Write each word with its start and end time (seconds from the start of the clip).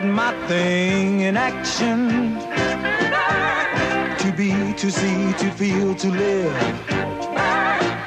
get 0.00 0.04
my 0.04 0.32
thing 0.48 1.20
in 1.20 1.36
action. 1.36 2.34
To 4.22 4.32
be, 4.36 4.50
to 4.74 4.90
see, 4.90 5.32
to 5.34 5.50
feel, 5.52 5.94
to 5.94 6.08
live. 6.10 6.52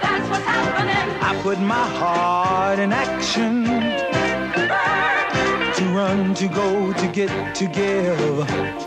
That's 0.02 0.29
what's 0.29 0.43
happening. 0.43 1.18
I 1.21 1.39
put 1.43 1.59
my 1.61 1.88
heart 2.00 2.79
in 2.79 2.91
action. 2.91 4.27
To 5.78 5.84
run, 5.89 6.34
to 6.34 6.48
go, 6.48 6.91
to 6.91 7.07
get, 7.07 7.54
to 7.54 7.68
give. 7.68 8.18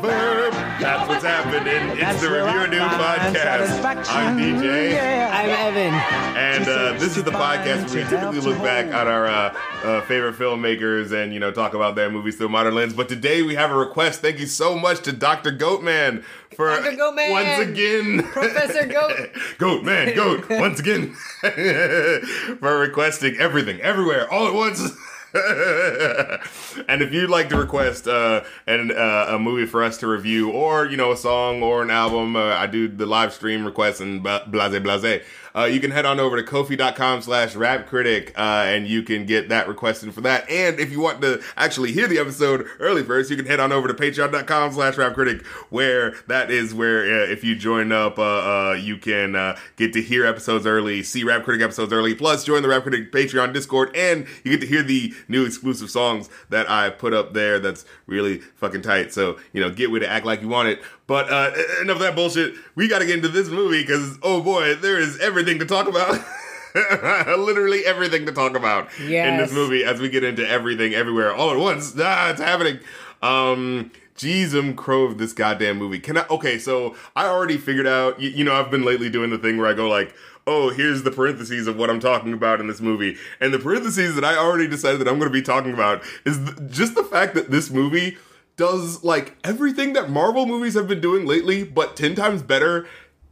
Verb. 0.01 0.53
That's 0.81 1.09
what's 1.09 1.23
happening. 1.23 1.91
It's 1.91 2.01
That's 2.01 2.21
the 2.21 2.31
Review 2.31 2.49
I 2.49 2.65
a 2.65 2.67
New 2.67 2.79
podcast. 2.79 4.13
I'm 4.13 4.37
DJ. 4.37 4.91
Yeah. 4.91 5.31
I'm 5.33 5.51
Evan. 5.51 5.95
And 6.37 6.69
uh, 6.69 6.99
this 6.99 7.17
is 7.17 7.23
the 7.23 7.31
podcast 7.31 7.95
where 7.95 8.03
we 8.03 8.11
typically 8.11 8.41
look 8.41 8.59
back 8.59 8.87
at 8.87 9.07
our 9.07 9.29
uh, 9.29 9.57
uh, 9.85 10.01
favorite 10.07 10.35
filmmakers 10.35 11.13
and 11.13 11.33
you 11.33 11.39
know 11.39 11.53
talk 11.53 11.75
about 11.75 11.95
their 11.95 12.11
movies 12.11 12.37
through 12.37 12.47
a 12.47 12.51
modern 12.51 12.75
lens. 12.75 12.93
But 12.93 13.09
today 13.09 13.43
we 13.43 13.55
have 13.55 13.71
a 13.71 13.77
request. 13.77 14.21
Thank 14.21 14.41
you 14.41 14.47
so 14.47 14.77
much 14.77 15.01
to 15.03 15.13
Dr. 15.13 15.53
Goatman 15.53 16.25
for 16.57 16.71
Dr. 16.71 16.97
Goatman! 16.97 17.31
once 17.31 17.69
again, 17.69 18.23
Professor 18.33 18.87
Goat. 18.87 19.13
Goatman, 19.59 20.17
Goat 20.17 20.51
once 20.51 20.81
again 20.81 21.15
for 22.59 22.81
requesting 22.81 23.37
everything, 23.37 23.81
everywhere, 23.81 24.29
all 24.29 24.49
at 24.49 24.55
once. 24.55 24.91
and 26.89 27.03
if 27.03 27.13
you'd 27.13 27.31
like 27.31 27.49
to 27.51 27.57
request 27.57 28.09
uh, 28.09 28.43
an, 28.67 28.91
uh, 28.91 29.27
a 29.29 29.39
movie 29.39 29.67
for 29.67 29.85
us 29.85 29.97
to 29.99 30.09
review, 30.09 30.51
or 30.51 30.87
you 30.87 30.97
know 30.97 31.13
a 31.13 31.17
song 31.17 31.63
or 31.63 31.83
an 31.83 31.91
album, 31.91 32.35
uh, 32.35 32.55
I 32.57 32.67
do 32.67 32.89
the 32.89 33.07
live 33.07 33.33
stream 33.33 33.65
requests 33.65 34.01
and 34.01 34.23
blase 34.23 34.81
blase. 34.81 35.23
Uh, 35.55 35.65
you 35.65 35.81
can 35.81 35.91
head 35.91 36.07
on 36.07 36.21
over 36.21 36.41
to 36.41 36.49
kofi.com 36.49 37.23
slash 37.23 37.55
rap 37.55 37.87
critic 37.87 38.33
uh, 38.39 38.65
and 38.67 38.87
you 38.87 39.03
can 39.03 39.27
get 39.27 39.49
that 39.49 39.69
requested 39.69 40.13
for 40.15 40.21
that. 40.21 40.49
And 40.51 40.79
if 40.79 40.91
you 40.91 41.01
want 41.01 41.21
to 41.23 41.43
actually 41.57 41.93
hear 41.93 42.07
the 42.07 42.19
episode 42.19 42.67
early 42.79 43.03
first, 43.03 43.31
you 43.31 43.37
can 43.37 43.47
head 43.47 43.61
on 43.61 43.73
over 43.73 43.89
to 43.89 43.95
patreon.com 43.95 44.73
slash 44.73 44.97
rap 44.97 45.15
critic 45.15 45.45
where 45.71 46.15
that 46.29 46.51
is 46.51 46.75
where 46.75 47.01
uh, 47.03 47.27
if 47.27 47.45
you 47.45 47.57
join 47.57 47.93
up, 47.93 48.19
uh, 48.19 48.23
uh, 48.23 48.73
you 48.73 48.97
can 48.97 49.35
uh, 49.35 49.57
get 49.77 49.93
to 49.93 50.03
hear 50.03 50.27
episodes 50.27 50.67
early, 50.67 51.03
see 51.03 51.25
rap 51.25 51.45
critic 51.45 51.63
episodes 51.63 51.93
early, 51.93 52.15
plus 52.15 52.45
join 52.45 52.63
the 52.63 52.69
rap 52.69 52.83
critic 52.83 53.13
Patreon 53.13 53.53
Discord 53.53 53.95
and 53.97 54.27
you 54.45 54.53
get 54.53 54.61
to 54.61 54.67
hear 54.67 54.83
the 54.83 55.13
new 55.29 55.45
exclusive 55.45 55.91
songs 55.91 56.29
that 56.49 56.71
I 56.71 56.91
put 56.91 57.13
up 57.13 57.33
there. 57.33 57.59
That's 57.59 57.85
really 58.07 58.39
fucking 58.39 58.83
tight. 58.83 59.13
So, 59.13 59.39
you 59.53 59.61
know, 59.61 59.71
get 59.71 59.91
with 59.91 60.03
it, 60.03 60.07
act 60.07 60.27
like 60.27 60.43
you 60.43 60.49
want 60.49 60.69
it. 60.69 60.83
But 61.11 61.29
uh, 61.29 61.51
enough 61.81 61.97
of 61.97 62.03
that 62.03 62.15
bullshit. 62.15 62.55
We 62.77 62.87
got 62.87 63.01
to 63.01 63.05
get 63.05 63.17
into 63.17 63.27
this 63.27 63.49
movie 63.49 63.83
because, 63.83 64.17
oh 64.23 64.41
boy, 64.41 64.77
there 64.77 64.97
is 64.97 65.19
everything 65.19 65.59
to 65.59 65.67
talk 65.67 65.89
about. 65.89 66.25
Literally 67.37 67.85
everything 67.85 68.27
to 68.27 68.33
talk 68.33 68.55
about 68.55 68.97
in 69.33 69.37
this 69.37 69.53
movie 69.53 69.83
as 69.83 70.01
we 70.01 70.09
get 70.09 70.23
into 70.23 70.49
everything 70.49 70.95
everywhere 70.95 71.35
all 71.35 71.51
at 71.51 71.57
once. 71.57 71.97
Ah, 71.99 72.31
it's 72.31 72.41
happening. 72.41 72.79
Um, 73.23 73.91
Jeez, 74.17 74.57
um, 74.57 74.77
crow 74.77 75.03
of 75.03 75.19
this 75.19 75.33
goddamn 75.33 75.79
movie. 75.79 75.99
Can 75.99 76.17
I? 76.17 76.27
Okay, 76.31 76.59
so 76.59 76.95
I 77.17 77.27
already 77.27 77.57
figured 77.57 77.89
out. 77.89 78.21
You, 78.21 78.31
you 78.31 78.45
know, 78.45 78.55
I've 78.55 78.71
been 78.71 78.85
lately 78.85 79.11
doing 79.11 79.31
the 79.31 79.39
thing 79.39 79.59
where 79.59 79.67
I 79.67 79.73
go 79.73 79.89
like, 79.89 80.15
"Oh, 80.47 80.69
here's 80.71 81.03
the 81.03 81.11
parentheses 81.11 81.67
of 81.67 81.77
what 81.77 81.91
I'm 81.91 81.99
talking 81.99 82.33
about 82.33 82.61
in 82.61 82.69
this 82.69 82.81
movie," 82.81 83.17
and 83.41 83.53
the 83.53 83.59
parentheses 83.59 84.15
that 84.15 84.25
I 84.25 84.37
already 84.37 84.69
decided 84.69 85.01
that 85.01 85.09
I'm 85.09 85.19
going 85.19 85.29
to 85.29 85.37
be 85.37 85.43
talking 85.43 85.73
about 85.73 86.05
is 86.25 86.39
th- 86.39 86.71
just 86.71 86.95
the 86.95 87.03
fact 87.03 87.35
that 87.35 87.51
this 87.51 87.69
movie 87.69 88.17
does 88.61 89.03
like 89.03 89.35
everything 89.43 89.95
that 89.95 90.11
Marvel 90.11 90.45
movies 90.45 90.75
have 90.75 90.87
been 90.87 91.01
doing 91.01 91.25
lately, 91.25 91.65
but 91.65 91.97
ten 91.97 92.15
times 92.15 92.43
better. 92.43 92.87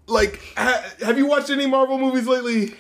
Like, 0.07 0.41
ha- 0.57 0.83
have 1.05 1.19
you 1.19 1.27
watched 1.27 1.51
any 1.51 1.67
Marvel 1.67 1.99
movies 1.99 2.27
lately? 2.27 2.75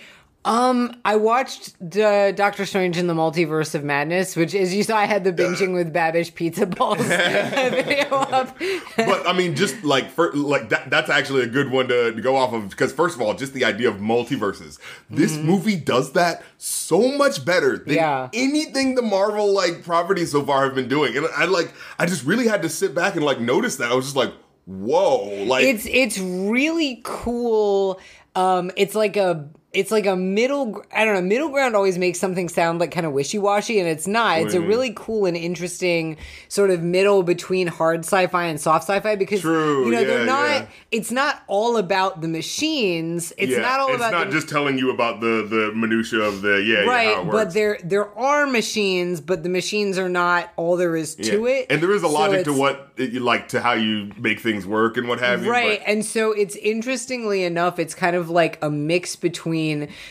Um, 0.48 0.96
I 1.04 1.16
watched 1.16 1.74
uh, 1.98 2.32
Doctor 2.32 2.64
Strange 2.64 2.96
in 2.96 3.06
the 3.06 3.12
Multiverse 3.12 3.74
of 3.74 3.84
Madness, 3.84 4.34
which, 4.34 4.54
as 4.54 4.74
you 4.74 4.82
saw, 4.82 4.96
I 4.96 5.04
had 5.04 5.22
the 5.22 5.30
binging 5.32 5.74
with 5.74 5.92
Babish 5.92 6.34
pizza 6.34 6.64
balls 6.64 6.96
video 7.06 8.08
up. 8.16 8.56
but 8.96 9.28
I 9.28 9.34
mean, 9.34 9.54
just 9.54 9.84
like 9.84 10.10
for 10.10 10.32
like 10.32 10.70
that, 10.70 10.88
that's 10.88 11.10
actually 11.10 11.42
a 11.42 11.48
good 11.48 11.70
one 11.70 11.88
to, 11.88 12.12
to 12.12 12.20
go 12.22 12.34
off 12.34 12.54
of 12.54 12.70
because 12.70 12.94
first 12.94 13.14
of 13.14 13.20
all, 13.20 13.34
just 13.34 13.52
the 13.52 13.66
idea 13.66 13.90
of 13.90 13.96
multiverses. 13.96 14.78
This 15.10 15.36
movie 15.36 15.76
does 15.76 16.12
that 16.12 16.42
so 16.56 17.12
much 17.18 17.44
better 17.44 17.76
than 17.76 17.96
Yeah. 17.96 18.30
anything 18.32 18.94
the 18.94 19.02
Marvel 19.02 19.52
like 19.52 19.84
properties 19.84 20.32
so 20.32 20.42
far 20.46 20.64
have 20.64 20.74
been 20.74 20.88
doing. 20.88 21.14
And 21.14 21.26
I 21.36 21.44
like, 21.44 21.74
I 21.98 22.06
just 22.06 22.24
really 22.24 22.48
had 22.48 22.62
to 22.62 22.70
sit 22.70 22.94
back 22.94 23.16
and 23.16 23.24
like 23.24 23.38
notice 23.38 23.76
that. 23.76 23.92
I 23.92 23.94
was 23.94 24.06
just 24.06 24.16
like, 24.16 24.32
whoa, 24.64 25.44
like 25.44 25.64
it's 25.64 25.84
it's 25.84 26.18
really 26.18 27.02
cool. 27.04 28.00
Um, 28.34 28.70
it's 28.76 28.94
like 28.94 29.16
a 29.18 29.46
it's 29.72 29.90
like 29.90 30.06
a 30.06 30.16
middle. 30.16 30.82
I 30.94 31.04
don't 31.04 31.14
know. 31.14 31.20
Middle 31.20 31.50
ground 31.50 31.76
always 31.76 31.98
makes 31.98 32.18
something 32.18 32.48
sound 32.48 32.80
like 32.80 32.90
kind 32.90 33.04
of 33.04 33.12
wishy 33.12 33.38
washy, 33.38 33.78
and 33.78 33.86
it's 33.88 34.06
not. 34.06 34.38
It's 34.40 34.54
a 34.54 34.60
really 34.60 34.92
cool 34.96 35.26
and 35.26 35.36
interesting 35.36 36.16
sort 36.48 36.70
of 36.70 36.82
middle 36.82 37.22
between 37.22 37.66
hard 37.66 38.00
sci-fi 38.00 38.44
and 38.46 38.58
soft 38.58 38.84
sci-fi 38.84 39.14
because 39.16 39.42
True, 39.42 39.84
you 39.84 39.92
know 39.92 40.04
they're 40.04 40.24
not. 40.24 40.48
yeah. 40.62 40.66
It's 40.90 41.12
not 41.12 41.42
all 41.48 41.76
about 41.76 42.22
the 42.22 42.28
machines. 42.28 43.32
It's 43.36 43.52
yeah, 43.52 43.58
not 43.58 43.80
all 43.80 43.88
it's 43.88 43.96
about 43.96 44.12
not 44.12 44.26
the, 44.28 44.32
just 44.32 44.48
telling 44.48 44.78
you 44.78 44.90
about 44.90 45.20
the 45.20 45.46
the 45.48 45.72
minutia 45.74 46.20
of 46.20 46.40
the 46.40 46.62
yeah, 46.62 46.84
yeah 46.84 46.90
right 46.90 47.30
but 47.30 47.52
there 47.52 47.78
there 47.84 48.08
are 48.18 48.46
machines 48.46 49.20
but 49.20 49.42
the 49.42 49.48
machines 49.48 49.98
are 49.98 50.08
not 50.08 50.50
all 50.56 50.76
there 50.76 50.96
is 50.96 51.14
to 51.14 51.46
it 51.46 51.66
and 51.70 51.82
there 51.82 51.92
is 51.92 52.02
a 52.02 52.06
So 52.06 52.12
logic 52.12 52.44
to 52.44 52.52
what 52.52 52.90
you 52.96 53.20
like 53.20 53.48
to 53.48 53.60
how 53.60 53.72
you 53.74 54.12
make 54.18 54.40
things 54.40 54.66
work 54.66 54.96
and 54.96 55.08
what 55.08 55.20
have 55.20 55.44
you. 55.44 55.50
right 55.50 55.80
but- 55.80 55.88
and 55.88 56.04
so 56.04 56.32
it's 56.32 56.56
interestingly 56.56 57.44
enough 57.44 57.78
it's 57.78 57.94
kind 57.94 58.16
of 58.16 58.30
like 58.30 58.58
a 58.62 58.70
mix 58.70 59.14
between 59.14 59.57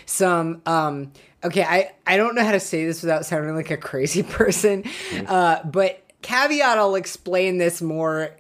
some 0.05 0.61
um 0.65 1.11
okay 1.43 1.63
i 1.63 1.91
i 2.05 2.17
don't 2.17 2.35
know 2.35 2.43
how 2.43 2.51
to 2.51 2.59
say 2.59 2.85
this 2.85 3.01
without 3.01 3.25
sounding 3.25 3.55
like 3.55 3.71
a 3.71 3.77
crazy 3.77 4.23
person 4.39 4.83
Mm-hmm. 4.83 5.25
uh 5.27 5.63
but 5.63 6.03
caveat 6.21 6.77
i'll 6.77 6.95
explain 6.95 7.57
this 7.57 7.81
more 7.81 8.31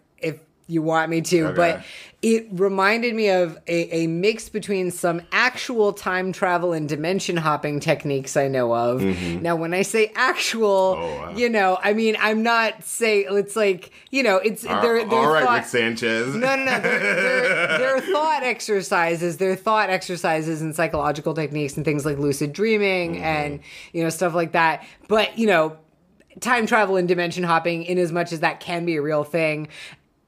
you 0.67 0.81
want 0.81 1.09
me 1.09 1.21
to 1.21 1.45
Okay. 1.47 1.55
but 1.55 1.83
it 2.21 2.47
reminded 2.51 3.13
me 3.15 3.29
of 3.29 3.57
a, 3.67 3.95
a 4.03 4.07
mix 4.07 4.49
between 4.49 4.89
some 4.91 5.21
actual 5.31 5.93
time 5.93 6.33
travel 6.33 6.73
and 6.73 6.89
dimension 6.89 7.37
hopping 7.37 7.79
techniques 7.79 8.35
I 8.35 8.47
know 8.47 8.73
of. 8.73 9.01
Now, 9.03 9.55
when 9.55 9.73
I 9.73 9.83
say 9.83 10.11
actual, 10.15 10.95
Mm-hmm. 10.95 11.03
Oh, 11.03 11.21
wow. 11.31 11.37
you 11.37 11.47
know, 11.49 11.77
I 11.83 11.93
mean, 11.93 12.17
I'm 12.19 12.41
not 12.43 12.83
say 12.83 13.21
it's 13.21 13.55
like, 13.55 13.91
you 14.09 14.23
know, 14.23 14.37
it's 14.37 14.65
All- 14.65 14.81
they're, 14.81 15.05
they're 15.05 15.19
all 15.19 15.31
right, 15.31 15.45
thought- 15.45 15.57
Rick 15.59 15.65
Sanchez. 15.67 16.35
no, 16.35 16.55
no, 16.55 16.65
no. 16.65 16.79
They're, 16.81 16.99
they're, 16.99 17.77
they're 17.77 18.01
thought 18.01 18.43
exercises. 18.43 19.37
They're 19.37 19.55
thought 19.55 19.89
exercises 19.89 20.61
and 20.61 20.75
psychological 20.75 21.33
techniques 21.33 21.77
and 21.77 21.85
things 21.85 22.03
like 22.05 22.17
lucid 22.17 22.51
dreaming 22.51 23.13
Mm-hmm. 23.15 23.23
and, 23.23 23.59
you 23.93 24.03
know, 24.03 24.09
stuff 24.09 24.33
like 24.33 24.51
that. 24.53 24.83
But, 25.07 25.37
you 25.37 25.45
know, 25.47 25.77
time 26.39 26.65
travel 26.65 26.97
and 26.97 27.07
dimension 27.07 27.43
hopping, 27.43 27.83
in 27.83 27.97
as 27.99 28.11
much 28.11 28.33
as 28.33 28.39
that 28.41 28.59
can 28.59 28.85
be 28.85 28.95
a 28.95 29.01
real 29.01 29.23
thing. 29.23 29.67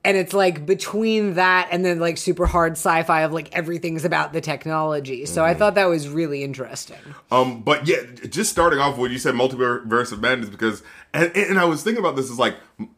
And 0.10 0.18
it's 0.18 0.34
like 0.34 0.66
between 0.66 1.36
that 1.36 1.68
and 1.72 1.86
then 1.86 2.00
like 2.00 2.18
super 2.18 2.48
hard 2.48 2.72
sci 2.74 3.04
fi 3.04 3.22
of 3.22 3.32
like 3.32 3.54
everything's 3.56 4.06
about 4.06 4.34
the 4.34 4.42
technology. 4.42 5.26
So 5.28 5.42
Mm-hmm. 5.42 5.52
I 5.52 5.54
thought 5.54 5.76
that 5.76 5.86
was 5.86 6.10
really 6.10 6.44
interesting. 6.44 6.98
Um, 7.30 7.62
but 7.62 7.86
yeah, 7.88 7.98
just 8.28 8.50
starting 8.50 8.80
off 8.80 8.98
when 8.98 9.12
you 9.12 9.20
said 9.20 9.36
multiverse 9.36 10.12
of 10.12 10.20
madness 10.20 10.50
because, 10.50 10.82
and, 11.14 11.32
and 11.36 11.60
I 11.60 11.66
was 11.66 11.84
thinking 11.84 12.00
about 12.04 12.16
this 12.16 12.32
as 12.32 12.40
like, 12.40 12.56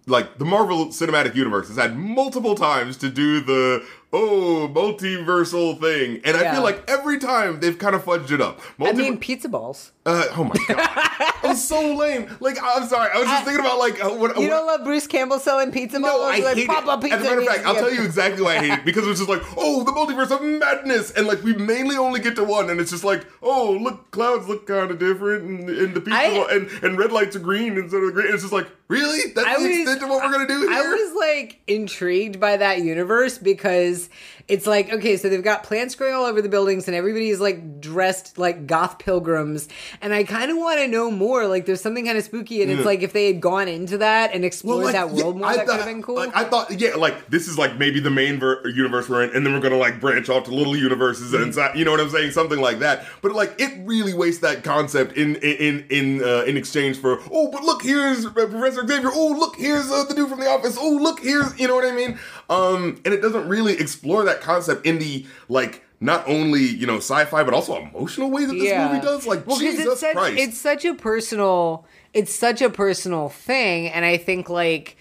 like 0.08 0.38
the 0.38 0.46
Marvel 0.46 0.86
Cinematic 0.88 1.36
Universe 1.36 1.68
has 1.68 1.76
had 1.78 1.98
multiple 1.98 2.56
times 2.56 2.96
to 2.98 3.10
do 3.10 3.42
the 3.42 3.86
oh 4.14 4.70
multiversal 4.74 5.80
thing, 5.80 6.22
and 6.24 6.38
I 6.38 6.42
Yeah. 6.44 6.54
feel 6.54 6.64
like 6.64 6.84
every 6.90 7.18
time 7.20 7.60
they've 7.60 7.78
kind 7.78 7.96
of 7.96 8.04
fudged 8.06 8.32
it 8.32 8.42
up. 8.42 8.60
I 8.80 8.92
mean, 8.94 9.18
pizza 9.18 9.50
balls. 9.50 9.92
Uh, 10.06 10.26
oh 10.36 10.44
my 10.46 10.56
god, 10.68 11.34
it's 11.52 11.64
so 11.64 11.94
lame. 11.96 12.28
Like 12.40 12.58
I'm 12.62 12.88
sorry, 12.88 13.10
I 13.14 13.20
was 13.20 13.28
just 13.28 13.44
thinking 13.46 13.64
about 13.64 13.78
like 13.78 14.04
uh, 14.04 14.10
what 14.10 14.36
You 14.36 14.44
what- 14.44 14.50
don't 14.50 14.66
love 14.66 14.84
Bruce 14.84 15.06
Campbell 15.06 15.38
selling 15.40 15.72
pizza 15.72 16.00
no, 16.00 16.24
I 16.24 16.40
like, 16.40 16.56
hate 16.58 16.68
pop 16.68 16.84
it. 16.84 16.90
up 16.90 17.02
pizza 17.02 17.18
As 17.18 17.22
a 17.22 17.30
matter 17.30 17.42
of 17.42 17.46
fact, 17.48 17.66
I'll 17.66 17.76
tell 17.76 17.94
you 17.94 18.04
exactly 18.04 18.42
why 18.42 18.56
I 18.56 18.60
hate 18.60 18.80
it 18.80 18.86
because 18.86 19.08
it's 19.08 19.20
just 19.20 19.30
like, 19.30 19.42
oh, 19.58 19.84
the 19.84 19.92
multiverse 19.92 20.32
of 20.32 20.42
madness, 20.42 21.12
and 21.12 21.28
like 21.28 21.44
we 21.44 21.54
mainly 21.54 21.98
only 21.98 22.20
get 22.20 22.36
to 22.38 22.44
one, 22.44 22.70
and 22.72 22.80
it's 22.80 22.90
just 22.92 23.04
like, 23.04 23.26
oh, 23.44 23.78
look, 23.80 24.10
clouds 24.12 24.48
look 24.48 24.66
kind 24.66 24.90
of 24.90 24.98
different, 24.98 25.44
and, 25.44 25.70
and 25.70 25.94
the 25.94 26.02
people 26.02 26.18
I- 26.18 26.48
and 26.52 26.68
and 26.84 26.98
red 26.98 27.12
lights 27.12 27.36
are 27.36 27.40
green 27.40 27.78
instead 27.78 28.02
of 28.02 28.14
green. 28.14 28.26
And 28.26 28.34
it's 28.34 28.44
just 28.44 28.54
like, 28.54 28.68
really? 28.88 29.32
That's 29.34 29.48
I 29.48 29.58
the 29.62 29.68
was- 29.70 29.78
extent 29.80 30.04
of 30.04 30.10
what 30.10 30.24
we're 30.26 30.32
gonna 30.32 30.48
do 30.48 30.62
here. 30.62 30.72
I 30.72 30.82
was 30.82 31.16
like 31.16 31.60
intrigued 31.68 32.40
by 32.40 32.58
that 32.58 32.80
universe 32.82 33.38
because 33.38 34.10
it's 34.48 34.66
like 34.68 34.92
okay, 34.92 35.18
so 35.18 35.30
they've 35.30 35.44
got 35.44 35.64
plants 35.64 35.96
growing 35.96 36.14
all 36.14 36.26
over 36.26 36.42
the 36.42 36.50
buildings 36.50 36.88
and 36.88 36.96
everybody's 36.96 37.40
like 37.40 37.80
dressed 37.82 38.38
like 38.38 38.68
goth 38.68 39.00
pilgrims, 39.00 39.68
and 40.02 40.14
I 40.14 40.24
kind 40.24 40.52
of 40.52 40.58
want 40.58 40.80
to 40.80 40.88
know 40.88 41.10
more. 41.12 41.48
Like, 41.48 41.66
there's 41.66 41.82
something 41.82 42.06
kind 42.06 42.18
of 42.18 42.24
spooky, 42.24 42.62
and 42.62 42.72
it's 42.72 42.80
Yeah. 42.80 42.86
like 42.86 43.02
if 43.02 43.14
they 43.14 43.28
had 43.28 43.42
gone 43.42 43.68
into 43.68 43.98
that 44.00 44.34
and 44.34 44.44
explored 44.46 44.86
like, 44.86 44.94
that 44.94 45.10
world 45.10 45.36
yeah, 45.36 45.42
more, 45.42 45.50
I 45.50 45.58
that 45.58 45.66
could 45.68 45.76
have 45.78 45.86
been 45.86 46.02
cool. 46.04 46.16
Like, 46.16 46.36
I 46.36 46.44
thought, 46.44 46.80
yeah, 46.80 46.96
like 46.96 47.30
this 47.30 47.48
is 47.48 47.58
like 47.58 47.78
maybe 47.78 48.00
the 48.00 48.10
main 48.10 48.40
ver- 48.40 48.68
universe 48.68 49.10
we're 49.10 49.24
in, 49.24 49.36
and 49.36 49.46
then 49.46 49.54
we're 49.54 49.60
gonna 49.60 49.78
like 49.78 50.00
branch 50.00 50.30
off 50.30 50.46
to 50.46 50.52
little 50.52 50.76
universes 50.76 51.32
Mm-hmm. 51.34 51.44
inside. 51.44 51.78
You 51.78 51.86
know 51.86 51.92
what 51.92 52.00
I'm 52.00 52.10
saying? 52.10 52.32
Something 52.32 52.60
like 52.60 52.80
that. 52.80 53.06
But 53.22 53.34
like, 53.34 53.56
it 53.60 53.72
really 53.86 54.14
wastes 54.14 54.42
that 54.42 54.64
concept 54.64 55.14
in 55.18 55.36
in 55.38 55.86
in 55.90 56.24
uh, 56.24 56.44
in 56.48 56.58
exchange 56.58 56.98
for 56.98 57.20
oh, 57.32 57.50
but 57.52 57.64
look, 57.64 57.84
here's 57.84 58.26
Professor 58.26 58.48
Professor 58.50 58.88
Xavier. 58.88 59.10
Oh, 59.14 59.36
look, 59.38 59.56
here's 59.56 59.90
uh, 59.92 60.04
the 60.04 60.14
dude 60.14 60.30
from 60.30 60.40
the 60.40 60.48
office. 60.50 60.78
Oh, 60.80 60.98
look, 61.02 61.20
here's 61.22 61.58
you 61.60 61.68
know 61.68 61.76
what 61.76 61.86
I 61.86 61.92
mean. 61.92 62.20
Um, 62.52 63.02
and 63.06 63.14
it 63.14 63.22
doesn't 63.22 63.48
really 63.48 63.74
explore 63.74 64.24
that 64.26 64.42
concept 64.42 64.86
in 64.86 65.00
the 65.00 65.26
like 65.50 65.84
not 66.00 66.28
only 66.28 66.62
you 66.62 66.86
know 66.86 66.98
sci-fi 66.98 67.44
but 67.44 67.54
also 67.54 67.76
emotional 67.78 68.30
way 68.30 68.46
that 68.46 68.54
this 68.54 68.74
movie 68.90 69.02
does. 69.02 69.26
Like 69.26 69.48
Well, 69.48 69.58
Jesus 69.58 69.86
it's 69.86 70.00
such, 70.02 70.14
Christ, 70.16 70.38
it's 70.40 70.58
such 70.58 70.86
a 70.86 70.94
personal 70.94 71.86
it's 72.14 72.34
such 72.36 72.62
a 72.62 72.70
personal 72.70 73.30
thing 73.30 73.88
and 73.88 74.04
i 74.04 74.18
think 74.18 74.50
like 74.50 74.98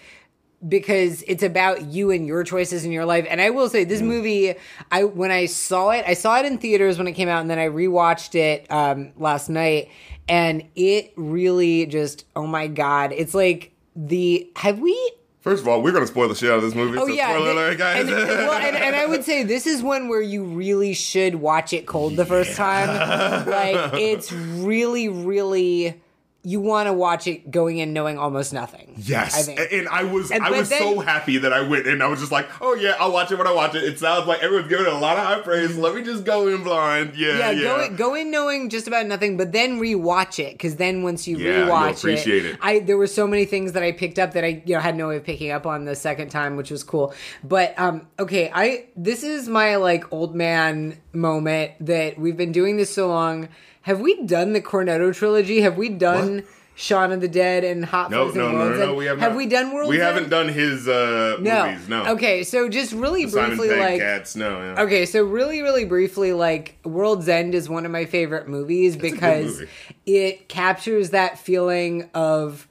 because 0.65 1.23
it's 1.23 1.43
about 1.43 1.85
you 1.85 2.11
and 2.11 2.25
your 2.27 2.43
choices 2.43 2.85
in 2.85 2.91
your 2.91 3.03
life 3.03 3.25
and 3.29 3.41
i 3.41 3.49
will 3.49 3.67
say 3.67 3.83
Mm. 3.83 3.89
this 3.89 4.01
movie 4.01 4.53
i 4.91 5.03
when 5.03 5.31
i 5.31 5.45
saw 5.45 5.89
it 5.89 6.05
i 6.07 6.13
saw 6.13 6.37
it 6.39 6.45
in 6.45 6.57
theaters 6.59 6.97
when 6.97 7.07
it 7.07 7.13
came 7.13 7.27
out 7.27 7.41
and 7.41 7.49
then 7.49 7.59
i 7.59 7.67
rewatched 7.67 8.35
it 8.35 8.71
um 8.71 9.11
last 9.17 9.49
night 9.49 9.89
and 10.29 10.63
it 10.75 11.11
really 11.17 11.85
just 11.87 12.25
oh 12.35 12.45
my 12.47 12.67
god 12.67 13.11
it's 13.11 13.33
like 13.33 13.73
the 13.95 14.49
have 14.55 14.79
we 14.79 14.93
First 15.41 15.63
of 15.63 15.67
all, 15.67 15.81
we're 15.81 15.91
gonna 15.91 16.05
spoil 16.05 16.27
the 16.27 16.35
shit 16.35 16.51
out 16.51 16.57
of 16.57 16.63
this 16.63 16.75
movie. 16.75 16.99
Oh 16.99 17.07
so 17.07 17.13
yeah, 17.13 17.29
spoiler 17.29 17.51
alert, 17.51 17.77
guys. 17.79 18.07
And, 18.07 18.11
well, 18.11 18.53
and, 18.53 18.75
and 18.75 18.95
I 18.95 19.07
would 19.07 19.23
say 19.23 19.41
this 19.41 19.65
is 19.65 19.81
one 19.81 20.07
where 20.07 20.21
you 20.21 20.43
really 20.43 20.93
should 20.93 21.33
watch 21.35 21.73
it 21.73 21.87
cold 21.87 22.15
the 22.15 22.25
first 22.25 22.55
time. 22.55 22.89
Like 23.51 23.93
it's 23.95 24.31
really, 24.31 25.09
really 25.09 25.99
you 26.43 26.59
want 26.59 26.87
to 26.87 26.93
watch 26.93 27.27
it 27.27 27.51
going 27.51 27.77
in 27.77 27.93
knowing 27.93 28.17
almost 28.17 28.51
nothing. 28.51 28.93
Yes, 28.97 29.37
I 29.37 29.41
think. 29.43 29.71
and, 29.71 29.87
I 29.89 30.03
was 30.03 30.31
And- 30.31 30.43
I 30.43 30.49
was 30.49 30.69
then- 30.69 30.79
so 30.81 30.99
happy 30.99 31.37
that 31.37 31.53
I 31.53 31.61
went 31.61 31.85
and 31.85 32.01
I 32.01 32.07
was 32.07 32.19
just 32.19 32.31
like, 32.31 32.47
oh 32.61 32.73
yeah, 32.73 32.95
I'll 32.99 33.11
watch 33.11 33.31
it 33.31 33.37
when 33.37 33.45
I 33.45 33.53
watch 33.53 33.75
it. 33.75 33.83
It 33.83 33.99
sounds 33.99 34.25
like 34.27 34.41
everyone's 34.41 34.67
giving 34.67 34.87
it 34.87 34.91
a 34.91 34.97
lot 34.97 35.17
of 35.17 35.23
high 35.23 35.39
praise. 35.41 35.77
Let 35.77 35.93
me 35.93 36.01
just 36.01 36.23
go 36.25 36.47
in 36.47 36.63
blind. 36.63 37.15
Yeah, 37.15 37.37
yeah, 37.37 37.51
yeah. 37.51 37.61
go 37.63 37.81
in, 37.83 37.95
go 37.95 38.15
in 38.15 38.31
knowing 38.31 38.69
just 38.69 38.87
about 38.87 39.05
nothing, 39.05 39.37
but 39.37 39.51
then 39.51 39.79
rewatch 39.79 40.39
it 40.39 40.53
because 40.53 40.77
then 40.77 41.03
once 41.03 41.27
you 41.27 41.37
Yeah, 41.37 41.67
rewatch 41.67 41.99
appreciate 41.99 42.45
it. 42.45 42.57
I 42.59 42.79
there 42.79 42.97
were 42.97 43.07
so 43.07 43.27
many 43.27 43.45
things 43.45 43.73
that 43.73 43.83
I 43.83 43.91
picked 43.91 44.17
up 44.17 44.33
that 44.33 44.43
I 44.43 44.63
you 44.65 44.73
know 44.73 44.81
had 44.81 44.95
no 44.95 45.09
way 45.09 45.17
of 45.17 45.23
picking 45.23 45.51
up 45.51 45.67
on 45.67 45.85
the 45.85 45.95
second 45.95 46.29
time, 46.29 46.55
which 46.55 46.71
was 46.71 46.83
cool. 46.83 47.13
But 47.43 47.77
um, 47.77 48.07
okay, 48.19 48.49
I 48.51 48.85
this 48.95 49.23
is 49.23 49.47
my 49.47 49.75
like 49.75 50.11
old 50.11 50.33
man 50.35 50.97
moment 51.13 51.71
that 51.79 52.17
we've 52.17 52.37
been 52.37 52.51
doing 52.51 52.77
this 52.77 52.93
so 52.93 53.07
long. 53.07 53.49
Have 53.83 53.99
we 53.99 54.23
done 54.23 54.53
the 54.53 54.61
Cornetto 54.61 55.13
trilogy? 55.15 55.61
Have 55.61 55.77
we 55.77 55.89
done? 55.89 56.35
What? 56.37 56.45
Shaun 56.73 57.11
of 57.11 57.21
the 57.21 57.27
Dead 57.27 57.63
and 57.63 57.85
Hot 57.85 58.09
no, 58.09 58.25
Fuzz 58.25 58.35
no, 58.35 58.47
and 58.47 58.57
no, 58.57 58.63
no, 58.63 58.71
End? 58.71 58.79
no. 58.79 58.95
We 58.95 59.05
have 59.05 59.19
have 59.19 59.31
not. 59.33 59.37
we 59.37 59.45
done 59.45 59.73
World's 59.73 59.89
We 59.89 60.01
End? 60.01 60.03
haven't 60.03 60.29
done 60.29 60.47
his 60.47 60.87
uh, 60.87 61.37
no. 61.39 61.67
movies. 61.67 61.89
No. 61.89 62.05
Okay, 62.13 62.43
so 62.43 62.69
just 62.69 62.93
really 62.93 63.27
Simon 63.27 63.57
briefly, 63.57 63.77
like 63.77 63.99
Cats. 63.99 64.35
No. 64.35 64.57
Yeah. 64.59 64.81
Okay, 64.83 65.05
so 65.05 65.23
really, 65.23 65.61
really 65.61 65.85
briefly, 65.85 66.33
like 66.33 66.77
World's 66.83 67.27
End 67.29 67.53
is 67.53 67.69
one 67.69 67.85
of 67.85 67.91
my 67.91 68.05
favorite 68.05 68.47
movies 68.47 68.95
because 68.95 69.59
movie. 69.59 69.69
it 70.07 70.47
captures 70.47 71.11
that 71.11 71.37
feeling 71.37 72.09
of, 72.15 72.67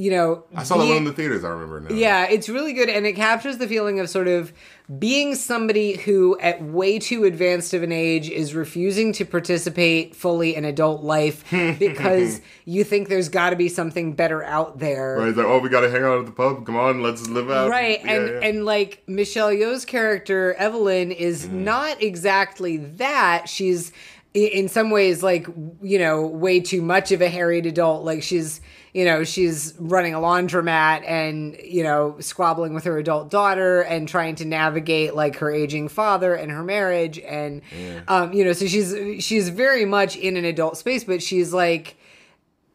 you 0.00 0.10
know, 0.10 0.44
I 0.54 0.62
saw 0.62 0.76
that 0.76 0.84
being- 0.84 0.90
one 0.94 0.98
in 0.98 1.04
the 1.04 1.12
theaters. 1.12 1.44
I 1.44 1.48
remember 1.48 1.80
now. 1.80 1.94
yeah, 1.94 2.26
it's 2.28 2.48
really 2.48 2.72
good, 2.72 2.88
and 2.88 3.06
it 3.06 3.12
captures 3.14 3.58
the 3.58 3.68
feeling 3.68 4.00
of 4.00 4.08
sort 4.08 4.28
of 4.28 4.52
being 4.98 5.34
somebody 5.34 5.96
who, 5.98 6.38
at 6.40 6.62
way 6.62 6.98
too 6.98 7.24
advanced 7.24 7.74
of 7.74 7.82
an 7.82 7.92
age, 7.92 8.28
is 8.30 8.54
refusing 8.54 9.12
to 9.12 9.24
participate 9.24 10.16
fully 10.16 10.56
in 10.56 10.64
adult 10.64 11.02
life 11.02 11.44
because 11.78 12.40
you 12.64 12.82
think 12.82 13.08
there's 13.08 13.28
got 13.28 13.50
to 13.50 13.56
be 13.56 13.68
something 13.68 14.14
better 14.14 14.42
out 14.44 14.78
there. 14.78 15.16
Right, 15.18 15.28
it's 15.28 15.36
like, 15.38 15.46
oh, 15.46 15.58
we 15.58 15.68
got 15.68 15.80
to 15.82 15.90
hang 15.90 16.02
out 16.02 16.18
at 16.20 16.26
the 16.26 16.32
pub. 16.32 16.64
Come 16.66 16.76
on, 16.76 17.02
let's 17.02 17.28
live 17.28 17.50
out. 17.50 17.68
Right, 17.68 18.00
Yeah, 18.04 18.12
and 18.12 18.28
yeah. 18.28 18.48
and 18.48 18.64
like 18.64 19.02
Michelle 19.06 19.50
Yeoh's 19.50 19.84
character 19.84 20.54
Evelyn 20.54 21.12
is 21.12 21.46
Mm. 21.46 21.52
not 21.52 22.02
exactly 22.02 22.76
that. 22.78 23.48
She's 23.48 23.92
in 24.32 24.68
some 24.68 24.90
ways 24.90 25.22
like 25.24 25.46
you 25.82 25.98
know 25.98 26.24
way 26.26 26.60
too 26.60 26.80
much 26.82 27.10
of 27.12 27.20
a 27.20 27.28
harried 27.28 27.66
adult. 27.66 28.04
Like 28.04 28.22
she's 28.22 28.60
you 28.92 29.04
know 29.04 29.22
she's 29.24 29.74
running 29.78 30.14
a 30.14 30.18
laundromat 30.18 31.04
and 31.08 31.56
you 31.62 31.82
know 31.82 32.16
squabbling 32.20 32.74
with 32.74 32.84
her 32.84 32.98
adult 32.98 33.30
daughter 33.30 33.82
and 33.82 34.08
trying 34.08 34.34
to 34.34 34.44
navigate 34.44 35.14
like 35.14 35.36
her 35.36 35.50
aging 35.50 35.88
father 35.88 36.34
and 36.34 36.50
her 36.50 36.62
marriage 36.64 37.18
and 37.20 37.62
um 38.08 38.32
you 38.32 38.44
know 38.44 38.52
so 38.52 38.66
she's 38.66 38.94
she's 39.24 39.48
very 39.48 39.84
much 39.84 40.16
in 40.16 40.36
an 40.36 40.44
adult 40.44 40.76
space, 40.76 41.04
but 41.04 41.22
she's 41.22 41.52
like 41.52 41.96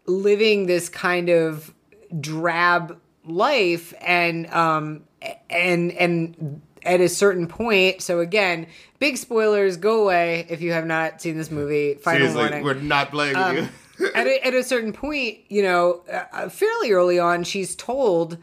living 0.05 0.67
this 0.67 0.87
kind 0.89 1.29
of 1.29 1.73
drab 2.21 2.99
life 3.25 3.93
and 4.01 4.47
um 4.53 5.03
and 5.49 5.91
and 5.93 6.61
at 6.83 7.01
a 7.01 7.09
certain 7.09 7.47
point 7.47 7.99
so 8.01 8.19
again 8.19 8.67
big 8.99 9.17
spoilers 9.17 9.75
go 9.77 10.03
away 10.03 10.45
if 10.49 10.61
you 10.61 10.71
have 10.71 10.85
not 10.85 11.19
seen 11.21 11.35
this 11.37 11.49
movie. 11.51 11.95
Final 11.95 12.27
Seriously, 12.27 12.41
warning. 12.41 12.63
we're 12.63 12.73
not 12.75 13.09
playing 13.11 13.35
Um, 13.35 13.55
with 13.55 13.63
you. 13.65 13.69
At, 14.13 14.27
a, 14.27 14.45
at 14.45 14.53
a 14.53 14.63
certain 14.63 14.93
point, 14.93 15.39
you 15.47 15.63
know, 15.63 16.03
uh, 16.11 16.49
fairly 16.49 16.91
early 16.91 17.19
on, 17.19 17.43
she's 17.43 17.75
told 17.75 18.37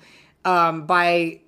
um, 0.45 0.87
by 0.87 1.42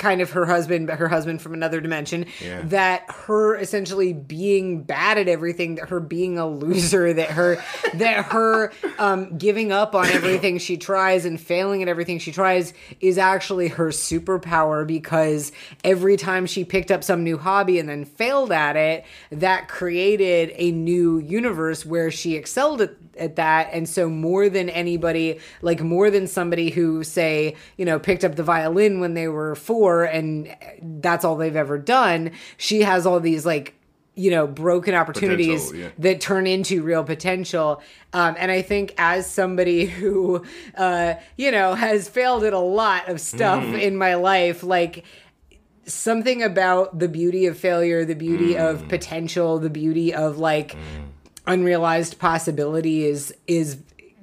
kind 0.00 0.20
of 0.20 0.30
her 0.30 0.44
husband, 0.46 0.88
but 0.88 0.98
her 0.98 1.06
husband 1.06 1.40
from 1.40 1.54
another 1.54 1.80
dimension, 1.80 2.26
Yeah. 2.44 2.62
that 2.64 3.04
her 3.08 3.54
essentially 3.56 4.12
being 4.12 4.82
bad 4.82 5.18
at 5.18 5.28
everything, 5.28 5.76
that 5.76 5.90
her 5.90 6.00
being 6.00 6.38
a 6.38 6.48
loser, 6.48 7.12
that 7.12 7.30
her 7.30 7.62
that 7.94 8.24
her 8.26 8.72
um, 8.98 9.38
giving 9.38 9.70
up 9.70 9.94
on 9.94 10.06
everything 10.06 10.58
she 10.58 10.76
tries 10.76 11.24
and 11.24 11.40
failing 11.40 11.82
at 11.82 11.88
everything 11.88 12.18
she 12.18 12.32
tries 12.32 12.72
is 13.00 13.18
actually 13.18 13.68
her 13.68 13.88
superpower 13.90 14.86
because 14.86 15.52
every 15.84 16.16
time 16.16 16.46
she 16.46 16.64
picked 16.64 16.90
up 16.90 17.04
some 17.04 17.22
new 17.22 17.36
hobby 17.38 17.78
and 17.78 17.88
then 17.88 18.04
failed 18.04 18.50
at 18.50 18.76
it, 18.76 19.04
that 19.30 19.68
created 19.68 20.52
a 20.56 20.72
new 20.72 21.18
universe 21.18 21.84
where 21.84 22.10
she 22.10 22.34
excelled 22.36 22.80
at, 22.80 22.90
at 23.18 23.36
that. 23.36 23.70
And 23.72 23.88
so 23.88 24.08
more 24.08 24.48
than 24.48 24.68
anybody, 24.70 25.40
like 25.62 25.80
more 25.82 26.10
than 26.10 26.26
somebody 26.26 26.70
who 26.70 27.04
say, 27.04 27.56
you 27.76 27.84
know, 27.84 27.98
picked 27.98 28.24
up 28.24 28.36
the 28.36 28.42
violin 28.42 29.00
when 29.00 29.14
they 29.14 29.28
were 29.28 29.54
four 29.54 30.04
and 30.04 30.54
that's 30.82 31.24
all 31.24 31.36
they've 31.36 31.56
ever 31.56 31.78
done, 31.78 32.30
she 32.56 32.82
has 32.82 33.06
all 33.06 33.20
these 33.20 33.44
like 33.46 33.74
you 34.16 34.30
know 34.30 34.44
broken 34.46 34.92
opportunities 34.94 35.72
yeah. 35.72 35.88
that 35.96 36.20
turn 36.20 36.44
into 36.44 36.82
real 36.82 37.04
potential 37.04 37.80
um, 38.12 38.34
and 38.38 38.50
i 38.50 38.60
think 38.60 38.92
as 38.98 39.24
somebody 39.30 39.86
who 39.86 40.44
uh, 40.76 41.14
you 41.36 41.52
know 41.52 41.74
has 41.74 42.08
failed 42.08 42.42
at 42.42 42.52
a 42.52 42.58
lot 42.58 43.08
of 43.08 43.20
stuff 43.20 43.62
Mm-hmm. 43.62 43.76
in 43.76 43.96
my 43.96 44.16
life 44.16 44.64
like 44.64 45.04
something 45.86 46.42
about 46.42 46.98
the 46.98 47.08
beauty 47.08 47.46
of 47.46 47.56
failure 47.56 48.04
the 48.04 48.14
beauty 48.16 48.54
Mm. 48.54 48.70
of 48.70 48.88
potential 48.88 49.58
the 49.60 49.70
beauty 49.70 50.12
of 50.12 50.38
like 50.38 50.76
unrealized 51.46 52.18
possibility 52.18 53.04
is 53.04 53.34
is 53.46 53.78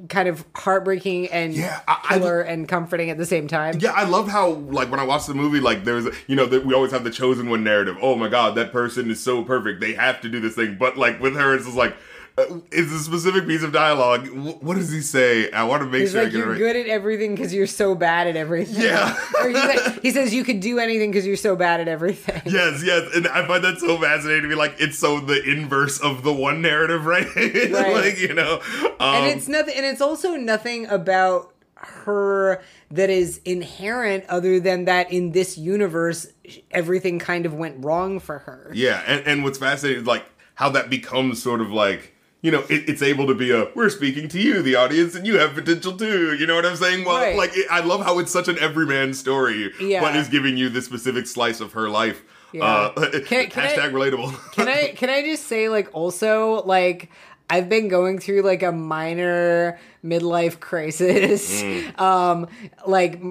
kind 0.10 0.30
of 0.30 0.46
heartbreaking 0.56 1.28
and 1.30 1.56
Yeah, 1.56 1.80
I- 1.88 1.98
I- 2.04 2.18
killer 2.20 2.42
and 2.42 2.68
comforting 2.70 3.10
at 3.10 3.18
the 3.18 3.26
same 3.26 3.48
time 3.48 3.80
Yeah, 3.80 3.92
I 3.94 4.04
love 4.04 4.28
how 4.30 4.50
like 4.52 4.92
when 4.92 5.00
I 5.00 5.04
watch 5.04 5.26
the 5.26 5.34
movie, 5.34 5.60
like 5.60 5.86
there's 5.86 6.06
a, 6.06 6.12
you 6.28 6.36
know 6.36 6.46
that 6.46 6.66
we 6.66 6.74
always 6.74 6.92
have 6.92 7.04
the 7.04 7.10
chosen 7.10 7.50
one 7.50 7.64
narrative. 7.64 7.98
Oh 8.02 8.16
my 8.16 8.28
god, 8.30 8.54
that 8.56 8.72
person 8.72 9.10
is 9.10 9.20
so 9.20 9.44
perfect; 9.44 9.82
they 9.82 9.94
have 9.94 10.22
to 10.22 10.30
do 10.30 10.40
this 10.40 10.54
thing. 10.56 10.78
But 10.80 10.98
like 10.98 11.20
with 11.20 11.36
her, 11.36 11.56
it's 11.56 11.66
just 11.66 11.76
like 11.78 11.96
it's 12.38 12.92
a 12.92 13.00
specific 13.00 13.48
piece 13.48 13.64
of 13.64 13.72
dialogue. 13.72 14.28
What 14.30 14.76
does 14.76 14.92
he 14.92 15.02
say? 15.02 15.50
I 15.52 15.64
want 15.64 15.82
to 15.82 15.90
make 15.90 16.02
He's 16.02 16.12
sure 16.12 16.22
I 16.22 16.26
get 16.26 16.36
it 16.36 16.38
you're 16.38 16.50
right. 16.50 16.58
good 16.58 16.76
at 16.76 16.86
everything 16.86 17.34
because 17.34 17.52
you're 17.52 17.66
so 17.66 17.96
bad 17.96 18.28
at 18.28 18.36
everything. 18.36 18.84
Yeah. 18.84 19.20
like, 19.44 20.02
he 20.04 20.12
says, 20.12 20.34
you 20.36 20.44
could 20.44 20.60
do 20.60 20.78
anything 20.78 21.10
because 21.10 21.26
you're 21.26 21.36
so 21.36 21.56
bad 21.56 21.80
at 21.80 21.88
everything. 21.88 22.42
Yes, 22.58 22.82
yes, 22.84 23.14
and 23.16 23.28
I 23.28 23.46
find 23.46 23.64
that 23.64 23.78
so 23.78 23.98
fascinating 24.00 24.44
to 24.44 24.48
be 24.48 24.56
like 24.56 24.76
it's 24.80 24.98
so 24.98 25.20
the 25.20 25.44
inverse 25.44 26.00
of 26.00 26.24
the 26.24 26.32
one 26.32 26.62
narrative, 26.62 27.06
right? 27.06 27.28
Right. 27.36 27.94
like 27.94 28.20
you 28.20 28.34
know, 28.34 28.62
um, 29.00 29.16
and 29.16 29.26
it's 29.26 29.48
nothing, 29.48 29.74
and 29.76 29.86
it's 29.86 30.02
also 30.02 30.36
nothing 30.36 30.88
about 30.88 31.54
her 31.76 32.64
that 32.90 33.10
is 33.10 33.42
inherent 33.46 34.26
other 34.30 34.60
than 34.60 34.86
that 34.86 35.12
in 35.12 35.34
this 35.34 35.58
universe, 35.58 36.28
everything 36.72 37.20
kind 37.20 37.46
of 37.46 37.54
went 37.54 37.84
wrong 37.84 38.20
for 38.20 38.40
her. 38.40 38.72
Yeah, 38.74 39.04
and, 39.06 39.28
and 39.28 39.44
what's 39.44 39.58
fascinating 39.60 40.02
is 40.02 40.08
like 40.08 40.26
how 40.56 40.70
that 40.70 40.90
becomes 40.90 41.42
sort 41.44 41.62
of 41.62 41.72
like 41.72 42.16
you 42.48 42.52
know 42.56 42.64
it, 42.70 42.88
it's 42.92 43.02
able 43.02 43.28
to 43.28 43.36
be 43.36 43.52
a 43.52 43.68
we're 43.76 43.90
speaking 43.90 44.30
to 44.30 44.40
you, 44.40 44.62
the 44.62 44.76
audience, 44.76 45.16
and 45.16 45.28
you 45.28 45.38
have 45.38 45.54
potential 45.54 45.98
too. 45.98 46.34
You 46.40 46.46
know 46.48 46.56
what 46.56 46.66
I'm 46.66 46.78
saying? 46.78 47.04
Well, 47.06 47.18
Right. 47.22 47.36
like 47.36 47.52
it, 47.58 47.68
I 47.70 47.82
love 47.82 48.02
how 48.06 48.20
it's 48.20 48.32
such 48.32 48.48
an 48.48 48.58
everyman 48.60 49.14
story, 49.14 49.74
Yeah. 49.82 50.00
but 50.02 50.16
is 50.16 50.30
giving 50.30 50.56
you 50.56 50.70
this 50.70 50.86
specific 50.86 51.28
slice 51.28 51.60
of 51.60 51.74
her 51.74 51.90
life. 51.90 52.20
Yeah. 52.54 52.64
Uh, 52.64 53.10
Can- 53.26 53.50
can 53.50 53.64
I- 53.66 53.68
hashtag 53.74 53.92
relatable. 53.92 54.32
Can 54.54 54.70
I 54.70 54.94
can 54.96 55.10
I 55.10 55.22
just 55.24 55.44
say 55.48 55.68
like 55.68 55.90
also 55.94 56.64
like 56.64 57.10
I've 57.50 57.68
been 57.70 57.90
going 57.90 58.20
through 58.20 58.42
like 58.44 58.64
a 58.64 58.72
minor 58.72 59.78
midlife 60.06 60.60
crisis. 60.62 61.62
Mm. 61.62 62.00
Um 62.10 62.48
like 62.86 63.22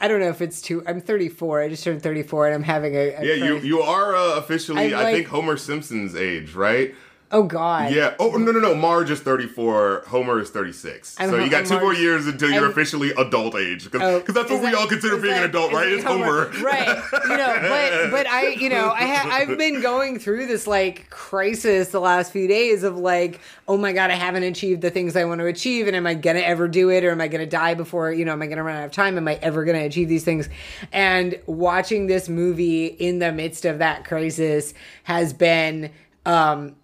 I 0.00 0.08
don't 0.08 0.20
know 0.20 0.28
if 0.28 0.40
it's 0.42 0.60
too 0.62 0.82
I'm 0.86 1.00
34. 1.00 1.62
I 1.62 1.68
just 1.68 1.84
turned 1.84 2.02
34 2.02 2.46
and 2.46 2.54
I'm 2.54 2.62
having 2.62 2.94
a, 2.94 3.14
a 3.20 3.24
yeah, 3.24 3.34
you 3.34 3.50
crisis. 3.52 3.64
you 3.64 3.80
are 3.82 4.14
uh, 4.16 4.36
officially 4.36 4.94
I 4.94 5.08
I, 5.08 5.12
think 5.12 5.26
Homer 5.28 5.56
Simpson's 5.56 6.14
age, 6.14 6.54
right? 6.54 6.94
Oh 7.36 7.42
God. 7.42 7.92
Yeah. 7.92 8.14
Oh 8.18 8.30
no 8.30 8.50
no 8.50 8.60
no. 8.60 8.74
Marge 8.74 9.10
is 9.10 9.20
thirty 9.20 9.46
four. 9.46 10.02
Homer 10.06 10.40
is 10.40 10.48
thirty 10.48 10.72
six. 10.72 11.10
So 11.10 11.36
you 11.36 11.50
got 11.50 11.66
two 11.66 11.78
more 11.78 11.92
years 11.92 12.26
until 12.26 12.48
you're 12.50 12.62
I'm- 12.62 12.70
officially 12.70 13.10
adult 13.10 13.54
age. 13.56 13.84
Because 13.84 14.00
Oh, 14.02 14.32
that's 14.32 14.50
what 14.50 14.52
is 14.52 14.60
we 14.62 14.72
all 14.74 14.86
consider 14.86 15.18
being 15.18 15.34
an 15.36 15.42
adult, 15.44 15.72
right? 15.72 15.86
it 15.88 15.94
It's 15.96 16.04
Homer. 16.04 16.50
right? 16.62 16.88
You 17.28 17.36
know, 17.36 17.56
but 17.60 18.10
but 18.16 18.26
I, 18.26 18.48
you 18.48 18.70
know, 18.70 18.90
I 18.90 19.04
ha- 19.04 19.28
I've 19.30 19.58
been 19.58 19.82
going 19.82 20.18
through 20.18 20.46
this 20.46 20.66
like 20.66 21.10
crisis 21.10 21.88
the 21.88 22.00
last 22.00 22.32
few 22.32 22.48
days 22.48 22.82
of 22.84 22.96
like, 22.96 23.40
oh 23.68 23.76
my 23.76 23.92
god, 23.92 24.10
I 24.10 24.14
haven't 24.14 24.44
achieved 24.44 24.80
the 24.80 24.90
things 24.90 25.14
I 25.14 25.24
want 25.24 25.40
to 25.40 25.46
achieve, 25.46 25.86
and 25.88 25.94
am 25.94 26.06
I 26.06 26.14
gonna 26.14 26.38
ever 26.40 26.68
do 26.68 26.88
it, 26.90 27.04
or 27.04 27.10
am 27.10 27.20
I 27.20 27.28
gonna 27.28 27.44
die 27.44 27.74
before? 27.74 28.12
You 28.12 28.24
know, 28.24 28.32
am 28.32 28.40
I 28.40 28.46
gonna 28.46 28.62
run 28.64 28.76
out 28.76 28.86
of 28.86 28.92
time? 28.92 29.18
Am 29.18 29.28
I 29.28 29.34
ever 29.42 29.64
gonna 29.66 29.84
achieve 29.84 30.08
these 30.08 30.24
things? 30.24 30.48
And 30.90 31.38
watching 31.46 32.06
this 32.06 32.28
movie 32.30 32.86
in 32.86 33.18
the 33.18 33.30
midst 33.32 33.66
of 33.66 33.78
that 33.80 34.04
crisis 34.06 34.72
has 35.04 35.34
been. 35.34 35.90
um 36.24 36.74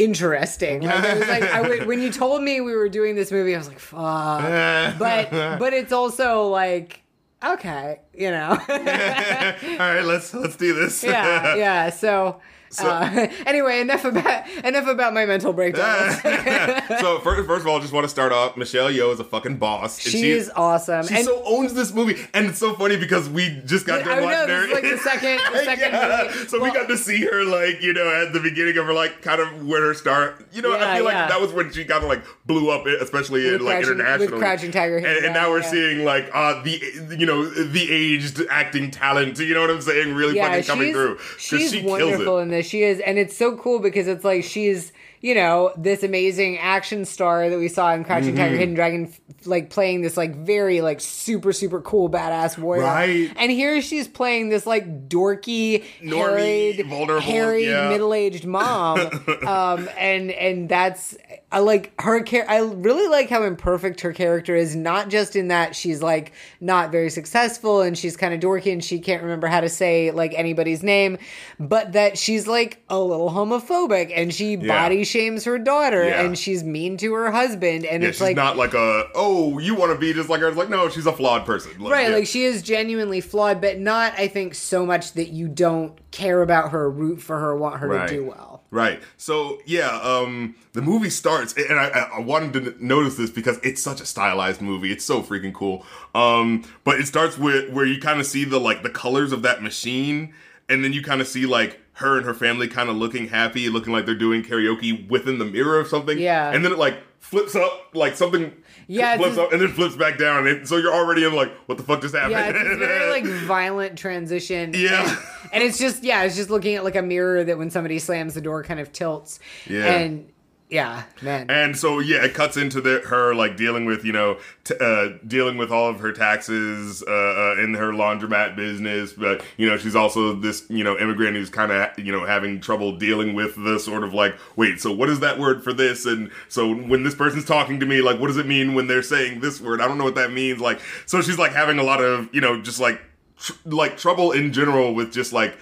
interesting. 0.00 0.82
Like, 0.82 1.04
it 1.04 1.18
was 1.18 1.28
like 1.28 1.42
I 1.42 1.60
would, 1.68 1.86
when 1.86 2.00
you 2.00 2.10
told 2.10 2.42
me 2.42 2.60
we 2.60 2.74
were 2.74 2.88
doing 2.88 3.14
this 3.14 3.30
movie, 3.30 3.54
I 3.54 3.58
was 3.58 3.68
like, 3.68 3.78
"Fuck!" 3.78 4.98
But 4.98 5.30
but 5.30 5.72
it's 5.72 5.92
also 5.92 6.48
like, 6.48 7.02
okay, 7.44 8.00
you 8.14 8.30
know, 8.30 8.50
all 8.68 8.78
right, 8.78 10.02
let's 10.04 10.32
let's 10.34 10.56
do 10.56 10.74
this. 10.74 11.04
yeah, 11.04 11.54
yeah. 11.54 11.90
So, 11.90 12.40
uh, 12.78 13.26
anyway, 13.46 13.80
enough 13.80 14.04
about 14.04 14.48
enough 14.64 14.86
about 14.86 15.12
my 15.14 15.26
mental 15.26 15.52
breakdown. 15.52 16.10
so 17.00 17.18
first, 17.20 17.46
first 17.46 17.62
of 17.62 17.66
all, 17.66 17.76
I 17.78 17.80
just 17.80 17.92
want 17.92 18.04
to 18.04 18.08
start 18.08 18.32
off. 18.32 18.56
Michelle 18.56 18.90
Yeoh 18.90 19.12
is 19.12 19.20
a 19.20 19.24
fucking 19.24 19.56
boss. 19.56 20.04
and 20.04 20.12
she- 20.12 20.20
She's 20.20 20.50
awesome. 20.50 21.06
She 21.06 21.14
and 21.16 21.24
so 21.24 21.42
owns 21.44 21.74
this 21.74 21.92
movie, 21.92 22.16
and 22.34 22.46
it's 22.46 22.58
so 22.58 22.74
funny 22.74 22.96
because 22.96 23.28
we 23.28 23.60
just 23.66 23.86
got 23.86 24.04
done 24.04 24.22
watching 24.22 24.48
her. 24.54 24.68
like 24.72 24.82
the 24.82 24.98
second 24.98 25.40
the 25.52 25.58
second 25.64 25.92
Yeah. 25.92 26.24
movie. 26.32 26.48
So 26.48 26.62
we 26.62 26.70
got 26.72 26.86
to 26.88 26.96
see 26.96 27.24
her 27.24 27.44
like 27.44 27.82
you 27.82 27.92
know 27.92 28.08
at 28.26 28.32
the 28.32 28.40
beginning 28.40 28.76
of 28.78 28.86
her 28.86 28.92
like 28.92 29.22
kind 29.22 29.40
of 29.40 29.66
where 29.66 29.82
her 29.86 29.94
start. 29.94 30.46
You 30.52 30.62
know, 30.62 30.70
Yeah, 30.76 30.90
I 30.92 30.96
feel 30.96 31.04
like 31.04 31.14
yeah. 31.14 31.28
that 31.28 31.40
was 31.40 31.52
when 31.52 31.72
she 31.72 31.84
kind 31.84 32.02
of 32.04 32.08
like 32.08 32.22
blew 32.46 32.70
up, 32.70 32.86
especially 32.86 33.48
in 33.48 33.64
like 33.64 33.84
Crouching- 33.84 34.30
with. 34.30 34.38
Crouching 34.40 34.70
Tiger 34.72 34.96
and, 34.98 35.06
and 35.06 35.34
now 35.34 35.50
we're 35.50 35.62
seeing 35.62 36.04
like 36.04 36.30
uh 36.34 36.62
the 36.62 37.16
you 37.18 37.26
know 37.26 37.44
the 37.48 37.90
aged 37.90 38.40
acting 38.50 38.90
talent. 38.90 39.38
You 39.38 39.54
know 39.54 39.62
what 39.62 39.70
I'm 39.70 39.80
saying? 39.80 40.14
Really 40.14 40.38
fucking 40.38 40.64
coming 40.64 40.92
through. 40.92 41.18
She's 41.38 41.70
she 41.70 41.80
kills 41.80 41.90
wonderful 42.02 42.38
it. 42.38 42.42
in 42.42 42.48
this. 42.50 42.59
She 42.62 42.82
is, 42.82 43.00
and 43.00 43.18
it's 43.18 43.36
so 43.36 43.56
cool 43.56 43.78
because 43.78 44.08
it's 44.08 44.24
like 44.24 44.44
she's, 44.44 44.92
you 45.20 45.34
know, 45.34 45.72
this 45.76 46.02
amazing 46.02 46.58
action 46.58 47.04
star 47.04 47.50
that 47.50 47.58
we 47.58 47.68
saw 47.68 47.92
in 47.92 48.04
Crouching 48.04 48.30
Mm-hmm. 48.30 48.36
Tiger, 48.38 48.56
Hidden 48.56 48.74
Dragon, 48.74 49.14
like 49.44 49.70
playing 49.70 50.02
this 50.02 50.16
like 50.16 50.34
very 50.36 50.80
like 50.80 51.00
super 51.00 51.52
super 51.52 51.80
cool 51.80 52.08
badass 52.08 52.56
warrior. 52.56 52.84
Right. 52.84 53.32
And 53.36 53.50
here 53.50 53.82
she's 53.82 54.08
playing 54.08 54.48
this 54.48 54.66
like 54.66 55.08
dorky, 55.08 55.84
Normie, 56.02 56.16
harried, 56.16 56.86
vulnerable, 56.86 57.20
harried 57.20 57.66
yeah. 57.66 57.88
middle 57.88 58.14
aged 58.14 58.46
mom. 58.46 58.98
um, 59.46 59.88
and 59.98 60.30
and 60.30 60.68
that's 60.68 61.16
I 61.52 61.58
like 61.58 61.92
her. 62.00 62.22
Char- 62.22 62.48
I 62.48 62.60
really 62.60 63.08
like 63.08 63.28
how 63.28 63.42
imperfect 63.42 64.00
her 64.02 64.12
character 64.12 64.54
is. 64.54 64.76
Not 64.76 65.08
just 65.10 65.36
in 65.36 65.48
that 65.48 65.74
she's 65.74 66.00
like 66.02 66.32
not 66.60 66.92
very 66.92 67.10
successful 67.10 67.80
and 67.82 67.98
she's 67.98 68.16
kind 68.16 68.32
of 68.32 68.40
dorky 68.40 68.72
and 68.72 68.82
she 68.82 69.00
can't 69.00 69.22
remember 69.22 69.48
how 69.48 69.60
to 69.60 69.68
say 69.68 70.12
like 70.12 70.32
anybody's 70.34 70.82
name, 70.82 71.18
but 71.58 71.92
that 71.92 72.16
she's 72.16 72.46
like 72.46 72.82
a 72.88 72.98
little 72.98 73.30
homophobic 73.30 74.12
and 74.14 74.32
she 74.32 74.56
body 74.56 75.04
shames 75.10 75.44
her 75.44 75.58
daughter 75.58 76.04
Yeah. 76.04 76.22
and 76.22 76.38
she's 76.38 76.62
mean 76.64 76.96
to 76.98 77.12
her 77.14 77.30
husband 77.30 77.84
and 77.84 78.02
Yeah, 78.02 78.08
it's 78.10 78.18
she's 78.18 78.22
like 78.22 78.36
not 78.36 78.56
like 78.56 78.72
a 78.74 79.04
oh 79.14 79.58
you 79.58 79.74
want 79.74 79.92
to 79.92 79.98
be 79.98 80.12
just 80.12 80.28
like 80.28 80.40
her. 80.40 80.48
It's 80.48 80.56
like 80.56 80.70
no, 80.70 80.88
she's 80.88 81.06
a 81.06 81.12
flawed 81.12 81.44
person. 81.44 81.72
Right, 81.82 82.08
yeah. 82.08 82.16
like 82.16 82.26
she 82.26 82.44
is 82.44 82.62
genuinely 82.62 83.20
flawed, 83.20 83.60
but 83.60 83.78
not, 83.78 84.12
I 84.18 84.28
think, 84.28 84.54
so 84.54 84.86
much 84.86 85.12
that 85.14 85.28
you 85.30 85.48
don't 85.48 85.98
care 86.12 86.42
about 86.42 86.70
her, 86.70 86.88
root 86.90 87.20
for 87.20 87.38
her, 87.38 87.56
want 87.56 87.80
her 87.80 87.88
Right. 87.88 88.08
to 88.08 88.14
do 88.14 88.24
well. 88.26 88.62
Right. 88.70 89.00
So 89.16 89.58
yeah, 89.66 89.98
um, 90.02 90.54
the 90.74 90.82
movie 90.82 91.10
starts, 91.10 91.54
and 91.54 91.78
I, 91.78 91.88
I- 91.88 92.10
I 92.18 92.20
wanted 92.20 92.52
to 92.52 92.84
notice 92.84 93.16
this 93.16 93.30
because 93.30 93.58
it's 93.64 93.82
such 93.82 94.00
a 94.00 94.06
stylized 94.06 94.60
movie. 94.60 94.92
It's 94.92 95.04
so 95.04 95.22
freaking 95.22 95.52
cool. 95.52 95.84
Um, 96.14 96.64
but 96.84 97.00
it 97.00 97.06
starts 97.08 97.36
with 97.36 97.70
where 97.72 97.84
you 97.84 98.00
kind 98.00 98.20
of 98.20 98.26
see 98.26 98.44
the 98.44 98.60
like 98.60 98.82
the 98.84 98.90
colors 98.90 99.32
of 99.32 99.42
that 99.42 99.60
machine, 99.62 100.32
and 100.68 100.84
then 100.84 100.92
you 100.92 101.02
kind 101.02 101.20
of 101.20 101.26
see 101.26 101.46
like 101.46 101.80
her 102.00 102.16
and 102.16 102.26
her 102.26 102.34
family 102.34 102.66
kind 102.68 102.88
of 102.88 102.96
looking 102.96 103.28
happy, 103.28 103.68
looking 103.68 103.92
like 103.92 104.06
they're 104.06 104.14
doing 104.14 104.42
karaoke 104.42 105.08
within 105.08 105.38
the 105.38 105.44
mirror 105.44 105.78
of 105.78 105.86
something. 105.86 106.18
Yeah. 106.18 106.50
And 106.50 106.64
then 106.64 106.72
it 106.72 106.78
like 106.78 106.98
flips 107.18 107.54
up, 107.54 107.90
like 107.94 108.16
something. 108.16 108.52
Yeah, 108.86 109.16
flips 109.16 109.36
just- 109.36 109.38
up 109.46 109.52
and 109.52 109.60
then 109.60 109.68
flips 109.68 109.94
back 109.96 110.18
down, 110.18 110.48
and 110.48 110.66
so 110.66 110.76
you're 110.76 110.92
already 110.92 111.24
in 111.24 111.32
like, 111.34 111.52
what 111.66 111.78
the 111.78 111.84
fuck 111.84 112.00
just 112.00 112.14
happened? 112.14 112.32
Yeah, 112.32 112.48
it's 112.54 112.78
very 112.78 113.10
like 113.10 113.24
violent 113.46 113.96
transition. 113.96 114.72
Yeah. 114.74 115.08
And, 115.08 115.18
and 115.52 115.62
it's 115.62 115.78
just 115.78 116.02
yeah, 116.02 116.24
it's 116.24 116.36
just 116.36 116.50
looking 116.50 116.74
at 116.74 116.82
like 116.84 116.96
a 116.96 117.02
mirror 117.02 117.44
that 117.44 117.56
when 117.56 117.70
somebody 117.70 117.98
slams 117.98 118.34
the 118.34 118.40
door 118.40 118.64
kind 118.64 118.80
of 118.80 118.92
tilts. 118.92 119.38
Yeah. 119.68 119.84
And 119.94 120.28
yeah, 120.70 121.02
man. 121.20 121.50
And 121.50 121.76
so 121.76 121.98
yeah, 121.98 122.24
it 122.24 122.32
cuts 122.32 122.56
into 122.56 122.80
the, 122.80 123.00
her 123.00 123.34
like 123.34 123.56
dealing 123.56 123.86
with 123.86 124.04
you 124.04 124.12
know 124.12 124.38
t- 124.62 124.76
uh, 124.80 125.18
dealing 125.26 125.56
with 125.56 125.72
all 125.72 125.88
of 125.88 125.98
her 125.98 126.12
taxes 126.12 127.02
uh, 127.02 127.10
uh, 127.10 127.56
in 127.60 127.74
her 127.74 127.92
laundromat 127.92 128.54
business, 128.54 129.12
but 129.12 129.42
you 129.56 129.68
know 129.68 129.76
she's 129.76 129.96
also 129.96 130.32
this 130.32 130.64
you 130.70 130.84
know 130.84 130.96
immigrant 130.96 131.36
who's 131.36 131.50
kind 131.50 131.72
of 131.72 131.98
you 131.98 132.12
know 132.12 132.24
having 132.24 132.60
trouble 132.60 132.96
dealing 132.96 133.34
with 133.34 133.56
the 133.56 133.80
sort 133.80 134.04
of 134.04 134.14
like 134.14 134.36
wait, 134.54 134.80
so 134.80 134.92
what 134.92 135.08
is 135.08 135.18
that 135.20 135.40
word 135.40 135.64
for 135.64 135.72
this? 135.72 136.06
And 136.06 136.30
so 136.48 136.72
when 136.72 137.02
this 137.02 137.16
person's 137.16 137.44
talking 137.44 137.80
to 137.80 137.86
me, 137.86 138.00
like 138.00 138.20
what 138.20 138.28
does 138.28 138.36
it 138.36 138.46
mean 138.46 138.74
when 138.74 138.86
they're 138.86 139.02
saying 139.02 139.40
this 139.40 139.60
word? 139.60 139.80
I 139.80 139.88
don't 139.88 139.98
know 139.98 140.04
what 140.04 140.14
that 140.14 140.32
means. 140.32 140.60
Like 140.60 140.80
so 141.04 141.20
she's 141.20 141.38
like 141.38 141.52
having 141.52 141.80
a 141.80 141.84
lot 141.84 142.00
of 142.00 142.32
you 142.32 142.40
know 142.40 142.62
just 142.62 142.78
like 142.78 143.00
tr- 143.38 143.52
like 143.64 143.96
trouble 143.96 144.30
in 144.30 144.52
general 144.52 144.94
with 144.94 145.12
just 145.12 145.32
like 145.32 145.58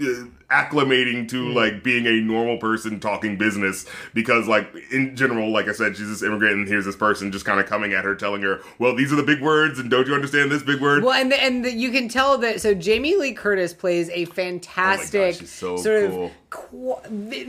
uh, 0.00 0.24
acclimating 0.52 1.28
to 1.30 1.48
Hmm. 1.50 1.54
like 1.56 1.82
being 1.82 2.06
a 2.06 2.20
normal 2.20 2.58
person 2.58 3.00
talking 3.00 3.36
business 3.38 3.86
because 4.14 4.46
like 4.46 4.68
in 4.90 5.16
general 5.16 5.50
like 5.50 5.66
i 5.68 5.72
said 5.72 5.96
she's 5.96 6.08
this 6.08 6.22
immigrant 6.22 6.54
and 6.56 6.68
here's 6.68 6.84
this 6.84 6.96
person 6.96 7.32
just 7.32 7.44
kind 7.44 7.58
of 7.58 7.66
coming 7.66 7.92
at 7.94 8.04
her 8.04 8.14
telling 8.14 8.42
her 8.42 8.60
well 8.78 8.94
these 8.94 9.12
are 9.12 9.16
the 9.16 9.22
big 9.22 9.40
words 9.40 9.78
and 9.78 9.90
don't 9.90 10.06
you 10.06 10.14
understand 10.14 10.50
this 10.52 10.62
big 10.62 10.80
word 10.80 11.02
Well, 11.02 11.14
and 11.20 11.32
the, 11.32 11.42
and 11.42 11.64
the, 11.64 11.72
you 11.72 11.90
can 11.90 12.08
tell 12.08 12.36
that. 12.38 12.60
So 12.60 12.74
Jamie 12.74 13.16
Lee 13.16 13.32
Curtis 13.32 13.72
plays 13.72 14.08
a 14.10 14.26
fantastic, 14.26 15.36
she's 15.36 15.50
so 15.50 15.76
sort 15.76 16.10
cool. 16.10 16.26
of 16.26 16.32
qu- 16.50 16.96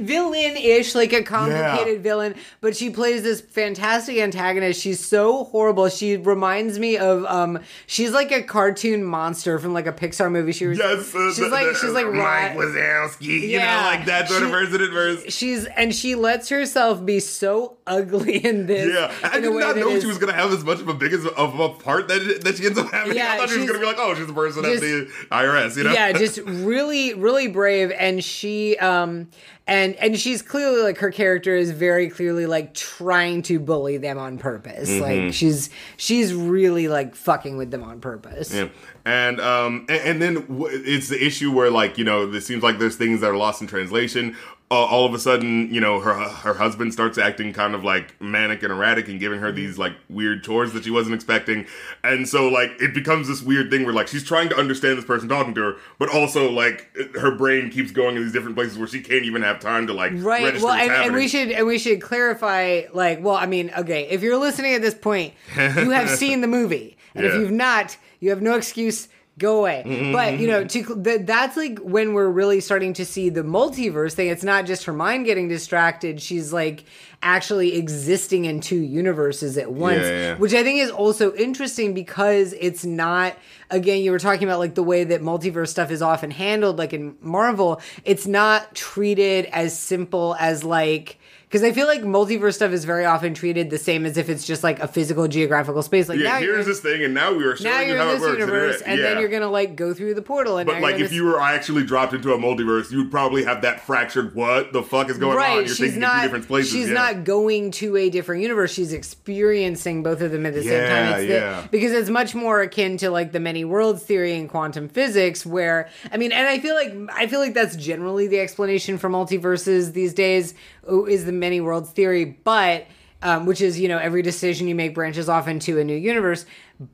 villain-ish, 0.04 0.96
like 0.96 1.14
a 1.14 1.24
complicated 1.24 1.96
Yeah. 1.98 2.02
villain. 2.02 2.36
But 2.62 2.76
she 2.76 2.90
plays 2.90 3.24
this 3.24 3.42
fantastic 3.42 4.18
antagonist. 4.18 4.82
She's 4.82 5.04
so 5.04 5.46
horrible. 5.46 5.90
She 5.90 6.18
reminds 6.18 6.80
me 6.80 6.98
of 6.98 7.26
um. 7.26 7.60
She's 7.88 8.12
like 8.12 8.32
a 8.32 8.42
cartoon 8.44 9.04
monster 9.04 9.60
from 9.60 9.74
like 9.74 9.88
a 9.88 9.92
Pixar 9.94 10.32
movie. 10.32 10.52
She 10.52 10.68
was. 10.68 10.78
yes 10.78 11.14
uh, 11.16 11.28
she's 11.30 11.38
the- 11.38 11.50
like 11.50 11.76
she's 11.76 11.92
like 11.92 12.08
Mike 12.08 12.58
Ri- 12.58 12.66
Wazowski 12.66 12.93
you 13.20 13.34
Yeah. 13.36 13.82
know 13.82 13.88
like 13.88 14.06
that 14.06 14.28
sort 14.30 14.44
of 14.44 14.50
She- 14.50 14.54
person 14.54 14.82
at 14.82 14.90
first 14.92 15.32
She's 15.32 15.66
and 15.66 15.94
she 15.94 16.16
lets 16.16 16.50
herself 16.50 17.06
be 17.06 17.20
so 17.20 17.78
ugly 17.88 18.38
in 18.44 18.66
this. 18.68 18.94
yeah, 18.94 19.12
I 19.24 19.40
did 19.40 19.52
not 19.54 19.76
know 19.78 19.90
is- 19.90 20.02
she 20.04 20.08
was 20.08 20.18
gonna 20.18 20.34
have 20.34 20.52
as 20.54 20.64
much 20.64 20.80
of 20.80 20.88
a 20.88 20.94
big 20.94 21.14
as 21.14 21.26
of 21.26 21.60
a 21.60 21.70
part 21.70 22.08
that 22.08 22.42
that 22.44 22.58
she 22.58 22.66
ends 22.66 22.78
up 22.78 22.92
having. 22.92 23.16
Yeah, 23.16 23.34
I 23.34 23.38
thought 23.38 23.50
she 23.50 23.58
was 23.60 23.68
gonna 23.68 23.80
be 23.80 23.86
like, 23.86 23.98
oh, 24.00 24.16
she's 24.16 24.28
the 24.28 24.34
person 24.34 24.66
at 24.66 24.80
the 24.80 25.08
IRS, 25.32 25.78
you 25.78 25.84
know? 25.84 25.92
yeah 25.94 26.12
just 26.14 26.38
really 26.46 27.14
really 27.14 27.48
brave 27.48 27.92
and 27.92 28.24
she 28.24 28.78
um 28.78 29.28
and 29.68 29.96
and 29.96 30.20
she's 30.20 30.42
clearly 30.42 30.82
like 30.82 30.98
her 30.98 31.10
character 31.12 31.56
is 31.56 31.72
very 31.72 32.10
clearly 32.10 32.46
like 32.46 32.74
trying 32.74 33.42
to 33.44 33.60
bully 33.60 33.98
them 33.98 34.18
on 34.18 34.38
purpose 34.38 34.90
Mm-hmm. 34.90 35.02
like 35.26 35.34
she's 35.34 35.70
she's 35.98 36.34
really 36.34 36.88
like 36.90 37.16
fucking 37.16 37.56
with 37.58 37.72
them 37.72 37.84
on 37.84 38.02
purpose 38.02 38.54
Yeah. 38.54 38.68
And 39.06 39.40
um 39.42 39.86
and, 39.90 40.02
and 40.02 40.22
then 40.22 40.34
w- 40.48 40.68
it's 40.86 41.10
the 41.10 41.22
issue 41.26 41.52
where 41.54 41.70
like 41.70 41.98
you 41.98 42.04
know 42.04 42.32
it 42.32 42.42
seems 42.42 42.64
like 42.64 42.80
there's 42.80 42.96
things 42.96 43.22
that 43.22 43.30
are 43.30 43.38
lost 43.38 43.62
in 43.62 43.68
translation. 43.68 44.36
Uh, 44.74 44.86
all 44.88 45.06
of 45.06 45.14
a 45.14 45.20
sudden, 45.20 45.72
you 45.72 45.80
know, 45.80 46.00
her 46.00 46.14
her 46.16 46.56
husband 46.56 46.92
starts 46.94 47.20
acting 47.20 47.54
kind 47.54 47.76
of 47.76 47.84
like 47.84 48.20
manic 48.20 48.64
and 48.64 48.72
erratic 48.74 49.08
and 49.08 49.20
giving 49.20 49.40
her 49.40 49.48
Mm-hmm. 49.50 49.56
these 49.58 49.78
like 49.78 49.94
weird 50.10 50.44
chores 50.44 50.74
that 50.74 50.84
she 50.84 50.90
wasn't 50.90 51.14
expecting. 51.14 51.68
And 52.04 52.28
so 52.28 52.48
like 52.48 52.72
it 52.80 52.94
becomes 52.94 53.28
this 53.28 53.42
weird 53.44 53.70
thing 53.70 53.84
where 53.86 53.94
like 53.94 54.08
she's 54.08 54.24
trying 54.24 54.50
to 54.50 54.58
understand 54.58 54.98
this 54.98 55.06
person 55.06 55.30
talking 55.30 55.54
to 55.54 55.62
her, 55.62 55.76
but 56.00 56.10
also 56.10 56.50
like 56.50 56.90
her 57.16 57.36
brain 57.36 57.70
keeps 57.70 57.92
going 57.92 58.16
in 58.16 58.24
these 58.24 58.32
different 58.34 58.56
places 58.56 58.78
where 58.80 58.88
she 58.88 59.02
can't 59.02 59.26
even 59.26 59.44
have 59.44 59.60
time 59.60 59.86
to 59.88 59.94
like 59.94 60.12
right 60.16 60.44
register 60.46 60.66
well 60.66 60.74
and, 60.76 60.92
and 60.92 61.14
we 61.14 61.28
should 61.28 61.52
and 61.52 61.68
we 61.68 61.78
should 61.78 62.02
clarify 62.02 62.82
like 62.94 63.22
well 63.24 63.36
i 63.36 63.46
mean 63.46 63.72
okay 63.78 64.08
if 64.10 64.22
you're 64.22 64.38
listening 64.38 64.74
at 64.74 64.82
this 64.82 64.96
point 64.96 65.34
you 65.56 65.92
have 65.92 66.10
seen 66.24 66.42
the 66.42 66.48
movie 66.48 66.98
and 67.14 67.26
if 67.26 67.34
you've 67.36 67.52
not 67.52 67.96
you 68.20 68.30
have 68.32 68.42
no 68.42 68.56
excuse 68.56 69.08
go 69.40 69.60
away. 69.60 69.82
But 70.14 70.40
you 70.40 70.48
know 70.48 70.64
mm-hmm. 70.64 70.96
to 70.96 71.04
th- 71.04 71.26
that's 71.26 71.58
like 71.58 71.80
when 71.80 72.14
we're 72.14 72.30
really 72.30 72.60
starting 72.60 72.94
to 72.94 73.06
see 73.06 73.30
the 73.30 73.42
multiverse 73.42 74.14
thing. 74.14 74.30
It's 74.30 74.44
not 74.44 74.66
just 74.66 74.86
her 74.86 74.94
mind 74.94 75.26
getting 75.26 75.48
distracted. 75.48 76.22
She's 76.22 76.54
like 76.54 76.86
actually 77.24 77.76
existing 77.76 78.46
in 78.46 78.60
two 78.60 78.82
universes 78.82 79.58
at 79.58 79.72
once 79.72 80.02
Yeah, 80.02 80.10
yeah. 80.10 80.36
which 80.36 80.54
i 80.54 80.62
think 80.62 80.80
is 80.80 80.92
also 80.92 81.34
interesting 81.36 81.94
because 81.94 82.54
it's 82.60 82.84
not 82.84 83.38
again 83.70 84.02
you 84.02 84.12
were 84.12 84.20
talking 84.20 84.44
about 84.44 84.60
like 84.60 84.76
the 84.76 84.84
way 84.84 85.06
that 85.06 85.22
multiverse 85.22 85.70
stuff 85.70 85.90
is 85.90 86.02
often 86.02 86.32
handled 86.32 86.78
like 86.78 86.92
in 86.92 87.16
marvel 87.22 87.82
it's 88.04 88.28
not 88.28 88.76
treated 88.76 89.46
as 89.46 89.78
simple 89.78 90.36
as 90.38 90.66
like 90.66 91.18
because 91.54 91.64
I 91.64 91.72
feel 91.72 91.86
like 91.86 92.02
multiverse 92.02 92.56
stuff 92.56 92.72
is 92.72 92.84
very 92.84 93.06
often 93.06 93.36
treated 93.36 93.70
the 93.70 93.78
same 93.78 94.08
as 94.08 94.18
if 94.18 94.28
it's 94.28 94.44
just 94.44 94.64
like 94.64 94.80
a 94.80 94.88
physical 94.88 95.28
geographical 95.28 95.84
space. 95.84 96.10
Like 96.10 96.18
Yeah, 96.18 96.30
now 96.32 96.40
here's 96.40 96.66
this 96.66 96.80
thing, 96.80 97.04
and 97.04 97.14
now 97.14 97.32
we 97.32 97.44
are 97.44 97.56
showing 97.56 97.90
you 97.90 97.96
how 97.96 98.10
it 98.10 98.20
works. 98.22 98.40
universe, 98.40 98.82
and 98.82 99.00
then 99.00 99.20
you're 99.20 99.30
gonna 99.30 99.52
like 99.52 99.76
go 99.76 99.94
through 99.94 100.16
the 100.16 100.24
portal. 100.24 100.58
And 100.58 100.66
But 100.66 100.82
like, 100.82 100.96
if 100.96 101.14
you 101.14 101.26
were 101.26 101.40
actually 101.40 101.84
dropped 101.84 102.14
into 102.14 102.34
a 102.34 102.40
multiverse, 102.40 102.90
you 102.92 102.98
would 102.98 103.12
probably 103.12 103.44
have 103.44 103.62
that 103.62 103.82
fractured. 103.82 104.34
What 104.34 104.74
the 104.74 104.82
fuck 104.82 105.12
is 105.12 105.20
going 105.20 105.34
on? 105.34 105.38
right, 105.38 105.56
You're 105.58 105.68
she's 105.68 105.78
thinking 105.78 105.94
in 105.98 106.00
not. 106.02 106.16
two 106.16 106.22
different 106.24 106.48
places. 106.48 106.72
she's 106.72 106.88
yeah. 106.88 106.94
not 106.96 107.24
going 107.24 107.70
to 107.70 107.98
a 107.98 108.10
different 108.10 108.42
universe. 108.42 108.74
She's 108.74 108.92
experiencing 108.92 110.02
both 110.02 110.22
of 110.22 110.32
them 110.32 110.48
at 110.48 110.56
the 110.56 110.64
same 110.64 110.90
time. 110.90 111.20
It's 111.20 111.28
the- 111.28 111.34
yeah. 111.36 111.68
because 111.70 111.92
it's 111.92 112.10
much 112.10 112.34
more 112.34 112.62
akin 112.62 112.98
to 112.98 113.12
like 113.12 113.32
the 113.32 113.40
many 113.40 113.64
worlds 113.64 114.02
theory 114.02 114.34
in 114.34 114.48
quantum 114.48 114.90
physics, 114.90 115.46
where 115.46 115.88
I 116.12 116.18
mean, 116.18 116.32
and 116.32 116.48
I 116.48 116.58
feel 116.58 116.74
like 116.74 116.96
I 117.14 117.28
feel 117.28 117.40
like 117.40 117.54
that's 117.54 117.76
generally 117.76 118.26
the 118.26 118.40
explanation 118.40 118.98
for 118.98 119.08
multiverses 119.08 119.94
these 119.94 120.16
days 120.16 120.56
is 120.88 121.26
the 121.26 121.32
many 121.32 121.62
worlds 121.62 121.90
theory, 121.92 122.26
but. 122.44 122.86
Um, 123.26 123.46
which 123.46 123.62
is 123.62 123.80
you 123.80 123.88
know 123.88 124.00
every 124.00 124.22
decision 124.22 124.68
you 124.68 124.76
make 124.76 124.94
branches 124.94 125.30
off 125.30 125.48
into 125.48 125.80
a 125.80 125.84
new 125.86 125.96
universe 125.96 126.46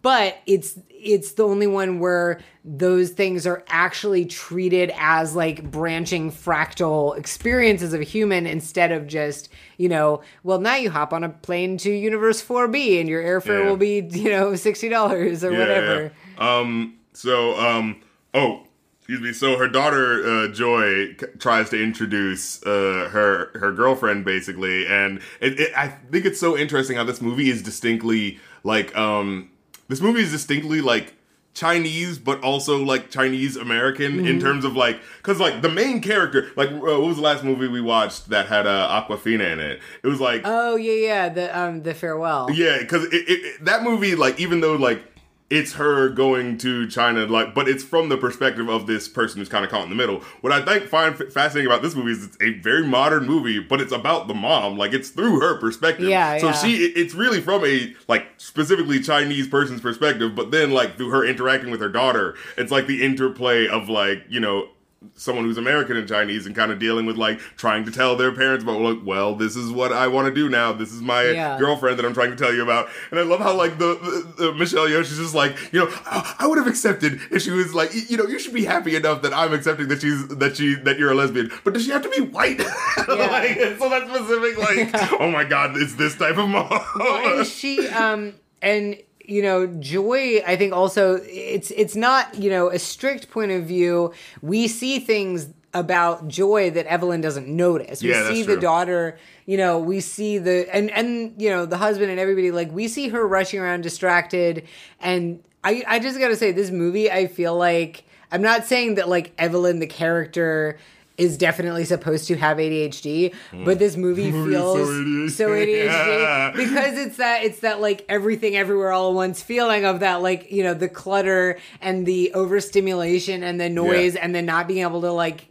but 0.04 0.38
it's 0.46 0.78
it's 0.92 1.32
the 1.32 1.44
only 1.44 1.66
one 1.66 1.98
where 1.98 2.40
those 2.64 3.10
things 3.10 3.48
are 3.48 3.64
actually 3.68 4.26
treated 4.26 4.94
as 5.00 5.36
like 5.36 5.64
branching 5.72 6.32
fractal 6.32 7.18
experiences 7.18 7.94
of 7.94 8.02
a 8.02 8.04
human 8.04 8.46
instead 8.46 8.92
of 8.92 9.08
just 9.08 9.50
you 9.80 9.90
know 9.90 10.22
well 10.44 10.60
now 10.60 10.76
you 10.76 10.92
hop 10.92 11.14
on 11.14 11.24
a 11.24 11.30
plane 11.30 11.78
to 11.80 11.90
universe 11.92 12.44
4b 12.44 13.00
and 13.00 13.10
your 13.10 13.24
airfare 13.24 13.64
Yeah. 13.64 13.70
will 13.72 13.78
be 13.78 13.96
you 14.12 14.30
know 14.30 14.52
$60 14.52 15.44
or 15.44 15.52
Yeah, 15.52 15.58
whatever 15.60 16.12
yeah. 16.38 16.60
Um. 16.60 16.94
So. 17.14 17.58
Um. 17.60 18.02
Oh. 18.36 18.68
Excuse 19.10 19.22
me. 19.28 19.34
So 19.34 19.58
her 19.58 19.68
daughter 19.68 20.24
uh, 20.24 20.48
Joy 20.50 21.16
c- 21.20 21.26
tries 21.40 21.72
to 21.72 21.82
introduce 21.82 22.62
uh, 22.64 23.10
her 23.12 23.50
her 23.58 23.72
girlfriend 23.72 24.24
basically, 24.24 24.86
and 24.86 25.20
it, 25.42 25.60
it, 25.60 25.74
I 25.76 25.88
think 25.88 26.26
it's 26.26 26.40
so 26.40 26.56
interesting 26.56 26.96
how 26.96 27.06
this 27.06 27.20
movie 27.20 27.50
is 27.50 27.64
distinctly 27.64 28.40
like 28.64 28.96
um 28.96 29.50
this 29.88 30.00
movie 30.00 30.22
is 30.22 30.32
distinctly 30.32 30.82
like 30.82 31.16
Chinese, 31.56 32.20
but 32.20 32.40
also 32.44 32.84
like 32.84 33.10
Chinese 33.10 33.56
American 33.56 34.18
Mm-hmm. 34.18 34.28
in 34.28 34.40
terms 34.40 34.64
of 34.64 34.76
like 34.76 35.00
because 35.18 35.40
like 35.40 35.64
the 35.64 35.70
main 35.70 36.02
character 36.02 36.52
like 36.56 36.70
uh, 36.70 36.76
what 36.78 37.02
was 37.02 37.16
the 37.16 37.24
last 37.24 37.44
movie 37.44 37.68
we 37.68 37.82
watched 37.82 38.30
that 38.30 38.46
had 38.46 38.68
uh, 38.68 39.04
Awkwafina 39.10 39.54
in 39.54 39.60
it? 39.60 39.80
It 40.04 40.08
was 40.08 40.22
like 40.22 40.44
oh 40.46 40.76
yeah 40.76 40.94
yeah 41.08 41.30
the 41.30 41.60
um 41.60 41.82
the 41.82 41.96
farewell 41.96 42.50
yeah, 42.54 42.78
because 42.78 43.06
it, 43.06 43.14
it, 43.28 43.40
it- 43.44 43.66
that 43.66 43.82
movie, 43.82 44.14
like, 44.14 44.40
even 44.40 44.60
though 44.62 44.76
like 44.76 45.02
it's 45.50 45.74
her 45.74 46.10
going 46.10 46.58
to 46.60 46.88
China, 46.88 47.26
like, 47.26 47.56
but 47.56 47.68
it's 47.68 47.84
from 47.84 48.10
the 48.10 48.18
perspective 48.18 48.70
of 48.70 48.86
this 48.86 49.08
person 49.08 49.40
who's 49.40 49.50
kind 49.50 49.66
of 49.66 49.72
caught 49.72 49.84
in 49.84 49.90
the 49.90 49.96
middle. 49.96 50.20
What 50.42 50.54
I 50.54 50.64
think 50.64 50.88
find 50.90 51.20
f- 51.20 51.34
fascinating 51.34 51.66
about 51.72 51.82
this 51.82 51.96
movie 51.96 52.12
is 52.12 52.24
it's 52.24 52.38
a 52.40 52.52
very 52.60 52.86
modern 52.86 53.26
movie, 53.26 53.60
but 53.60 53.82
it's 53.82 53.92
about 53.92 54.28
the 54.28 54.36
mom, 54.36 54.78
like 54.78 54.94
it's 54.94 55.10
through 55.10 55.40
her 55.40 55.58
perspective. 55.60 56.08
Yeah, 56.08 56.38
So 56.38 56.48
yeah. 56.48 56.54
she, 56.54 56.76
it's 56.86 57.16
really 57.16 57.42
from 57.42 57.66
a 57.66 57.96
like 58.08 58.28
specifically 58.38 59.00
Chinese 59.00 59.48
person's 59.48 59.82
perspective, 59.82 60.36
but 60.36 60.52
then 60.52 60.72
like 60.72 60.98
through 60.98 61.10
her 61.10 61.26
interacting 61.26 61.72
with 61.72 61.82
her 61.82 61.90
daughter, 61.90 62.36
it's 62.56 62.72
like 62.72 62.86
the 62.86 63.04
interplay 63.04 63.68
of 63.68 63.90
like 63.90 64.24
you 64.30 64.40
know 64.40 64.70
someone 65.16 65.46
who's 65.46 65.58
American 65.58 65.96
and 65.96 66.08
Chinese 66.08 66.46
and 66.46 66.54
kind 66.56 66.72
of 66.72 66.80
dealing 66.80 67.06
with 67.06 67.18
like 67.18 67.40
trying 67.56 67.86
to 67.86 67.92
tell 67.92 68.16
their 68.18 68.34
parents 68.34 68.64
about 68.64 68.82
like, 68.82 69.00
well, 69.06 69.34
this 69.36 69.56
is 69.56 69.72
what 69.72 69.94
I 69.94 70.08
want 70.08 70.28
to 70.28 70.34
do 70.34 70.50
now. 70.50 70.74
This 70.74 70.92
is 70.92 71.02
my 71.02 71.24
Yeah. 71.24 71.58
girlfriend 71.58 71.98
that 72.00 72.06
I'm 72.06 72.14
trying 72.14 72.32
to 72.32 72.36
tell 72.36 72.54
you 72.54 72.62
about. 72.64 72.90
And 73.12 73.20
I 73.20 73.24
love 73.24 73.40
how 73.40 73.54
like 73.56 73.78
the, 73.78 73.96
the, 74.38 74.44
the 74.46 74.54
Michelle 74.54 74.88
Yeoh, 74.88 75.04
she's 75.06 75.18
just 75.18 75.34
like, 75.36 75.56
you 75.72 75.80
know, 75.80 75.90
I, 76.06 76.36
I 76.40 76.48
would 76.48 76.58
have 76.58 76.68
accepted 76.68 77.20
if 77.32 77.42
she 77.44 77.52
was 77.52 77.74
like, 77.74 77.92
you 78.10 78.18
know, 78.18 78.26
you 78.28 78.40
should 78.40 78.54
be 78.54 78.66
happy 78.66 78.96
enough 78.96 79.22
that 79.22 79.34
I'm 79.34 79.54
accepting 79.54 79.88
that 79.88 80.02
she's 80.02 80.28
that 80.28 80.58
she 80.58 80.76
that 80.76 81.00
you're 81.00 81.12
a 81.12 81.16
lesbian. 81.16 81.50
But 81.64 81.74
does 81.76 81.86
she 81.86 81.92
have 81.92 82.02
to 82.04 82.10
be 82.10 82.22
white? 82.22 82.60
like, 83.08 83.58
so 83.80 83.90
that 83.90 84.08
specific 84.10 84.58
like, 84.58 85.12
oh 85.22 85.32
my 85.32 85.44
god, 85.44 85.78
it's 85.78 85.96
this 85.96 86.18
type 86.18 86.38
of 86.38 86.50
mom. 86.50 86.70
and 87.00 87.48
she 87.48 87.88
um 87.90 88.34
and 88.62 88.98
you 89.30 89.42
know 89.42 89.68
joy 89.68 90.42
i 90.48 90.56
think 90.56 90.74
also 90.74 91.20
it's 91.24 91.72
it's 91.72 91.96
not 91.96 92.36
you 92.36 92.50
know 92.50 92.70
a 92.70 92.80
strict 92.80 93.30
point 93.32 93.52
of 93.52 93.64
view. 93.66 94.12
We 94.42 94.68
see 94.68 95.00
things 95.00 95.50
about 95.74 96.28
joy 96.28 96.72
that 96.72 96.88
evelyn 96.88 97.22
doesn't 97.22 97.48
notice. 97.48 98.02
We 98.02 98.10
Yeah, 98.10 98.28
see 98.32 98.42
the 98.42 98.54
true. 98.54 98.62
daughter 98.62 99.20
you 99.46 99.58
know 99.58 99.80
we 99.80 100.00
see 100.00 100.38
the 100.40 100.68
and 100.76 100.90
and 100.92 101.40
you 101.42 101.50
know 101.50 101.66
the 101.66 101.78
husband 101.78 102.10
and 102.12 102.20
everybody 102.20 102.52
like 102.52 102.72
we 102.72 102.88
see 102.88 103.10
her 103.10 103.28
rushing 103.28 103.60
around 103.60 103.82
distracted. 103.82 104.68
And 105.00 105.44
i 105.64 105.84
i 105.88 106.00
just 106.00 106.18
gotta 106.20 106.36
say 106.36 106.52
this 106.52 106.72
movie 106.72 107.12
i 107.12 107.28
feel 107.28 107.56
like 107.56 108.04
i'm 108.32 108.42
not 108.42 108.66
saying 108.66 108.96
that 108.96 109.10
like 109.10 109.32
evelyn 109.38 109.80
the 109.80 109.88
character 109.88 110.80
is 111.20 111.38
definitely 111.38 111.86
supposed 111.86 112.28
to 112.30 112.36
have 112.38 112.58
ADHD, 112.58 113.34
but 113.66 113.78
this 113.80 113.96
movie 113.98 114.32
Movie's 114.32 114.54
feels 114.56 115.36
so 115.36 115.46
so 115.46 115.50
ADHD. 115.52 115.88
ADHD, 115.88 116.20
Yeah. 116.20 116.52
because 116.56 116.98
it's 116.98 117.18
that 117.18 117.44
it's 117.44 117.60
that 117.60 117.82
like 117.82 118.06
everything 118.10 118.56
everywhere 118.56 118.92
all 118.92 119.10
at 119.10 119.16
once 119.16 119.42
feeling 119.42 119.86
of 119.86 120.00
that 120.00 120.22
like 120.22 120.52
you 120.52 120.64
know 120.64 120.74
the 120.74 120.90
clutter 120.90 121.58
and 121.82 122.06
the 122.06 122.34
overstimulation 122.34 123.44
and 123.44 123.60
the 123.60 123.70
noise 123.70 124.16
Yeah. 124.16 124.22
and 124.24 124.34
then 124.34 124.46
not 124.46 124.68
being 124.68 124.82
able 124.82 125.02
to 125.02 125.12
like 125.12 125.48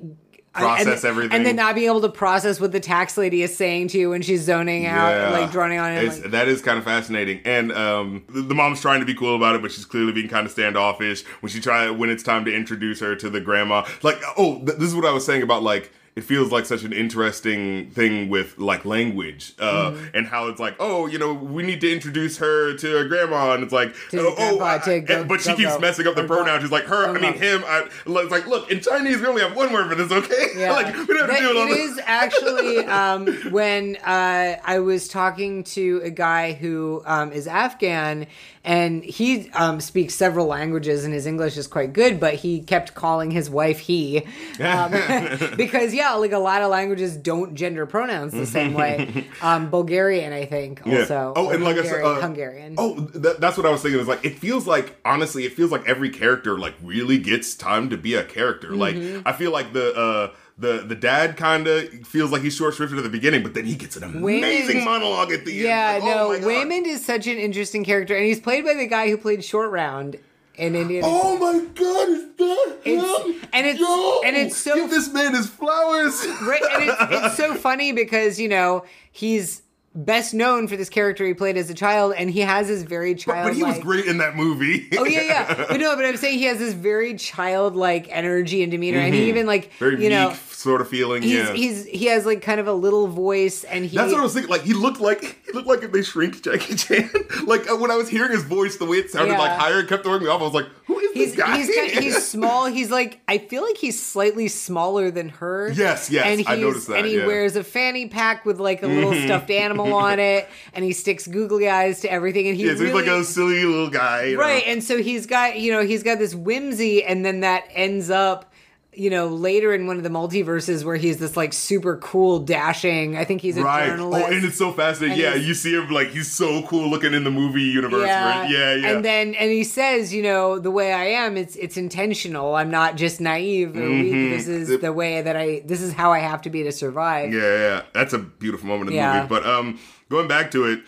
Process 0.59 1.05
and, 1.05 1.11
everything. 1.11 1.33
and 1.33 1.47
then 1.47 1.57
not 1.57 1.75
being 1.75 1.89
able 1.89 2.01
to 2.01 2.09
process 2.09 2.61
what 2.61 2.73
the 2.73 2.81
tax 2.81 3.17
lady 3.17 3.43
is 3.43 3.57
saying 3.57 3.89
to 3.89 3.99
you 3.99 4.11
when 4.11 4.23
she's 4.23 4.43
zoning 4.43 4.87
out 4.87 5.33
like 5.33 5.51
droning 5.51 5.79
on 5.79 5.93
it 5.93 6.07
like, 6.07 6.31
that 6.31 6.49
is 6.49 6.63
kind 6.63 6.79
of 6.79 6.85
fascinating, 6.85 7.41
and 7.45 7.73
um, 7.73 8.25
the, 8.29 8.43
the 8.43 8.55
mom's 8.55 8.81
trying 8.81 9.01
to 9.01 9.07
be 9.07 9.15
cool 9.15 9.37
about 9.37 9.55
it, 9.55 9.63
but 9.63 9.73
she's 9.73 9.85
clearly 9.85 10.13
being 10.13 10.29
kind 10.29 10.47
of 10.47 10.53
standoffish 10.53 11.25
when 11.41 11.51
she 11.51 11.61
try 11.61 11.91
when 11.91 12.11
it's 12.11 12.23
time 12.23 12.45
to 12.45 12.55
introduce 12.55 13.01
her 13.01 13.15
to 13.17 13.31
the 13.31 13.41
grandma. 13.41 13.87
Like, 14.03 14.21
oh, 14.37 14.57
th- 14.65 14.79
this 14.79 14.89
is 14.89 14.95
what 14.95 15.05
I 15.05 15.13
was 15.13 15.25
saying 15.25 15.43
about 15.43 15.63
like. 15.63 15.93
It 16.19 16.25
feels 16.25 16.51
like 16.51 16.67
such 16.67 16.83
an 16.83 16.93
interesting 16.93 17.91
thing 17.93 18.29
with 18.29 18.59
like 18.59 18.85
language, 18.85 19.53
uh, 19.61 19.93
Mm-hmm. 19.93 20.17
and 20.17 20.27
how 20.27 20.49
it's 20.49 20.59
like, 20.59 20.75
oh, 20.81 21.07
you 21.07 21.17
know, 21.17 21.33
we 21.33 21.63
need 21.63 21.81
to 21.83 21.93
introduce 21.93 22.39
her 22.39 22.75
to 22.77 22.87
her 22.97 23.05
grandma, 23.05 23.53
and 23.55 23.63
it's 23.63 23.73
like, 23.73 23.95
oh, 24.15 24.35
grandpa, 24.59 24.91
I- 24.91 24.99
go- 24.99 25.25
but 25.25 25.41
she 25.41 25.51
go- 25.51 25.57
keeps 25.57 25.75
go. 25.75 25.79
messing 25.79 26.07
up 26.09 26.17
the 26.17 26.25
pronouns. 26.25 26.63
She's 26.63 26.73
like, 26.73 26.85
her, 26.87 27.17
I 27.17 27.21
mean 27.21 27.35
him. 27.35 27.63
I, 27.65 27.89
it's 28.05 28.31
like, 28.33 28.49
look, 28.49 28.69
in 28.71 28.81
Chinese 28.81 29.21
we 29.21 29.27
only 29.29 29.43
have 29.43 29.55
one 29.55 29.73
word 29.73 29.89
for 29.89 29.95
this, 29.95 30.11
okay? 30.11 30.47
Yeah. 30.59 30.73
like 30.73 30.87
we 31.07 31.07
don't 31.15 31.31
have 31.31 31.39
to 31.39 31.43
do 31.45 31.51
it 31.51 31.57
all 31.57 31.69
it 31.69 31.77
is 31.79 32.01
actually 32.05 32.79
um, 32.87 33.53
when 33.53 33.97
uh, 34.05 34.57
I 34.65 34.81
was 34.81 35.07
talking 35.09 35.63
to 35.65 36.01
a 36.03 36.11
guy 36.11 36.53
who 36.55 37.01
um, 37.07 37.31
is 37.31 37.47
Afghan 37.47 38.27
and 38.69 39.03
he 39.03 39.49
um, 39.53 39.81
speaks 39.81 40.15
several 40.15 40.47
languages 40.47 41.05
and 41.07 41.15
his 41.15 41.27
English 41.27 41.57
is 41.57 41.67
quite 41.67 41.95
good, 41.95 42.21
but 42.21 42.35
he 42.35 42.61
kept 42.61 42.95
calling 42.95 43.31
his 43.31 43.49
wife 43.49 43.79
he 43.79 44.25
um, 44.61 44.91
because 45.57 45.95
yeah, 45.95 46.13
like 46.15 46.33
a 46.33 46.39
lot 46.39 46.61
of 46.63 46.71
languages 46.71 47.17
don't 47.17 47.55
gender 47.55 47.87
pronouns 47.87 48.33
the 48.33 48.47
same 48.47 48.75
way. 48.75 49.25
Um, 49.41 49.71
Bulgarian, 49.71 50.33
I 50.33 50.45
think, 50.45 50.83
Yeah. 50.85 51.01
also. 51.01 51.33
Oh, 51.37 51.51
and 51.51 51.63
like 51.65 51.77
I 51.79 51.83
said, 51.85 52.03
Hungarian- 52.03 52.17
uh, 52.19 52.21
Hungarian. 52.21 52.75
Oh, 52.77 53.07
th- 53.07 53.37
that's 53.39 53.57
what 53.57 53.65
I 53.67 53.71
was 53.71 53.81
thinking. 53.83 54.01
Is 54.01 54.09
like 54.09 54.25
it 54.25 54.39
feels 54.39 54.67
like 54.67 54.97
honestly, 55.05 55.45
it 55.45 55.53
feels 55.55 55.71
like 55.73 55.89
every 55.89 56.11
character 56.11 56.59
like 56.59 56.75
really 56.83 57.19
gets 57.19 57.55
time 57.55 57.89
to 57.91 57.97
be 57.97 58.15
a 58.15 58.25
character. 58.25 58.73
Like 58.77 58.97
Mm-hmm. 58.97 59.27
I 59.27 59.33
feel 59.33 59.51
like 59.53 59.73
the 59.73 59.95
uh 59.95 60.35
the 60.59 60.85
the 60.87 60.95
dad 60.97 61.37
kind 61.37 61.67
of 61.69 61.89
feels 62.07 62.33
like 62.33 62.43
he's 62.43 62.57
short 62.57 62.75
shrifted 62.75 62.97
at 62.99 63.05
the 63.05 63.09
beginning, 63.09 63.43
but 63.43 63.55
then 63.55 63.65
he 63.65 63.75
gets 63.77 63.97
an 63.97 64.03
amazing 64.05 64.77
Waymond's- 64.79 64.85
monologue 64.85 65.31
at 65.33 65.45
the 65.45 65.53
Yeah, 65.53 65.93
end. 65.95 66.05
Like, 66.05 66.15
no, 66.15 66.33
oh 66.33 66.39
Waymond 66.49 66.87
is 66.87 67.05
such 67.05 67.27
an 67.27 67.37
interesting 67.39 67.85
character, 67.85 68.17
and 68.17 68.25
he's 68.27 68.41
played 68.41 68.65
by 68.65 68.75
the 68.75 68.87
guy 68.87 69.09
who 69.09 69.17
played 69.17 69.45
Short 69.45 69.71
Round 69.71 70.17
in 70.57 70.75
Indiana. 70.75 71.07
Oh 71.09 71.39
my 71.39 71.65
god, 71.75 72.09
is 72.09 72.25
that 72.39 72.77
It's- 72.85 73.25
him? 73.27 73.35
and 73.53 73.67
it's- 73.67 73.79
Yo, 73.79 74.21
and 74.25 74.37
it's 74.37 74.57
so- 74.57 74.75
give 74.75 74.91
this 74.91 75.13
man 75.13 75.35
his 75.35 75.47
flowers. 75.49 76.27
right 76.43 76.63
and 76.73 76.85
it's, 76.91 76.97
it's 77.27 77.37
so 77.37 77.55
funny 77.69 77.93
because 77.93 78.41
you 78.41 78.49
know 78.49 78.85
he's 79.13 79.63
best 79.95 80.33
known 80.35 80.69
for 80.69 80.77
this 80.77 80.89
character 80.89 81.27
he 81.27 81.35
played 81.35 81.57
as 81.57 81.69
a 81.71 81.75
child 81.75 82.15
and 82.17 82.31
he 82.31 82.41
has 82.41 82.69
this 82.69 82.83
very 82.83 83.15
but, 83.15 83.21
childlike 83.23 83.53
but 83.53 83.57
he 83.57 83.63
was 83.65 83.79
great 83.81 84.05
in 84.07 84.19
that 84.19 84.37
movie. 84.37 84.89
oh 84.97 85.05
yeah 85.05 85.23
yeah 85.23 85.55
but 85.69 85.81
no 85.81 85.97
but 85.97 86.05
i'm 86.05 86.17
saying 86.17 86.39
he 86.39 86.45
has 86.45 86.59
this 86.59 86.73
very 86.75 87.15
childlike 87.17 88.07
energy 88.11 88.63
and 88.63 88.71
demeanor 88.71 88.99
and 88.99 89.15
he 89.15 89.29
even 89.29 89.47
like 89.47 89.59
Mm-hmm. 89.69 89.79
Very 89.79 89.93
you 89.95 89.99
meek 90.01 90.11
know 90.11 90.33
sort 90.51 90.81
of 90.81 90.89
feeling. 90.89 91.23
he's 91.23 91.33
yeah. 91.35 91.53
he's 91.53 91.85
he 91.87 92.07
has 92.07 92.27
like 92.27 92.43
kind 92.43 92.59
of 92.61 92.67
a 92.67 92.73
little 92.73 93.07
voice 93.07 93.65
and 93.65 93.85
he 93.87 93.97
That's 93.97 94.13
what 94.13 94.21
I 94.21 94.25
was 94.25 94.35
thinking. 94.35 94.51
Like 94.51 94.63
he 94.63 94.73
looked 94.73 95.01
like 95.01 95.39
he 95.47 95.53
looked 95.53 95.69
like 95.69 95.83
if 95.83 95.93
they 95.93 96.03
shrink 96.03 96.43
Jackie 96.43 96.75
Chan. 96.75 97.11
like 97.47 97.71
uh, 97.71 97.77
when 97.77 97.91
I 97.93 97.97
was 97.97 98.09
hearing 98.09 98.33
his 98.33 98.43
voice, 98.43 98.77
the 98.77 98.85
way 98.85 98.97
it 98.99 99.11
sounded 99.11 99.35
Yeah. 99.35 99.39
like 99.39 99.53
higher, 99.59 99.83
kept 99.85 100.03
throwing 100.05 100.23
me 100.23 100.29
off. 100.29 100.41
I 100.41 100.45
was 100.45 100.53
like, 100.55 100.67
"Who 100.87 100.99
is 100.99 101.13
He's 101.13 101.35
this 101.35 101.45
guy?" 101.45 101.57
he's 101.59 101.75
kind 101.77 101.91
he's 102.05 102.27
small. 102.29 102.67
He's 102.67 102.91
like 102.91 103.21
I 103.29 103.39
feel 103.39 103.63
like 103.63 103.77
he's 103.77 104.01
slightly 104.05 104.49
smaller 104.49 105.11
than 105.13 105.29
her. 105.29 105.71
Yes, 105.71 106.11
yes, 106.11 106.25
And 106.27 106.45
I 106.49 106.57
noticed 106.57 106.89
that, 106.89 106.99
And 106.99 107.07
he 107.07 107.13
yeah. 107.15 107.19
Mm-hmm. 107.21 107.27
wears 107.29 107.55
a 107.57 107.63
fanny 107.65 108.09
pack 108.09 108.45
with 108.45 108.59
like 108.59 108.83
a 108.83 108.89
little 108.89 109.15
stuffed 109.15 109.51
animal 109.51 109.78
on 109.95 110.19
it, 110.19 110.49
and 110.73 110.85
he 110.85 110.93
sticks 110.93 111.27
googly 111.27 111.69
eyes 111.69 112.01
to 112.01 112.13
everything. 112.13 112.49
And 112.49 112.57
he 112.57 112.67
yeah, 112.67 112.75
so 112.75 112.85
he's 112.85 112.95
like 112.95 113.07
a 113.07 113.25
silly 113.25 113.65
little 113.65 113.91
guy, 113.91 114.25
you 114.25 114.37
know? 114.37 114.43
right. 114.43 114.65
And 114.67 114.83
so 114.83 115.03
he's 115.03 115.27
got 115.27 115.59
you 115.59 115.73
know 115.73 115.85
he's 115.85 116.03
got 116.03 116.19
this 116.19 116.35
whimsy, 116.35 117.05
and 117.05 117.25
then 117.25 117.41
that 117.41 117.65
ends 117.73 118.11
up. 118.11 118.53
You 118.99 119.11
know, 119.11 119.29
later 119.29 119.73
in 119.73 119.87
one 119.87 119.97
of 119.97 120.03
the 120.03 120.09
multiverses 120.09 120.85
where 120.85 120.97
he's 120.97 121.19
this 121.19 121.37
like 121.37 121.53
super 121.53 121.97
cool, 121.99 122.41
dashing. 122.41 123.17
I 123.17 123.25
think 123.25 123.41
he's 123.41 123.57
a 123.57 123.63
Right. 123.63 123.87
journalist. 123.87 124.27
Oh, 124.29 124.35
and 124.35 124.45
it's 124.45 124.57
so 124.59 124.73
fascinating. 124.73 125.19
Yeah, 125.19 125.35
you 125.35 125.55
see 125.55 125.73
him 125.75 125.89
like 125.91 126.09
he's 126.09 126.31
so 126.31 126.63
cool 126.63 126.91
looking 126.91 127.15
in 127.15 127.25
the 127.25 127.31
movie 127.31 127.63
universe. 127.63 128.07
yeah, 128.07 128.41
Right? 128.43 128.51
Yeah, 128.51 128.75
yeah. 128.75 128.89
And 128.91 129.05
then 129.05 129.35
and 129.35 129.51
he 129.51 129.63
says, 129.65 130.13
you 130.13 130.23
know, 130.23 130.59
the 130.59 130.71
way 130.71 130.93
I 130.93 131.05
am, 131.07 131.37
it's 131.37 131.55
it's 131.57 131.77
intentional. 131.77 132.55
I'm 132.57 132.71
not 132.71 132.97
just 132.97 133.21
naive 133.21 133.77
or 133.77 133.89
weak. 133.89 134.13
This 134.37 134.49
is 134.49 134.71
It- 134.71 134.81
the 134.81 134.93
way 134.93 135.23
that 135.23 135.37
I. 135.37 135.63
This 135.65 135.81
is 135.81 135.93
how 135.93 136.13
I 136.13 136.19
have 136.19 136.43
to 136.43 136.51
be 136.51 136.63
to 136.65 136.73
survive. 136.73 137.33
Yeah, 137.33 137.41
yeah, 137.41 137.59
yeah. 137.59 137.83
that's 137.93 138.13
a 138.13 138.19
beautiful 138.19 138.67
moment 138.69 138.91
in 138.91 138.97
the 138.97 139.03
movie. 139.15 139.29
But 139.29 139.47
um, 139.47 139.79
going 140.11 140.27
back 140.29 140.51
to 140.53 140.65
it, 140.67 140.81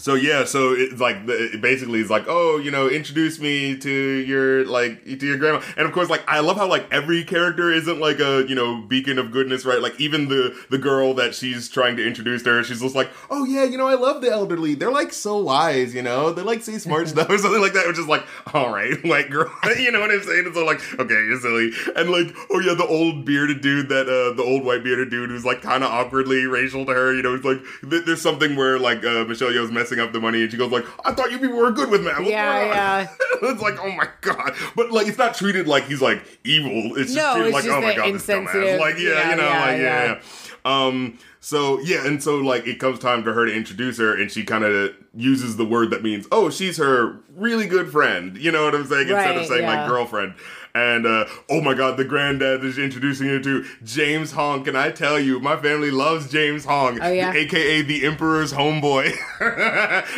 so 0.00 0.14
yeah, 0.14 0.44
so 0.44 0.72
it's 0.72 0.98
like 0.98 1.16
it 1.26 1.60
basically 1.60 2.00
it's 2.00 2.08
like, 2.08 2.24
oh, 2.26 2.56
you 2.56 2.70
know, 2.70 2.88
introduce 2.88 3.38
me 3.38 3.76
to 3.76 3.90
your 3.90 4.64
like 4.64 5.04
to 5.04 5.26
your 5.26 5.36
grandma, 5.36 5.62
and 5.76 5.86
of 5.86 5.92
course, 5.92 6.08
like 6.08 6.22
I 6.26 6.40
love 6.40 6.56
how 6.56 6.66
like 6.66 6.86
every 6.90 7.22
character 7.22 7.70
isn't 7.70 8.00
like 8.00 8.18
a 8.18 8.46
you 8.48 8.54
know 8.54 8.80
beacon 8.80 9.18
of 9.18 9.30
goodness, 9.30 9.66
right? 9.66 9.80
Like 9.80 10.00
even 10.00 10.28
the 10.28 10.56
the 10.70 10.78
girl 10.78 11.12
that 11.14 11.34
she's 11.34 11.68
trying 11.68 11.96
to 11.98 12.06
introduce 12.06 12.42
to 12.44 12.50
her, 12.50 12.64
she's 12.64 12.80
just 12.80 12.94
like, 12.94 13.10
oh 13.28 13.44
yeah, 13.44 13.64
you 13.64 13.76
know, 13.76 13.86
I 13.86 13.94
love 13.94 14.22
the 14.22 14.30
elderly. 14.30 14.74
They're 14.74 14.90
like 14.90 15.12
so 15.12 15.38
wise, 15.38 15.94
you 15.94 16.02
know, 16.02 16.32
they 16.32 16.42
like 16.42 16.62
say 16.62 16.78
smart 16.78 17.08
stuff 17.08 17.28
or 17.28 17.36
something 17.36 17.60
like 17.60 17.74
that. 17.74 17.86
Which 17.86 17.98
is 17.98 18.08
like, 18.08 18.26
all 18.54 18.72
right, 18.72 18.96
white 19.04 19.28
girl, 19.28 19.52
you 19.78 19.92
know 19.92 20.00
what 20.00 20.10
I'm 20.10 20.22
saying? 20.22 20.44
It's 20.46 20.56
all 20.56 20.64
like, 20.64 20.80
okay, 20.98 21.14
you're 21.14 21.40
silly, 21.40 21.72
and 21.94 22.10
like, 22.10 22.34
oh 22.50 22.60
yeah, 22.60 22.72
the 22.72 22.86
old 22.86 23.26
bearded 23.26 23.60
dude 23.60 23.90
that 23.90 24.08
uh 24.08 24.34
the 24.34 24.44
old 24.44 24.64
white 24.64 24.82
bearded 24.82 25.10
dude 25.10 25.28
who's 25.28 25.44
like 25.44 25.60
kind 25.60 25.84
of 25.84 25.90
awkwardly 25.90 26.46
racial 26.46 26.86
to 26.86 26.92
her, 26.92 27.14
you 27.14 27.22
know, 27.22 27.34
it's 27.34 27.44
like 27.44 27.60
th- 27.88 28.06
there's 28.06 28.22
something 28.22 28.56
where 28.56 28.78
like 28.78 29.04
uh, 29.04 29.24
Michelle 29.24 29.50
Yeoh's 29.50 29.70
messing 29.90 30.04
up 30.04 30.12
the 30.12 30.20
money, 30.20 30.42
and 30.42 30.50
she 30.50 30.56
goes 30.56 30.70
like, 30.70 30.84
I 31.04 31.12
thought 31.12 31.30
you 31.30 31.38
people 31.38 31.56
were 31.56 31.70
good 31.70 31.90
with. 31.90 32.04
What's 32.04 32.28
Yeah, 32.28 32.64
yeah. 32.64 33.08
it's 33.42 33.62
like, 33.62 33.78
oh 33.80 33.90
my 33.92 34.08
god, 34.20 34.54
but 34.76 34.90
like 34.90 35.06
it's 35.06 35.18
not 35.18 35.34
treated 35.34 35.66
like 35.66 35.84
he's 35.84 36.02
like 36.02 36.22
evil. 36.44 36.96
It's 36.96 37.12
just 37.12 37.16
No, 37.16 37.34
treated 37.34 37.48
it's 37.48 37.54
like, 37.54 37.64
just 37.64 37.76
oh 37.76 37.80
my 37.80 37.94
god, 37.94 38.14
this 38.14 38.26
dumbass. 38.26 38.78
Like 38.78 38.98
yeah, 38.98 39.10
yeah, 39.10 39.30
you 39.30 39.36
know, 39.36 39.48
yeah, 39.48 39.60
like 39.60 39.78
yeah, 39.78 40.04
yeah. 40.14 40.18
Um. 40.64 41.18
So 41.40 41.80
yeah, 41.80 42.06
and 42.06 42.22
so 42.22 42.36
like 42.36 42.66
it 42.66 42.78
comes 42.78 42.98
time 42.98 43.22
for 43.22 43.32
her 43.32 43.46
to 43.46 43.54
introduce 43.54 43.98
her, 43.98 44.14
and 44.14 44.30
she 44.30 44.44
kind 44.44 44.64
of 44.64 44.94
uses 45.14 45.56
the 45.56 45.64
word 45.64 45.90
that 45.90 46.02
means, 46.02 46.26
oh, 46.30 46.50
she's 46.50 46.76
her 46.76 47.18
really 47.34 47.66
good 47.66 47.90
friend. 47.90 48.36
You 48.36 48.52
know 48.52 48.64
what 48.64 48.74
I'm 48.74 48.86
saying? 48.86 49.08
Instead 49.08 49.36
of 49.36 49.46
saying 49.46 49.62
yeah. 49.62 49.80
like 49.80 49.88
girlfriend. 49.88 50.34
And 50.74 51.06
uh, 51.06 51.24
oh 51.48 51.60
my 51.60 51.74
God, 51.74 51.96
the 51.96 52.04
granddad 52.04 52.64
is 52.64 52.78
introducing 52.78 53.26
her 53.28 53.40
to 53.40 53.64
James 53.82 54.32
Hong. 54.32 54.62
Can 54.64 54.76
I 54.76 54.90
tell 54.90 55.18
you, 55.18 55.40
my 55.40 55.56
family 55.56 55.90
loves 55.90 56.30
James 56.30 56.64
Hong, 56.64 57.00
Oh, 57.00 57.10
yeah? 57.10 57.32
aka 57.32 57.82
the 57.82 58.04
Emperor's 58.06 58.52
homeboy. 58.52 59.12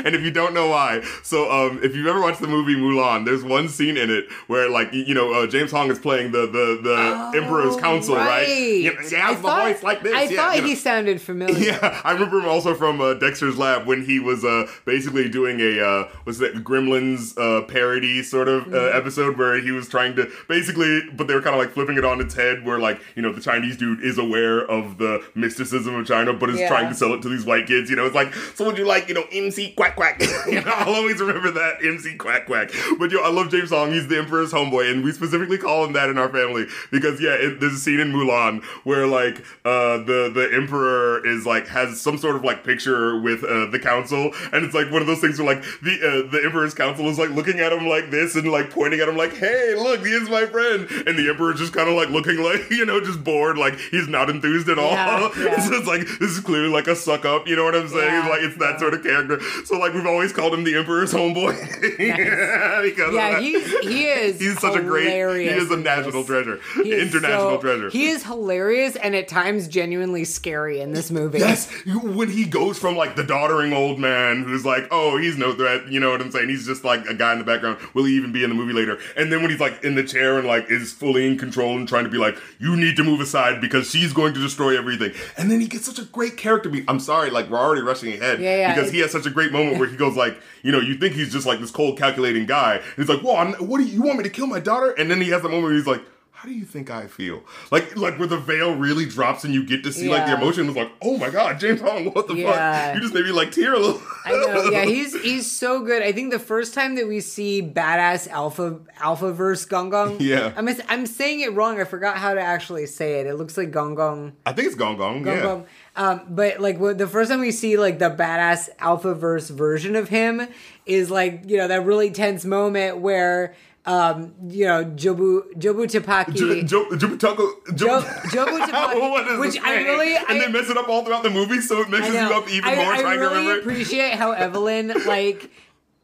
and 0.04 0.14
if 0.14 0.22
you 0.22 0.30
don't 0.30 0.54
know 0.54 0.68
why, 0.68 1.02
so 1.22 1.50
um, 1.50 1.80
if 1.82 1.94
you've 1.96 2.06
ever 2.06 2.20
watched 2.20 2.40
the 2.40 2.46
movie 2.48 2.74
Mulan, 2.76 3.24
there's 3.24 3.42
one 3.44 3.68
scene 3.68 3.96
in 3.96 4.10
it 4.10 4.30
where 4.46 4.68
like 4.68 4.92
you 4.92 5.14
know 5.14 5.32
uh, 5.32 5.46
James 5.46 5.70
Hong 5.70 5.90
is 5.90 5.98
playing 5.98 6.32
the 6.32 6.46
the, 6.46 6.80
the 6.82 7.38
Emperor's 7.42 7.76
council, 7.76 8.16
right? 8.16 8.46
You 8.48 8.94
know, 8.94 9.00
he 9.00 9.16
Oh, 9.16 9.18
I 9.18 9.20
has 9.22 9.36
the 9.36 9.42
thought, 9.42 9.62
voice 9.72 9.82
like 9.82 10.02
this. 10.02 10.14
I 10.14 10.22
yeah, 10.24 10.36
thought 10.36 10.56
you 10.56 10.62
know. 10.62 10.68
he 10.68 10.74
sounded 10.74 11.20
familiar. 11.20 11.52
Yeah, 11.62 12.00
I 12.04 12.12
remember 12.12 12.40
him 12.40 12.48
also 12.48 12.74
from 12.74 13.00
uh, 13.00 13.14
Dexter's 13.14 13.56
Lab 13.56 13.86
when 13.86 14.04
he 14.04 14.18
was 14.18 14.44
uh, 14.44 14.66
basically 14.84 15.28
doing 15.28 15.60
a 15.60 15.80
uh, 15.80 16.08
was 16.24 16.38
that 16.38 16.54
Gremlins 16.64 17.38
uh, 17.38 17.62
parody 17.66 18.22
sort 18.22 18.48
of 18.48 18.66
uh, 18.66 18.82
Mm-hmm. 18.82 18.96
episode 18.98 19.38
where 19.38 19.60
he 19.60 19.70
was 19.70 19.88
trying 19.88 20.16
to 20.16 20.30
basically, 20.48 21.02
but 21.16 21.26
they 21.28 21.34
were 21.34 21.42
kind 21.42 21.54
of 21.54 21.60
like 21.60 21.70
flipping 21.72 21.96
it 21.98 22.04
on 22.04 22.20
its 22.20 22.34
head, 22.34 22.64
where 22.64 22.78
like 22.78 23.00
you 23.16 23.22
know 23.22 23.32
the 23.32 23.40
Chinese 23.40 23.76
dude 23.76 24.00
is 24.02 24.18
aware 24.18 24.60
of 24.60 24.98
the 24.98 25.22
mysticism 25.34 25.94
of 25.94 26.06
China, 26.06 26.32
but 26.32 26.50
is 26.50 26.58
Yeah. 26.60 26.68
trying 26.68 26.88
to 26.88 26.94
sell 26.94 27.12
it 27.14 27.22
to 27.22 27.28
these 27.28 27.44
white 27.44 27.66
kids. 27.66 27.90
You 27.90 27.96
know, 27.96 28.06
it's 28.06 28.14
like, 28.14 28.32
so 28.54 28.64
would 28.66 28.78
you 28.78 28.84
like 28.84 29.08
you 29.08 29.14
know 29.14 29.24
MC 29.32 29.72
Quack 29.72 29.96
Quack? 29.96 30.20
you 30.46 30.60
know, 30.62 30.72
I'll 30.74 30.94
always 30.94 31.20
remember 31.20 31.50
that 31.52 31.84
MC 31.84 32.16
Quack 32.16 32.46
Quack. 32.46 32.70
But 32.98 33.10
yo, 33.10 33.20
I 33.20 33.30
love 33.30 33.50
James 33.50 33.70
Hong. 33.70 33.92
He's 33.92 34.08
the 34.08 34.18
Emperor's 34.18 34.52
homeboy, 34.52 34.90
and 34.90 35.04
we 35.04 35.12
specifically 35.12 35.58
call 35.58 35.84
him 35.84 35.92
that 35.94 36.08
in 36.08 36.18
our 36.18 36.28
family 36.28 36.66
because 36.90 37.20
yeah, 37.20 37.34
it, 37.34 37.60
there's 37.60 37.74
a 37.74 37.78
scene 37.78 38.00
in 38.00 38.12
Mulan 38.12 38.62
where 38.84 39.06
like 39.06 39.38
uh, 39.64 39.98
the 39.98 40.30
the 40.32 40.48
Emperor 40.52 41.24
is 41.26 41.46
like 41.46 41.66
has 41.68 42.00
some 42.00 42.18
sort 42.18 42.36
of 42.36 42.44
like 42.44 42.64
picture 42.64 43.20
with 43.20 43.44
uh, 43.44 43.66
the 43.70 43.78
council, 43.78 44.32
and 44.52 44.64
it's 44.64 44.74
like 44.74 44.90
one 44.90 45.00
of 45.00 45.06
those 45.06 45.20
things 45.20 45.38
where 45.38 45.54
like 45.54 45.62
the 45.82 45.94
uh, 46.26 46.30
the 46.30 46.42
Emperor's 46.44 46.74
council 46.74 47.06
is 47.08 47.18
like 47.18 47.30
looking 47.30 47.60
at 47.60 47.72
him 47.72 47.86
like 47.86 48.10
this 48.10 48.34
and 48.36 48.50
like 48.50 48.70
pointing 48.70 49.00
at 49.00 49.08
him 49.08 49.16
like, 49.16 49.34
hey, 49.34 49.74
look, 49.76 50.00
he 50.06 50.12
is 50.12 50.28
my 50.32 50.46
friend, 50.46 50.88
and 51.06 51.16
the 51.18 51.28
Emperor's 51.28 51.58
just 51.60 51.72
kind 51.72 51.88
of 51.88 51.94
like 51.94 52.08
looking 52.08 52.42
like 52.42 52.68
you 52.70 52.84
know 52.84 53.00
just 53.00 53.22
bored, 53.22 53.56
like 53.58 53.78
he's 53.78 54.08
not 54.08 54.28
enthused 54.28 54.68
at 54.68 54.78
all. 54.78 54.90
Yeah, 54.92 55.30
yeah. 55.38 55.60
so 55.60 55.74
it's 55.74 55.86
like 55.86 56.00
this 56.18 56.30
is 56.32 56.40
clearly 56.40 56.68
like 56.70 56.86
a 56.88 56.96
suck 56.96 57.24
up, 57.24 57.46
you 57.46 57.54
know 57.54 57.64
what 57.64 57.74
I'm 57.76 57.88
saying? 57.88 58.12
Yeah, 58.12 58.28
like 58.28 58.40
it's 58.42 58.56
that 58.58 58.80
sort 58.80 58.94
of 58.94 59.02
character. 59.02 59.40
So 59.64 59.78
like 59.78 59.94
we've 59.94 60.06
always 60.06 60.32
called 60.32 60.54
him 60.54 60.64
the 60.64 60.74
Emperor's 60.76 61.12
homeboy 61.12 61.52
because 62.82 63.14
Yeah, 63.14 63.38
he's 63.38 63.78
he 63.80 64.04
is 64.06 64.40
He's 64.40 64.58
such 64.60 64.76
a 64.76 64.82
great. 64.82 65.08
He 65.08 65.46
is 65.48 65.70
a 65.70 65.76
national 65.76 66.24
treasure, 66.24 66.58
He 66.82 66.92
international 66.98 67.56
so- 67.56 67.60
treasure. 67.60 67.90
He 67.90 68.08
is 68.08 68.24
hilarious 68.24 68.96
and 68.96 69.14
at 69.14 69.28
times 69.28 69.68
genuinely 69.68 70.24
scary 70.24 70.80
in 70.80 70.92
this 70.92 71.10
movie. 71.10 71.38
Yes, 71.38 71.70
when 71.86 72.30
he 72.30 72.44
goes 72.46 72.78
from 72.78 72.96
like 72.96 73.16
the 73.16 73.24
doddering 73.24 73.72
old 73.72 73.98
man 73.98 74.42
who's 74.44 74.64
like, 74.64 74.86
oh, 74.90 75.18
he's 75.18 75.36
no 75.36 75.52
threat, 75.54 75.88
you 75.88 76.00
know 76.00 76.10
what 76.10 76.20
I'm 76.20 76.30
saying? 76.30 76.48
He's 76.48 76.66
just 76.66 76.84
like 76.84 77.04
a 77.06 77.14
guy 77.14 77.32
in 77.32 77.38
the 77.38 77.44
background. 77.44 77.78
Will 77.94 78.04
he 78.04 78.14
even 78.16 78.32
be 78.32 78.42
in 78.44 78.50
the 78.50 78.54
movie 78.56 78.72
later? 78.72 78.98
And 79.16 79.32
then 79.32 79.40
when 79.42 79.50
he's 79.50 79.60
like 79.60 79.82
in 79.84 79.94
the 79.94 80.02
chair 80.04 80.21
and 80.38 80.46
like 80.46 80.70
is 80.70 80.92
fully 80.92 81.26
in 81.26 81.38
control 81.38 81.76
and 81.76 81.86
trying 81.88 82.04
to 82.04 82.10
be 82.10 82.18
like, 82.18 82.36
you 82.58 82.76
need 82.76 82.96
to 82.96 83.04
move 83.04 83.20
aside 83.20 83.60
because 83.60 83.90
she's 83.90 84.12
going 84.12 84.34
to 84.34 84.40
destroy 84.40 84.76
everything. 84.76 85.12
And 85.36 85.50
then 85.50 85.60
he 85.60 85.66
gets 85.68 85.84
such 85.86 85.98
a 85.98 86.04
great 86.04 86.36
character. 86.36 86.68
Be- 86.68 86.84
I'm 86.88 87.00
sorry, 87.00 87.30
like 87.30 87.48
we're 87.50 87.58
already 87.58 87.82
rushing 87.82 88.12
ahead 88.12 88.40
Yeah, 88.40 88.56
yeah. 88.56 88.74
because 88.74 88.90
he 88.90 88.98
has 89.00 89.10
such 89.10 89.26
a 89.26 89.30
great 89.30 89.52
moment 89.52 89.78
where 89.78 89.88
he 89.88 89.96
goes 90.04 90.16
like, 90.16 90.38
you 90.62 90.72
know, 90.72 90.80
you 90.80 90.96
think 90.96 91.14
he's 91.14 91.32
just 91.32 91.46
like 91.46 91.60
this 91.60 91.70
cold, 91.70 91.98
calculating 91.98 92.46
guy. 92.46 92.76
And 92.76 92.94
he's 92.96 93.08
like, 93.08 93.22
well, 93.22 93.36
I'm, 93.36 93.52
what 93.54 93.78
do 93.78 93.84
you, 93.84 93.94
you 93.94 94.02
want 94.02 94.18
me 94.18 94.24
to 94.24 94.30
kill 94.30 94.46
my 94.46 94.60
daughter? 94.60 94.90
And 94.92 95.10
then 95.10 95.20
he 95.20 95.30
has 95.30 95.40
a 95.40 95.48
moment 95.48 95.64
where 95.64 95.72
he's 95.74 95.86
like. 95.86 96.02
How 96.42 96.48
do 96.48 96.54
you 96.56 96.64
think 96.64 96.90
I 96.90 97.06
feel? 97.06 97.44
Like, 97.70 97.96
like 97.96 98.18
where 98.18 98.26
the 98.26 98.36
veil 98.36 98.74
really 98.74 99.06
drops 99.06 99.44
and 99.44 99.54
you 99.54 99.64
get 99.64 99.84
to 99.84 99.92
see 99.92 100.08
like 100.08 100.26
the 100.26 100.34
emotion. 100.34 100.66
was 100.66 100.74
like, 100.74 100.90
oh 101.00 101.16
my 101.16 101.30
god, 101.30 101.60
James 101.60 101.80
Hong, 101.80 102.06
what 102.06 102.26
the 102.26 102.34
Yeah. 102.34 102.86
fuck? 102.88 102.94
You 102.96 103.00
just 103.00 103.14
made 103.14 103.24
me 103.24 103.30
like 103.30 103.52
tear 103.52 103.74
a 103.74 103.78
little. 103.78 104.02
I 104.24 104.32
know. 104.32 104.64
Yeah, 104.70 104.84
he's 104.86 105.14
he's 105.22 105.48
so 105.48 105.84
good. 105.84 106.02
I 106.02 106.10
think 106.10 106.32
the 106.32 106.40
first 106.40 106.74
time 106.74 106.96
that 106.96 107.06
we 107.06 107.20
see 107.20 107.62
badass 107.62 108.26
alpha 108.26 108.80
alpha 108.98 109.32
verse 109.32 109.64
Gong 109.66 109.90
Gong. 109.90 110.16
Yeah. 110.18 110.52
I'm 110.56 110.68
I'm 110.88 111.06
saying 111.06 111.42
it 111.42 111.52
wrong. 111.54 111.80
I 111.80 111.84
forgot 111.84 112.16
how 112.16 112.34
to 112.34 112.40
actually 112.40 112.86
say 112.86 113.20
it. 113.20 113.28
It 113.28 113.34
looks 113.36 113.56
like 113.56 113.70
Gong 113.70 113.94
Gong. 113.94 114.32
I 114.44 114.52
think 114.52 114.66
it's 114.66 114.74
Gong 114.74 114.96
Gong. 114.96 115.22
Gong 115.22 115.36
yeah. 115.36 115.42
Gong. 115.44 115.66
Um, 115.94 116.22
but 116.28 116.58
like 116.58 116.80
what- 116.80 116.98
the 116.98 117.06
first 117.06 117.30
time 117.30 117.38
we 117.38 117.52
see 117.52 117.76
like 117.76 118.00
the 118.00 118.10
badass 118.10 118.68
alpha 118.80 119.14
verse 119.14 119.48
version 119.48 119.94
of 119.94 120.08
him 120.08 120.48
is 120.86 121.08
like 121.08 121.42
you 121.46 121.56
know 121.58 121.68
that 121.68 121.84
really 121.86 122.10
tense 122.10 122.44
moment 122.44 122.98
where 122.98 123.54
um 123.84 124.32
you 124.48 124.64
know 124.66 124.84
Jobu 124.84 125.42
Jobu 125.58 125.86
Tupaki. 125.90 126.34
J- 126.34 126.62
Jo- 126.62 126.88
Jubutako- 126.90 127.74
Jo- 127.74 128.00
Jo- 128.00 128.00
Jobu 128.30 128.58
Tupaki, 128.60 129.40
which 129.40 129.58
I 129.60 129.82
really- 129.82 130.14
and 130.14 130.24
I- 130.28 130.38
they 130.38 130.48
mess 130.52 130.70
it 130.70 130.76
up 130.76 130.88
all 130.88 131.04
throughout 131.04 131.24
the 131.24 131.30
movie, 131.30 131.60
so 131.60 131.80
it 131.80 131.88
messes 131.90 132.14
you 132.14 132.20
up 132.20 132.48
even 132.48 132.70
I, 132.70 132.74
more 132.76 132.92
I 132.92 133.00
trying 133.00 133.18
really 133.20 133.34
to 133.34 133.40
remember. 133.40 133.60
appreciate 133.60 134.14
how 134.14 134.30
Evelyn 134.32 134.92
like 135.06 135.50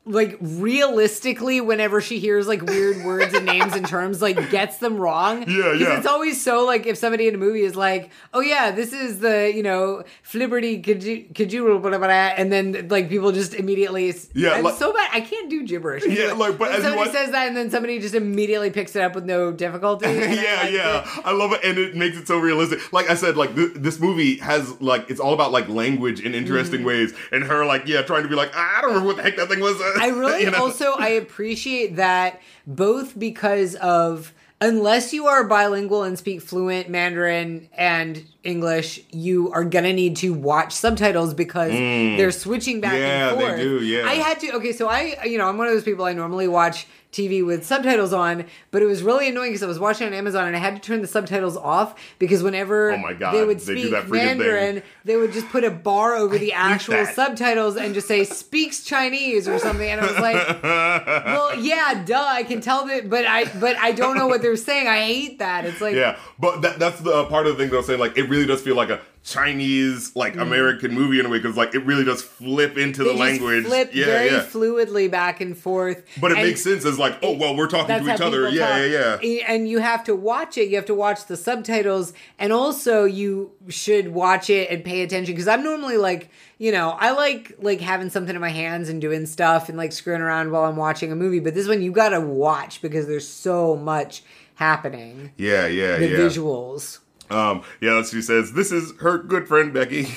like 0.08 0.36
realistically 0.40 1.60
whenever 1.60 2.00
she 2.00 2.18
hears 2.18 2.48
like 2.48 2.62
weird 2.62 3.04
words 3.04 3.34
and 3.34 3.46
names 3.46 3.74
and 3.74 3.86
terms 3.86 4.20
like 4.22 4.50
gets 4.50 4.78
them 4.78 4.96
wrong 4.96 5.42
Yeah, 5.48 5.72
yeah. 5.72 5.98
it's 5.98 6.06
always 6.06 6.42
so 6.42 6.64
like 6.64 6.86
if 6.86 6.96
somebody 6.96 7.28
in 7.28 7.34
a 7.34 7.38
movie 7.38 7.62
is 7.62 7.76
like 7.76 8.10
oh 8.34 8.40
yeah 8.40 8.70
this 8.70 8.92
is 8.92 9.20
the 9.20 9.52
you 9.54 9.62
know 9.62 10.02
flibberty 10.24 10.82
kajuru 10.82 11.80
blah, 11.80 11.98
blah, 11.98 12.08
and 12.08 12.50
then 12.50 12.88
like 12.88 13.08
people 13.08 13.32
just 13.32 13.54
immediately 13.54 14.14
Yeah, 14.34 14.52
I'm 14.52 14.64
like- 14.64 14.74
so 14.76 14.92
bad 14.92 15.10
I 15.12 15.20
can't 15.20 15.50
do 15.50 15.64
gibberish 15.66 16.04
Yeah, 16.06 16.32
like, 16.32 16.58
but 16.58 16.70
When 16.70 16.78
as 16.78 16.82
somebody 16.82 17.10
says 17.10 17.30
that 17.30 17.48
and 17.48 17.56
then 17.56 17.70
somebody 17.70 17.98
just 17.98 18.14
immediately 18.14 18.70
picks 18.70 18.96
it 18.96 19.02
up 19.02 19.14
with 19.14 19.24
no 19.24 19.52
difficulty 19.52 20.06
and 20.08 20.18
I 20.18 20.42
yeah, 20.42 20.60
like 20.62 20.72
yeah, 20.72 21.18
it. 21.18 21.26
I 21.26 21.32
love 21.32 21.52
it, 21.52 21.60
and 21.64 21.78
it 21.78 21.94
makes 21.94 22.16
it 22.16 22.26
so 22.26 22.38
realistic. 22.38 22.92
Like 22.92 23.10
I 23.10 23.14
said, 23.14 23.36
like 23.36 23.54
th- 23.54 23.72
this 23.74 24.00
movie 24.00 24.36
has 24.38 24.80
like 24.80 25.10
it's 25.10 25.20
all 25.20 25.34
about 25.34 25.52
like 25.52 25.68
language 25.68 26.20
in 26.20 26.34
interesting 26.34 26.80
mm-hmm. 26.80 26.88
ways, 26.88 27.14
and 27.32 27.44
her 27.44 27.64
like 27.64 27.86
yeah, 27.86 28.02
trying 28.02 28.22
to 28.22 28.28
be 28.28 28.34
like 28.34 28.54
I 28.54 28.80
don't 28.80 28.90
remember 28.90 29.08
what 29.08 29.16
the 29.16 29.22
heck 29.22 29.36
that 29.36 29.48
thing 29.48 29.60
was. 29.60 29.80
I 30.00 30.08
really 30.16 30.44
You 30.44 30.50
know? 30.50 30.58
also 30.58 30.92
I 30.92 31.08
appreciate 31.08 31.96
that 31.96 32.40
both 32.66 33.18
because 33.18 33.74
of 33.76 34.32
unless 34.60 35.12
you 35.12 35.26
are 35.26 35.44
bilingual 35.44 36.02
and 36.02 36.18
speak 36.18 36.40
fluent 36.42 36.88
Mandarin 36.88 37.68
and 37.72 38.24
English, 38.48 39.00
you 39.12 39.52
are 39.52 39.64
gonna 39.64 39.92
need 39.92 40.16
to 40.16 40.32
watch 40.34 40.72
subtitles 40.72 41.34
because 41.34 41.70
they're 41.72 42.30
switching 42.30 42.80
back 42.80 42.94
Mm. 42.94 42.98
Yeah, 42.98 43.30
and 43.30 43.40
they 43.40 43.44
forth. 43.46 43.56
do, 43.58 43.84
yeah. 43.84 44.06
I 44.08 44.14
had 44.14 44.40
to 44.40 44.52
okay, 44.56 44.72
so 44.72 44.88
I 44.88 45.22
you 45.24 45.38
know, 45.38 45.48
I'm 45.48 45.58
one 45.58 45.66
of 45.68 45.74
those 45.74 45.84
people 45.84 46.04
I 46.04 46.12
normally 46.12 46.48
watch 46.48 46.86
TV 47.10 47.44
with 47.44 47.64
subtitles 47.64 48.12
on, 48.12 48.44
but 48.70 48.82
it 48.82 48.84
was 48.84 49.02
really 49.02 49.30
annoying 49.30 49.50
because 49.50 49.62
I 49.62 49.66
was 49.66 49.78
watching 49.78 50.06
on 50.06 50.12
Amazon 50.12 50.46
and 50.46 50.54
I 50.54 50.58
had 50.58 50.74
to 50.74 50.80
turn 50.80 51.00
the 51.00 51.06
subtitles 51.06 51.56
off 51.56 51.98
because 52.18 52.42
whenever 52.42 52.92
Oh 52.92 52.98
my 52.98 53.14
God, 53.14 53.32
they 53.32 53.44
would 53.46 53.62
speak 53.62 53.90
that 53.92 54.04
freaking 54.04 54.10
thing. 54.10 54.38
Mandarin, 54.38 54.82
they 55.06 55.16
would 55.16 55.32
just 55.32 55.48
put 55.48 55.64
a 55.64 55.70
bar 55.70 56.16
over 56.16 56.36
the 56.36 56.52
actual 56.52 57.06
subtitles 57.06 57.76
and 57.76 57.94
just 57.94 58.08
say 58.08 58.24
speaks 58.24 58.84
Chinese 58.84 59.48
or 59.48 59.58
something. 59.58 59.88
And 59.88 60.02
I 60.02 60.06
was 60.06 60.18
like, 60.18 60.62
well, 60.62 61.58
yeah, 61.58 62.04
duh, 62.04 62.26
I 62.28 62.42
can 62.42 62.60
tell 62.60 62.86
that, 62.86 63.08
but 63.08 63.26
I 63.26 63.44
but 63.58 63.76
I 63.78 63.92
don't 63.92 64.16
know 64.16 64.26
what 64.26 64.42
they're 64.42 64.56
saying. 64.56 64.86
I 64.86 65.00
hate 65.04 65.38
that. 65.38 65.64
It's 65.64 65.80
like 65.80 65.94
Yeah, 65.94 66.18
but 66.38 66.60
that, 66.60 66.78
that's 66.78 67.00
the 67.00 67.24
part 67.24 67.46
of 67.46 67.56
the 67.56 67.62
thing 67.64 67.70
that 67.70 67.78
I'm 67.78 67.84
saying. 67.84 68.00
Like, 68.00 68.18
it 68.18 68.24
really 68.24 68.37
really 68.38 68.54
does 68.54 68.62
feel 68.62 68.76
like 68.76 68.90
a 68.90 69.00
Chinese 69.24 70.14
like 70.16 70.32
mm-hmm. 70.32 70.42
American 70.42 70.92
movie 70.94 71.20
in 71.20 71.26
a 71.26 71.28
way 71.28 71.38
because 71.38 71.56
like 71.56 71.74
it 71.74 71.80
really 71.80 72.04
does 72.04 72.22
flip 72.22 72.78
into. 72.78 73.04
They 73.04 73.12
the 73.12 73.18
language. 73.18 73.66
flip 73.66 73.90
yeah, 73.92 74.04
very 74.06 74.30
yeah. 74.30 74.40
fluidly 74.40 75.10
back 75.10 75.40
and 75.40 75.56
forth. 75.56 76.02
But 76.20 76.32
it 76.32 76.38
And 76.38 76.46
makes 76.46 76.62
sense 76.62 76.84
as 76.84 76.98
like, 76.98 77.18
oh 77.22 77.36
well, 77.36 77.56
we're 77.56 77.68
talking 77.68 78.04
to 78.04 78.14
each 78.14 78.20
other. 78.20 78.48
Yeah, 78.48 78.84
yeah, 78.84 79.18
yeah. 79.20 79.52
And 79.52 79.68
you 79.68 79.80
have 79.80 80.04
to 80.04 80.14
watch 80.14 80.56
it. 80.56 80.68
You 80.68 80.76
have 80.76 80.86
to 80.86 80.94
watch 80.94 81.26
the 81.26 81.36
subtitles, 81.36 82.12
and 82.38 82.52
also 82.52 83.04
you 83.04 83.52
should 83.68 84.08
watch 84.08 84.48
it 84.48 84.70
and 84.70 84.84
pay 84.84 85.02
attention 85.02 85.34
because 85.34 85.48
I'm 85.48 85.62
normally 85.62 85.98
like, 85.98 86.30
you 86.58 86.72
know, 86.72 86.90
I 86.90 87.10
like 87.10 87.56
like 87.58 87.80
having 87.80 88.10
something 88.10 88.34
in 88.34 88.40
my 88.40 88.50
hands 88.50 88.88
and 88.88 89.00
doing 89.00 89.26
stuff 89.26 89.68
and 89.68 89.76
like 89.76 89.92
screwing 89.92 90.22
around 90.22 90.52
while 90.52 90.64
I'm 90.64 90.76
watching 90.76 91.12
a 91.12 91.16
movie. 91.16 91.40
But 91.40 91.54
this 91.54 91.68
one 91.68 91.82
you 91.82 91.92
got 91.92 92.10
to 92.10 92.20
watch 92.20 92.80
because 92.80 93.06
there's 93.06 93.28
so 93.28 93.76
much 93.76 94.22
happening. 94.54 95.32
Yeah, 95.36 95.66
yeah, 95.66 95.98
The 95.98 96.08
yeah. 96.08 96.18
visuals. 96.18 97.00
Um, 97.30 97.62
yeah, 97.80 98.02
she 98.02 98.22
says. 98.22 98.52
This 98.52 98.72
is 98.72 98.92
her 99.00 99.18
good 99.18 99.48
friend 99.48 99.72
Becky. 99.72 100.08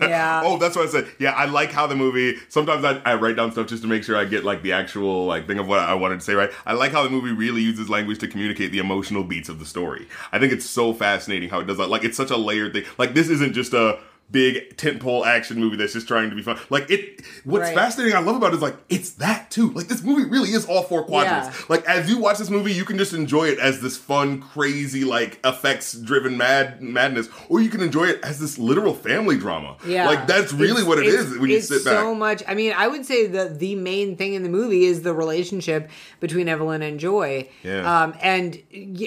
Yeah. 0.00 0.42
oh, 0.44 0.58
that's 0.58 0.76
what 0.76 0.86
I 0.86 0.90
said. 0.90 1.08
Yeah, 1.18 1.30
I 1.30 1.46
like 1.46 1.72
how 1.72 1.86
the 1.86 1.96
movie. 1.96 2.36
Sometimes 2.50 2.84
I, 2.84 3.00
I 3.04 3.14
write 3.14 3.36
down 3.36 3.50
stuff 3.50 3.66
just 3.66 3.82
to 3.82 3.88
make 3.88 4.04
sure 4.04 4.14
I 4.14 4.26
get 4.26 4.44
like 4.44 4.60
the 4.62 4.72
actual 4.72 5.24
like 5.24 5.46
thing 5.46 5.58
of 5.58 5.66
what 5.66 5.78
I 5.78 5.94
wanted 5.94 6.16
to 6.16 6.24
say. 6.24 6.34
Right. 6.34 6.50
I 6.66 6.74
like 6.74 6.92
how 6.92 7.02
the 7.02 7.08
movie 7.08 7.32
really 7.32 7.62
uses 7.62 7.88
language 7.88 8.18
to 8.18 8.28
communicate 8.28 8.72
the 8.72 8.78
emotional 8.78 9.24
beats 9.24 9.48
of 9.48 9.58
the 9.58 9.64
story. 9.64 10.06
I 10.32 10.38
think 10.38 10.52
it's 10.52 10.68
so 10.68 10.92
fascinating 10.92 11.48
how 11.48 11.60
it 11.60 11.66
does 11.66 11.78
that. 11.78 11.88
Like 11.88 12.04
it's 12.04 12.16
such 12.16 12.30
a 12.30 12.36
layered 12.36 12.74
thing. 12.74 12.84
Like 12.98 13.14
this 13.14 13.30
isn't 13.30 13.54
just 13.54 13.72
a 13.72 13.98
big 14.30 14.76
tentpole 14.76 15.26
action 15.26 15.58
movie 15.58 15.76
that's 15.76 15.92
just 15.92 16.06
trying 16.06 16.30
to 16.30 16.36
be 16.36 16.42
fun. 16.42 16.58
Like 16.70 16.90
it. 16.90 17.22
What's 17.44 17.64
Right. 17.66 17.74
fascinating 17.74 18.16
I 18.16 18.20
love 18.20 18.36
about 18.36 18.52
it 18.52 18.56
is 18.56 18.62
like 18.62 18.76
it's 18.88 19.10
that 19.12 19.50
too. 19.50 19.70
Like 19.72 19.88
this 19.88 20.02
movie 20.02 20.24
really 20.28 20.50
is 20.50 20.66
all 20.66 20.82
four 20.82 21.04
quadrants. 21.04 21.48
Yeah. 21.58 21.64
Like 21.68 21.84
as 21.86 22.08
you 22.08 22.18
watch 22.18 22.38
this 22.38 22.50
movie, 22.50 22.72
you 22.72 22.84
can 22.84 22.96
just 22.98 23.12
enjoy 23.12 23.48
it 23.48 23.58
as 23.58 23.80
this 23.80 23.96
fun, 23.96 24.40
crazy, 24.40 25.04
like 25.04 25.40
effects 25.44 25.94
driven 25.94 26.36
mad 26.36 26.80
madness, 26.80 27.28
or 27.48 27.60
you 27.60 27.68
can 27.70 27.80
enjoy 27.80 28.04
it 28.04 28.20
as 28.22 28.38
this 28.38 28.58
literal 28.58 28.94
family 28.94 29.36
drama. 29.36 29.76
Yeah, 29.86 30.06
like 30.06 30.26
that's 30.26 30.52
really 30.52 30.82
It's- 30.82 30.86
what 30.86 30.98
it's- 30.98 31.38
when 31.38 31.50
you 31.50 31.60
sit 31.60 31.84
back. 31.84 31.94
So 31.94 32.14
much. 32.14 32.42
I 32.46 32.54
mean, 32.54 32.72
I 32.76 32.86
would 32.88 33.04
say 33.06 33.26
that 33.26 33.58
the 33.58 33.74
main 33.74 34.16
thing 34.16 34.34
in 34.34 34.42
the 34.42 34.48
movie 34.48 34.84
is 34.84 35.02
the 35.02 35.12
relationship 35.14 35.90
between 36.20 36.48
Evelyn 36.48 36.82
and 36.82 37.00
Joy. 37.00 37.48
Yeah. 37.64 38.02
Um, 38.02 38.14
and 38.22 38.58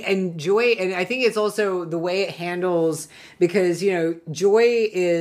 and 0.06 0.38
Joy, 0.40 0.76
and 0.80 0.94
I 0.94 1.06
think 1.06 1.26
it's 1.26 1.38
also 1.38 1.86
the 1.86 1.98
way 1.98 2.24
it 2.24 2.32
handles 2.32 3.08
because 3.40 3.82
you 3.82 3.94
know 3.94 4.16
Joy 4.32 4.90
is 4.92 5.13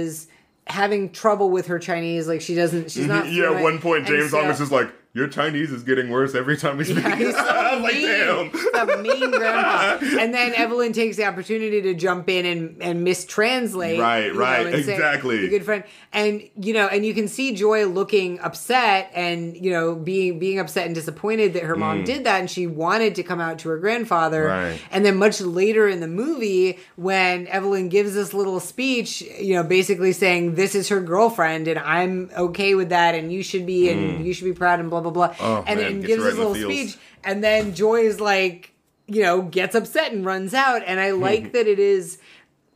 having 0.66 1.10
trouble 1.10 1.50
with 1.50 1.66
her 1.66 1.78
Chinese. 1.78 2.28
Like 2.28 2.40
she 2.40 2.54
doesn't. 2.54 2.90
She's 2.90 3.06
not. 3.06 3.28
yeah, 3.30 3.52
at 3.52 3.62
one 3.62 3.74
point, 3.74 3.82
point, 3.82 4.06
James 4.06 4.30
so- 4.30 4.40
Thomas 4.40 4.60
is 4.60 4.70
like, 4.72 4.90
"Your 5.14 5.28
Chinese 5.28 5.70
is 5.70 5.82
getting 5.82 6.10
worse 6.10 6.34
every 6.34 6.56
time 6.56 6.76
we 6.76 6.84
speak." 6.84 7.04
Yeah, 7.04 7.16
he's 7.16 7.34
so 7.34 7.40
I 7.48 7.74
was 7.74 7.82
like, 7.82 7.94
mean. 7.94 8.06
"Damn." 8.06 8.88
A 8.88 9.02
mean 9.02 9.30
grandpa. 9.30 9.98
And 10.22 10.32
then 10.32 10.54
Evelyn 10.54 10.92
takes 10.92 11.16
the 11.16 11.24
opportunity 11.24 11.82
to 11.82 11.94
jump 11.94 12.28
in 12.28 12.46
and, 12.46 12.82
and 12.82 13.06
mistranslate. 13.06 13.98
Right, 13.98 14.26
you 14.26 14.32
know, 14.34 14.38
right, 14.38 14.74
exactly. 14.74 15.40
"Your 15.40 15.48
good 15.48 15.64
friend. 15.64 15.84
And 16.12 16.48
you 16.60 16.74
know, 16.74 16.86
and 16.86 17.04
you 17.04 17.14
can 17.14 17.28
see 17.28 17.54
Joy 17.54 17.86
looking 17.86 18.40
upset 18.40 19.10
and 19.14 19.56
you 19.56 19.70
know 19.70 19.94
being 19.94 20.38
being 20.38 20.58
upset 20.58 20.86
and 20.86 20.94
disappointed 20.94 21.54
that 21.54 21.64
her 21.64 21.76
mom 21.76 22.04
did 22.04 22.24
that, 22.24 22.40
and 22.40 22.50
she 22.50 22.66
wanted 22.66 23.14
to 23.16 23.22
come 23.22 23.40
out 23.40 23.58
to 23.60 23.68
her 23.68 23.78
grandfather. 23.78 24.44
Mm. 24.44 24.48
Right. 24.48 24.80
And 24.90 25.04
then 25.04 25.16
much 25.16 25.40
later 25.40 25.88
in 25.88 26.00
the 26.00 26.08
movie, 26.08 26.78
when 26.96 27.46
Evelyn 27.48 27.88
gives 27.88 28.14
this 28.14 28.34
little 28.34 28.60
speech, 28.60 29.22
you 29.22 29.54
know, 29.54 29.62
basically 29.62 30.12
saying 30.12 30.54
this 30.54 30.74
is 30.74 30.88
her 30.88 31.00
girlfriend 31.00 31.68
and 31.68 31.78
I'm 31.78 32.30
okay 32.36 32.74
with 32.74 32.90
that, 32.90 33.14
and 33.14 33.32
you 33.32 33.42
should 33.42 33.66
be, 33.66 33.90
and 33.90 34.24
you 34.26 34.32
should 34.32 34.44
be 34.44 34.52
proud, 34.52 34.80
and 34.80 34.90
blah 34.90 35.00
blah 35.02 35.10
blah. 35.10 35.34
Oh, 35.40 35.64
and 35.66 35.80
man, 35.80 35.92
and 35.92 36.04
gives 36.04 36.22
right 36.24 36.34
the 36.34 36.48
little 36.48 36.54
speech, 36.54 36.96
and 37.24 37.42
then 37.42 37.74
Joy 37.74 38.00
is 38.02 38.20
like, 38.20 38.72
you 39.06 39.22
know, 39.22 39.42
gets 39.42 39.74
upset 39.74 40.12
and 40.12 40.24
runs 40.24 40.54
out. 40.54 40.82
And 40.86 40.98
I 41.00 41.10
like 41.12 41.52
that 41.52 41.66
it 41.66 41.78
is. 41.78 42.18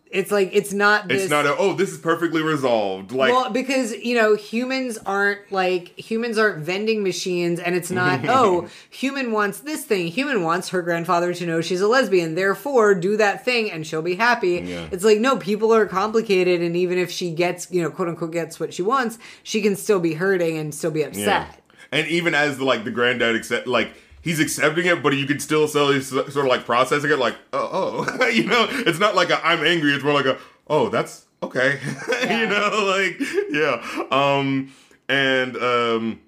It's 0.08 0.30
like 0.30 0.50
it's 0.52 0.72
not. 0.72 1.08
This, 1.08 1.22
It's 1.22 1.30
not 1.30 1.46
a, 1.46 1.56
oh, 1.56 1.74
this 1.74 1.90
is 1.90 1.98
perfectly 1.98 2.40
resolved. 2.40 3.10
Like, 3.10 3.32
well, 3.32 3.50
because 3.50 3.92
you 3.92 4.14
know, 4.14 4.36
humans 4.36 4.98
aren't 5.04 5.50
like 5.50 5.98
humans 5.98 6.38
aren't 6.38 6.58
vending 6.58 7.02
machines, 7.02 7.58
and 7.58 7.74
it's 7.74 7.90
not. 7.90 8.20
oh, 8.28 8.68
human 8.88 9.32
wants 9.32 9.60
this 9.60 9.84
thing. 9.84 10.06
Human 10.06 10.44
wants 10.44 10.68
her 10.68 10.80
grandfather 10.80 11.34
to 11.34 11.44
know 11.44 11.60
she's 11.60 11.80
a 11.80 11.88
lesbian. 11.88 12.36
Therefore, 12.36 12.94
do 12.94 13.16
that 13.16 13.44
thing, 13.44 13.68
and 13.68 13.84
she'll 13.84 14.00
be 14.00 14.14
happy. 14.14 14.62
Yeah. 14.64 14.88
It's 14.92 15.02
like 15.04 15.18
no, 15.18 15.38
people 15.38 15.74
are 15.74 15.86
complicated, 15.86 16.62
and 16.62 16.76
even 16.76 16.98
if 16.98 17.10
she 17.10 17.32
gets, 17.32 17.68
you 17.72 17.82
know, 17.82 17.90
quote 17.90 18.08
unquote, 18.08 18.30
gets 18.30 18.60
what 18.60 18.72
she 18.72 18.82
wants, 18.82 19.18
she 19.42 19.60
can 19.60 19.74
still 19.74 19.98
be 20.00 20.14
hurting 20.14 20.56
and 20.56 20.72
still 20.72 20.92
be 20.92 21.02
upset. 21.02 21.26
Yeah. 21.26 21.54
And 21.96 22.06
even 22.08 22.34
as 22.34 22.58
the 22.58 22.64
like 22.64 22.84
the 22.84 22.90
granddad 22.90 23.34
accept 23.34 23.66
like 23.66 23.94
he's 24.22 24.40
accepting 24.40 24.86
it, 24.86 25.02
but 25.02 25.14
you 25.14 25.26
can 25.26 25.40
still 25.40 25.66
sell 25.68 25.90
he's 25.90 26.08
sort 26.08 26.28
of 26.28 26.44
like 26.46 26.64
processing 26.64 27.10
it 27.10 27.18
like 27.18 27.36
oh 27.52 28.06
oh 28.18 28.26
you 28.38 28.44
know 28.44 28.66
it's 28.70 28.98
not 28.98 29.14
like 29.14 29.30
a 29.30 29.44
I'm 29.46 29.64
angry. 29.64 29.92
It's 29.92 30.04
more 30.04 30.12
like 30.12 30.26
a 30.26 30.38
oh 30.68 30.88
that's 30.88 31.24
okay 31.42 31.78
Yeah. 32.22 32.40
you 32.40 32.46
know 32.48 32.70
like 32.96 33.20
yeah 33.50 34.06
um 34.10 34.72
and 35.08 35.56
um. 35.56 36.20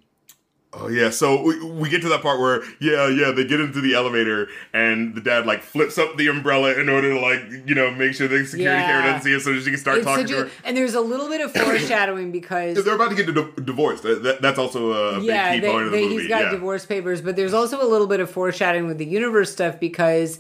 Oh 0.81 0.89
yeah, 0.89 1.11
so 1.11 1.43
we, 1.43 1.63
we 1.65 1.89
get 1.89 2.03
to 2.03 2.09
that 2.11 2.23
part 2.23 2.39
where 2.41 2.63
yeah 2.81 3.09
yeah 3.09 3.33
they 3.33 3.45
get 3.45 3.61
into 3.61 3.81
the 3.81 3.95
elevator 3.95 4.49
and 4.73 5.15
the 5.15 5.21
dad 5.21 5.45
like 5.47 5.63
flips 5.63 5.99
up 5.99 6.17
the 6.17 6.29
umbrella 6.29 6.75
in 6.79 6.89
order 6.89 7.13
to 7.15 7.21
like 7.21 7.41
you 7.69 7.75
know 7.75 7.91
make 7.91 8.15
sure 8.15 8.29
the 8.29 8.45
security 8.47 8.63
Yeah. 8.81 8.87
camera 8.87 9.13
doesn't 9.13 9.23
see 9.23 9.35
it 9.35 9.41
so 9.41 9.59
she 9.59 9.71
can 9.71 9.79
start 9.79 9.99
It's 9.99 10.07
talking 10.07 10.27
to 10.29 10.45
her. 10.45 10.51
and 10.65 10.77
there's 10.77 10.95
a 10.95 11.01
little 11.01 11.29
bit 11.29 11.41
of 11.41 11.53
foreshadowing 11.65 12.31
because 12.33 12.83
They're 12.85 12.95
about 12.95 13.11
to 13.11 13.17
get 13.17 13.35
di- 13.35 13.63
divorced. 13.65 14.03
That, 14.05 14.23
that- 14.23 14.43
that's 14.43 14.59
also 14.59 14.93
a 14.93 15.21
yeah, 15.21 15.51
big 15.53 15.63
key 15.63 15.67
they, 15.67 15.73
point 15.73 15.87
of 15.87 15.91
the 15.93 15.97
they- 15.99 16.05
movie. 16.05 16.19
he's 16.21 16.29
got 16.29 16.43
yeah. 16.45 16.51
divorce 16.51 16.87
papers, 16.87 17.21
but 17.23 17.35
there's 17.37 17.55
also 17.55 17.83
a 17.83 17.89
little 17.89 18.07
bit 18.07 18.21
of 18.21 18.31
foreshadowing 18.31 18.87
with 18.87 18.99
the 18.99 19.05
universe 19.07 19.51
stuff 19.53 19.81
because 19.81 20.39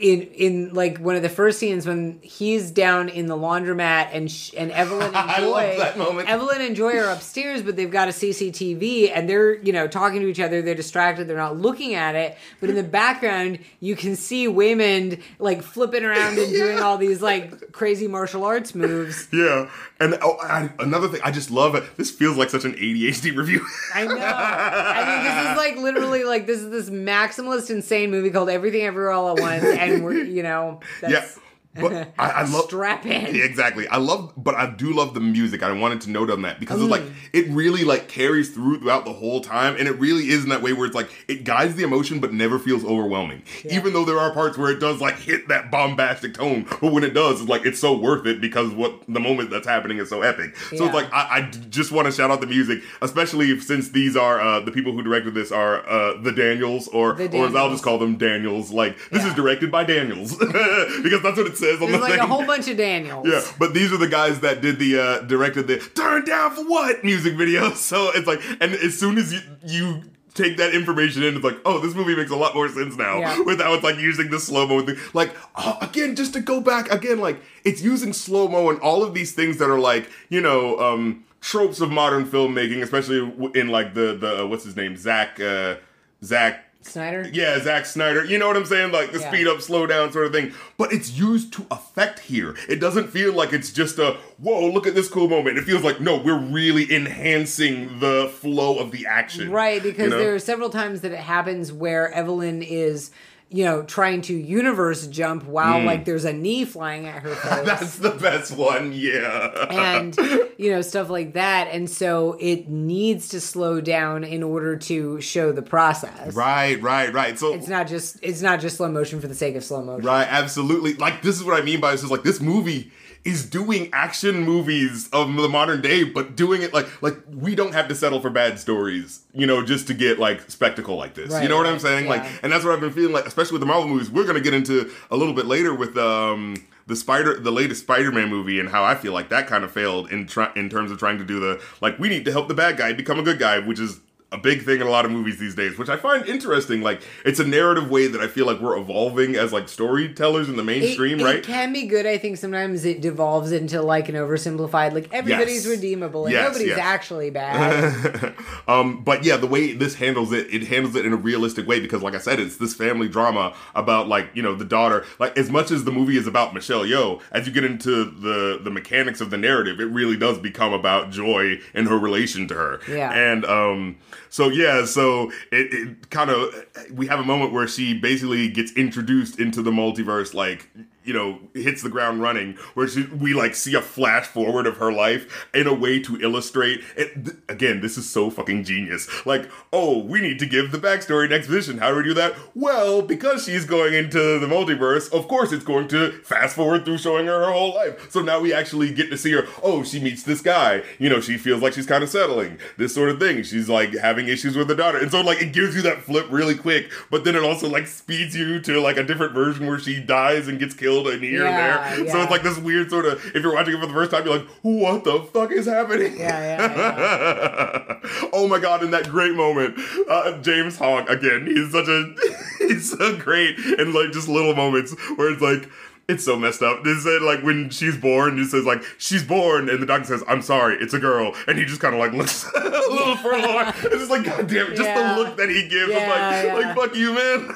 in 0.00 0.22
in 0.22 0.72
like 0.72 0.96
one 0.96 1.14
of 1.14 1.20
the 1.20 1.28
first 1.28 1.58
scenes 1.58 1.86
when 1.86 2.18
he's 2.22 2.70
down 2.70 3.10
in 3.10 3.26
the 3.26 3.36
laundromat 3.36 4.08
and 4.12 4.30
sh- 4.30 4.50
and 4.56 4.72
Evelyn 4.72 5.02
and 5.08 5.16
I 5.16 5.40
Joy, 5.40 5.50
love 5.50 5.76
that 5.76 5.98
moment. 5.98 6.28
Evelyn 6.28 6.62
and 6.62 6.74
Joy 6.74 6.96
are 6.96 7.10
upstairs, 7.12 7.60
but 7.60 7.76
they've 7.76 7.90
got 7.90 8.08
a 8.08 8.10
CCTV 8.10 9.12
and 9.14 9.28
they're 9.28 9.58
you 9.58 9.74
know 9.74 9.86
talking 9.86 10.20
to 10.22 10.26
each 10.26 10.40
other. 10.40 10.62
They're 10.62 10.74
distracted. 10.74 11.28
They're 11.28 11.36
not 11.36 11.58
looking 11.58 11.92
at 11.92 12.14
it, 12.14 12.38
but 12.60 12.70
in 12.70 12.76
the 12.76 12.82
background 12.82 13.58
you 13.80 13.94
can 13.94 14.16
see 14.16 14.46
Waymond 14.46 15.20
like 15.38 15.62
flipping 15.62 16.02
around 16.02 16.38
and 16.38 16.50
doing 16.50 16.80
all 16.80 16.96
these 16.96 17.20
like 17.20 17.70
crazy 17.72 18.08
martial 18.08 18.44
arts 18.44 18.74
moves. 18.74 19.28
Yeah, 19.30 19.68
and 20.00 20.18
oh, 20.22 20.38
I, 20.42 20.70
another 20.78 21.08
thing, 21.08 21.20
I 21.22 21.30
just 21.30 21.50
love 21.50 21.74
it. 21.74 21.84
This 21.98 22.10
feels 22.10 22.38
like 22.38 22.48
such 22.48 22.64
an 22.64 22.72
ADHD 22.72 23.36
review. 23.36 23.66
I 23.94 24.06
know. 24.06 24.16
I 24.16 25.14
mean, 25.14 25.24
this 25.24 25.50
is 25.50 25.56
like 25.58 25.76
literally 25.76 26.24
like 26.24 26.46
this 26.46 26.60
is 26.60 26.70
this 26.70 26.88
maximalist 26.88 27.68
insane 27.68 28.10
movie 28.10 28.30
called 28.30 28.48
Everything 28.48 28.80
Everywhere 28.80 29.10
All 29.10 29.36
at 29.36 29.42
Once, 29.42 29.64
and 29.64 29.89
we're 29.98 30.12
you 30.24 30.42
know 30.42 30.80
yeah, 31.02 31.08
that's 31.08 31.38
but 31.74 31.92
I, 32.18 32.30
I 32.30 32.42
love 32.42 32.64
strap 32.64 33.06
in. 33.06 33.34
Yeah, 33.34 33.44
exactly. 33.44 33.86
I 33.88 33.98
love, 33.98 34.32
but 34.36 34.54
I 34.56 34.70
do 34.70 34.92
love 34.92 35.14
the 35.14 35.20
music. 35.20 35.62
I 35.62 35.70
wanted 35.72 36.00
to 36.02 36.10
note 36.10 36.30
on 36.30 36.42
that 36.42 36.58
because 36.58 36.80
it's 36.80 36.90
like 36.90 37.00
Mm. 37.02 37.12
it 37.32 37.48
really 37.50 37.84
like 37.84 38.08
carries 38.08 38.50
through 38.50 38.80
throughout 38.80 39.04
the 39.04 39.12
whole 39.12 39.40
time, 39.40 39.76
and 39.78 39.86
it 39.88 39.92
really 39.98 40.28
is 40.30 40.42
in 40.44 40.50
that 40.50 40.62
way 40.62 40.72
where 40.72 40.86
it's 40.86 40.94
like 40.94 41.08
it 41.28 41.44
guides 41.44 41.76
the 41.76 41.82
emotion, 41.84 42.18
but 42.20 42.32
never 42.32 42.58
feels 42.58 42.84
overwhelming. 42.84 43.42
Even 43.70 43.92
though 43.92 44.04
there 44.04 44.18
are 44.18 44.32
parts 44.32 44.58
where 44.58 44.70
it 44.70 44.80
does 44.80 45.00
like 45.00 45.16
hit 45.18 45.48
that 45.48 45.70
bombastic 45.70 46.34
tone, 46.34 46.66
but 46.80 46.92
when 46.92 47.04
it 47.04 47.14
does, 47.14 47.40
it's 47.40 47.48
like 47.48 47.64
it's 47.64 47.78
so 47.80 47.96
worth 47.96 48.26
it 48.26 48.40
because 48.40 48.72
what 48.72 49.02
the 49.08 49.20
moment 49.20 49.50
that's 49.50 49.66
happening 49.66 49.98
is 49.98 50.08
so 50.08 50.22
epic. 50.22 50.56
So 50.56 50.84
it's 50.86 50.94
like 50.94 51.08
I 51.12 51.50
just 51.70 51.92
want 51.92 52.06
to 52.06 52.12
shout 52.12 52.30
out 52.30 52.40
the 52.40 52.46
music, 52.48 52.82
especially 53.00 53.58
since 53.60 53.90
these 53.90 54.16
are 54.16 54.40
uh, 54.40 54.60
the 54.60 54.72
people 54.72 54.92
who 54.92 55.02
directed 55.02 55.34
this 55.34 55.52
are 55.52 55.86
uh, 55.88 56.20
the 56.20 56.32
Daniels, 56.32 56.88
or 56.88 57.12
The 57.14 57.36
or 57.38 57.46
as 57.46 57.54
I'll 57.54 57.70
just 57.70 57.84
call 57.84 57.98
them 57.98 58.16
Daniels. 58.16 58.70
Like 58.72 58.96
this 59.10 59.24
is 59.24 59.34
directed 59.34 59.70
by 59.70 59.84
Daniels 59.84 60.36
because 60.38 61.22
that's 61.22 61.36
what 61.36 61.46
it 61.46 61.56
says 61.60 61.80
on 61.80 61.90
There's 61.90 61.92
the 61.92 61.98
like 61.98 62.12
thing. 62.12 62.20
a 62.20 62.26
whole 62.26 62.46
bunch 62.46 62.68
of 62.68 62.76
Daniels. 62.76 63.26
Yeah, 63.26 63.42
but 63.58 63.74
these 63.74 63.92
are 63.92 63.96
the 63.98 64.08
guys 64.08 64.40
that 64.40 64.60
did 64.60 64.78
the 64.78 64.98
uh 64.98 65.20
directed 65.20 65.66
the 65.68 65.78
"Turn 65.78 66.24
Down 66.24 66.54
for 66.54 66.64
What" 66.64 67.04
music 67.04 67.34
video. 67.34 67.70
So 67.90 68.10
it's 68.14 68.26
like, 68.26 68.40
and 68.60 68.72
as 68.74 68.98
soon 68.98 69.18
as 69.18 69.32
you 69.32 69.40
you 69.66 70.02
take 70.34 70.56
that 70.58 70.74
information 70.74 71.22
in, 71.22 71.34
it's 71.34 71.44
like, 71.44 71.58
oh, 71.64 71.78
this 71.80 71.94
movie 71.94 72.14
makes 72.14 72.30
a 72.30 72.36
lot 72.36 72.54
more 72.54 72.68
sense 72.68 72.96
now. 72.96 73.18
Yeah. 73.18 73.40
With 73.44 73.60
how 73.60 73.74
it's 73.74 73.82
like 73.84 73.98
using 73.98 74.30
the 74.30 74.38
slow 74.38 74.66
mo. 74.66 74.86
Like 75.12 75.34
oh, 75.56 75.76
again, 75.80 76.14
just 76.16 76.32
to 76.34 76.40
go 76.40 76.60
back 76.60 76.90
again, 76.90 77.18
like 77.18 77.40
it's 77.64 77.82
using 77.82 78.12
slow 78.12 78.48
mo 78.48 78.70
and 78.70 78.80
all 78.80 79.02
of 79.02 79.12
these 79.14 79.32
things 79.32 79.58
that 79.58 79.68
are 79.70 79.78
like 79.78 80.08
you 80.28 80.40
know 80.40 80.78
um 80.78 81.24
tropes 81.40 81.80
of 81.80 81.90
modern 81.90 82.24
filmmaking, 82.26 82.82
especially 82.82 83.18
in 83.58 83.68
like 83.68 83.94
the 83.94 84.16
the 84.16 84.42
uh, 84.44 84.46
what's 84.46 84.64
his 84.64 84.76
name 84.76 84.96
Zack 84.96 85.40
uh 85.40 85.76
Zack 86.22 86.64
Snyder. 86.82 87.28
yeah, 87.32 87.58
Zack 87.60 87.84
Snyder. 87.86 88.24
You 88.24 88.38
know 88.38 88.46
what 88.48 88.56
I'm 88.56 88.64
saying? 88.64 88.90
Like 88.90 89.12
the 89.12 89.20
Yeah. 89.20 89.28
speed 89.28 89.46
up, 89.46 89.60
slow 89.60 89.86
down 89.86 90.12
sort 90.12 90.26
of 90.26 90.32
thing. 90.32 90.54
But 90.78 90.92
it's 90.92 91.10
used 91.12 91.52
to 91.54 91.66
effect 91.70 92.20
here. 92.20 92.56
It 92.68 92.80
doesn't 92.80 93.08
feel 93.10 93.32
like 93.32 93.52
it's 93.52 93.70
just 93.70 93.98
a 93.98 94.16
whoa, 94.38 94.66
look 94.70 94.86
at 94.86 94.94
this 94.94 95.08
cool 95.08 95.28
moment. 95.28 95.58
It 95.58 95.64
feels 95.64 95.82
like 95.84 96.00
no, 96.00 96.16
we're 96.16 96.38
really 96.38 96.90
enhancing 96.92 98.00
the 98.00 98.32
flow 98.40 98.78
of 98.78 98.90
the 98.92 99.06
action. 99.06 99.50
Right, 99.50 99.82
because 99.82 100.04
You 100.04 100.10
know? 100.10 100.18
there 100.18 100.34
are 100.34 100.38
several 100.38 100.70
times 100.70 101.02
that 101.02 101.12
it 101.12 101.18
happens 101.18 101.72
where 101.72 102.10
Evelyn 102.12 102.62
is, 102.62 103.10
you 103.50 103.64
know, 103.64 103.82
trying 103.82 104.22
to 104.22 104.34
universe 104.34 105.06
jump 105.08 105.44
while 105.44 105.80
mm. 105.80 105.84
like 105.84 106.04
there's 106.04 106.24
a 106.24 106.32
knee 106.32 106.64
flying 106.64 107.06
at 107.06 107.22
her 107.22 107.34
face. 107.34 107.66
That's 107.66 107.98
the 107.98 108.10
best 108.10 108.56
one, 108.56 108.92
yeah. 108.92 109.66
and 109.70 110.16
you 110.60 110.70
know 110.70 110.82
stuff 110.82 111.08
like 111.08 111.32
that 111.32 111.68
and 111.72 111.88
so 111.88 112.36
it 112.38 112.68
needs 112.68 113.28
to 113.28 113.40
slow 113.40 113.80
down 113.80 114.24
in 114.24 114.42
order 114.42 114.76
to 114.76 115.18
show 115.18 115.52
the 115.52 115.62
process 115.62 116.34
right, 116.34 116.80
right, 116.82 117.10
right. 117.14 117.38
So 117.38 117.54
it's 117.54 117.66
not 117.66 117.88
just 117.88 118.18
it's 118.20 118.42
not 118.42 118.60
just 118.60 118.76
slow 118.76 118.90
motion 118.90 119.22
for 119.22 119.26
the 119.26 119.34
sake 119.34 119.56
of 119.56 119.64
slow 119.64 119.82
motion 119.82 120.04
Right, 120.04 120.26
absolutely. 120.28 120.94
Like 120.94 121.22
this 121.22 121.36
is 121.36 121.44
what 121.44 121.58
I 121.58 121.64
mean 121.64 121.80
by 121.80 121.92
this 121.92 122.02
is 122.02 122.10
like 122.10 122.24
this 122.24 122.42
movie 122.42 122.92
is 123.24 123.48
doing 123.48 123.90
action 123.92 124.42
movies 124.42 125.08
of 125.12 125.34
the 125.34 125.48
modern 125.48 125.80
day, 125.80 126.04
but 126.04 126.36
doing 126.36 126.62
it 126.62 126.72
like 126.72 126.86
like 127.02 127.16
we 127.30 127.54
don't 127.54 127.72
have 127.72 127.88
to 127.88 127.94
settle 127.94 128.20
for 128.20 128.30
bad 128.30 128.58
stories, 128.58 129.20
you 129.34 129.46
know, 129.46 129.64
just 129.64 129.86
to 129.88 129.94
get 129.94 130.18
like 130.18 130.50
spectacle 130.50 130.96
like 130.96 131.14
this. 131.14 131.30
you 131.42 131.48
know 131.48 131.56
what 131.56 131.66
I'm 131.66 131.74
right, 131.74 131.80
saying? 131.82 132.08
Like, 132.08 132.24
and 132.42 132.52
that's 132.52 132.64
what 132.64 132.72
I've 132.72 132.80
been 132.80 132.92
feeling 132.92 133.12
like, 133.12 133.26
especially 133.26 133.52
with 133.52 133.60
the 133.60 133.66
Marvel 133.66 133.88
movies. 133.88 134.10
We're 134.10 134.26
gonna 134.26 134.40
get 134.40 134.54
into 134.54 134.90
a 135.10 135.16
little 135.16 135.34
bit 135.34 135.46
later 135.46 135.74
with 135.74 135.96
um 135.98 136.56
the 136.86 136.96
Spider, 136.96 137.38
the 137.38 137.52
latest 137.52 137.82
Spider-Man 137.82 138.28
movie, 138.28 138.58
and 138.58 138.68
how 138.68 138.82
I 138.82 138.94
feel 138.96 139.12
like 139.12 139.28
that 139.28 139.46
kind 139.46 139.62
of 139.64 139.70
failed 139.70 140.10
in 140.10 140.26
try, 140.26 140.50
in 140.56 140.68
terms 140.68 140.90
of 140.90 140.98
trying 140.98 141.18
to 141.18 141.24
do 141.24 141.38
the 141.38 141.62
like 141.80 141.98
we 141.98 142.08
need 142.08 142.24
to 142.24 142.32
help 142.32 142.48
the 142.48 142.54
bad 142.54 142.76
guy 142.78 142.92
become 142.92 143.18
a 143.18 143.22
good 143.22 143.38
guy, 143.38 143.58
which 143.58 143.78
is 143.78 144.00
a 144.32 144.38
big 144.38 144.64
thing 144.64 144.80
in 144.80 144.86
a 144.86 144.90
lot 144.90 145.04
of 145.04 145.10
movies 145.10 145.38
these 145.38 145.56
days, 145.56 145.76
which 145.76 145.88
I 145.88 145.96
find 145.96 146.24
interesting. 146.26 146.82
Like 146.82 147.02
it's 147.24 147.40
a 147.40 147.44
narrative 147.44 147.90
way 147.90 148.06
that 148.06 148.20
I 148.20 148.28
feel 148.28 148.46
like 148.46 148.60
we're 148.60 148.78
evolving 148.78 149.34
as 149.34 149.52
like 149.52 149.68
storytellers 149.68 150.48
in 150.48 150.54
the 150.56 150.62
It, 150.62 150.66
mainstream, 150.66 151.18
it 151.20 151.24
right? 151.24 151.34
It 151.36 151.44
can 151.44 151.72
be 151.72 151.86
good. 151.86 152.06
I 152.06 152.16
think 152.16 152.36
sometimes 152.36 152.84
it 152.84 153.00
devolves 153.00 153.50
into 153.50 153.82
like 153.82 154.08
an 154.08 154.14
oversimplified, 154.14 154.92
like 154.92 155.08
everybody's 155.12 155.66
Yes. 155.66 155.76
redeemable 155.76 156.26
and 156.26 156.32
Yes, 156.32 156.44
nobody's 156.46 156.68
yes. 156.68 156.78
actually 156.78 157.30
bad. 157.40 158.34
um, 158.68 159.02
but 159.02 159.24
yeah, 159.24 159.36
the 159.36 159.46
way 159.48 159.72
this 159.72 159.96
handles 159.96 160.32
it, 160.32 160.52
it 160.54 160.68
handles 160.68 160.94
it 160.96 161.04
in 161.04 161.12
a 161.12 161.16
realistic 161.16 161.66
way 161.66 161.80
because, 161.80 162.02
like 162.02 162.14
I 162.14 162.18
said, 162.18 162.38
it's 162.38 162.56
this 162.58 162.74
family 162.74 163.08
drama 163.08 163.54
about 163.74 164.06
like 164.08 164.28
you 164.34 164.42
know 164.42 164.54
the 164.54 164.64
daughter. 164.64 165.04
Like 165.18 165.36
as 165.36 165.50
much 165.50 165.70
as 165.70 165.84
the 165.84 165.92
movie 165.92 166.16
is 166.16 166.26
about 166.26 166.54
Michelle 166.54 166.84
Yeoh, 166.84 167.20
as 167.32 167.46
you 167.46 167.52
get 167.52 167.64
into 167.64 168.04
the 168.04 168.60
the 168.62 168.70
mechanics 168.70 169.20
of 169.20 169.30
the 169.30 169.38
narrative, 169.38 169.80
it 169.80 169.86
really 169.86 170.16
does 170.16 170.38
become 170.38 170.72
about 170.72 171.10
Joy 171.10 171.58
and 171.74 171.88
her 171.88 171.98
relation 171.98 172.46
to 172.48 172.54
her. 172.54 172.80
Yeah. 172.88 173.10
and 173.12 173.44
um, 173.44 173.96
so 174.30 174.48
yeah, 174.48 174.84
so 174.84 175.30
it, 175.52 175.72
it 175.72 176.10
kind 176.10 176.30
of 176.30 176.54
we 176.92 177.08
have 177.08 177.18
a 177.18 177.24
moment 177.24 177.52
where 177.52 177.66
she 177.68 177.94
basically 177.94 178.48
gets 178.48 178.72
introduced 178.72 179.38
into 179.38 179.60
the 179.60 179.72
multiverse, 179.72 180.32
like 180.32 180.68
you 181.04 181.12
know, 181.12 181.40
hits 181.54 181.82
the 181.82 181.88
ground 181.88 182.22
running, 182.22 182.54
where 182.74 182.88
she, 182.88 183.04
we 183.06 183.34
like 183.34 183.54
see 183.54 183.74
a 183.74 183.82
flash 183.82 184.26
forward 184.26 184.66
of 184.66 184.78
her 184.78 184.92
life 184.92 185.48
in 185.52 185.66
a 185.66 185.74
way 185.74 186.00
to 186.00 186.20
illustrate 186.20 186.80
it. 186.96 187.24
Th- 187.24 187.36
again, 187.48 187.80
this 187.80 187.98
is 187.98 188.08
so 188.08 188.30
fucking 188.30 188.64
genius. 188.64 189.08
Like, 189.26 189.50
oh, 189.72 189.98
we 189.98 190.20
need 190.20 190.38
to 190.38 190.46
give 190.46 190.72
the 190.72 190.78
backstory 190.78 191.28
next 191.28 191.50
exposition. 191.50 191.78
How 191.78 191.90
do 191.90 191.96
we 191.96 192.02
do 192.04 192.14
that? 192.14 192.34
Well, 192.54 193.02
because 193.02 193.44
she's 193.44 193.64
going 193.64 193.94
into 193.94 194.38
the 194.38 194.46
multiverse, 194.46 195.12
of 195.12 195.26
course 195.26 195.52
it's 195.52 195.64
going 195.64 195.88
to 195.88 196.12
fast 196.22 196.54
forward 196.54 196.84
through 196.84 196.98
showing 196.98 197.26
her 197.26 197.46
her 197.46 197.52
whole 197.52 197.74
life. 197.74 198.10
So 198.10 198.20
now 198.20 198.40
we 198.40 198.52
actually 198.52 198.92
get 198.92 199.10
to 199.10 199.18
see 199.18 199.32
her. 199.32 199.46
Oh, 199.62 199.82
she 199.82 200.00
meets 200.00 200.22
this 200.22 200.40
guy. 200.40 200.82
You 200.98 201.08
know, 201.08 201.20
she 201.20 201.38
feels 201.38 201.62
like 201.62 201.72
she's 201.72 201.86
kind 201.86 202.04
of 202.04 202.10
settling. 202.10 202.58
This 202.76 202.94
sort 202.94 203.10
of 203.10 203.18
thing. 203.18 203.42
She's 203.42 203.68
like 203.68 203.94
having 203.94 204.28
issues 204.28 204.56
with 204.56 204.68
the 204.68 204.76
daughter. 204.76 204.98
And 204.98 205.10
so 205.10 205.22
like 205.22 205.40
it 205.40 205.52
gives 205.52 205.74
you 205.74 205.82
that 205.82 206.02
flip 206.02 206.26
really 206.30 206.54
quick, 206.54 206.90
but 207.10 207.24
then 207.24 207.34
it 207.34 207.42
also 207.42 207.68
like 207.68 207.86
speeds 207.86 208.36
you 208.36 208.60
to 208.60 208.80
like 208.80 208.96
a 208.96 209.04
different 209.04 209.32
version 209.32 209.66
where 209.66 209.78
she 209.78 210.00
dies 210.00 210.46
and 210.46 210.58
gets 210.58 210.74
killed 210.74 210.89
in 210.98 211.20
here 211.20 211.44
Yeah, 211.44 211.92
and 211.92 212.06
there. 212.06 212.12
So 212.12 212.22
it's 212.22 212.30
like 212.30 212.42
this 212.42 212.58
weird 212.58 212.90
sort 212.90 213.06
of 213.06 213.24
if 213.34 213.42
you're 213.42 213.54
watching 213.54 213.74
it 213.74 213.80
for 213.80 213.86
the 213.86 213.92
first 213.92 214.10
time, 214.10 214.24
you're 214.24 214.38
like, 214.38 214.48
what 214.62 215.04
the 215.04 215.20
fuck 215.32 215.52
is 215.52 215.66
happening? 215.66 216.18
Yeah, 216.18 216.58
yeah, 216.58 218.00
oh 218.32 218.46
my 218.48 218.58
god! 218.58 218.82
In 218.82 218.90
that 218.90 219.08
great 219.08 219.34
moment, 219.34 219.78
uh, 220.08 220.38
James 220.42 220.76
Hong 220.78 221.08
again. 221.08 221.46
He's 221.46 221.72
such 221.72 221.88
a 221.88 222.14
he's 222.58 222.90
so 222.96 223.16
great 223.16 223.58
in 223.58 223.92
like 223.92 224.12
just 224.12 224.28
little 224.28 224.54
moments 224.54 224.92
where 225.16 225.32
it's 225.32 225.42
like. 225.42 225.70
It's 226.10 226.24
so 226.24 226.36
messed 226.36 226.62
up. 226.62 226.82
This 226.84 227.04
is 227.06 227.22
like 227.22 227.42
when 227.42 227.70
she's 227.70 227.96
born, 227.96 228.36
he 228.38 228.44
says 228.44 228.64
like 228.64 228.82
she's 228.98 229.22
born, 229.22 229.68
and 229.68 229.80
the 229.82 229.86
doctor 229.86 230.06
says, 230.06 230.24
"I'm 230.28 230.42
sorry, 230.42 230.76
it's 230.80 230.94
a 230.94 230.98
girl," 230.98 231.34
and 231.46 231.56
he 231.58 231.64
just 231.64 231.80
kind 231.80 231.94
of 231.94 232.00
like 232.00 232.12
looks 232.12 232.44
a 232.54 232.58
little 232.60 233.16
forlorn. 233.16 233.68
It's 233.68 233.88
just 233.94 234.10
like, 234.10 234.24
God 234.24 234.46
damn 234.48 234.66
it, 234.66 234.70
just 234.76 234.82
Yeah. 234.82 235.14
the 235.14 235.20
look 235.22 235.36
that 235.36 235.48
he 235.48 235.68
gives. 235.68 235.92
Yeah, 235.92 235.98
I'm 235.98 236.08
like, 236.08 236.44
yeah. 236.64 236.68
like 236.68 236.76
fuck 236.76 236.96
you, 236.96 237.14
man. 237.14 237.48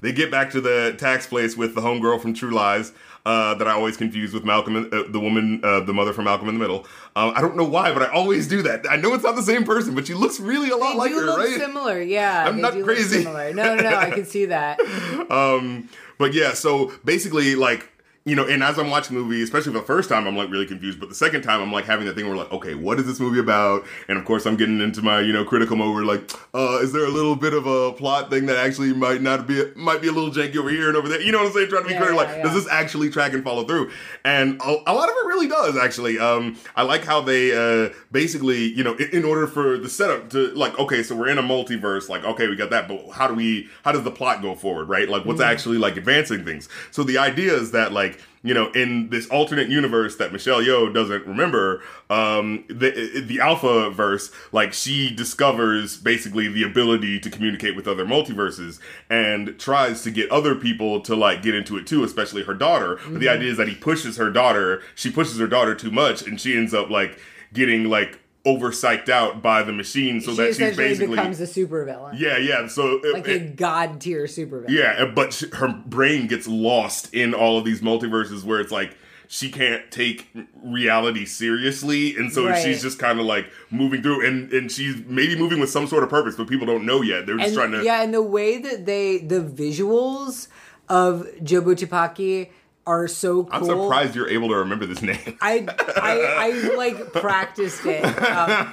they 0.02 0.12
get 0.12 0.30
back 0.30 0.50
to 0.52 0.60
the 0.60 0.94
tax 0.98 1.26
place 1.26 1.56
with 1.56 1.74
the 1.74 1.80
homegirl 1.80 2.20
from 2.20 2.34
True 2.34 2.50
Lies. 2.52 2.92
Uh, 3.24 3.54
that 3.56 3.66
I 3.66 3.72
always 3.72 3.96
confuse 3.96 4.32
with 4.32 4.44
Malcolm, 4.44 4.88
uh, 4.92 5.02
the 5.08 5.18
woman, 5.18 5.60
uh, 5.64 5.80
the 5.80 5.92
mother 5.92 6.12
from 6.12 6.26
Malcolm 6.26 6.48
in 6.48 6.54
the 6.54 6.60
Middle. 6.60 6.86
Um, 7.16 7.32
I 7.34 7.40
don't 7.40 7.56
know 7.56 7.64
why, 7.64 7.92
but 7.92 8.02
I 8.02 8.06
always 8.12 8.46
do 8.46 8.62
that. 8.62 8.88
I 8.88 8.94
know 8.94 9.14
it's 9.14 9.24
not 9.24 9.34
the 9.34 9.42
same 9.42 9.64
person, 9.64 9.96
but 9.96 10.06
she 10.06 10.14
looks 10.14 10.38
really 10.38 10.70
a 10.70 10.76
lot 10.76 10.92
They 10.92 10.98
like 10.98 11.10
her, 11.10 11.22
look 11.22 11.38
right? 11.38 11.58
similar, 11.58 12.00
yeah. 12.00 12.44
I'm 12.46 12.60
not 12.60 12.80
crazy. 12.84 13.24
similar. 13.24 13.52
No, 13.52 13.74
no, 13.74 13.82
no. 13.82 13.96
I 13.96 14.12
can 14.12 14.26
see 14.26 14.44
that. 14.44 14.78
um, 15.28 15.88
but 16.18 16.32
yeah, 16.32 16.54
so 16.54 16.92
basically, 17.04 17.54
like 17.54 17.90
you 18.26 18.34
know, 18.34 18.44
and 18.44 18.60
as 18.62 18.76
I'm 18.76 18.90
watching 18.90 19.16
the 19.16 19.22
movie, 19.22 19.40
especially 19.40 19.72
the 19.72 19.82
first 19.82 20.08
time, 20.08 20.26
I'm 20.26 20.36
like 20.36 20.50
really 20.50 20.66
confused. 20.66 20.98
But 20.98 21.08
the 21.08 21.14
second 21.14 21.42
time, 21.42 21.62
I'm 21.62 21.72
like 21.72 21.84
having 21.84 22.06
that 22.06 22.16
thing 22.16 22.26
where 22.26 22.36
like, 22.36 22.50
okay, 22.52 22.74
what 22.74 22.98
is 22.98 23.06
this 23.06 23.20
movie 23.20 23.38
about? 23.38 23.86
And 24.08 24.18
of 24.18 24.24
course, 24.24 24.46
I'm 24.46 24.56
getting 24.56 24.80
into 24.80 25.00
my 25.00 25.20
you 25.20 25.32
know 25.32 25.44
critical 25.44 25.76
mode 25.76 25.94
where 25.94 26.04
like, 26.04 26.28
uh, 26.52 26.80
is 26.82 26.92
there 26.92 27.04
a 27.06 27.10
little 27.10 27.36
bit 27.36 27.54
of 27.54 27.66
a 27.66 27.92
plot 27.92 28.28
thing 28.28 28.46
that 28.46 28.56
actually 28.56 28.92
might 28.92 29.22
not 29.22 29.46
be 29.46 29.64
might 29.76 30.02
be 30.02 30.08
a 30.08 30.12
little 30.12 30.30
janky 30.30 30.56
over 30.56 30.68
here 30.70 30.88
and 30.88 30.96
over 30.96 31.08
there? 31.08 31.20
You 31.22 31.30
know 31.30 31.38
what 31.38 31.46
I'm 31.46 31.52
saying? 31.52 31.68
Trying 31.68 31.82
to 31.84 31.88
be 31.88 31.94
Yeah, 31.94 32.00
critical, 32.00 32.20
yeah, 32.22 32.28
like, 32.28 32.36
yeah. 32.38 32.42
does 32.42 32.54
this 32.64 32.68
actually 32.68 33.10
track 33.10 33.32
and 33.32 33.44
follow 33.44 33.64
through? 33.64 33.92
And 34.24 34.60
a, 34.60 34.76
a 34.86 34.92
lot 34.92 35.08
of 35.08 35.14
it 35.14 35.26
really 35.26 35.46
does 35.46 35.76
actually. 35.76 36.18
Um, 36.18 36.56
I 36.74 36.82
like 36.82 37.04
how 37.04 37.20
they 37.20 37.52
uh 37.52 37.90
basically 38.10 38.64
you 38.72 38.82
know 38.82 38.94
in, 38.96 39.08
in 39.10 39.24
order 39.24 39.46
for 39.46 39.78
the 39.78 39.88
setup 39.88 40.30
to 40.30 40.48
like, 40.48 40.76
okay, 40.80 41.04
so 41.04 41.14
we're 41.14 41.28
in 41.28 41.38
a 41.38 41.42
multiverse, 41.44 42.08
like, 42.08 42.24
okay, 42.24 42.48
we 42.48 42.56
got 42.56 42.70
that, 42.70 42.88
but 42.88 43.08
how 43.10 43.28
do 43.28 43.34
we 43.34 43.68
how 43.84 43.92
does 43.92 44.02
the 44.02 44.10
plot 44.10 44.42
go 44.42 44.56
forward, 44.56 44.88
right? 44.88 45.08
Like, 45.08 45.24
what's 45.24 45.40
actually 45.40 45.78
like 45.78 45.96
advancing 45.96 46.44
things? 46.44 46.68
So 46.90 47.04
the 47.04 47.18
idea 47.18 47.54
is 47.54 47.70
that 47.70 47.92
like 47.92 48.15
you 48.46 48.54
know, 48.54 48.70
in 48.72 49.10
this 49.10 49.26
alternate 49.28 49.68
universe 49.68 50.16
that 50.16 50.32
Michelle 50.32 50.60
Yeoh 50.60 50.92
doesn't 50.92 51.26
remember, 51.26 51.82
um, 52.08 52.64
the 52.68 53.22
the 53.26 53.40
Alpha 53.40 53.90
verse, 53.90 54.30
like 54.52 54.72
she 54.72 55.14
discovers 55.14 55.96
basically 55.96 56.48
the 56.48 56.62
ability 56.62 57.18
to 57.20 57.30
communicate 57.30 57.74
with 57.74 57.88
other 57.88 58.06
multiverses 58.06 58.78
and 59.10 59.58
tries 59.58 60.02
to 60.02 60.10
get 60.10 60.30
other 60.30 60.54
people 60.54 61.00
to 61.00 61.16
like 61.16 61.42
get 61.42 61.54
into 61.54 61.76
it 61.76 61.86
too, 61.86 62.04
especially 62.04 62.44
her 62.44 62.54
daughter. 62.54 62.98
But 63.08 63.20
the 63.20 63.28
idea 63.28 63.50
is 63.50 63.56
that 63.56 63.68
he 63.68 63.74
pushes 63.74 64.16
her 64.16 64.30
daughter, 64.30 64.82
she 64.94 65.10
pushes 65.10 65.38
her 65.38 65.48
daughter 65.48 65.74
too 65.74 65.90
much, 65.90 66.22
and 66.26 66.40
she 66.40 66.56
ends 66.56 66.72
up 66.72 66.90
like 66.90 67.18
getting 67.52 67.84
like 67.84 68.18
over 68.46 68.70
psyched 68.70 69.08
out 69.10 69.42
by 69.42 69.62
the 69.62 69.72
machine, 69.72 70.20
so 70.22 70.30
she 70.30 70.36
that 70.38 70.46
she's 70.46 70.56
essentially 70.56 70.88
basically 70.88 71.16
becomes 71.16 71.40
a 71.40 71.46
supervillain. 71.46 72.18
yeah, 72.18 72.38
yeah. 72.38 72.66
So 72.68 73.00
it- 73.04 73.12
Like 73.12 73.28
it- 73.28 73.42
a 73.42 73.44
god 73.46 74.00
tier 74.00 74.24
supervillain. 74.24 74.70
yeah, 74.70 75.04
but 75.14 75.32
sh- 75.34 75.44
her 75.54 75.68
brain 75.84 76.26
gets 76.28 76.46
lost 76.48 77.12
in 77.12 77.34
all 77.34 77.58
of 77.58 77.64
these 77.64 77.80
multiverses 77.82 78.44
where 78.44 78.60
it's 78.60 78.72
like 78.72 78.96
she 79.28 79.50
can't 79.50 79.90
take 79.90 80.28
reality 80.62 81.24
seriously, 81.24 82.14
and 82.16 82.32
so 82.32 82.46
Right. 82.46 82.62
she's 82.62 82.80
just 82.80 82.98
kind 83.00 83.18
of 83.18 83.26
like 83.26 83.46
moving 83.70 84.00
through, 84.00 84.24
and 84.24 84.52
and 84.52 84.70
she's 84.70 84.94
maybe 85.06 85.34
moving 85.36 85.58
with 85.58 85.68
some 85.70 85.86
sort 85.88 86.04
of 86.04 86.08
purpose, 86.10 86.36
but 86.36 86.46
people 86.46 86.66
don't 86.66 86.86
know 86.86 87.02
yet. 87.02 87.26
They're 87.26 87.36
just 87.36 87.48
and, 87.48 87.56
trying 87.56 87.72
to. 87.72 87.82
yeah, 87.84 88.02
and 88.02 88.14
the 88.14 88.22
way 88.22 88.58
that 88.58 88.86
they 88.86 89.18
the 89.18 89.40
visuals 89.40 90.46
of 90.88 91.26
Jobu 91.42 91.74
Tupaki 91.74 92.50
are 92.86 93.08
so 93.08 93.44
cool. 93.44 93.52
I'm 93.52 93.64
surprised 93.64 94.14
you're 94.14 94.28
able 94.28 94.48
to 94.48 94.56
remember 94.56 94.86
this 94.86 95.02
name. 95.02 95.36
I, 95.40 95.66
I 95.96 96.20
I 96.38 96.74
like 96.76 97.12
practiced 97.12 97.84
it, 97.84 98.04
um, 98.04 98.70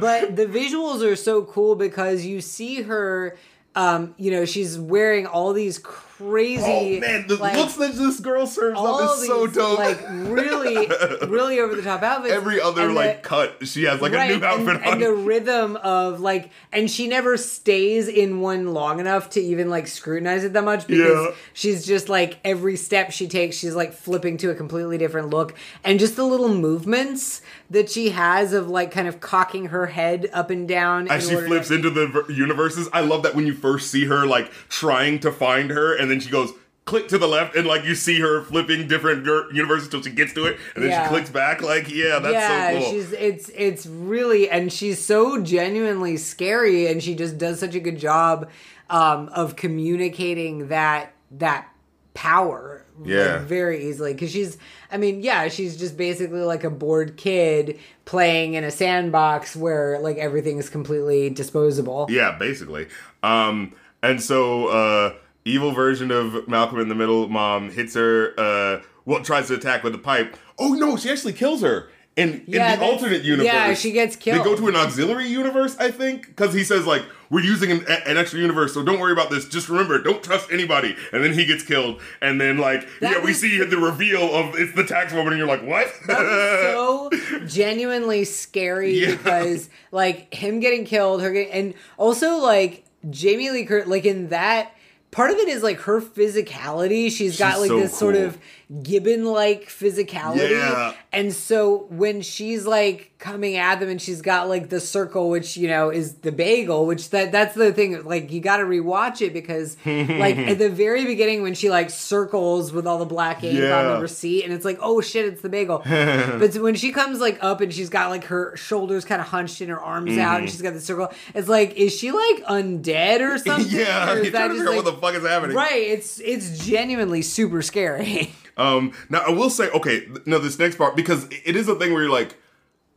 but 0.00 0.36
the 0.36 0.46
visuals 0.46 1.02
are 1.02 1.16
so 1.16 1.42
cool 1.42 1.74
because 1.74 2.24
you 2.24 2.40
see 2.40 2.82
her. 2.82 3.36
Um, 3.74 4.14
you 4.16 4.30
know, 4.30 4.46
she's 4.46 4.78
wearing 4.78 5.26
all 5.26 5.52
these 5.52 5.78
crazy. 6.18 6.62
oh 6.64 7.00
man, 7.00 7.26
the 7.26 7.36
like, 7.36 7.56
looks 7.56 7.74
that 7.74 7.94
this 7.94 8.20
girl 8.20 8.46
serves 8.46 8.78
up 8.78 9.18
is 9.18 9.26
so 9.26 9.46
dope. 9.46 9.78
Like 9.78 10.00
really, 10.08 10.86
really 11.28 11.60
over 11.60 11.74
the 11.74 11.82
top 11.82 12.02
outfits. 12.02 12.34
Every 12.34 12.60
other 12.60 12.86
And 12.86 12.94
like 12.94 13.22
the- 13.22 13.28
cut, 13.28 13.66
she 13.66 13.84
has 13.84 14.00
like 14.00 14.12
right, 14.12 14.30
a 14.30 14.38
new 14.38 14.44
outfit 14.44 14.68
and, 14.76 14.84
on. 14.84 14.92
and 14.94 15.02
the 15.02 15.12
rhythm 15.12 15.76
of 15.76 16.20
like, 16.20 16.50
and 16.72 16.90
she 16.90 17.06
never 17.08 17.36
stays 17.36 18.08
in 18.08 18.40
one 18.40 18.72
long 18.72 19.00
enough 19.00 19.30
to 19.30 19.40
even 19.40 19.68
like 19.70 19.86
scrutinize 19.86 20.44
it 20.44 20.52
that 20.54 20.64
much 20.64 20.86
because 20.86 21.26
Yeah. 21.28 21.34
she's 21.52 21.86
just 21.86 22.08
like 22.08 22.38
every 22.44 22.76
step 22.76 23.10
she 23.12 23.28
takes, 23.28 23.56
she's 23.56 23.74
like 23.74 23.92
flipping 23.92 24.36
to 24.38 24.50
a 24.50 24.54
completely 24.54 24.98
different 24.98 25.30
look, 25.30 25.54
and 25.84 25.98
just 25.98 26.16
the 26.16 26.24
little 26.24 26.48
movements 26.54 27.42
that 27.70 27.90
she 27.90 28.10
has 28.10 28.52
of 28.52 28.68
like 28.68 28.90
kind 28.90 29.08
of 29.08 29.20
cocking 29.20 29.66
her 29.66 29.86
head 29.86 30.28
up 30.32 30.50
and 30.50 30.68
down 30.68 31.08
as 31.08 31.28
she 31.28 31.34
flips 31.34 31.68
to- 31.68 31.74
into 31.74 31.90
the 31.90 32.06
ver- 32.06 32.30
universes. 32.30 32.88
I 32.92 33.00
love 33.00 33.22
that 33.24 33.34
when 33.34 33.46
you 33.46 33.54
first 33.54 33.90
see 33.90 34.04
her 34.06 34.26
like 34.26 34.50
trying 34.68 35.18
to 35.20 35.32
find 35.32 35.70
her, 35.70 35.94
and 35.94 36.10
then 36.10 36.20
she 36.20 36.30
goes 36.30 36.52
click 36.84 37.08
to 37.08 37.18
the 37.18 37.26
left, 37.26 37.56
and 37.56 37.66
like 37.66 37.84
you 37.84 37.96
see 37.96 38.20
her 38.20 38.42
flipping 38.44 38.86
different 38.86 39.26
universes 39.52 39.88
till 39.88 40.00
she 40.02 40.10
gets 40.10 40.32
to 40.34 40.46
it, 40.46 40.56
and 40.76 40.84
then 40.84 40.90
Yeah. 40.92 41.02
she 41.02 41.08
clicks 41.08 41.30
back. 41.30 41.60
Like, 41.60 41.90
yeah, 41.92 42.20
that's 42.20 42.32
yeah, 42.32 42.70
so 42.70 42.78
cool. 42.80 42.90
she's 42.92 43.12
it's 43.12 43.48
it's 43.56 43.86
really 43.86 44.48
and 44.48 44.72
she's 44.72 45.04
so 45.04 45.42
genuinely 45.42 46.16
scary 46.16 46.86
and 46.86 47.02
she 47.02 47.16
just 47.16 47.38
does 47.38 47.58
such 47.58 47.74
a 47.74 47.80
good 47.80 47.98
job 47.98 48.48
um, 48.88 49.28
of 49.30 49.56
communicating 49.56 50.68
that 50.68 51.12
that 51.32 51.66
power 52.14 52.84
like, 52.98 53.08
Yeah. 53.08 53.38
very 53.38 53.88
easily 53.88 54.12
because 54.12 54.30
she's 54.30 54.56
I 54.90 54.96
mean 54.96 55.22
yeah 55.22 55.48
she's 55.48 55.76
just 55.76 55.96
basically 55.96 56.40
like 56.40 56.64
a 56.64 56.70
bored 56.70 57.16
kid 57.16 57.78
playing 58.04 58.54
in 58.54 58.64
a 58.64 58.70
sandbox 58.70 59.54
where 59.56 59.98
like 59.98 60.16
everything 60.18 60.58
is 60.58 60.68
completely 60.70 61.30
disposable. 61.30 62.06
yeah, 62.10 62.36
basically. 62.38 62.86
Um, 63.22 63.72
and 64.02 64.22
so 64.22 64.68
uh, 64.68 65.14
evil 65.44 65.72
version 65.72 66.10
of 66.10 66.46
Malcolm 66.48 66.78
in 66.80 66.88
the 66.88 66.94
Middle 66.94 67.28
mom 67.28 67.70
hits 67.70 67.94
her. 67.94 68.32
Uh, 68.38 68.82
well, 69.04 69.22
tries 69.22 69.48
to 69.48 69.54
attack 69.54 69.82
with 69.82 69.92
the 69.92 69.98
pipe. 69.98 70.36
Oh 70.58 70.74
no, 70.74 70.96
she 70.96 71.10
actually 71.10 71.32
kills 71.32 71.62
her. 71.62 71.88
in, 72.16 72.42
Yeah, 72.46 72.74
in 72.74 72.80
the 72.80 72.86
alternate 72.86 73.22
universe. 73.22 73.46
yeah, 73.52 73.74
she 73.74 73.92
gets 73.92 74.16
killed 74.16 74.40
They 74.40 74.44
go 74.44 74.56
to 74.56 74.68
an 74.68 74.76
auxiliary 74.76 75.26
universe, 75.28 75.76
I 75.78 75.90
think, 75.90 76.26
because 76.28 76.54
he 76.54 76.64
says 76.64 76.86
like 76.86 77.02
we're 77.30 77.44
using 77.44 77.70
an, 77.70 77.84
an 78.06 78.16
extra 78.16 78.38
universe, 78.40 78.74
so 78.74 78.82
don't 78.82 79.00
worry 79.00 79.12
about 79.12 79.30
this. 79.30 79.48
Just 79.48 79.68
remember, 79.68 80.02
don't 80.02 80.22
trust 80.22 80.50
anybody. 80.52 80.96
And 81.12 81.22
then 81.24 81.32
he 81.32 81.44
gets 81.44 81.62
killed, 81.62 82.00
and 82.20 82.40
then 82.40 82.58
like 82.58 82.86
That 83.00 83.12
yeah, 83.18 83.24
we 83.24 83.32
see 83.32 83.58
the 83.64 83.76
reveal 83.78 84.22
of 84.34 84.54
it's 84.56 84.74
the 84.74 84.84
tax 84.84 85.12
woman, 85.12 85.32
and 85.32 85.38
you're 85.38 85.48
like, 85.48 85.62
what? 85.64 85.92
That 86.06 86.18
was 86.20 87.10
so 87.30 87.46
genuinely 87.46 88.24
scary 88.24 88.98
Yeah. 89.00 89.16
because 89.16 89.68
like 89.92 90.32
him 90.32 90.60
getting 90.60 90.84
killed, 90.84 91.22
her 91.22 91.32
getting, 91.32 91.52
and 91.52 91.74
also 91.96 92.36
like 92.38 92.84
Jamie 93.10 93.50
Lee 93.50 93.64
Curtis, 93.64 93.88
like 93.88 94.04
in 94.04 94.28
that 94.28 94.72
part 95.10 95.30
of 95.30 95.36
it 95.36 95.48
is 95.48 95.62
like 95.62 95.80
her 95.80 96.00
physicality. 96.00 97.10
She's 97.10 97.38
got 97.38 97.52
She's 97.54 97.60
like 97.62 97.68
so 97.68 97.80
this 97.80 97.98
sort 97.98 98.16
of 98.16 98.38
Gibbon 98.82 99.24
like 99.24 99.66
physicality. 99.68 100.50
Yeah. 100.50 100.92
And 101.12 101.32
so 101.32 101.86
when 101.88 102.20
she's 102.20 102.66
like 102.66 103.12
coming 103.18 103.56
at 103.56 103.78
them 103.80 103.88
and 103.88 104.02
she's 104.02 104.20
got 104.22 104.48
like 104.48 104.70
the 104.70 104.80
circle, 104.80 105.30
which 105.30 105.56
you 105.56 105.68
know 105.68 105.90
is 105.90 106.14
the 106.16 106.32
bagel, 106.32 106.84
which 106.84 107.10
that 107.10 107.30
that's 107.30 107.54
the 107.54 107.72
thing. 107.72 108.02
Like 108.04 108.32
you 108.32 108.40
got 108.40 108.56
to 108.56 108.64
rewatch 108.64 109.22
it 109.22 109.32
because 109.32 109.76
like 109.86 110.36
at 110.36 110.58
the 110.58 110.68
very 110.68 111.04
beginning 111.04 111.42
when 111.42 111.54
she 111.54 111.70
like 111.70 111.90
circles 111.90 112.72
with 112.72 112.88
all 112.88 112.98
the 112.98 113.04
black 113.06 113.44
ink 113.44 113.62
on 113.62 113.94
the 113.94 114.00
receipt, 114.00 114.42
and 114.44 114.52
it's 114.52 114.64
like 114.64 114.78
oh 114.82 115.00
shit, 115.00 115.26
it's 115.26 115.42
the 115.42 115.48
bagel. 115.48 115.78
but 115.84 116.54
when 116.56 116.74
she 116.74 116.90
comes 116.90 117.20
like 117.20 117.38
up 117.42 117.60
and 117.60 117.72
she's 117.72 117.88
got 117.88 118.10
like 118.10 118.24
her 118.24 118.56
shoulders 118.56 119.04
kind 119.04 119.20
of 119.20 119.28
hunched 119.28 119.60
and 119.60 119.70
her 119.70 119.80
arms 119.80 120.10
out 120.18 120.26
Mm-hmm. 120.26 120.42
and 120.42 120.50
she's 120.50 120.62
got 120.62 120.72
the 120.74 120.80
circle, 120.80 121.12
it's 121.36 121.48
like 121.48 121.74
is 121.76 121.96
she 121.96 122.10
like 122.10 122.44
undead 122.46 123.20
or 123.20 123.38
something? 123.44 123.78
yeah, 123.78 124.12
Or 124.12 124.18
is 124.18 124.32
to 124.32 124.32
figure 124.48 124.68
out 124.70 124.74
what 124.74 124.84
the 124.84 124.92
fuck 124.94 125.14
is 125.14 125.22
happening. 125.22 125.54
Right, 125.56 125.82
it's 125.82 126.18
it's 126.18 126.66
genuinely 126.66 127.22
super 127.22 127.62
scary. 127.62 128.32
Um, 128.56 128.92
now 129.10 129.20
I 129.26 129.30
will 129.30 129.50
say, 129.50 129.68
okay, 129.70 130.00
th- 130.06 130.26
no, 130.26 130.38
this 130.38 130.58
next 130.58 130.76
part 130.76 130.96
because 130.96 131.24
it 131.30 131.56
is 131.56 131.68
a 131.68 131.74
thing 131.74 131.92
where 131.92 132.02
you're 132.02 132.10
like, 132.12 132.34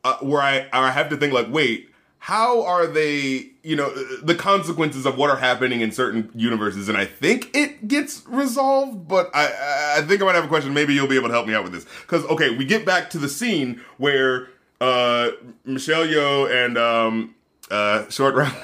uh, 0.03 0.18
where 0.20 0.41
I 0.41 0.68
I 0.72 0.91
have 0.91 1.10
to 1.10 1.18
think 1.18 1.34
like, 1.34 1.47
wait, 1.49 1.89
how 2.20 2.64
are 2.64 2.88
they? 2.88 3.47
You 3.64 3.76
know, 3.76 3.88
uh, 3.88 4.03
the 4.24 4.36
consequences 4.36 5.05
of 5.05 5.18
what 5.18 5.30
are 5.30 5.36
happening 5.38 5.82
in 5.82 5.91
certain 5.91 6.30
universes, 6.34 6.88
and 6.88 6.97
I 6.97 7.05
think 7.05 7.49
it 7.53 7.88
gets 7.88 8.24
resolved, 8.28 9.07
but 9.07 9.30
I 9.34 9.47
I- 9.47 9.95
I 9.97 10.01
think 10.03 10.22
I 10.22 10.26
might 10.26 10.36
have 10.36 10.45
a 10.45 10.47
question. 10.47 10.74
Maybe 10.74 10.93
you'll 10.93 11.07
be 11.07 11.18
able 11.18 11.28
to 11.28 11.34
help 11.34 11.47
me 11.47 11.53
out 11.53 11.64
with 11.64 11.74
this 11.74 11.86
because 12.01 12.24
okay, 12.26 12.55
we 12.55 12.64
get 12.66 12.86
back 12.86 13.10
to 13.12 13.18
the 13.18 13.28
scene 13.30 13.82
where 13.97 14.47
uh 14.80 15.32
Michelle 15.66 16.05
Yeoh 16.05 16.49
and 16.66 16.78
um 16.78 17.36
uh 17.70 18.07
short 18.10 18.36
round. 18.36 18.55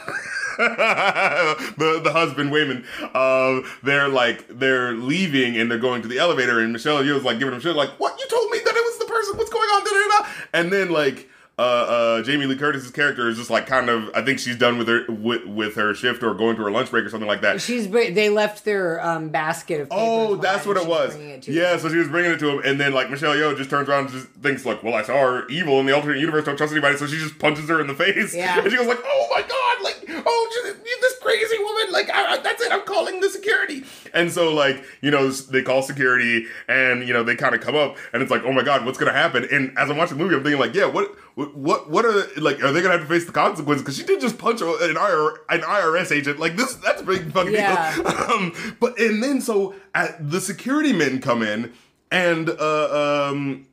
the 1.77 2.01
the 2.03 2.11
husband 2.11 2.51
Waymond, 2.51 2.85
uh, 3.13 3.67
they're 3.83 4.09
like 4.09 4.45
they're 4.49 4.93
leaving 4.93 5.57
and 5.57 5.69
they're 5.69 5.77
going 5.77 6.01
to 6.01 6.07
the 6.07 6.17
elevator 6.17 6.59
and 6.59 6.71
Michelle 6.73 7.03
Yeoh's 7.03 7.23
like 7.23 7.39
giving 7.39 7.53
him 7.53 7.59
shit 7.59 7.75
like 7.75 7.89
what? 7.99 8.17
You 8.19 8.27
told 8.29 8.51
me 8.51 8.59
that 8.59 8.75
it 8.75 8.83
was 8.83 8.99
the 8.99 9.05
person. 9.05 9.37
What's 9.37 9.51
going 9.51 9.69
on? 9.69 9.83
Da, 9.83 9.91
da, 9.91 10.23
da. 10.23 10.29
and 10.53 10.73
then 10.73 10.91
like 10.91 11.29
uh, 11.57 11.61
uh, 11.61 12.21
Jamie 12.23 12.45
Lee 12.47 12.57
Curtis's 12.57 12.91
character 12.91 13.29
is 13.29 13.37
just 13.37 13.49
like 13.49 13.65
kind 13.65 13.89
of 13.89 14.09
I 14.13 14.21
think 14.23 14.39
she's 14.39 14.57
done 14.57 14.77
with 14.77 14.87
her 14.89 15.05
with, 15.07 15.45
with 15.45 15.75
her 15.75 15.93
shift 15.93 16.21
or 16.21 16.33
going 16.33 16.57
to 16.57 16.63
her 16.63 16.71
lunch 16.71 16.91
break 16.91 17.05
or 17.05 17.09
something 17.09 17.27
like 17.29 17.41
that. 17.41 17.61
She's 17.61 17.89
they 17.89 18.29
left 18.29 18.65
their 18.65 19.03
um, 19.05 19.29
basket 19.29 19.79
of. 19.81 19.87
Oh, 19.91 20.35
that's 20.35 20.65
what 20.65 20.75
it 20.75 20.85
was. 20.85 21.15
It 21.15 21.47
Yeah, 21.47 21.77
so 21.77 21.87
she 21.89 21.95
was 21.97 22.09
bringing 22.09 22.31
it 22.31 22.39
to 22.39 22.49
him, 22.49 22.61
and 22.65 22.79
then 22.79 22.93
like 22.93 23.09
Michelle 23.09 23.33
Yeoh 23.35 23.55
just 23.55 23.69
turns 23.69 23.87
around 23.87 24.05
and 24.07 24.13
just 24.13 24.27
thinks 24.41 24.65
like, 24.65 24.83
"Well, 24.83 24.93
I 24.95 25.03
saw 25.03 25.13
her 25.13 25.47
evil 25.47 25.79
in 25.79 25.85
the 25.85 25.93
alternate 25.95 26.19
universe. 26.19 26.43
Don't 26.43 26.57
trust 26.57 26.73
anybody." 26.73 26.97
So 26.97 27.07
she 27.07 27.17
just 27.17 27.39
punches 27.39 27.69
her 27.69 27.79
in 27.79 27.87
the 27.87 27.95
face. 27.95 28.35
Yeah. 28.35 28.59
and 28.61 28.69
she 28.69 28.75
goes 28.77 28.87
like, 28.87 28.99
"Oh 29.05 29.27
my 29.33 29.41
god! 29.41 29.83
Like, 29.83 30.23
oh, 30.25 30.71
this 31.01 31.19
crazy 31.19 31.57
woman! 31.59 31.93
Like, 31.93 32.09
I, 32.09 32.33
I- 32.33 32.37
that's 32.39 32.61
it. 32.61 32.71
I'm 32.71 32.83
calling 32.85 33.21
the 33.21 33.29
security." 33.29 33.83
And 34.13 34.31
so 34.31 34.53
like 34.53 34.83
you 35.01 35.11
know 35.11 35.29
they 35.29 35.61
call 35.61 35.81
security, 35.83 36.47
and 36.67 37.07
you 37.07 37.13
know 37.13 37.23
they 37.23 37.35
kind 37.35 37.55
of 37.55 37.61
come 37.61 37.75
up, 37.75 37.95
and 38.11 38.21
it's 38.21 38.31
like, 38.31 38.43
"Oh 38.43 38.51
my 38.51 38.63
god, 38.63 38.85
what's 38.85 38.97
gonna 38.97 39.13
happen?" 39.13 39.47
And 39.51 39.77
as 39.77 39.89
I'm 39.89 39.95
watching 39.97 40.17
the 40.17 40.23
movie, 40.23 40.35
I'm 40.35 40.43
thinking 40.43 40.59
like, 40.59 40.73
"Yeah, 40.73 40.85
what, 40.85 41.15
what, 41.35 41.89
what 41.89 42.05
are 42.05 42.27
like? 42.37 42.63
Are 42.63 42.71
they 42.71 42.81
gonna 42.81 42.93
have 42.97 43.01
to 43.01 43.07
face 43.07 43.25
the 43.25 43.31
consequences?" 43.33 43.83
Because 43.83 43.97
she 43.97 44.03
did 44.03 44.21
just 44.21 44.37
punch 44.37 44.61
an, 44.61 44.67
IR, 44.69 45.41
an 45.49 45.61
IRS 45.61 46.11
agent. 46.11 46.39
Like 46.39 46.55
this, 46.55 46.75
that's 46.75 47.01
a 47.01 47.05
big 47.05 47.31
fucking 47.31 47.51
Yeah. 47.53 47.93
deal. 47.95 48.07
um, 48.31 48.53
but 48.79 48.97
and 48.99 49.21
then 49.21 49.41
so 49.41 49.75
at, 49.93 50.29
the 50.31 50.39
security 50.39 50.93
men 50.93 51.19
come 51.21 51.43
in 51.43 51.73
and 52.09 52.49
uh, 52.49 53.27
um, 53.31 53.67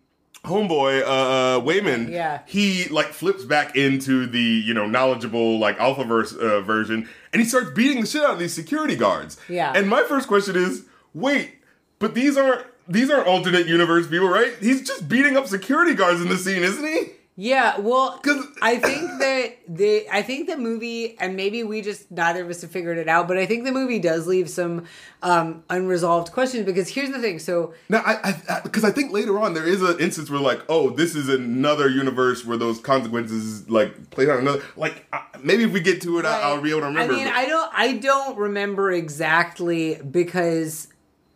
homeboy 0.44 1.02
uh, 1.02 1.04
uh, 1.06 1.60
Waymond, 1.60 2.10
Yeah. 2.10 2.40
he 2.46 2.86
like 2.88 3.06
flips 3.12 3.44
back 3.44 3.76
into 3.76 4.26
the 4.26 4.40
you 4.40 4.74
know 4.74 4.86
knowledgeable 4.86 5.58
like 5.60 5.78
Alphaverse 5.78 6.36
uh, 6.36 6.60
version, 6.62 7.08
and 7.32 7.40
he 7.40 7.46
starts 7.48 7.70
beating 7.70 8.00
the 8.00 8.06
shit 8.08 8.22
out 8.24 8.32
of 8.32 8.38
these 8.40 8.52
security 8.54 8.96
guards. 8.96 9.36
Yeah. 9.48 9.72
And 9.74 9.88
my 9.88 10.02
first 10.02 10.26
question 10.26 10.56
is, 10.56 10.84
wait, 11.14 11.56
but 12.00 12.14
these 12.14 12.36
aren't 12.36 12.66
these 12.88 13.08
aren't 13.08 13.28
alternate 13.28 13.68
universe 13.68 14.08
people, 14.08 14.28
right? 14.28 14.52
He's 14.58 14.84
just 14.84 15.08
beating 15.08 15.36
up 15.36 15.46
security 15.46 15.94
guards 15.94 16.20
in 16.20 16.28
the 16.28 16.36
scene, 16.36 16.64
isn't 16.64 16.84
he? 16.84 17.12
Yeah, 17.34 17.78
well, 17.78 18.20
I 18.60 18.76
think 18.76 19.18
that 19.20 19.54
the 19.66 20.06
I 20.12 20.20
think 20.20 20.48
the 20.48 20.58
movie, 20.58 21.16
and 21.18 21.34
maybe 21.34 21.62
we 21.62 21.80
just 21.80 22.10
neither 22.10 22.42
of 22.44 22.50
us 22.50 22.60
have 22.60 22.70
figured 22.70 22.98
it 22.98 23.08
out, 23.08 23.26
but 23.26 23.38
I 23.38 23.46
think 23.46 23.64
the 23.64 23.72
movie 23.72 23.98
does 23.98 24.26
leave 24.26 24.50
some 24.50 24.84
um, 25.22 25.64
unresolved 25.70 26.30
questions 26.32 26.66
because 26.66 26.90
here's 26.90 27.08
the 27.10 27.20
thing. 27.20 27.38
So 27.38 27.72
Now, 27.88 28.02
I, 28.04 28.36
I, 28.50 28.60
because 28.60 28.84
I 28.84 28.90
think 28.90 29.12
later 29.12 29.38
on 29.38 29.54
there 29.54 29.66
is 29.66 29.80
an 29.80 29.98
instance 29.98 30.28
where 30.28 30.40
like, 30.40 30.60
oh, 30.68 30.90
this 30.90 31.14
is 31.14 31.30
another 31.30 31.88
universe 31.88 32.44
where 32.44 32.58
those 32.58 32.78
consequences 32.80 33.66
like 33.70 34.10
played 34.10 34.28
out 34.28 34.38
another. 34.38 34.62
Like, 34.76 35.06
uh, 35.14 35.20
maybe 35.42 35.64
if 35.64 35.72
we 35.72 35.80
get 35.80 36.02
to 36.02 36.18
it, 36.18 36.26
I, 36.26 36.42
I'll 36.42 36.60
be 36.60 36.68
able 36.70 36.80
to 36.80 36.86
remember. 36.88 37.14
I 37.14 37.16
mean, 37.16 37.26
but- 37.28 37.34
I 37.34 37.46
don't, 37.46 37.70
I 37.74 37.92
don't 37.96 38.36
remember 38.36 38.92
exactly 38.92 39.94
because 40.10 40.88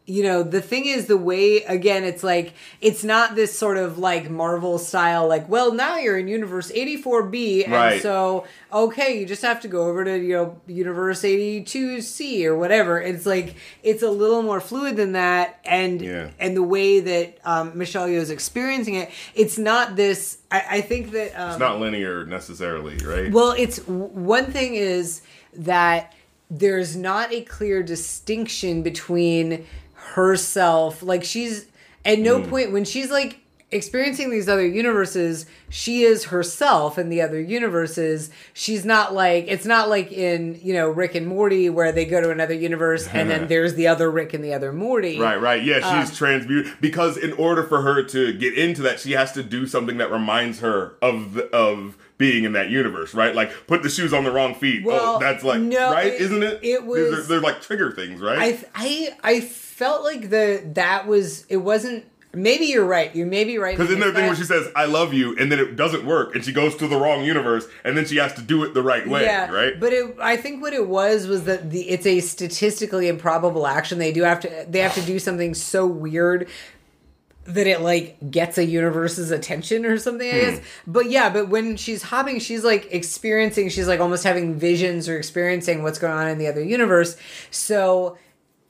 you 0.08 0.22
know 0.22 0.44
the 0.44 0.60
thing 0.60 0.86
is 0.86 1.06
the 1.06 1.16
way 1.16 1.62
again 1.64 2.04
it's 2.04 2.22
like 2.22 2.54
it's 2.80 3.02
not 3.02 3.34
this 3.34 3.58
sort 3.58 3.76
of 3.76 3.98
like 3.98 4.30
marvel 4.30 4.78
style 4.78 5.26
like 5.26 5.48
well 5.48 5.72
now 5.74 5.96
you're 5.96 6.16
in 6.16 6.28
universe 6.28 6.70
84b 6.70 7.64
and 7.64 7.72
Right. 7.72 8.00
so 8.00 8.46
okay 8.72 9.18
you 9.18 9.26
just 9.26 9.42
have 9.42 9.60
to 9.62 9.68
go 9.68 9.88
over 9.88 10.04
to 10.04 10.16
you 10.16 10.32
know 10.34 10.60
universe 10.68 11.22
82c 11.22 12.44
or 12.44 12.56
whatever 12.56 13.00
it's 13.00 13.26
like 13.26 13.56
it's 13.82 14.02
a 14.04 14.10
little 14.10 14.42
more 14.42 14.60
fluid 14.60 14.96
than 14.96 15.12
that 15.12 15.58
and 15.64 16.00
Yeah. 16.00 16.30
and 16.38 16.56
the 16.56 16.62
way 16.62 17.00
that 17.00 17.38
um, 17.44 17.76
michelle 17.76 18.06
Yeoh 18.06 18.20
is 18.20 18.30
experiencing 18.30 18.94
it 18.94 19.10
it's 19.34 19.58
not 19.58 19.96
this 19.96 20.38
i, 20.52 20.64
I 20.70 20.80
think 20.82 21.10
that 21.12 21.34
um, 21.34 21.50
it's 21.50 21.58
not 21.58 21.80
linear 21.80 22.24
necessarily, 22.24 22.96
right? 22.98 23.32
well, 23.32 23.54
it's 23.58 23.78
one 23.88 24.46
thing 24.52 24.74
is 24.76 25.22
that 25.54 26.12
there's 26.48 26.94
not 26.94 27.32
a 27.32 27.40
clear 27.42 27.82
distinction 27.82 28.82
between 28.82 29.66
herself. 30.14 31.02
Like 31.02 31.24
she's 31.24 31.66
at 32.04 32.18
no 32.18 32.40
Hmm. 32.42 32.50
point 32.50 32.72
when 32.72 32.84
she's 32.84 33.10
like 33.10 33.40
experiencing 33.72 34.30
these 34.30 34.48
other 34.48 34.64
universes, 34.64 35.44
she 35.68 36.02
is 36.02 36.26
herself 36.26 36.98
in 36.98 37.08
the 37.08 37.20
other 37.20 37.40
universes. 37.40 38.30
She's 38.54 38.84
not 38.84 39.12
like 39.12 39.46
it's 39.48 39.66
not 39.66 39.88
like 39.88 40.12
in, 40.12 40.58
you 40.62 40.72
know, 40.72 40.88
Rick 40.88 41.16
and 41.16 41.26
Morty 41.26 41.68
where 41.68 41.90
they 41.90 42.04
go 42.04 42.20
to 42.20 42.30
another 42.30 42.54
universe 42.54 43.08
and 43.12 43.28
then 43.28 43.46
there's 43.48 43.74
the 43.74 43.88
other 43.88 44.08
Rick 44.10 44.34
and 44.34 44.44
the 44.44 44.54
other 44.54 44.72
Morty. 44.72 45.18
Right, 45.18 45.40
right. 45.40 45.62
Yeah, 45.62 46.00
she's 46.00 46.10
Um, 46.10 46.16
transmuted 46.16 46.72
because 46.80 47.16
in 47.16 47.32
order 47.32 47.64
for 47.64 47.82
her 47.82 48.04
to 48.04 48.32
get 48.34 48.56
into 48.56 48.82
that, 48.82 49.00
she 49.00 49.12
has 49.12 49.32
to 49.32 49.42
do 49.42 49.66
something 49.66 49.98
that 49.98 50.12
reminds 50.12 50.60
her 50.60 50.94
of 51.02 51.34
the, 51.34 51.46
of 51.54 51.96
being 52.18 52.44
in 52.44 52.52
that 52.52 52.70
universe, 52.70 53.14
right? 53.14 53.34
Like 53.34 53.50
put 53.66 53.82
the 53.82 53.90
shoes 53.90 54.14
on 54.14 54.22
the 54.24 54.30
wrong 54.30 54.54
feet. 54.54 54.84
Well, 54.84 55.16
oh, 55.16 55.18
that's 55.18 55.42
like 55.44 55.60
no, 55.60 55.92
right, 55.92 56.12
isn't 56.14 56.42
it? 56.42 56.60
it 56.62 56.86
was- 56.86 57.26
they're 57.28 57.40
like 57.40 57.60
trigger 57.60 57.90
things, 57.90 58.20
right? 58.22 58.38
I 58.38 58.58
I 58.74 59.08
I 59.34 59.40
felt 59.76 60.04
like 60.04 60.30
the 60.30 60.62
that 60.72 61.06
was 61.06 61.44
it 61.50 61.58
wasn't 61.58 62.06
maybe 62.32 62.64
you're 62.64 62.86
right. 62.86 63.14
You 63.14 63.26
may 63.26 63.44
be 63.44 63.58
right. 63.58 63.76
Because 63.76 63.90
in 63.90 63.98
it's 63.98 64.04
their 64.06 64.14
thing 64.14 64.26
where 64.26 64.34
she 64.34 64.44
says 64.44 64.68
"I 64.74 64.86
love 64.86 65.12
you" 65.12 65.36
and 65.36 65.52
then 65.52 65.58
it 65.58 65.76
doesn't 65.76 66.06
work, 66.06 66.34
and 66.34 66.42
she 66.42 66.52
goes 66.52 66.74
to 66.76 66.88
the 66.88 66.96
wrong 66.96 67.24
universe, 67.24 67.66
and 67.84 67.94
then 67.94 68.06
she 68.06 68.16
has 68.16 68.32
to 68.34 68.42
do 68.42 68.64
it 68.64 68.72
the 68.72 68.82
right 68.82 69.06
way, 69.06 69.24
yeah, 69.24 69.50
right? 69.50 69.78
But 69.78 69.92
it, 69.92 70.16
I 70.18 70.38
think 70.38 70.62
what 70.62 70.72
it 70.72 70.88
was 70.88 71.26
was 71.26 71.44
that 71.44 71.70
the 71.70 71.90
it's 71.90 72.06
a 72.06 72.20
statistically 72.20 73.08
improbable 73.08 73.66
action. 73.66 73.98
They 73.98 74.12
do 74.12 74.22
have 74.22 74.40
to 74.40 74.66
they 74.66 74.78
have 74.78 74.94
to 74.94 75.02
do 75.02 75.18
something 75.18 75.52
so 75.52 75.86
weird 75.86 76.48
that 77.44 77.66
it 77.66 77.82
like 77.82 78.16
gets 78.30 78.56
a 78.56 78.64
universe's 78.64 79.30
attention 79.30 79.84
or 79.84 79.98
something. 79.98 80.26
I 80.26 80.40
guess. 80.40 80.58
Hmm. 80.58 80.92
But 80.92 81.10
yeah, 81.10 81.28
but 81.28 81.50
when 81.50 81.76
she's 81.76 82.02
hopping, 82.02 82.38
she's 82.38 82.64
like 82.64 82.88
experiencing. 82.94 83.68
She's 83.68 83.88
like 83.88 84.00
almost 84.00 84.24
having 84.24 84.54
visions 84.54 85.06
or 85.06 85.18
experiencing 85.18 85.82
what's 85.82 85.98
going 85.98 86.14
on 86.14 86.28
in 86.28 86.38
the 86.38 86.46
other 86.46 86.64
universe. 86.64 87.18
So 87.50 88.16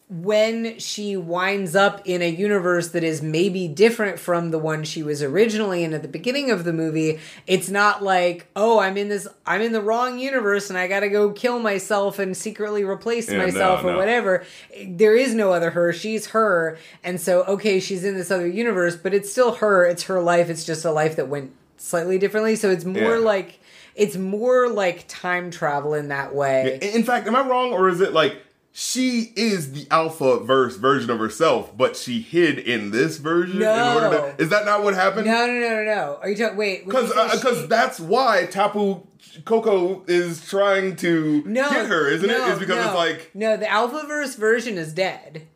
when 0.09 0.79
she 0.79 1.17
winds 1.17 1.75
up 1.75 2.01
in 2.05 2.23
a 2.23 2.31
universe 2.31 2.91
that 2.91 3.03
is 3.03 3.23
maybe 3.23 3.67
different 3.67 4.21
from 4.21 4.53
the 4.53 4.59
one 4.59 4.85
she 4.85 5.03
was 5.03 5.21
originally 5.21 5.83
in 5.83 5.93
at 5.93 6.03
the 6.03 6.09
beginning 6.09 6.49
of 6.53 6.63
the 6.63 6.73
movie, 6.73 7.19
it's 7.49 7.69
not 7.69 8.05
like, 8.05 8.47
oh, 8.55 8.79
I'm 8.79 8.97
in 8.97 9.09
this, 9.09 9.27
I'm 9.45 9.61
in 9.63 9.73
the 9.73 9.81
wrong 9.81 10.21
universe 10.21 10.71
and 10.71 10.79
I 10.79 10.87
gotta 10.87 11.09
go 11.09 11.33
kill 11.33 11.59
myself 11.59 12.21
and 12.21 12.37
secretly 12.37 12.85
replace 12.85 13.29
Yeah, 13.29 13.39
myself 13.39 13.83
no, 13.83 13.89
or 13.89 13.93
no. 13.95 13.99
whatever. 13.99 14.45
There 14.87 15.17
is 15.17 15.35
no 15.35 15.53
other 15.53 15.71
her. 15.71 15.93
She's 15.93 16.27
her. 16.29 16.79
And 17.03 17.21
so, 17.21 17.43
okay, 17.45 17.81
she's 17.81 18.05
in 18.05 18.15
this 18.15 18.31
other 18.31 18.47
universe, 18.47 18.95
but 18.95 19.13
it's 19.13 19.31
still 19.33 19.57
her. 19.57 19.85
It's 19.87 20.05
her 20.05 20.21
life. 20.21 20.49
It's 20.49 20.63
just 20.65 20.85
a 20.85 20.93
life 20.93 21.17
that 21.17 21.27
went 21.27 21.51
slightly 21.79 22.17
differently. 22.17 22.55
So 22.55 22.71
it's 22.71 22.85
more 22.85 23.17
Yeah. 23.17 23.25
like, 23.25 23.59
it's 23.97 24.17
more 24.17 24.69
like 24.69 25.07
time 25.09 25.51
travel 25.51 25.95
in 25.95 26.09
that 26.09 26.33
way. 26.33 26.79
In 26.81 27.03
fact, 27.03 27.27
am 27.27 27.35
I 27.35 27.41
wrong, 27.45 27.73
or 27.73 27.89
is 27.89 28.01
it 28.01 28.13
like 28.13 28.37
she 28.79 29.33
is 29.37 29.73
the 29.73 29.87
alpha 29.91 30.39
verse 30.41 30.77
version 30.77 31.09
of 31.09 31.19
herself, 31.19 31.75
but 31.75 31.97
she 31.97 32.21
hid 32.21 32.59
in 32.59 32.91
this 32.91 33.17
version 33.17 33.63
in 33.63 33.67
order 33.67 34.11
No. 34.11 34.33
to. 34.37 34.43
Is 34.43 34.51
that 34.51 34.67
not 34.67 34.83
what 34.83 34.93
happened? 34.93 35.25
No, 35.27 35.47
no, 35.47 35.53
no, 35.55 35.69
no, 35.77 35.85
no. 35.85 36.19
Are 36.21 36.29
you 36.29 36.37
talking? 36.37 36.59
Wait, 36.59 36.85
Because 36.85 37.09
because 37.09 37.45
uh, 37.45 37.61
she- 37.63 37.67
that's 37.69 37.99
why 37.99 38.45
Tapu 38.51 39.01
Coco 39.47 40.05
is 40.07 40.47
trying 40.47 40.95
to 40.97 41.43
no, 41.47 41.71
get 41.71 41.87
her, 41.87 42.07
isn't 42.11 42.29
no. 42.29 42.51
It's 42.51 42.59
because 42.59 42.77
no. 42.77 42.85
it's 42.85 42.95
like 42.95 43.31
no, 43.35 43.57
the 43.57 43.65
Alphaverse 43.65 44.37
version 44.37 44.77
is 44.77 44.93
dead. 44.93 45.47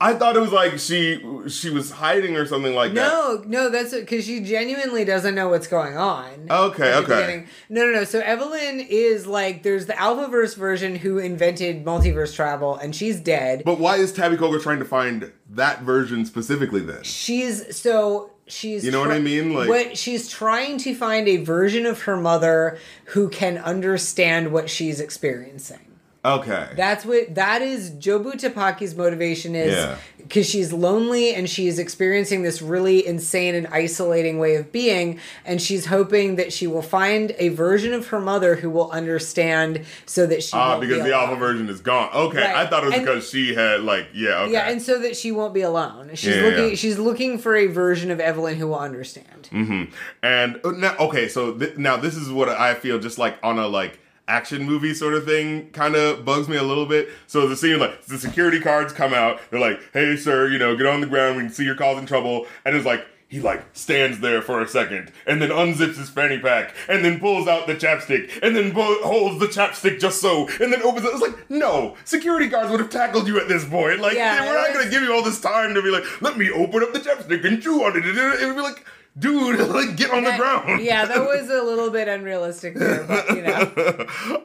I 0.00 0.14
thought 0.14 0.36
it 0.36 0.40
was 0.40 0.52
like 0.52 0.78
she 0.78 1.20
she 1.48 1.70
was 1.70 1.90
hiding 1.90 2.36
or 2.36 2.46
something 2.46 2.72
like 2.72 2.94
that. 2.94 3.00
No, 3.00 3.42
no, 3.46 3.68
that's 3.68 3.92
because 3.92 4.24
she 4.24 4.38
genuinely 4.40 5.04
doesn't 5.04 5.34
know 5.34 5.48
what's 5.48 5.66
going 5.66 5.96
on. 5.96 6.46
Okay, 6.48 6.94
okay. 6.94 7.00
beginning. 7.00 7.48
No, 7.68 7.84
no, 7.84 7.92
no. 7.92 8.04
So 8.04 8.20
Evelyn 8.20 8.78
is 8.78 9.26
like, 9.26 9.64
there's 9.64 9.86
the 9.86 9.94
Alphaverse 9.94 10.56
version 10.56 10.94
who 10.94 11.18
invented 11.18 11.84
multiverse 11.84 12.32
travel, 12.34 12.76
and 12.76 12.94
she's 12.94 13.18
dead. 13.18 13.62
But 13.64 13.80
why 13.80 13.96
is 13.96 14.12
Tabby 14.12 14.36
Koko 14.36 14.60
trying 14.60 14.78
to 14.78 14.84
find 14.84 15.32
that 15.50 15.82
version 15.82 16.24
specifically 16.24 16.80
then? 16.80 17.02
she's 17.02 17.76
so 17.76 18.30
she's 18.46 18.84
You 18.84 18.92
know 18.92 19.00
what 19.00 19.10
I 19.10 19.18
mean? 19.18 19.52
Like- 19.52 19.68
what 19.68 19.98
she's 19.98 20.28
trying 20.28 20.78
to 20.78 20.94
find 20.94 21.26
a 21.26 21.38
version 21.38 21.86
of 21.86 22.02
her 22.02 22.16
mother 22.16 22.78
who 23.06 23.28
can 23.28 23.58
understand 23.58 24.52
what 24.52 24.70
she's 24.70 25.00
experiencing. 25.00 25.87
Okay. 26.36 26.68
That's 26.76 27.04
what 27.04 27.34
that 27.34 27.62
is. 27.62 27.90
Jobu 27.90 28.38
Tupaki's 28.38 28.94
motivation 28.94 29.54
is 29.54 29.74
Yeah. 29.74 29.96
because 30.18 30.48
she's 30.48 30.72
lonely 30.72 31.34
and 31.34 31.48
she's 31.48 31.78
experiencing 31.78 32.42
this 32.42 32.60
really 32.60 33.06
insane 33.06 33.54
and 33.54 33.66
isolating 33.68 34.38
way 34.38 34.56
of 34.56 34.70
being, 34.72 35.18
and 35.44 35.60
she's 35.62 35.86
hoping 35.86 36.36
that 36.36 36.52
she 36.52 36.66
will 36.66 36.82
find 36.82 37.34
a 37.38 37.48
version 37.50 37.92
of 37.94 38.08
her 38.08 38.20
mother 38.20 38.56
who 38.56 38.68
will 38.70 38.90
understand, 38.90 39.84
so 40.06 40.26
that 40.26 40.42
she 40.42 40.50
Ah, 40.54 40.70
won't 40.70 40.82
be 40.82 40.86
because 40.88 41.04
the 41.04 41.14
alpha 41.14 41.36
version 41.36 41.68
is 41.68 41.80
gone. 41.80 42.10
Okay, 42.14 42.38
Right. 42.38 42.56
I 42.56 42.66
thought 42.66 42.82
it 42.82 42.86
was 42.86 42.94
And- 42.94 43.04
because 43.06 43.30
she 43.30 43.54
had 43.54 43.82
like 43.82 44.08
yeah. 44.14 44.42
Okay. 44.42 44.52
Yeah, 44.52 44.68
and 44.68 44.82
so 44.82 44.98
that 45.00 45.16
she 45.16 45.32
won't 45.32 45.54
be 45.54 45.62
alone. 45.62 46.10
She's 46.14 46.36
Yeah, 46.36 46.42
looking. 46.42 46.68
yeah. 46.70 46.74
She's 46.74 46.98
looking 46.98 47.38
for 47.38 47.56
a 47.56 47.66
version 47.66 48.10
of 48.10 48.20
Evelyn 48.20 48.56
who 48.56 48.66
will 48.68 48.78
understand. 48.78 49.48
Mm-hmm. 49.52 49.84
And 50.22 50.60
uh, 50.64 50.70
now, 50.72 50.94
okay, 51.00 51.28
so 51.28 51.52
th- 51.52 51.76
now 51.76 51.96
this 51.96 52.14
is 52.16 52.30
what 52.30 52.48
I 52.48 52.74
feel 52.74 52.98
just 52.98 53.18
like 53.18 53.36
on 53.42 53.58
a 53.58 53.66
like 53.68 53.98
action 54.28 54.62
movie 54.64 54.94
sort 54.94 55.14
of 55.14 55.24
thing 55.24 55.70
kind 55.70 55.96
of 55.96 56.24
bugs 56.24 56.48
me 56.48 56.56
a 56.56 56.62
little 56.62 56.86
bit. 56.86 57.08
So 57.26 57.48
the 57.48 57.56
scene 57.56 57.78
like 57.78 58.04
the 58.04 58.18
security 58.18 58.60
cards 58.60 58.92
come 58.92 59.14
out, 59.14 59.40
they're 59.50 59.60
like, 59.60 59.80
"Hey, 59.92 60.16
sir, 60.16 60.48
you 60.48 60.58
know, 60.58 60.76
get 60.76 60.86
on 60.86 61.00
the 61.00 61.06
ground. 61.06 61.36
We 61.36 61.42
can 61.44 61.52
see 61.52 61.64
you're 61.64 61.74
causing 61.74 62.06
trouble." 62.06 62.46
And 62.64 62.76
it's 62.76 62.86
like 62.86 63.04
he 63.28 63.40
like 63.40 63.62
stands 63.74 64.20
there 64.20 64.40
for 64.40 64.62
a 64.62 64.66
second 64.66 65.12
and 65.26 65.40
then 65.42 65.50
unzips 65.50 65.96
his 65.96 66.08
fanny 66.08 66.38
pack 66.38 66.74
and 66.88 67.04
then 67.04 67.20
pulls 67.20 67.46
out 67.46 67.66
the 67.66 67.74
chapstick 67.74 68.30
and 68.42 68.56
then 68.56 68.70
holds 68.70 69.38
the 69.38 69.46
chapstick 69.46 70.00
just 70.00 70.20
so 70.22 70.48
and 70.60 70.72
then 70.72 70.82
opens 70.82 71.04
it. 71.04 71.10
It's 71.12 71.20
like, 71.20 71.50
no, 71.50 71.94
security 72.04 72.48
guards 72.48 72.70
would 72.70 72.80
have 72.80 72.88
tackled 72.88 73.28
you 73.28 73.38
at 73.38 73.46
this 73.46 73.66
point. 73.66 74.00
Like, 74.00 74.14
Yeah, 74.14 74.46
we're 74.46 74.54
not 74.54 74.82
to 74.82 74.90
give 74.90 75.02
you 75.02 75.12
all 75.12 75.22
this 75.22 75.42
time 75.42 75.74
to 75.74 75.82
be 75.82 75.90
like, 75.90 76.04
let 76.22 76.38
me 76.38 76.50
open 76.50 76.82
up 76.82 76.94
the 76.94 77.00
chapstick 77.00 77.44
and 77.44 77.62
chew 77.62 77.84
on 77.84 77.98
it. 77.98 78.06
It 78.06 78.46
would 78.46 78.56
be 78.56 78.62
like, 78.62 78.86
dude, 79.18 79.58
like, 79.68 79.96
get 79.96 80.10
on 80.10 80.24
the 80.24 80.36
ground. 80.36 80.82
yeah, 80.82 81.04
that 81.04 81.20
was 81.20 81.48
a 81.50 81.62
little 81.62 81.90
bit 81.90 82.08
unrealistic 82.08 82.74
there, 82.74 83.04
but 83.04 83.28
you 83.30 83.42
know. 83.42 83.60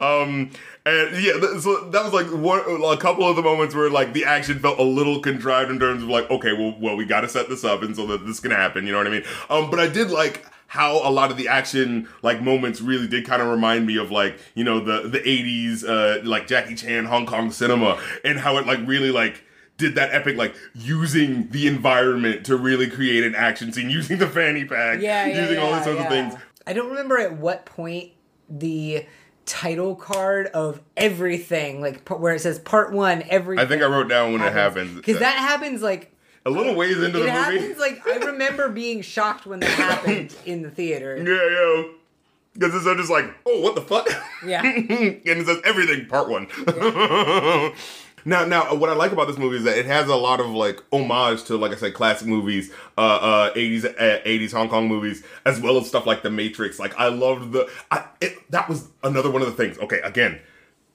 um, 0.00 0.50
and 0.86 1.22
yeah, 1.22 1.58
so 1.60 1.88
that 1.90 2.04
was 2.04 2.12
like 2.12 2.26
one, 2.26 2.60
a 2.60 2.96
couple 2.96 3.28
of 3.28 3.36
the 3.36 3.42
moments 3.42 3.74
where 3.74 3.90
like 3.90 4.12
the 4.12 4.24
action 4.24 4.58
felt 4.58 4.78
a 4.78 4.82
little 4.82 5.20
contrived 5.20 5.70
in 5.70 5.78
terms 5.78 6.02
of 6.02 6.08
like, 6.08 6.30
okay, 6.30 6.52
well, 6.52 6.76
well, 6.78 6.96
we 6.96 7.04
got 7.04 7.22
to 7.22 7.28
set 7.28 7.48
this 7.48 7.64
up 7.64 7.82
and 7.82 7.96
so 7.96 8.06
that 8.06 8.26
this 8.26 8.40
can 8.40 8.50
happen. 8.50 8.86
You 8.86 8.92
know 8.92 8.98
what 8.98 9.06
I 9.06 9.10
mean? 9.10 9.24
Um, 9.48 9.70
but 9.70 9.80
I 9.80 9.88
did 9.88 10.10
like 10.10 10.44
how 10.66 11.08
a 11.08 11.10
lot 11.10 11.30
of 11.30 11.36
the 11.36 11.46
action 11.46 12.08
like 12.22 12.42
moments 12.42 12.80
really 12.80 13.06
did 13.06 13.24
kind 13.24 13.40
of 13.40 13.48
remind 13.48 13.86
me 13.86 13.96
of 13.96 14.10
like 14.10 14.36
you 14.54 14.64
know 14.64 14.80
the 14.80 15.08
the 15.08 15.20
80s 15.20 15.84
uh 15.86 16.24
like 16.24 16.48
Jackie 16.48 16.74
Chan 16.74 17.04
Hong 17.04 17.26
Kong 17.26 17.52
cinema 17.52 18.00
and 18.24 18.40
how 18.40 18.56
it 18.56 18.66
like 18.66 18.80
really 18.84 19.12
like 19.12 19.44
did 19.76 19.94
that 19.96 20.14
epic 20.14 20.36
like 20.36 20.54
using 20.74 21.48
the 21.50 21.66
environment 21.66 22.46
to 22.46 22.56
really 22.56 22.88
create 22.88 23.24
an 23.24 23.34
action 23.34 23.72
scene 23.72 23.90
using 23.90 24.18
the 24.18 24.28
fanny 24.28 24.64
pack 24.64 25.00
Yeah, 25.00 25.26
yeah, 25.26 25.40
using 25.42 25.58
all 25.58 25.70
yeah, 25.70 25.76
these 25.76 25.84
sorts 25.84 26.00
yeah. 26.00 26.04
of 26.06 26.10
things 26.10 26.42
I 26.66 26.72
don't 26.72 26.88
remember 26.88 27.18
at 27.18 27.36
what 27.36 27.66
point 27.66 28.12
the 28.48 29.06
title 29.46 29.94
card 29.94 30.46
of 30.48 30.80
everything, 30.96 31.80
like 31.80 32.08
where 32.08 32.34
it 32.34 32.40
says 32.40 32.58
part 32.58 32.92
one, 32.92 33.22
everything. 33.28 33.64
I 33.64 33.68
think 33.68 33.82
I 33.82 33.86
wrote 33.86 34.08
down 34.08 34.32
when 34.32 34.42
it 34.42 34.52
happens 34.52 34.96
because 34.96 35.18
that 35.18 35.36
happens 35.36 35.82
like 35.82 36.12
a 36.46 36.50
little 36.50 36.74
ways 36.74 36.96
into 36.96 37.08
the 37.08 37.18
movie 37.18 37.30
happens 37.30 37.78
like 37.78 38.06
I 38.06 38.16
remember 38.26 38.68
being 38.68 39.02
shocked 39.02 39.46
when 39.46 39.60
that 39.60 39.70
happened 39.70 40.34
in 40.46 40.62
the 40.62 40.70
theater. 40.70 41.16
Yeah, 41.16 41.82
yeah. 41.84 41.92
Because 42.54 42.74
it's 42.74 42.84
just 42.84 43.10
like, 43.10 43.34
oh, 43.46 43.60
what 43.60 43.74
the 43.74 43.80
fuck? 43.80 44.08
Yeah. 44.46 44.62
and 44.64 45.20
it 45.24 45.46
says 45.46 45.58
everything, 45.64 46.06
part 46.06 46.28
one. 46.28 46.46
Now, 48.24 48.44
now, 48.44 48.74
what 48.74 48.90
I 48.90 48.94
like 48.94 49.12
about 49.12 49.28
this 49.28 49.38
movie 49.38 49.56
is 49.56 49.64
that 49.64 49.76
it 49.76 49.86
has 49.86 50.08
a 50.08 50.16
lot 50.16 50.40
of 50.40 50.48
like 50.50 50.82
homage 50.92 51.44
to, 51.44 51.56
like 51.56 51.72
I 51.72 51.76
said, 51.76 51.94
classic 51.94 52.26
movies, 52.26 52.72
uh, 52.96 53.00
uh, 53.00 53.54
80s, 53.54 53.84
uh, 53.84 54.22
80s 54.24 54.52
Hong 54.52 54.68
Kong 54.68 54.88
movies, 54.88 55.22
as 55.44 55.60
well 55.60 55.76
as 55.78 55.86
stuff 55.86 56.06
like 56.06 56.22
The 56.22 56.30
Matrix. 56.30 56.78
Like, 56.78 56.94
I 56.96 57.08
loved 57.08 57.52
the, 57.52 57.70
I, 57.90 58.06
it, 58.20 58.50
that 58.50 58.68
was 58.68 58.88
another 59.02 59.30
one 59.30 59.42
of 59.42 59.48
the 59.48 59.54
things. 59.54 59.78
Okay, 59.78 60.00
again, 60.02 60.40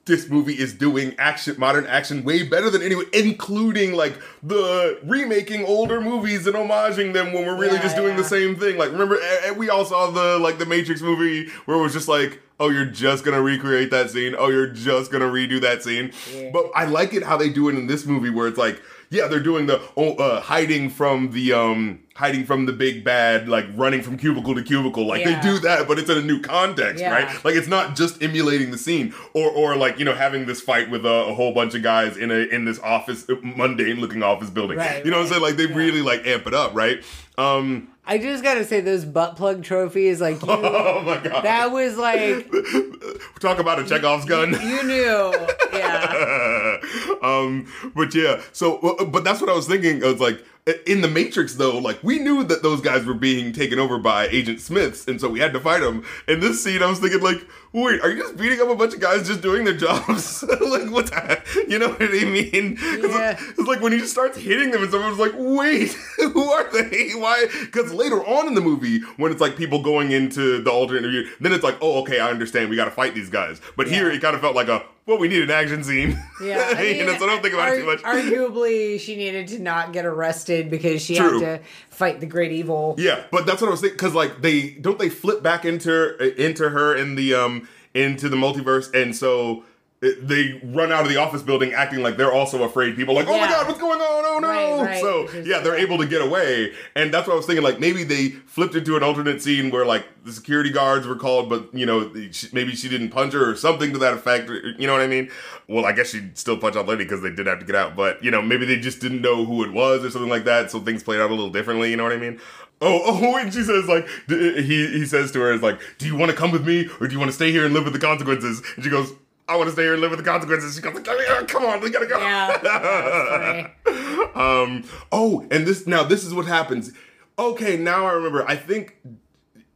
this 0.10 0.28
movie 0.28 0.60
is 0.60 0.74
doing 0.74 1.16
action, 1.18 1.56
modern 1.58 1.86
action, 1.88 2.26
way 2.26 2.44
better 2.44 2.70
than 2.70 2.82
anyone, 2.82 3.06
including 3.14 3.94
like 3.94 4.16
the 4.44 5.00
remaking 5.06 5.64
older 5.64 6.02
movies 6.02 6.46
and 6.46 6.56
homaging 6.58 7.14
them 7.14 7.32
when 7.32 7.46
we're 7.46 7.56
really 7.56 7.76
Yeah, 7.78 7.84
just 7.84 7.96
doing 7.96 8.18
the 8.18 8.24
same 8.26 8.58
thing. 8.58 8.78
Like, 8.78 8.92
remember, 8.92 9.16
eh, 9.16 9.40
eh, 9.46 9.52
we 9.52 9.70
all 9.70 9.86
saw 9.86 10.12
the 10.12 10.38
like 10.40 10.58
the 10.58 10.66
Matrix 10.66 11.02
movie 11.02 11.50
where 11.64 11.78
it 11.78 11.82
was 11.82 11.94
just 11.94 12.10
like, 12.10 12.42
oh, 12.60 12.70
you're 12.70 12.86
just 12.86 13.24
gonna 13.24 13.42
recreate 13.42 13.92
that 13.92 14.10
scene. 14.10 14.36
Oh, 14.38 14.50
you're 14.50 14.68
just 14.68 15.12
gonna 15.12 15.30
redo 15.30 15.62
that 15.62 15.82
scene. 15.84 16.12
Yeah. 16.34 16.50
But 16.52 16.72
I 16.76 16.86
like 16.86 17.14
it 17.14 17.24
how 17.24 17.38
they 17.38 17.50
do 17.50 17.70
it 17.70 17.76
in 17.76 17.88
this 17.88 18.06
movie 18.06 18.30
where 18.30 18.48
it's 18.48 18.58
like, 18.58 18.82
yeah, 19.12 19.28
they're 19.28 19.40
doing 19.40 19.68
the 19.68 19.82
oh, 19.96 20.16
uh, 20.16 20.42
hiding 20.42 20.90
from 20.90 21.32
the 21.32 21.54
um 21.54 22.00
hiding 22.20 22.44
from 22.46 22.66
the 22.66 22.74
big 22.74 23.04
bad, 23.04 23.48
like 23.48 23.66
running 23.76 24.02
from 24.02 24.18
cubicle 24.18 24.54
to 24.56 24.62
cubicle. 24.62 25.08
Like 25.08 25.24
Yeah. 25.26 25.42
they 25.42 25.50
do 25.50 25.58
that, 25.60 25.88
but 25.88 25.98
it's 25.98 26.10
in 26.10 26.18
a 26.18 26.22
new 26.22 26.42
context, 26.42 27.00
Yeah. 27.02 27.14
right? 27.14 27.46
Like 27.46 27.56
it's 27.56 27.68
not 27.70 27.96
just 27.96 28.22
emulating 28.22 28.72
the 28.72 28.78
scene, 28.78 29.14
or 29.34 29.50
or 29.50 29.76
like 29.78 29.98
you 30.00 30.06
know 30.06 30.14
having 30.14 30.46
this 30.46 30.60
fight 30.62 30.90
with 30.92 31.06
a, 31.06 31.28
a 31.30 31.34
whole 31.34 31.54
bunch 31.54 31.76
of 31.76 31.82
guys 31.84 32.18
in 32.18 32.30
a 32.30 32.40
in 32.56 32.66
this 32.66 32.80
office 32.80 33.26
mundane 33.42 34.02
looking 34.02 34.22
office 34.22 34.50
building. 34.50 34.78
Right, 34.78 35.04
you 35.06 35.12
know 35.12 35.18
what 35.18 35.24
I'm 35.28 35.30
saying? 35.32 35.42
Like 35.42 35.56
they 35.56 35.68
Yeah. 35.68 35.76
really 35.76 36.02
like 36.02 36.28
amp 36.28 36.46
it 36.48 36.54
up, 36.54 36.76
right? 36.76 37.02
Um, 37.38 37.88
I 38.06 38.18
just 38.18 38.44
gotta 38.44 38.66
say 38.66 38.82
those 38.82 39.06
butt 39.06 39.38
plug 39.38 39.64
trophies, 39.64 40.20
like 40.20 40.42
you, 40.42 40.48
oh 40.52 41.02
my 41.06 41.20
god, 41.26 41.44
that 41.46 41.72
was 41.72 41.96
like 41.96 42.52
talk 43.40 43.60
about 43.60 43.80
a 43.80 43.86
Chekhov's 43.86 44.26
gun. 44.26 44.52
you 44.52 44.84
knew, 44.84 45.34
yeah. 45.72 46.78
um, 47.22 47.72
but 47.96 48.14
yeah, 48.14 48.42
so 48.52 48.78
uh, 48.80 49.06
but 49.06 49.24
that's 49.24 49.40
what 49.42 49.50
I 49.50 49.54
was 49.54 49.68
thinking. 49.68 50.04
I 50.04 50.08
was 50.12 50.20
like, 50.20 50.44
in 50.86 51.02
the 51.02 51.08
Matrix 51.08 51.56
though, 51.56 51.78
like 51.78 52.04
we 52.04 52.20
knew 52.20 52.44
that 52.44 52.62
those 52.62 52.82
guys 52.82 53.06
were 53.06 53.14
being 53.14 53.54
taken 53.54 53.80
over 53.80 53.98
by 53.98 54.28
Agent 54.28 54.60
Smiths, 54.60 55.08
and 55.08 55.20
so 55.20 55.30
we 55.30 55.40
had 55.40 55.54
to 55.54 55.60
fight 55.60 55.80
them. 55.80 56.04
In 56.28 56.40
this 56.40 56.64
scene, 56.64 56.84
I 56.84 56.88
was 56.88 57.00
thinking 57.00 57.22
like, 57.22 57.46
wait, 57.72 58.02
are 58.02 58.10
you 58.10 58.22
just 58.22 58.38
beating 58.38 58.60
up 58.62 58.70
a 58.70 58.76
bunch 58.76 58.94
of 58.94 59.00
guys 59.00 59.28
just 59.28 59.42
doing 59.42 59.64
their 59.64 59.76
jobs? 59.76 60.44
like 60.62 60.92
what? 60.92 61.08
The, 61.08 61.66
you 61.68 61.80
know 61.80 61.90
what 61.90 62.02
I 62.02 62.26
mean? 62.26 62.78
Yeah. 62.82 63.32
it's, 63.32 63.60
it's 63.60 63.68
like 63.68 63.82
when 63.82 63.92
he 63.92 64.00
just 64.00 64.12
starts 64.12 64.38
hitting 64.38 64.72
them, 64.72 64.84
and 64.84 64.92
someone's 64.92 65.20
like, 65.20 65.34
wait, 65.36 65.92
who 66.18 66.52
are 66.52 66.72
they? 66.72 67.12
Why? 67.12 67.48
Because 67.62 67.94
later 67.94 68.24
on 68.26 68.48
in 68.48 68.54
the 68.54 68.62
movie, 68.62 69.00
when 69.18 69.32
it's 69.32 69.42
like 69.42 69.56
people 69.56 69.82
going 69.82 70.12
into 70.12 70.62
the 70.62 70.72
alternate 70.72 71.00
interview, 71.00 71.30
then 71.40 71.54
it's 71.54 71.64
like, 71.64 71.78
oh, 71.82 72.02
okay, 72.02 72.20
I 72.20 72.30
understand. 72.30 72.70
We 72.70 72.76
got 72.76 72.86
to 72.86 72.92
fight 72.92 73.14
these 73.14 73.30
guys. 73.30 73.62
But 73.76 73.88
here, 73.88 74.10
it 74.12 74.22
kind 74.22 74.36
of 74.36 74.42
felt 74.42 74.56
like 74.56 74.68
a 74.68 74.84
well, 75.10 75.18
we 75.18 75.28
need 75.28 75.42
an 75.42 75.50
action 75.50 75.84
scene. 75.84 76.24
Yeah, 76.40 76.74
I 76.78 76.82
you 76.98 77.04
know, 77.04 77.18
so 77.18 77.26
don't 77.26 77.42
think 77.42 77.56
about 77.56 77.74
it 77.74 77.80
too 77.80 77.86
much. 77.88 78.04
Arguably, 78.04 79.00
she 79.00 79.16
needed 79.16 79.48
to 79.48 79.60
not 79.60 79.92
get 79.92 80.06
arrested 80.06 80.70
because 80.70 81.02
she 81.02 81.16
True. 81.16 81.40
had 81.40 81.62
to 81.62 81.66
fight 81.90 82.20
the 82.20 82.28
great 82.28 82.52
evil. 82.52 82.94
Yeah, 83.00 83.24
but 83.32 83.48
that's 83.48 83.60
what 83.60 83.70
I 83.70 83.72
was 83.72 83.82
thinking 83.82 83.98
because 83.98 84.14
like 84.14 84.44
they 84.44 84.70
don't 84.70 85.00
they 85.00 85.10
flip 85.10 85.42
back 85.42 85.66
into 85.66 86.16
into 86.40 86.70
her 86.70 86.96
in 86.96 87.16
the 87.16 87.34
um 87.34 87.68
into 87.96 88.30
the 88.30 88.38
multiverse, 88.38 88.94
and 88.94 89.16
so 89.16 89.64
it- 90.02 90.28
they 90.28 90.62
run 90.64 90.92
out 90.92 91.04
of 91.04 91.10
the 91.10 91.18
office 91.18 91.42
building 91.42 91.74
acting 91.74 92.02
like 92.02 92.16
they're 92.18 92.32
also 92.32 92.64
afraid. 92.64 92.96
People 92.96 93.14
like, 93.16 93.28
oh 93.28 93.38
my 93.38 93.48
god, 93.48 93.68
what's 93.68 93.80
going 93.80 94.00
on? 94.00 94.26
Oh 94.26 94.40
no! 94.40 94.48
Right, 94.82 94.86
right. 94.92 95.02
So 95.02 95.30
yeah, 95.42 95.60
they're 95.60 95.76
able 95.78 95.98
to 95.98 96.06
get 96.08 96.22
away, 96.22 96.74
and 96.96 97.14
that's 97.14 97.28
what 97.28 97.34
I 97.34 97.38
was 97.38 97.46
thinking. 97.46 97.64
Like 97.64 97.80
maybe 97.80 98.04
they 98.04 98.30
flipped 98.30 98.76
into 98.76 98.96
an 98.96 99.04
alternate 99.04 99.42
scene 99.42 99.70
where 99.72 99.86
like 99.86 100.06
the 100.24 100.32
security 100.32 100.70
guards 100.72 101.06
were 101.08 101.16
called, 101.16 101.50
but 101.50 101.74
you 101.74 101.86
know 101.86 102.12
maybe 102.54 102.76
she 102.76 102.88
didn't 102.88 103.10
punch 103.10 103.34
her 103.34 103.50
or 103.52 103.56
something 103.56 103.92
to 103.94 104.00
that 104.00 104.14
effect. 104.14 104.50
You 104.50 104.88
know 104.88 104.94
what 104.94 105.02
I 105.02 105.08
mean? 105.08 105.30
Well, 105.68 105.86
I 105.86 105.92
guess 105.92 106.12
she'd 106.12 106.38
still 106.38 106.58
punch 106.58 106.76
out 106.78 106.88
Lady 106.88 107.04
because 107.04 107.22
they 107.22 107.32
did 107.32 107.48
have 107.48 107.60
to 107.60 107.66
get 107.66 107.76
out, 107.76 107.96
but 107.96 108.24
you 108.24 108.32
know 108.32 108.42
maybe 108.42 108.66
they 108.66 108.78
just 108.80 109.02
didn't 109.02 109.22
know 109.22 109.44
who 109.46 109.64
it 109.66 109.74
was 109.74 110.06
or 110.06 110.10
something 110.10 110.30
like 110.30 110.46
that, 110.46 110.72
so 110.72 110.80
things 110.80 111.04
played 111.04 111.20
out 111.20 111.30
a 111.30 111.34
little 111.34 111.50
differently. 111.50 111.92
You 111.92 111.98
know 111.98 112.04
what 112.04 112.14
I 112.14 112.18
mean? 112.18 112.40
Oh, 112.82 113.02
oh, 113.22 113.36
and 113.38 113.54
she 113.54 113.64
says 113.64 113.88
like 113.90 114.08
d- 114.30 114.62
he 114.62 114.88
he 114.88 115.06
says 115.06 115.32
to 115.34 115.40
her 115.42 115.52
is 115.52 115.62
like, 115.62 115.80
"Do 115.98 116.06
you 116.06 116.16
want 116.16 116.32
to 116.32 116.38
come 116.38 116.52
with 116.52 116.66
me 116.66 116.88
or 117.02 117.08
do 117.08 117.14
you 117.14 117.20
want 117.20 117.30
to 117.30 117.36
stay 117.36 117.52
here 117.52 117.66
and 117.66 117.74
live 117.74 117.84
with 117.84 117.92
the 117.94 118.00
consequences?" 118.00 118.62
And 118.76 118.86
she 118.86 118.90
goes, 118.90 119.12
"I 119.50 119.56
want 119.58 119.68
to 119.68 119.74
stay 119.74 119.84
here 119.84 119.94
and 119.94 120.02
live 120.02 120.12
with 120.12 120.20
the 120.20 120.26
consequences." 120.26 120.76
She 120.76 120.82
goes, 120.82 120.94
like, 120.94 121.06
"Yeah, 121.28 121.44
"Come 121.44 121.66
on, 121.66 121.82
we 121.82 121.90
gotta 121.90 122.06
go." 122.06 122.20
Yeah, 122.20 123.70
um. 124.36 124.84
Oh, 125.12 125.46
and 125.52 125.66
this 125.66 125.88
now 125.88 126.04
this 126.04 126.24
is 126.24 126.34
what 126.34 126.46
happens. 126.46 126.92
Okay, 127.38 127.78
now 127.78 128.06
I 128.06 128.12
remember. 128.14 128.48
I 128.48 128.56
think 128.56 128.98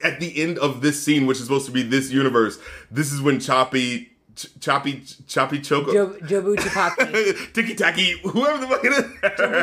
at 0.01 0.19
the 0.19 0.41
end 0.41 0.57
of 0.59 0.81
this 0.81 1.01
scene, 1.01 1.25
which 1.25 1.37
is 1.37 1.43
supposed 1.43 1.65
to 1.65 1.71
be 1.71 1.81
this 1.81 2.11
universe, 2.11 2.59
this 2.91 3.11
is 3.11 3.21
when 3.21 3.39
Choppy 3.39 4.13
Ch- 4.35 4.47
choppy 4.59 5.03
choppy 5.27 5.59
choco 5.59 5.93
Jo- 5.93 6.17
Jobu 6.21 6.55
Chipaki. 6.55 7.35
Tiki 7.53 7.75
Taki, 7.75 8.17
whoever 8.23 8.57
the 8.57 8.67
fuck 8.67 8.83
it 8.83 8.91
is. 8.91 9.03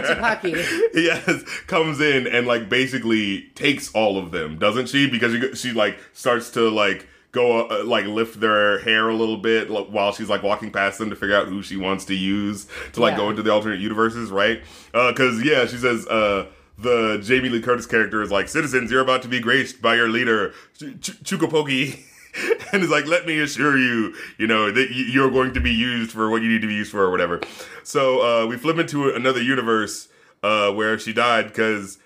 Chipaki. 0.06 0.80
yes, 0.94 1.42
comes 1.66 2.00
in 2.00 2.28
and 2.28 2.46
like 2.46 2.68
basically 2.68 3.48
takes 3.56 3.92
all 3.94 4.16
of 4.16 4.30
them, 4.30 4.58
doesn't 4.58 4.88
she? 4.88 5.11
Because 5.11 5.32
she, 5.32 5.54
she 5.56 5.72
like 5.72 5.98
starts 6.12 6.50
to 6.50 6.70
like 6.70 7.08
go 7.33 7.66
uh, 7.68 7.85
like 7.85 8.07
lift 8.07 8.41
their 8.41 8.81
hair 8.81 9.09
a 9.09 9.14
little 9.14 9.37
bit 9.37 9.70
like, 9.70 9.87
while 9.87 10.12
she's 10.12 10.28
like 10.28 10.43
walking 10.43 10.70
past 10.72 10.99
them 10.99 11.11
to 11.11 11.16
figure 11.16 11.37
out 11.37 11.47
who 11.49 11.62
she 11.62 11.76
wants 11.76 12.05
to 12.07 12.14
use 12.14 12.66
to 12.93 13.01
like 13.01 13.12
Yeah. 13.12 13.18
go 13.18 13.31
into 13.31 13.43
the 13.43 13.53
alternate 13.53 13.81
universes, 13.81 14.31
right? 14.31 14.62
Because 14.93 15.43
yeah, 15.43 15.66
she 15.66 15.76
says. 15.76 16.07
uh 16.09 16.47
the 16.78 17.18
Jamie 17.22 17.51
Lee 17.51 17.61
Curtis 17.61 17.85
character 17.85 18.22
is 18.22 18.31
like, 18.31 18.49
citizens, 18.49 18.91
you're 18.91 19.03
about 19.03 19.20
to 19.20 19.28
be 19.28 19.39
graced 19.39 19.83
by 19.83 19.97
your 19.97 20.09
leader, 20.09 20.55
Ch- 20.78 20.97
Ch- 21.03 21.20
and 22.72 22.83
it's 22.83 22.91
like, 22.91 23.07
let 23.07 23.26
me 23.26 23.39
assure 23.39 23.76
you, 23.76 24.14
you 24.39 24.47
know, 24.47 24.70
that 24.72 24.89
y- 24.91 25.05
you're 25.12 25.31
going 25.31 25.53
to 25.53 25.61
be 25.61 25.70
used 25.72 26.11
for 26.11 26.31
what 26.31 26.41
you 26.41 26.49
need 26.49 26.62
to 26.62 26.66
be 26.66 26.72
used 26.72 26.91
for 26.91 27.03
or 27.03 27.11
whatever. 27.11 27.39
So 27.83 28.22
uh, 28.45 28.47
we 28.47 28.57
flip 28.57 28.78
into 28.78 29.11
another 29.11 29.43
universe 29.43 30.09
uh, 30.43 30.72
where 30.72 30.99
she 30.99 31.12
died 31.12 31.49
because 31.49 31.99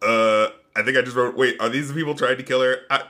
uh, 0.00 0.48
I 0.76 0.82
think 0.84 0.96
I 0.96 1.02
just 1.02 1.16
wrote, 1.16 1.36
wait, 1.36 1.60
are 1.60 1.68
these 1.68 1.88
the 1.88 1.94
people 1.94 2.14
trying 2.14 2.36
to 2.36 2.44
kill 2.44 2.60
her? 2.62 2.82
I, 2.90 3.02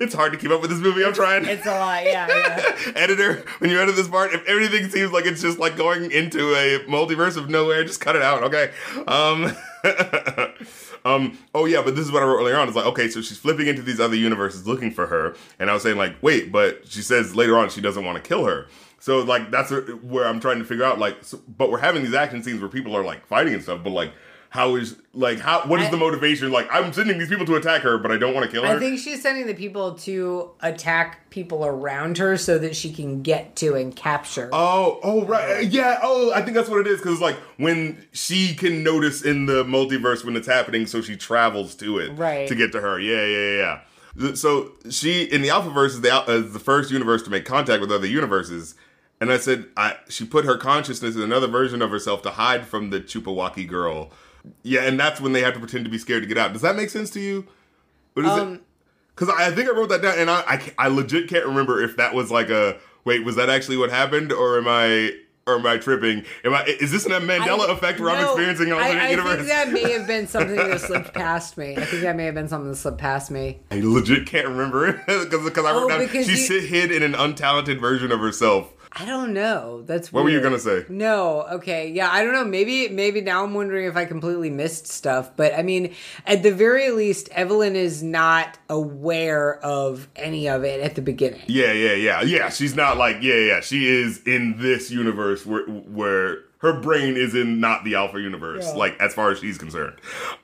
it's 0.00 0.14
hard 0.14 0.32
to 0.32 0.38
keep 0.38 0.50
up 0.50 0.60
with 0.60 0.70
this 0.70 0.80
movie. 0.80 1.04
I'm 1.04 1.12
trying. 1.12 1.44
It's 1.44 1.66
a 1.66 1.70
lot, 1.70 2.04
yeah, 2.04 2.26
yeah. 2.28 2.92
Editor, 2.96 3.44
when 3.58 3.70
you 3.70 3.80
edit 3.80 3.96
this 3.96 4.08
part, 4.08 4.32
if 4.32 4.44
everything 4.46 4.88
seems 4.88 5.12
like 5.12 5.26
it's 5.26 5.40
just 5.40 5.58
like 5.58 5.76
going 5.76 6.10
into 6.10 6.54
a 6.54 6.80
multiverse 6.86 7.36
of 7.36 7.48
nowhere, 7.48 7.84
just 7.84 8.00
cut 8.00 8.16
it 8.16 8.22
out, 8.22 8.42
okay? 8.44 8.72
Um, 9.06 9.52
um, 11.04 11.38
oh 11.54 11.66
yeah, 11.66 11.82
but 11.82 11.94
this 11.94 12.04
is 12.04 12.12
what 12.12 12.22
I 12.22 12.26
wrote 12.26 12.40
earlier 12.40 12.56
on. 12.56 12.66
It's 12.66 12.76
like, 12.76 12.86
okay, 12.86 13.08
so 13.08 13.20
she's 13.20 13.38
flipping 13.38 13.66
into 13.66 13.82
these 13.82 14.00
other 14.00 14.16
universes 14.16 14.66
looking 14.66 14.90
for 14.90 15.06
her, 15.06 15.36
and 15.58 15.70
I 15.70 15.74
was 15.74 15.82
saying 15.82 15.96
like, 15.96 16.16
wait, 16.22 16.50
but 16.50 16.86
she 16.88 17.02
says 17.02 17.36
later 17.36 17.56
on 17.56 17.70
she 17.70 17.80
doesn't 17.80 18.04
want 18.04 18.16
to 18.16 18.22
kill 18.26 18.44
her. 18.46 18.66
So 18.98 19.18
like 19.20 19.50
that's 19.50 19.70
where 19.70 20.26
I'm 20.26 20.40
trying 20.40 20.58
to 20.58 20.64
figure 20.64 20.84
out 20.84 20.98
like, 20.98 21.22
so, 21.22 21.40
but 21.46 21.70
we're 21.70 21.78
having 21.78 22.02
these 22.02 22.14
action 22.14 22.42
scenes 22.42 22.60
where 22.60 22.70
people 22.70 22.96
are 22.96 23.04
like 23.04 23.26
fighting 23.26 23.54
and 23.54 23.62
stuff, 23.62 23.82
but 23.84 23.90
like. 23.90 24.12
How 24.54 24.76
is 24.76 24.94
like 25.12 25.40
how 25.40 25.62
what 25.62 25.80
is 25.80 25.88
I- 25.88 25.90
the 25.90 25.96
motivation? 25.96 26.52
Like 26.52 26.68
I'm 26.70 26.92
sending 26.92 27.18
these 27.18 27.28
people 27.28 27.44
to 27.46 27.56
attack 27.56 27.82
her, 27.82 27.98
but 27.98 28.12
I 28.12 28.16
don't 28.18 28.34
want 28.34 28.46
to 28.46 28.52
kill 28.52 28.62
her. 28.64 28.76
I 28.76 28.78
think 28.78 29.00
she's 29.00 29.20
sending 29.20 29.48
the 29.48 29.54
people 29.54 29.94
to 30.06 30.52
attack 30.60 31.28
people 31.30 31.66
around 31.66 32.18
her 32.18 32.36
so 32.36 32.56
that 32.58 32.76
she 32.76 32.92
can 32.92 33.20
get 33.22 33.56
to 33.56 33.74
and 33.74 33.96
capture. 33.96 34.48
Oh, 34.52 35.00
oh, 35.02 35.24
right, 35.24 35.56
uh, 35.56 35.58
yeah. 35.58 35.98
Oh, 36.04 36.32
I 36.32 36.40
think 36.42 36.54
that's 36.54 36.68
what 36.68 36.78
it 36.78 36.86
is 36.86 37.00
because 37.00 37.20
like 37.20 37.34
when 37.56 38.06
she 38.12 38.54
can 38.54 38.84
notice 38.84 39.22
in 39.22 39.46
the 39.46 39.64
multiverse 39.64 40.24
when 40.24 40.36
it's 40.36 40.46
happening, 40.46 40.86
so 40.86 41.00
she 41.02 41.16
travels 41.16 41.74
to 41.74 41.98
it, 41.98 42.10
Right. 42.16 42.46
to 42.46 42.54
get 42.54 42.70
to 42.72 42.80
her. 42.80 43.00
Yeah, 43.00 43.26
yeah, 43.26 43.56
yeah. 43.56 43.80
yeah. 44.28 44.34
So 44.34 44.70
she 44.88 45.24
in 45.24 45.42
the 45.42 45.48
Alphaverse 45.48 45.86
is 45.86 46.00
the 46.02 46.14
uh, 46.14 46.24
is 46.30 46.52
the 46.52 46.60
first 46.60 46.92
universe 46.92 47.22
to 47.22 47.30
make 47.30 47.44
contact 47.44 47.80
with 47.80 47.90
other 47.90 48.06
universes, 48.06 48.76
and 49.20 49.32
I 49.32 49.38
said 49.38 49.64
I 49.76 49.96
she 50.08 50.24
put 50.24 50.44
her 50.44 50.56
consciousness 50.56 51.16
in 51.16 51.22
another 51.22 51.48
version 51.48 51.82
of 51.82 51.90
herself 51.90 52.22
to 52.22 52.30
hide 52.30 52.68
from 52.68 52.90
the 52.90 53.00
Chupawaki 53.00 53.66
girl. 53.66 54.12
Yeah, 54.62 54.82
and 54.82 54.98
that's 55.00 55.20
when 55.20 55.32
they 55.32 55.42
have 55.42 55.54
to 55.54 55.60
pretend 55.60 55.84
to 55.86 55.90
be 55.90 55.98
scared 55.98 56.22
to 56.22 56.28
get 56.28 56.36
out. 56.38 56.52
Does 56.52 56.62
that 56.62 56.76
make 56.76 56.90
sense 56.90 57.10
to 57.10 57.20
you? 57.20 57.46
What 58.14 58.26
is 58.26 58.32
it? 58.36 58.40
Um, 58.40 58.60
Because 59.14 59.28
I 59.30 59.46
I 59.46 59.50
think 59.50 59.68
I 59.68 59.72
wrote 59.72 59.88
that 59.90 60.02
down, 60.02 60.18
and 60.18 60.30
I, 60.30 60.40
I 60.46 60.72
I 60.78 60.88
legit 60.88 61.28
can't 61.28 61.46
remember 61.46 61.82
if 61.82 61.96
that 61.96 62.14
was 62.14 62.30
like 62.30 62.50
a 62.50 62.76
wait. 63.04 63.24
Was 63.24 63.36
that 63.36 63.48
actually 63.48 63.76
what 63.76 63.90
happened, 63.90 64.32
or 64.32 64.58
am 64.58 64.68
I 64.68 65.12
or 65.46 65.56
am 65.58 65.66
I 65.66 65.76
tripping? 65.78 66.24
Am 66.44 66.54
I? 66.54 66.64
Is 66.64 66.90
this 66.92 67.06
a 67.06 67.10
Mandela 67.10 67.68
I- 67.68 67.72
effect 67.72 68.00
where 68.00 68.10
I'm 68.10 68.24
experiencing 68.24 68.68
an 68.68 68.74
alternate 68.78 69.00
I, 69.02 69.06
I 69.06 69.10
universe? 69.10 69.36
think 69.36 69.48
that 69.48 69.72
may 69.72 69.92
have 69.92 70.06
been 70.06 70.26
something 70.34 70.56
that 70.56 70.80
slipped 70.80 71.14
past 71.14 71.56
me. 71.56 71.76
I 71.76 71.84
think 71.84 72.02
that 72.02 72.16
may 72.16 72.24
have 72.26 72.34
been 72.34 72.48
something 72.48 72.70
that 72.70 72.76
slipped 72.76 72.98
past 72.98 73.30
me. 73.30 73.60
I 73.70 73.80
legit 73.80 74.26
can't 74.26 74.48
remember 74.48 74.86
it 75.08 75.30
because 75.30 75.64
I 75.64 75.72
wrote 75.72 75.84
Oh, 75.84 75.88
down 75.88 76.00
because 76.00 76.26
she 76.26 76.32
you- 76.32 76.36
sit 76.38 76.64
hid 76.64 76.90
in 76.92 77.02
an 77.02 77.12
untalented 77.14 77.80
version 77.80 78.10
of 78.12 78.20
herself. 78.20 78.72
I 78.96 79.04
don't 79.04 79.32
know. 79.32 79.82
That's 79.82 80.12
What 80.12 80.22
were 80.22 80.30
you 80.30 80.40
gonna 80.40 80.58
say? 80.58 80.84
No, 80.88 81.42
okay, 81.52 81.90
yeah, 81.90 82.10
I 82.10 82.22
don't 82.22 82.32
know. 82.32 82.44
Maybe, 82.44 82.88
maybe 82.88 83.20
now 83.20 83.42
I'm 83.42 83.52
wondering 83.52 83.86
if 83.86 83.96
I 83.96 84.04
completely 84.04 84.50
missed 84.50 84.86
stuff. 84.86 85.36
But 85.36 85.52
I 85.52 85.62
mean, 85.62 85.94
at 86.26 86.44
the 86.44 86.52
very 86.52 86.90
least, 86.90 87.28
Evelyn 87.32 87.74
is 87.74 88.04
not 88.04 88.56
aware 88.68 89.58
of 89.64 90.08
any 90.14 90.48
of 90.48 90.62
it 90.62 90.80
at 90.80 90.94
the 90.94 91.02
beginning. 91.02 91.42
Yeah, 91.48 91.72
yeah, 91.72 91.94
yeah, 91.94 92.22
yeah. 92.22 92.48
She's 92.50 92.76
not 92.76 92.96
like 92.96 93.16
yeah, 93.20 93.34
yeah. 93.34 93.60
She 93.60 93.88
is 93.88 94.22
in 94.22 94.58
this 94.58 94.92
universe 94.92 95.44
where 95.44 95.64
where 95.64 96.44
her 96.58 96.72
brain 96.80 97.16
is 97.16 97.34
in 97.34 97.60
not 97.60 97.84
the 97.84 97.94
alpha 97.94 98.20
universe, 98.20 98.64
Yeah. 98.66 98.72
like 98.74 98.98
as 99.00 99.12
far 99.14 99.30
as 99.30 99.38
she's 99.40 99.58
concerned. 99.58 99.96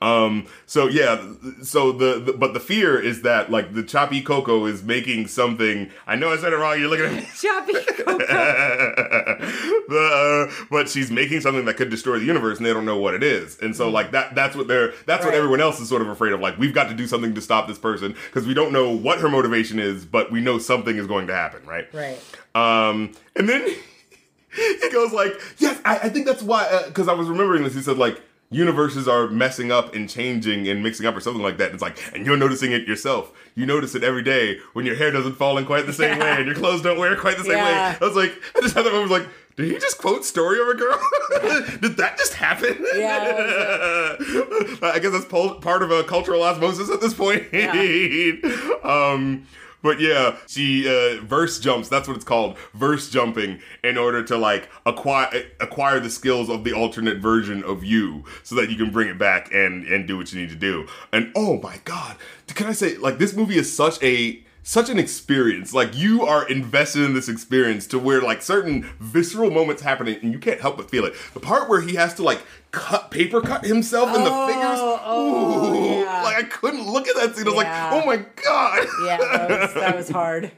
Um. 0.03 0.47
So 0.67 0.87
yeah. 0.89 1.25
So 1.63 1.93
the, 1.93 2.21
the 2.21 2.33
but 2.33 2.53
the 2.55 2.61
fear 2.61 3.01
is 3.01 3.23
that 3.23 3.51
like 3.51 3.75
the 3.75 3.83
choppy 3.83 4.21
coco 4.23 4.67
is 4.67 4.83
making 4.83 5.29
something. 5.29 5.91
I 6.07 6.17
know 6.17 6.31
I 6.33 6.37
said 6.37 6.53
it 6.53 6.57
wrong. 6.57 6.79
You're 6.79 6.89
looking 6.89 7.07
at 7.07 7.13
me. 7.15 7.29
Choppy 7.41 7.73
Coco. 7.73 8.19
the, 9.89 10.49
uh, 10.51 10.65
but 10.71 10.89
she's 10.89 11.11
making 11.11 11.41
something 11.41 11.65
that 11.65 11.75
could 11.77 11.91
destroy 11.91 12.19
the 12.19 12.25
universe, 12.25 12.59
and 12.59 12.67
they 12.67 12.73
don't 12.73 12.85
know 12.85 12.99
what 12.99 13.15
it 13.15 13.23
is. 13.23 13.59
And 13.61 13.75
so, 13.75 13.89
like 13.89 14.13
that, 14.13 14.35
that's 14.35 14.57
what 14.57 14.69
they're, 14.69 14.93
that's 15.07 15.25
what 15.25 15.35
everyone 15.35 15.61
else 15.61 15.81
is 15.81 15.89
sort 15.89 16.03
of 16.03 16.09
afraid 16.09 16.33
of. 16.33 16.41
Like, 16.41 16.59
we've 16.59 16.75
got 16.75 16.89
to 16.89 16.95
do 16.95 17.07
something 17.07 17.35
to 17.35 17.41
stop 17.41 17.67
this 17.69 17.79
person 17.79 18.15
because 18.27 18.47
we 18.47 18.55
don't 18.55 18.73
know 18.73 18.91
what 18.95 19.21
her 19.21 19.29
motivation 19.29 19.79
is, 19.79 20.05
but 20.05 20.31
we 20.31 20.41
know 20.41 20.59
something 20.59 20.97
is 20.97 21.07
going 21.07 21.27
to 21.29 21.35
happen, 21.35 21.65
right? 21.67 21.89
right. 21.93 22.19
Um, 22.55 23.13
and 23.37 23.49
then 23.49 23.69
he 24.55 24.90
goes 24.90 25.12
like, 25.12 25.32
"Yes, 25.59 25.80
I, 25.84 25.96
I 25.98 26.09
think 26.09 26.26
that's 26.26 26.42
why." 26.42 26.82
Because 26.86 27.09
I 27.09 27.12
was 27.12 27.28
remembering 27.28 27.62
this. 27.64 27.74
He 27.74 27.82
said 27.82 27.98
like, 27.98 28.20
"Universes 28.51 29.07
are 29.09 29.28
messing 29.28 29.70
up 29.72 29.94
and 29.94 30.09
changing 30.09 30.68
and 30.68 30.82
mixing 30.82 31.07
up, 31.07 31.16
or 31.16 31.20
something 31.20 31.42
like 31.42 31.59
that." 31.59 31.66
And 31.66 31.74
it's 31.74 31.82
like, 31.82 31.98
and 32.14 32.26
you're 32.26 32.36
noticing 32.36 32.72
it 32.72 32.86
yourself. 32.88 33.32
You 33.55 33.66
notice 33.66 33.94
it 33.94 34.03
every 34.05 34.22
day 34.22 34.59
when 34.72 34.86
your 34.86 34.96
hair 34.96 35.11
doesn't 35.11 35.34
fall 35.34 35.59
in 35.59 35.66
quite 35.66 35.86
the 35.86 35.92
same 35.92 36.18
way 36.18 36.30
and 36.36 36.46
your 36.46 36.55
clothes 36.55 36.82
don't 36.82 36.98
wear 36.98 37.14
quite 37.16 37.36
the 37.36 37.44
same 37.44 37.57
Yeah. 37.57 37.90
way. 37.92 37.96
I 38.01 38.05
was 38.05 38.16
like, 38.16 38.32
I 38.57 38.61
just 38.61 38.74
had 38.74 38.84
that 38.86 38.92
moment. 38.92 39.11
I 39.11 39.14
was 39.14 39.22
like. 39.22 39.28
Did 39.57 39.72
he 39.72 39.78
just 39.78 39.98
quote 39.98 40.24
"Story 40.24 40.59
of 40.59 40.68
a 40.68 40.74
Girl"? 40.74 40.98
Did 41.82 41.96
that 41.98 42.16
just 42.16 42.32
happen? 42.32 42.78
Yeah, 42.94 44.16
I 44.82 44.98
guess 45.03 45.11
that's 45.12 45.24
part 45.26 45.82
of 45.82 45.90
a 45.90 46.03
cultural 46.05 46.42
osmosis 46.44 46.88
at 46.88 47.01
this 47.03 47.12
point. 47.12 47.42
um, 48.84 49.46
but 49.83 50.01
yeah, 50.01 50.37
she 50.47 50.87
uh, 50.89 51.22
verse 51.22 51.59
jumps. 51.59 51.89
That's 51.89 52.09
what 52.09 52.16
it's 52.16 52.24
called, 52.24 52.59
verse 52.74 53.11
jumping, 53.11 53.61
in 53.83 53.97
order 53.97 54.22
to 54.24 54.37
like 54.37 54.68
acquire 54.87 55.45
acquire 55.61 56.01
the 56.01 56.11
skills 56.11 56.49
of 56.49 56.64
the 56.64 56.72
alternate 56.72 57.18
version 57.18 57.62
of 57.64 57.85
you, 57.85 58.24
so 58.43 58.55
that 58.57 58.70
you 58.70 58.76
can 58.76 58.91
bring 58.91 59.09
it 59.09 59.18
back 59.18 59.53
and 59.53 59.87
and 59.87 60.07
do 60.07 60.16
what 60.16 60.33
you 60.33 60.41
need 60.41 60.51
to 60.51 60.57
do. 60.57 60.87
And 61.12 61.33
oh 61.35 61.61
my 61.61 61.81
god, 61.85 62.16
can 62.49 62.66
I 62.66 62.72
say 62.72 62.97
like 62.97 63.18
this 63.18 63.35
movie 63.35 63.57
is 63.59 63.74
such 63.74 64.03
a 64.03 64.43
such 64.63 64.89
an 64.91 64.99
experience. 64.99 65.73
Like 65.75 65.97
you 65.97 66.25
are 66.25 66.49
invested 66.49 67.03
in 67.03 67.15
this 67.15 67.29
experience 67.29 67.87
to 67.89 67.99
where 67.99 68.21
like 68.21 68.43
certain 68.43 68.89
visceral 69.01 69.51
moments 69.51 69.83
happening 69.83 70.19
and 70.23 70.33
you 70.33 70.39
can't 70.39 70.61
help 70.61 70.77
but 70.77 70.91
feel 70.91 71.05
it. 71.05 71.15
The 71.35 71.41
part 71.41 71.69
where 71.69 71.81
he 71.81 71.95
has 71.97 72.15
to 72.15 72.23
like 72.23 72.41
cut 72.71 73.11
paper 73.11 73.41
cut 73.41 73.65
himself 73.65 74.15
in 74.15 74.23
the 74.25 74.31
Oh, 74.33 74.47
fingers. 74.47 74.79
oh, 75.05 75.75
Ooh, 75.75 76.01
yeah. 76.05 76.23
Like 76.23 76.37
I 76.37 76.43
couldn't 76.45 76.87
look 76.91 77.09
at 77.09 77.17
that 77.17 77.37
scene. 77.37 77.47
I 77.49 77.51
was 77.51 77.63
Yeah. 77.65 77.91
like, 77.91 78.03
oh 78.03 78.07
my 78.07 78.17
god. 78.45 78.87
Yeah, 79.05 79.17
that 79.19 79.61
was, 79.61 79.75
that 79.75 79.97
was 79.97 80.09
hard. 80.11 80.53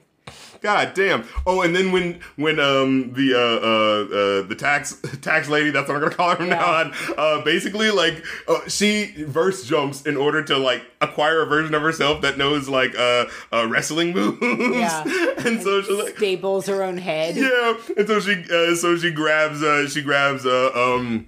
God 0.62 0.94
damn. 0.94 1.24
Oh, 1.46 1.62
and 1.62 1.74
then 1.74 1.90
when 1.92 2.20
when 2.36 2.60
um 2.60 3.12
the 3.14 3.34
uh 3.34 3.38
uh, 3.38 4.42
uh 4.42 4.48
the 4.48 4.54
tax 4.54 4.96
tax 5.20 5.48
lady, 5.48 5.70
that's 5.70 5.88
what 5.88 5.96
I'm 5.96 6.02
gonna 6.02 6.14
call 6.14 6.30
her 6.30 6.36
from 6.36 6.48
now 6.50 6.64
on. 6.80 6.92
Uh, 7.16 7.42
basically, 7.42 7.90
like 7.90 8.24
uh, 8.48 8.60
she 8.68 9.12
verse 9.24 9.64
jumps 9.64 10.02
in 10.02 10.16
order 10.16 10.42
to 10.44 10.56
like 10.58 10.82
acquire 11.00 11.42
a 11.42 11.46
version 11.46 11.74
of 11.74 11.82
herself 11.82 12.22
that 12.22 12.38
knows 12.38 12.68
like 12.68 12.94
uh, 12.96 13.26
uh 13.52 13.66
wrestling 13.68 14.12
moves. 14.14 14.40
Yeah. 14.76 15.02
and 15.38 15.60
so 15.62 15.82
she's 15.82 15.98
like, 16.04 16.16
Staples 16.16 16.66
her 16.66 16.82
own 16.82 16.96
head. 16.98 17.36
yeah. 17.36 17.74
And 17.96 18.06
so 18.06 18.20
she 18.20 18.44
uh, 18.50 18.74
so 18.76 18.96
she 18.96 19.10
grabs 19.10 19.62
uh 19.62 19.88
she 19.88 20.00
grabs 20.02 20.46
uh 20.46 20.70
um 20.74 21.26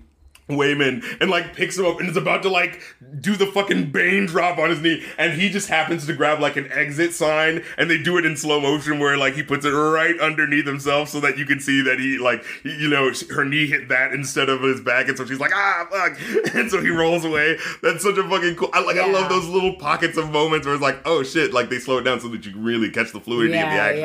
Waymond 0.48 1.02
and 1.22 1.30
like 1.30 1.54
picks 1.54 1.78
him 1.78 1.86
up 1.86 1.98
and 2.00 2.08
is 2.08 2.18
about 2.18 2.42
to 2.42 2.50
like 2.50 2.80
do 3.18 3.34
the 3.34 3.46
fucking 3.46 3.90
Bane 3.92 4.26
drop 4.26 4.58
on 4.58 4.68
his 4.68 4.80
knee, 4.82 5.02
and 5.16 5.32
he 5.40 5.48
just 5.48 5.68
happens 5.68 6.06
to 6.06 6.12
grab 6.12 6.38
like 6.38 6.56
an 6.56 6.70
exit 6.70 7.14
sign, 7.14 7.62
and 7.78 7.88
they 7.90 7.96
do 7.96 8.18
it 8.18 8.26
in 8.26 8.36
slow 8.36 8.60
motion 8.60 8.98
where 8.98 9.16
like 9.16 9.34
he 9.34 9.42
puts 9.42 9.64
it 9.64 9.70
right 9.70 10.18
underneath 10.20 10.66
himself 10.66 11.08
so 11.08 11.18
that 11.20 11.38
you 11.38 11.46
can 11.46 11.60
see 11.60 11.80
that 11.82 11.98
he 11.98 12.18
like 12.18 12.44
you 12.62 12.88
know 12.88 13.10
her 13.34 13.44
knee 13.44 13.66
hit 13.66 13.88
that 13.88 14.12
instead 14.12 14.50
of 14.50 14.60
his 14.60 14.82
back, 14.82 15.08
and 15.08 15.16
so 15.16 15.24
she's 15.24 15.40
like 15.40 15.52
ah 15.54 15.86
fuck, 15.90 16.18
and 16.54 16.70
so 16.70 16.78
he 16.82 16.90
rolls 16.90 17.24
away. 17.24 17.56
That's 17.82 18.02
such 18.02 18.18
a 18.18 18.28
fucking 18.28 18.56
cool. 18.56 18.68
I 18.74 18.80
like 18.82 18.98
I 18.98 19.10
love 19.10 19.30
those 19.30 19.48
little 19.48 19.76
pockets 19.76 20.18
of 20.18 20.30
moments 20.30 20.66
where 20.66 20.74
it's 20.74 20.82
like 20.82 21.00
oh 21.06 21.22
shit, 21.22 21.54
like 21.54 21.70
they 21.70 21.78
slow 21.78 21.96
it 21.98 22.02
down 22.02 22.20
so 22.20 22.28
that 22.28 22.44
you 22.44 22.52
really 22.58 22.90
catch 22.90 23.12
the 23.12 23.20
fluidity 23.20 23.58
of 23.58 23.68
the 23.70 23.74
Yeah, 23.76 23.82
action. 23.82 24.00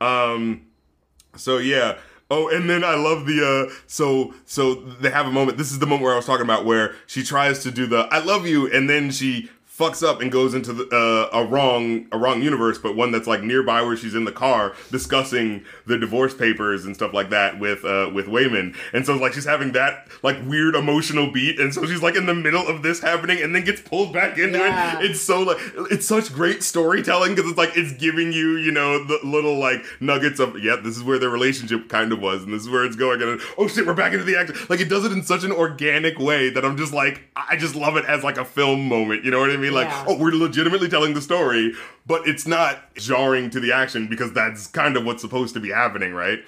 yeah. 0.00 0.32
Um. 0.32 0.62
So 1.36 1.58
yeah. 1.58 1.98
Oh, 2.30 2.48
and 2.48 2.68
then 2.68 2.84
I 2.84 2.94
love 2.94 3.24
the 3.24 3.42
uh 3.70 3.74
so 3.86 4.34
so 4.44 4.74
they 4.74 5.10
have 5.10 5.26
a 5.26 5.30
moment. 5.30 5.56
This 5.56 5.72
is 5.72 5.78
the 5.78 5.86
moment 5.86 6.02
where 6.02 6.12
I 6.12 6.16
was 6.16 6.26
talking 6.26 6.44
about 6.44 6.64
where 6.64 6.94
she 7.06 7.22
tries 7.22 7.62
to 7.62 7.70
do 7.70 7.86
the 7.86 8.08
I 8.10 8.18
love 8.18 8.46
you 8.46 8.70
and 8.70 8.88
then 8.88 9.10
she 9.10 9.50
fucks 9.78 10.02
up 10.06 10.20
and 10.20 10.32
goes 10.32 10.54
into 10.54 10.72
the, 10.72 10.84
uh, 10.90 11.38
a 11.38 11.44
wrong 11.44 12.06
a 12.12 12.18
wrong 12.18 12.42
universe, 12.42 12.78
but 12.78 12.96
one 12.96 13.12
that's 13.12 13.26
like 13.28 13.42
nearby 13.42 13.80
where 13.82 13.96
she's 13.96 14.14
in 14.14 14.24
the 14.24 14.32
car 14.32 14.74
discussing 14.90 15.64
the 15.86 15.96
divorce 15.96 16.34
papers 16.34 16.84
and 16.84 16.94
stuff 16.94 17.12
like 17.14 17.30
that 17.30 17.58
with 17.60 17.84
uh, 17.84 18.10
with 18.12 18.26
Waymond. 18.26 18.76
And 18.92 19.06
so 19.06 19.16
like 19.16 19.32
she's 19.32 19.44
having 19.44 19.72
that 19.72 20.08
like 20.22 20.36
weird 20.46 20.74
emotional 20.74 21.30
beat, 21.30 21.58
and 21.60 21.72
so 21.72 21.86
she's 21.86 22.02
like 22.02 22.16
in 22.16 22.26
the 22.26 22.34
middle 22.34 22.66
of 22.66 22.82
this 22.82 23.00
happening, 23.00 23.40
and 23.40 23.54
then 23.54 23.64
gets 23.64 23.80
pulled 23.80 24.12
back 24.12 24.36
into 24.38 24.58
Yeah. 24.58 24.98
it. 24.98 25.10
It's 25.10 25.20
so 25.20 25.42
like 25.42 25.58
it's 25.90 26.06
such 26.06 26.32
great 26.32 26.62
storytelling 26.62 27.34
because 27.34 27.48
it's 27.50 27.58
like 27.58 27.76
it's 27.76 27.92
giving 27.92 28.32
you 28.32 28.56
you 28.56 28.72
know 28.72 29.04
the 29.04 29.18
little 29.24 29.58
like 29.58 29.84
nuggets 30.00 30.40
of 30.40 30.58
yeah 30.58 30.76
this 30.76 30.96
is 30.96 31.02
where 31.04 31.18
their 31.18 31.30
relationship 31.30 31.88
kind 31.88 32.12
of 32.12 32.20
was, 32.20 32.42
and 32.42 32.52
this 32.52 32.62
is 32.62 32.68
where 32.68 32.84
it's 32.84 32.96
going, 32.96 33.22
and 33.22 33.40
oh 33.56 33.68
shit 33.68 33.86
we're 33.86 33.94
back 33.94 34.12
into 34.12 34.24
the 34.24 34.36
action. 34.36 34.56
Like 34.68 34.80
it 34.80 34.88
does 34.88 35.04
it 35.04 35.12
in 35.12 35.22
such 35.22 35.44
an 35.44 35.52
organic 35.52 36.18
way 36.18 36.50
that 36.50 36.64
I'm 36.64 36.76
just 36.76 36.92
like 36.92 37.22
I 37.36 37.56
just 37.56 37.74
love 37.76 37.96
it 37.96 38.04
as 38.06 38.24
like 38.24 38.36
a 38.38 38.44
film 38.44 38.88
moment. 38.88 39.24
You 39.24 39.30
know 39.30 39.38
what 39.40 39.50
I 39.50 39.56
mean? 39.56 39.67
Like 39.70 39.88
Yeah. 39.88 40.04
oh 40.08 40.16
we're 40.18 40.32
legitimately 40.32 40.88
telling 40.88 41.14
the 41.14 41.22
story, 41.22 41.72
but 42.06 42.26
it's 42.26 42.46
not 42.46 42.94
jarring 42.94 43.50
to 43.50 43.60
the 43.60 43.72
action 43.72 44.06
because 44.08 44.32
that's 44.32 44.66
kind 44.66 44.96
of 44.96 45.04
what's 45.04 45.22
supposed 45.22 45.54
to 45.54 45.60
be 45.60 45.70
happening, 45.70 46.12
right? 46.14 46.40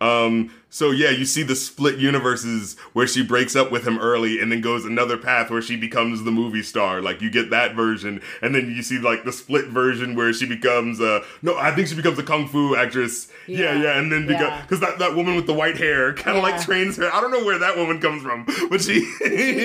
Um, 0.00 0.52
so 0.70 0.92
yeah, 0.92 1.10
you 1.10 1.24
see 1.24 1.42
the 1.42 1.56
split 1.56 1.96
universes 1.98 2.78
where 2.92 3.08
she 3.08 3.20
breaks 3.24 3.56
up 3.56 3.72
with 3.72 3.84
him 3.84 3.98
early 3.98 4.40
and 4.40 4.52
then 4.52 4.60
goes 4.60 4.84
another 4.84 5.16
path 5.16 5.50
where 5.50 5.60
she 5.60 5.74
becomes 5.74 6.22
the 6.22 6.30
movie 6.30 6.62
star. 6.62 7.02
Like 7.02 7.20
you 7.20 7.28
get 7.30 7.50
that 7.50 7.74
version, 7.74 8.20
and 8.40 8.54
then 8.54 8.70
you 8.70 8.82
see 8.84 8.98
like 9.00 9.24
the 9.24 9.32
split 9.32 9.66
version 9.66 10.14
where 10.14 10.32
she 10.32 10.46
becomes 10.46 11.00
uh 11.00 11.24
no, 11.42 11.56
I 11.56 11.74
think 11.74 11.88
she 11.88 11.96
becomes 11.96 12.16
a 12.16 12.22
kung 12.22 12.46
fu 12.46 12.76
actress. 12.76 13.26
Yeah, 13.48 13.72
Yeah. 13.72 13.82
yeah, 13.82 13.98
and 13.98 14.12
then 14.12 14.28
because 14.28 14.70
Yeah. 14.70 14.78
that, 14.90 14.98
that 15.00 15.16
woman 15.16 15.34
with 15.34 15.46
the 15.46 15.52
white 15.54 15.78
hair 15.78 16.12
kind 16.14 16.36
of 16.36 16.44
like 16.44 16.54
Yeah. 16.60 16.62
trains 16.64 16.96
her. 16.98 17.12
I 17.12 17.20
don't 17.20 17.32
know 17.32 17.44
where 17.44 17.58
that 17.58 17.76
woman 17.76 18.00
comes 18.00 18.22
from, 18.22 18.46
but 18.70 18.80
she 18.80 19.00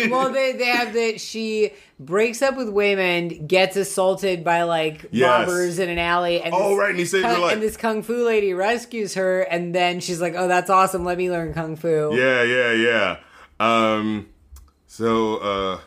well, 0.09 0.31
they 0.31 0.53
they 0.53 0.65
have 0.65 0.93
that 0.93 1.21
she 1.21 1.73
breaks 2.05 2.41
up 2.41 2.55
with 2.57 2.67
Waymond, 2.67 3.47
gets 3.47 3.75
assaulted 3.75 4.43
by 4.43 4.63
like 4.63 5.05
Yes. 5.11 5.47
robbers 5.47 5.79
in 5.79 5.89
an 5.89 5.97
alley, 5.99 6.41
and 6.41 6.53
Oh, 6.55 6.69
this 6.71 6.77
right, 6.79 6.89
and 6.91 6.99
he 6.99 7.05
saved 7.05 7.25
her 7.25 7.33
kung- 7.33 7.41
life. 7.41 7.53
And 7.53 7.61
this 7.61 7.77
kung 7.77 8.03
fu 8.03 8.23
lady 8.25 8.53
rescues 8.53 9.13
her, 9.15 9.41
and 9.41 9.73
then 9.73 9.99
she's 9.99 10.21
like, 10.21 10.33
"Oh, 10.37 10.47
that's 10.47 10.69
awesome! 10.69 11.03
Let 11.05 11.17
me 11.17 11.29
learn 11.31 11.53
kung 11.53 11.75
fu." 11.75 12.11
Yeah, 12.13 12.43
yeah, 12.43 12.71
yeah. 12.71 13.17
Um, 13.59 14.27
so, 14.87 15.37
uh, 15.37 15.79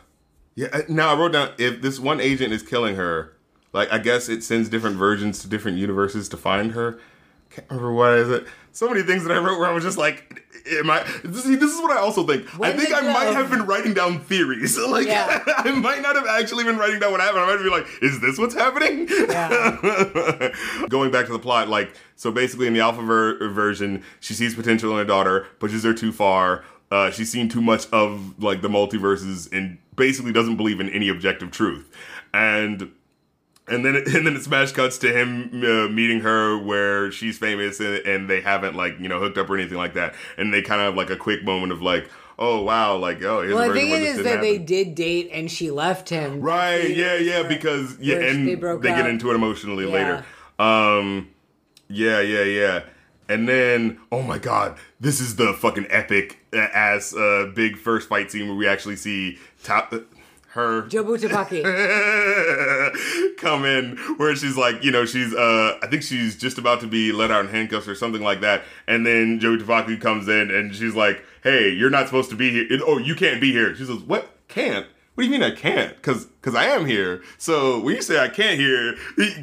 yeah. 0.55 0.67
uh, 0.73 0.81
Now 0.87 1.13
I 1.13 1.17
wrote 1.19 1.33
down 1.33 1.51
if 1.57 1.81
this 1.81 1.99
one 1.99 2.19
agent 2.19 2.53
is 2.53 2.63
killing 2.63 2.95
her, 2.95 3.33
like 3.73 3.91
I 3.91 3.97
guess 3.99 4.29
it 4.29 4.43
sends 4.43 4.69
different 4.69 4.95
versions 4.97 5.39
to 5.39 5.47
different 5.47 5.77
universes 5.77 6.27
to 6.29 6.37
find 6.37 6.71
her. 6.71 6.99
Can't 7.49 7.67
remember 7.69 7.93
what 7.93 8.13
is 8.13 8.29
it. 8.29 8.45
So 8.71 8.87
many 8.89 9.01
things 9.03 9.23
that 9.23 9.31
I 9.35 9.39
wrote 9.39 9.59
where 9.59 9.67
I 9.69 9.73
was 9.73 9.83
just 9.83 9.97
like, 9.97 10.45
"Am 10.79 10.89
I?" 10.89 11.03
See, 11.23 11.55
this 11.55 11.73
is 11.73 11.81
what 11.81 11.91
I 11.91 11.99
also 11.99 12.25
think. 12.25 12.45
I 12.61 12.71
think 12.73 12.93
I 12.93 13.01
might 13.13 13.33
have 13.33 13.49
been 13.49 13.65
writing 13.65 13.93
down 13.93 14.19
theories. 14.21 14.77
Like, 14.87 15.07
Yeah. 15.07 15.43
I 15.57 15.71
might 15.71 16.01
not 16.01 16.15
have 16.15 16.25
actually 16.27 16.63
been 16.63 16.77
writing 16.77 16.99
down 16.99 17.11
what 17.11 17.19
happened. 17.21 17.41
I 17.41 17.55
might 17.55 17.63
be 17.63 17.69
like, 17.69 17.85
"Is 18.01 18.19
this 18.21 18.37
what's 18.37 18.55
happening?" 18.55 19.07
Yeah. 19.09 20.51
Going 20.89 21.11
back 21.11 21.25
to 21.27 21.31
the 21.33 21.39
plot, 21.39 21.67
like, 21.69 21.93
so 22.15 22.31
basically 22.31 22.67
in 22.67 22.73
the 22.73 22.79
alpha 22.79 23.01
ver- 23.01 23.49
version, 23.49 24.03
she 24.19 24.33
sees 24.33 24.55
potential 24.55 24.91
in 24.91 24.97
her 24.97 25.05
daughter, 25.05 25.47
pushes 25.59 25.83
her 25.83 25.93
too 25.93 26.11
far. 26.11 26.63
Uh, 26.89 27.11
she's 27.11 27.29
seen 27.31 27.49
too 27.49 27.61
much 27.61 27.85
of 27.91 28.41
like 28.41 28.61
the 28.61 28.69
multiverses 28.69 29.51
and 29.51 29.77
basically 29.95 30.31
doesn't 30.31 30.55
believe 30.55 30.79
in 30.79 30.89
any 30.89 31.09
objective 31.09 31.51
truth. 31.51 31.89
And 32.33 32.91
and 33.67 33.85
then 33.85 33.95
it, 33.95 34.07
and 34.15 34.25
then 34.25 34.35
it 34.35 34.43
smash 34.43 34.71
cuts 34.71 34.97
to 34.99 35.11
him 35.11 35.49
uh, 35.63 35.87
meeting 35.89 36.21
her 36.21 36.57
where 36.57 37.11
she's 37.11 37.37
famous 37.37 37.79
and, 37.79 38.05
and 38.05 38.29
they 38.29 38.41
haven't 38.41 38.75
like 38.75 38.99
you 38.99 39.07
know 39.09 39.19
hooked 39.19 39.37
up 39.37 39.49
or 39.49 39.57
anything 39.57 39.77
like 39.77 39.93
that. 39.95 40.15
And 40.37 40.53
they 40.53 40.61
kind 40.61 40.81
of 40.81 40.85
have 40.87 40.95
like 40.95 41.09
a 41.09 41.17
quick 41.17 41.43
moment 41.43 41.71
of 41.71 41.81
like, 41.81 42.09
oh 42.39 42.61
wow, 42.63 42.97
like 42.97 43.21
oh 43.23 43.41
here's 43.41 43.53
Well, 43.53 43.63
a 43.63 43.65
I 43.65 43.67
version 43.69 43.81
think 43.89 43.91
where 43.91 44.01
it 44.01 44.17
is 44.17 44.23
that 44.23 44.41
they 44.41 44.57
did 44.57 44.95
date, 44.95 45.29
and 45.33 45.49
she 45.51 45.71
left 45.71 46.09
him. 46.09 46.41
Right, 46.41 46.89
yeah, 46.95 47.15
yeah, 47.15 47.41
Where- 47.41 47.49
because 47.49 47.97
yeah, 47.99 48.17
and 48.17 48.47
they 48.47 48.55
they, 48.55 48.89
get 48.95 49.07
into 49.07 49.31
it 49.31 49.35
emotionally 49.35 49.85
Yeah. 49.85 49.91
later. 49.93 50.25
Um, 50.59 51.29
yeah, 51.89 52.19
yeah, 52.21 52.43
yeah, 52.43 52.83
and 53.29 53.47
then 53.47 53.99
oh 54.11 54.21
my 54.21 54.37
god, 54.39 54.77
this 54.99 55.19
is 55.21 55.35
the 55.35 55.53
fucking 55.53 55.85
epic 55.89 56.39
ass 56.53 57.13
uh, 57.15 57.51
big 57.55 57.77
first 57.77 58.09
fight 58.09 58.31
scene 58.31 58.47
where 58.47 58.57
we 58.57 58.67
actually 58.67 58.95
see 58.95 59.37
top 59.63 59.93
her 60.57 60.81
Jobu 60.83 61.17
Tupaki. 61.17 61.63
come 63.37 63.65
in 63.65 63.97
where 64.17 64.35
she's 64.35 64.57
like, 64.57 64.83
you 64.83 64.91
know, 64.91 65.05
she's 65.05 65.33
uh 65.33 65.77
I 65.81 65.87
think 65.87 66.03
she's 66.03 66.35
just 66.37 66.57
about 66.57 66.81
to 66.81 66.87
be 66.87 67.11
let 67.11 67.31
out 67.31 67.45
in 67.45 67.51
handcuffs 67.51 67.87
or 67.87 67.95
something 67.95 68.21
like 68.21 68.41
that. 68.41 68.63
And 68.87 69.05
then 69.05 69.39
Joey 69.39 69.57
Tafaki 69.57 69.99
comes 69.99 70.27
in 70.27 70.51
and 70.51 70.75
she's 70.75 70.95
like, 70.95 71.23
Hey, 71.43 71.69
you're 71.69 71.89
not 71.89 72.05
supposed 72.07 72.29
to 72.31 72.35
be 72.35 72.51
here. 72.51 72.79
Oh, 72.85 72.97
you 72.97 73.15
can't 73.15 73.39
be 73.39 73.51
here. 73.51 73.75
She 73.75 73.85
says, 73.85 73.99
What? 73.99 74.29
Can't? 74.47 74.85
What 75.15 75.23
do 75.23 75.29
you 75.29 75.31
mean 75.31 75.41
I 75.43 75.49
can't? 75.55 75.99
Cause 76.03 76.27
cause 76.41 76.53
I 76.53 76.65
am 76.65 76.85
here. 76.85 77.23
So 77.39 77.79
when 77.81 77.95
you 77.95 78.01
say 78.03 78.19
I 78.19 78.27
can't 78.29 78.59
here, 78.59 78.95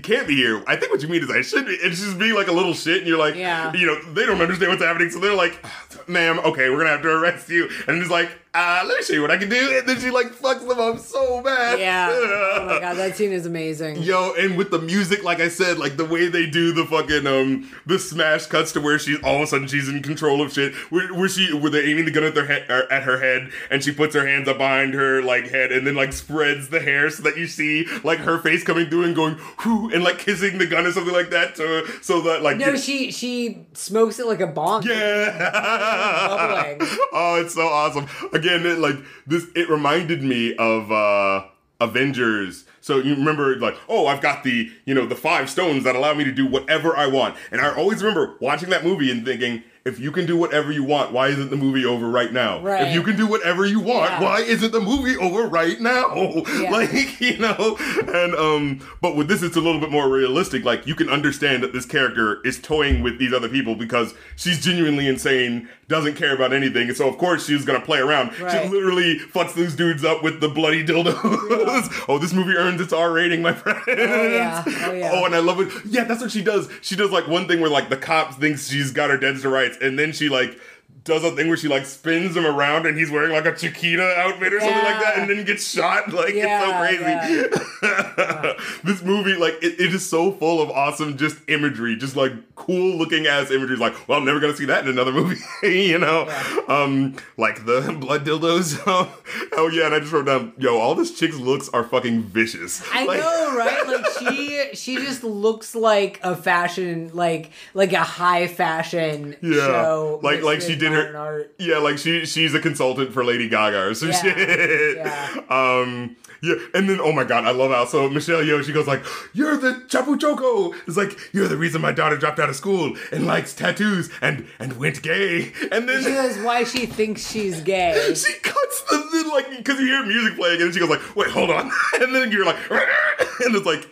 can't 0.02 0.28
be 0.28 0.36
here, 0.36 0.62
I 0.68 0.76
think 0.76 0.92
what 0.92 1.02
you 1.02 1.08
mean 1.08 1.22
is 1.22 1.30
I 1.30 1.42
should 1.42 1.66
be. 1.66 1.76
And 1.82 1.90
she's 1.92 2.04
just 2.04 2.18
being 2.18 2.34
like 2.34 2.46
a 2.46 2.52
little 2.52 2.74
shit 2.74 2.98
and 2.98 3.06
you're 3.08 3.18
like, 3.18 3.34
Yeah. 3.34 3.72
you 3.72 3.86
know, 3.86 4.00
they 4.12 4.24
don't 4.24 4.40
understand 4.40 4.70
what's 4.70 4.84
happening. 4.84 5.10
So 5.10 5.18
they're 5.18 5.34
like, 5.34 5.64
ma'am, 6.08 6.38
okay, 6.40 6.70
we're 6.70 6.78
gonna 6.78 6.90
have 6.90 7.02
to 7.02 7.10
arrest 7.10 7.48
you. 7.48 7.68
And 7.88 7.96
he's 8.00 8.10
like, 8.10 8.30
uh, 8.54 8.84
let 8.86 8.96
me 8.96 9.02
show 9.02 9.14
you 9.14 9.22
what 9.22 9.30
I 9.30 9.36
can 9.36 9.48
do. 9.48 9.78
And 9.78 9.88
then 9.88 9.98
she 10.00 10.10
like 10.10 10.28
fucks 10.28 10.66
them 10.66 10.78
up 10.78 10.98
so 11.00 11.42
bad. 11.42 11.78
Yeah. 11.78 12.10
Oh 12.54 12.66
my 12.66 12.80
god, 12.80 12.94
that 12.94 13.16
scene 13.16 13.32
is 13.32 13.46
amazing. 13.46 14.00
Yo, 14.02 14.32
and 14.38 14.56
with 14.56 14.70
the 14.70 14.78
music, 14.78 15.22
like 15.24 15.40
I 15.40 15.48
said, 15.48 15.76
like 15.78 15.96
the 15.96 16.04
way 16.04 16.28
they 16.28 16.46
do 16.46 16.72
the 16.72 16.84
fucking 16.86 17.26
um 17.26 17.68
the 17.84 17.98
smash 17.98 18.46
cuts 18.46 18.72
to 18.72 18.80
where 18.80 18.98
she 18.98 19.16
all 19.22 19.36
of 19.36 19.42
a 19.42 19.46
sudden 19.48 19.66
she's 19.66 19.88
in 19.88 20.02
control 20.02 20.40
of 20.40 20.52
shit. 20.52 20.72
Where, 20.90 21.12
where 21.12 21.28
she 21.28 21.52
where 21.52 21.70
they're 21.70 21.86
aiming 21.86 22.04
the 22.04 22.10
gun 22.10 22.22
at 22.24 22.34
their 22.34 22.46
head 22.46 22.64
er, 22.70 22.86
at 22.90 23.02
her 23.02 23.18
head, 23.20 23.50
and 23.70 23.82
she 23.82 23.92
puts 23.92 24.14
her 24.14 24.26
hands 24.26 24.48
up 24.48 24.58
behind 24.58 24.94
her 24.94 25.20
like 25.20 25.48
head, 25.48 25.72
and 25.72 25.86
then 25.86 25.94
like 25.96 26.12
spreads 26.12 26.68
the 26.70 26.80
hair 26.80 27.10
so 27.10 27.22
that 27.24 27.36
you 27.36 27.46
see 27.48 27.86
like 28.04 28.20
her 28.20 28.38
face 28.38 28.62
coming 28.64 28.88
through 28.88 29.04
and 29.04 29.14
going 29.16 29.36
whoo 29.64 29.90
and 29.92 30.02
like 30.04 30.18
kissing 30.18 30.58
the 30.58 30.66
gun 30.66 30.86
or 30.86 30.92
something 30.92 31.12
like 31.14 31.30
that. 31.30 31.56
To 31.56 31.86
so 32.02 32.20
that 32.22 32.42
like 32.42 32.56
No, 32.56 32.76
she 32.76 33.10
she 33.10 33.66
smokes 33.74 34.18
it 34.20 34.26
like 34.26 34.40
a 34.40 34.46
bong. 34.46 34.84
yeah. 34.84 36.76
Oh, 37.16 37.40
it's 37.40 37.54
so 37.54 37.62
awesome. 37.68 38.06
Again, 38.32 38.43
it, 38.46 38.78
like 38.78 38.96
this, 39.26 39.46
it 39.54 39.68
reminded 39.68 40.22
me 40.22 40.54
of 40.56 40.90
uh 40.90 41.46
Avengers. 41.80 42.64
So 42.80 42.98
you 42.98 43.14
remember, 43.14 43.56
like, 43.56 43.76
oh, 43.88 44.06
I've 44.06 44.20
got 44.20 44.44
the 44.44 44.70
you 44.84 44.94
know 44.94 45.06
the 45.06 45.16
five 45.16 45.50
stones 45.50 45.84
that 45.84 45.96
allow 45.96 46.14
me 46.14 46.24
to 46.24 46.32
do 46.32 46.46
whatever 46.46 46.96
I 46.96 47.06
want, 47.06 47.36
and 47.50 47.60
I 47.60 47.74
always 47.74 48.02
remember 48.02 48.36
watching 48.40 48.70
that 48.70 48.84
movie 48.84 49.10
and 49.10 49.24
thinking. 49.24 49.62
If 49.86 50.00
you 50.00 50.12
can 50.12 50.24
do 50.24 50.38
whatever 50.38 50.72
you 50.72 50.82
want, 50.82 51.12
why 51.12 51.28
isn't 51.28 51.50
the 51.50 51.56
movie 51.58 51.84
over 51.84 52.08
right 52.08 52.32
now? 52.32 52.58
Right. 52.62 52.88
If 52.88 52.94
you 52.94 53.02
can 53.02 53.16
do 53.16 53.26
whatever 53.26 53.66
you 53.66 53.80
want, 53.80 54.12
Yeah. 54.12 54.22
why 54.22 54.40
isn't 54.40 54.72
the 54.72 54.80
movie 54.80 55.14
over 55.18 55.46
right 55.46 55.78
now? 55.78 56.14
Yeah. 56.54 56.70
Like, 56.70 57.20
you 57.20 57.36
know, 57.36 57.76
and 58.06 58.34
um, 58.34 58.80
but 59.02 59.16
with 59.16 59.28
this, 59.28 59.42
it's 59.42 59.56
a 59.56 59.60
little 59.60 59.80
bit 59.80 59.90
more 59.90 60.08
realistic. 60.08 60.64
Like, 60.64 60.86
you 60.86 60.94
can 60.94 61.10
understand 61.10 61.62
that 61.62 61.72
this 61.74 61.84
character 61.84 62.40
is 62.46 62.58
toying 62.60 63.02
with 63.02 63.18
these 63.18 63.32
other 63.34 63.48
people 63.48 63.74
because 63.74 64.14
she's 64.36 64.64
genuinely 64.64 65.06
insane, 65.08 65.68
doesn't 65.88 66.14
care 66.14 66.34
about 66.34 66.52
anything, 66.54 66.88
and 66.88 66.96
so 66.96 67.08
of 67.08 67.18
course 67.18 67.44
she's 67.46 67.64
gonna 67.66 67.80
play 67.80 67.98
around. 67.98 68.32
She 68.36 68.42
literally 68.68 69.18
fucks 69.18 69.52
those 69.54 69.74
dudes 69.74 70.04
up 70.04 70.22
with 70.22 70.40
the 70.40 70.48
bloody 70.48 70.84
dildos. 70.84 72.04
oh, 72.08 72.18
this 72.18 72.32
movie 72.32 72.56
earns 72.56 72.80
its 72.80 72.92
R 72.92 73.12
rating, 73.12 73.42
my 73.42 73.52
friend. 73.52 73.80
Oh, 73.86 73.92
yeah. 74.28 74.64
Oh, 74.66 74.92
yeah. 74.92 75.10
Oh, 75.12 75.24
and 75.26 75.34
I 75.34 75.40
love 75.40 75.60
it. 75.60 75.70
Yeah, 75.84 76.04
that's 76.04 76.22
what 76.22 76.30
she 76.30 76.42
does. 76.42 76.68
She 76.80 76.96
does 76.96 77.10
like 77.10 77.26
one 77.28 77.46
thing 77.48 77.60
where 77.60 77.70
like 77.70 77.90
the 77.90 77.96
cop 77.98 78.34
thinks 78.34 78.68
she's 78.68 78.90
got 78.92 79.10
her 79.10 79.18
dead 79.18 79.36
to 79.40 79.48
rights, 79.48 79.73
and 79.80 79.98
then 79.98 80.12
she 80.12 80.28
like 80.28 80.58
does 81.04 81.22
a 81.22 81.30
thing 81.32 81.48
where 81.48 81.56
she 81.56 81.68
like 81.68 81.84
spins 81.86 82.34
him 82.36 82.46
around 82.46 82.86
and 82.86 82.96
he's 82.98 83.10
wearing 83.10 83.32
like 83.32 83.44
a 83.46 83.54
Chiquita 83.54 84.02
outfit 84.18 84.52
or 84.54 84.60
something 84.60 84.76
like 84.84 85.00
that, 85.02 85.18
and 85.18 85.30
then 85.30 85.44
gets 85.44 85.68
shot. 85.70 86.04
Like 86.12 86.34
Yeah, 86.34 86.62
it's 86.90 87.00
so 87.00 87.50
crazy. 87.52 88.54
this 88.84 89.02
movie, 89.02 89.34
like, 89.34 89.54
it, 89.62 89.80
it 89.80 89.94
is 89.94 90.08
so 90.08 90.32
full 90.32 90.62
of 90.62 90.70
awesome 90.70 91.16
just 91.16 91.36
imagery, 91.48 91.96
just 91.96 92.16
like 92.16 92.32
cool 92.54 92.96
looking 92.96 93.26
ass 93.26 93.50
imagery. 93.50 93.76
Like, 93.76 94.08
well, 94.08 94.18
I'm 94.18 94.24
never 94.24 94.40
gonna 94.40 94.56
see 94.56 94.64
that 94.66 94.84
in 94.84 94.90
another 94.90 95.12
movie, 95.20 95.36
you 95.62 95.98
know? 95.98 96.28
Um, 96.68 97.16
like 97.36 97.66
the 97.66 97.96
blood 98.00 98.24
dildos. 98.24 98.80
oh 98.86 99.70
yeah, 99.72 99.86
and 99.86 99.94
I 99.94 100.00
just 100.00 100.12
wrote 100.12 100.26
down, 100.26 100.52
yo, 100.58 100.78
all 100.78 100.94
this 100.94 101.18
chick's 101.18 101.36
looks 101.36 101.68
are 101.70 101.84
fucking 101.84 102.22
vicious. 102.22 102.82
I 102.92 103.04
Like- 103.04 103.20
know, 103.20 103.56
right? 103.56 103.86
Like 103.86 104.06
she 104.18 104.68
she 104.74 104.96
just 104.96 105.22
looks 105.24 105.74
like 105.74 106.20
a 106.22 106.34
fashion 106.36 107.10
like 107.12 107.50
like 107.74 107.92
a 107.92 108.02
high 108.02 108.46
fashion 108.46 109.36
Yeah, 109.42 109.66
show. 109.66 110.20
like 110.22 110.42
like 110.42 110.60
she 110.60 110.76
did 110.76 110.92
her. 110.94 111.16
art. 111.16 111.54
Yeah, 111.58 111.78
like 111.78 111.98
she 111.98 112.24
she's 112.26 112.54
a 112.54 112.60
consultant 112.60 113.12
for 113.12 113.24
Lady 113.24 113.48
Gaga 113.48 113.78
or 113.88 113.94
some 113.94 114.08
Yeah, 114.10 114.22
shit. 114.22 114.96
yeah. 114.98 115.40
Um. 115.50 116.16
Yeah, 116.42 116.56
and 116.74 116.90
then 116.90 117.00
oh 117.00 117.10
my 117.12 117.24
god, 117.24 117.44
I 117.46 117.52
love 117.52 117.70
how 117.70 117.86
so 117.86 118.06
Michelle 118.10 118.42
Yeoh 118.42 118.62
she 118.62 118.72
goes 118.72 118.86
like, 118.86 119.02
"You're 119.32 119.56
the 119.56 119.82
Chapu 119.88 120.18
Choco." 120.20 120.74
It's 120.86 120.96
like 120.96 121.18
you're 121.32 121.48
the 121.48 121.56
reason 121.56 121.80
my 121.80 121.92
daughter 121.92 122.18
dropped 122.18 122.38
out 122.38 122.50
of 122.50 122.56
school 122.56 122.94
and 123.10 123.26
likes 123.26 123.54
tattoos 123.54 124.10
and 124.20 124.46
and 124.58 124.76
went 124.78 125.00
gay. 125.02 125.52
And 125.72 125.88
then 125.88 126.02
She 126.02 126.10
knows 126.10 126.38
why 126.40 126.64
she 126.64 126.84
thinks 126.84 127.30
she's 127.30 127.62
gay. 127.62 127.94
she 128.14 128.34
cuts 128.40 128.82
the, 128.90 128.96
the 128.96 129.30
like 129.32 129.56
because 129.56 129.80
you 129.80 129.86
hear 129.86 130.04
music 130.04 130.36
playing 130.36 130.60
and 130.60 130.74
she 130.74 130.80
goes 130.80 130.90
like, 130.90 131.16
"Wait, 131.16 131.30
hold 131.30 131.48
on," 131.48 131.70
and 132.00 132.14
then 132.14 132.30
you're 132.30 132.44
like, 132.44 132.56
and 132.70 133.54
it's 133.54 133.64
like. 133.66 133.88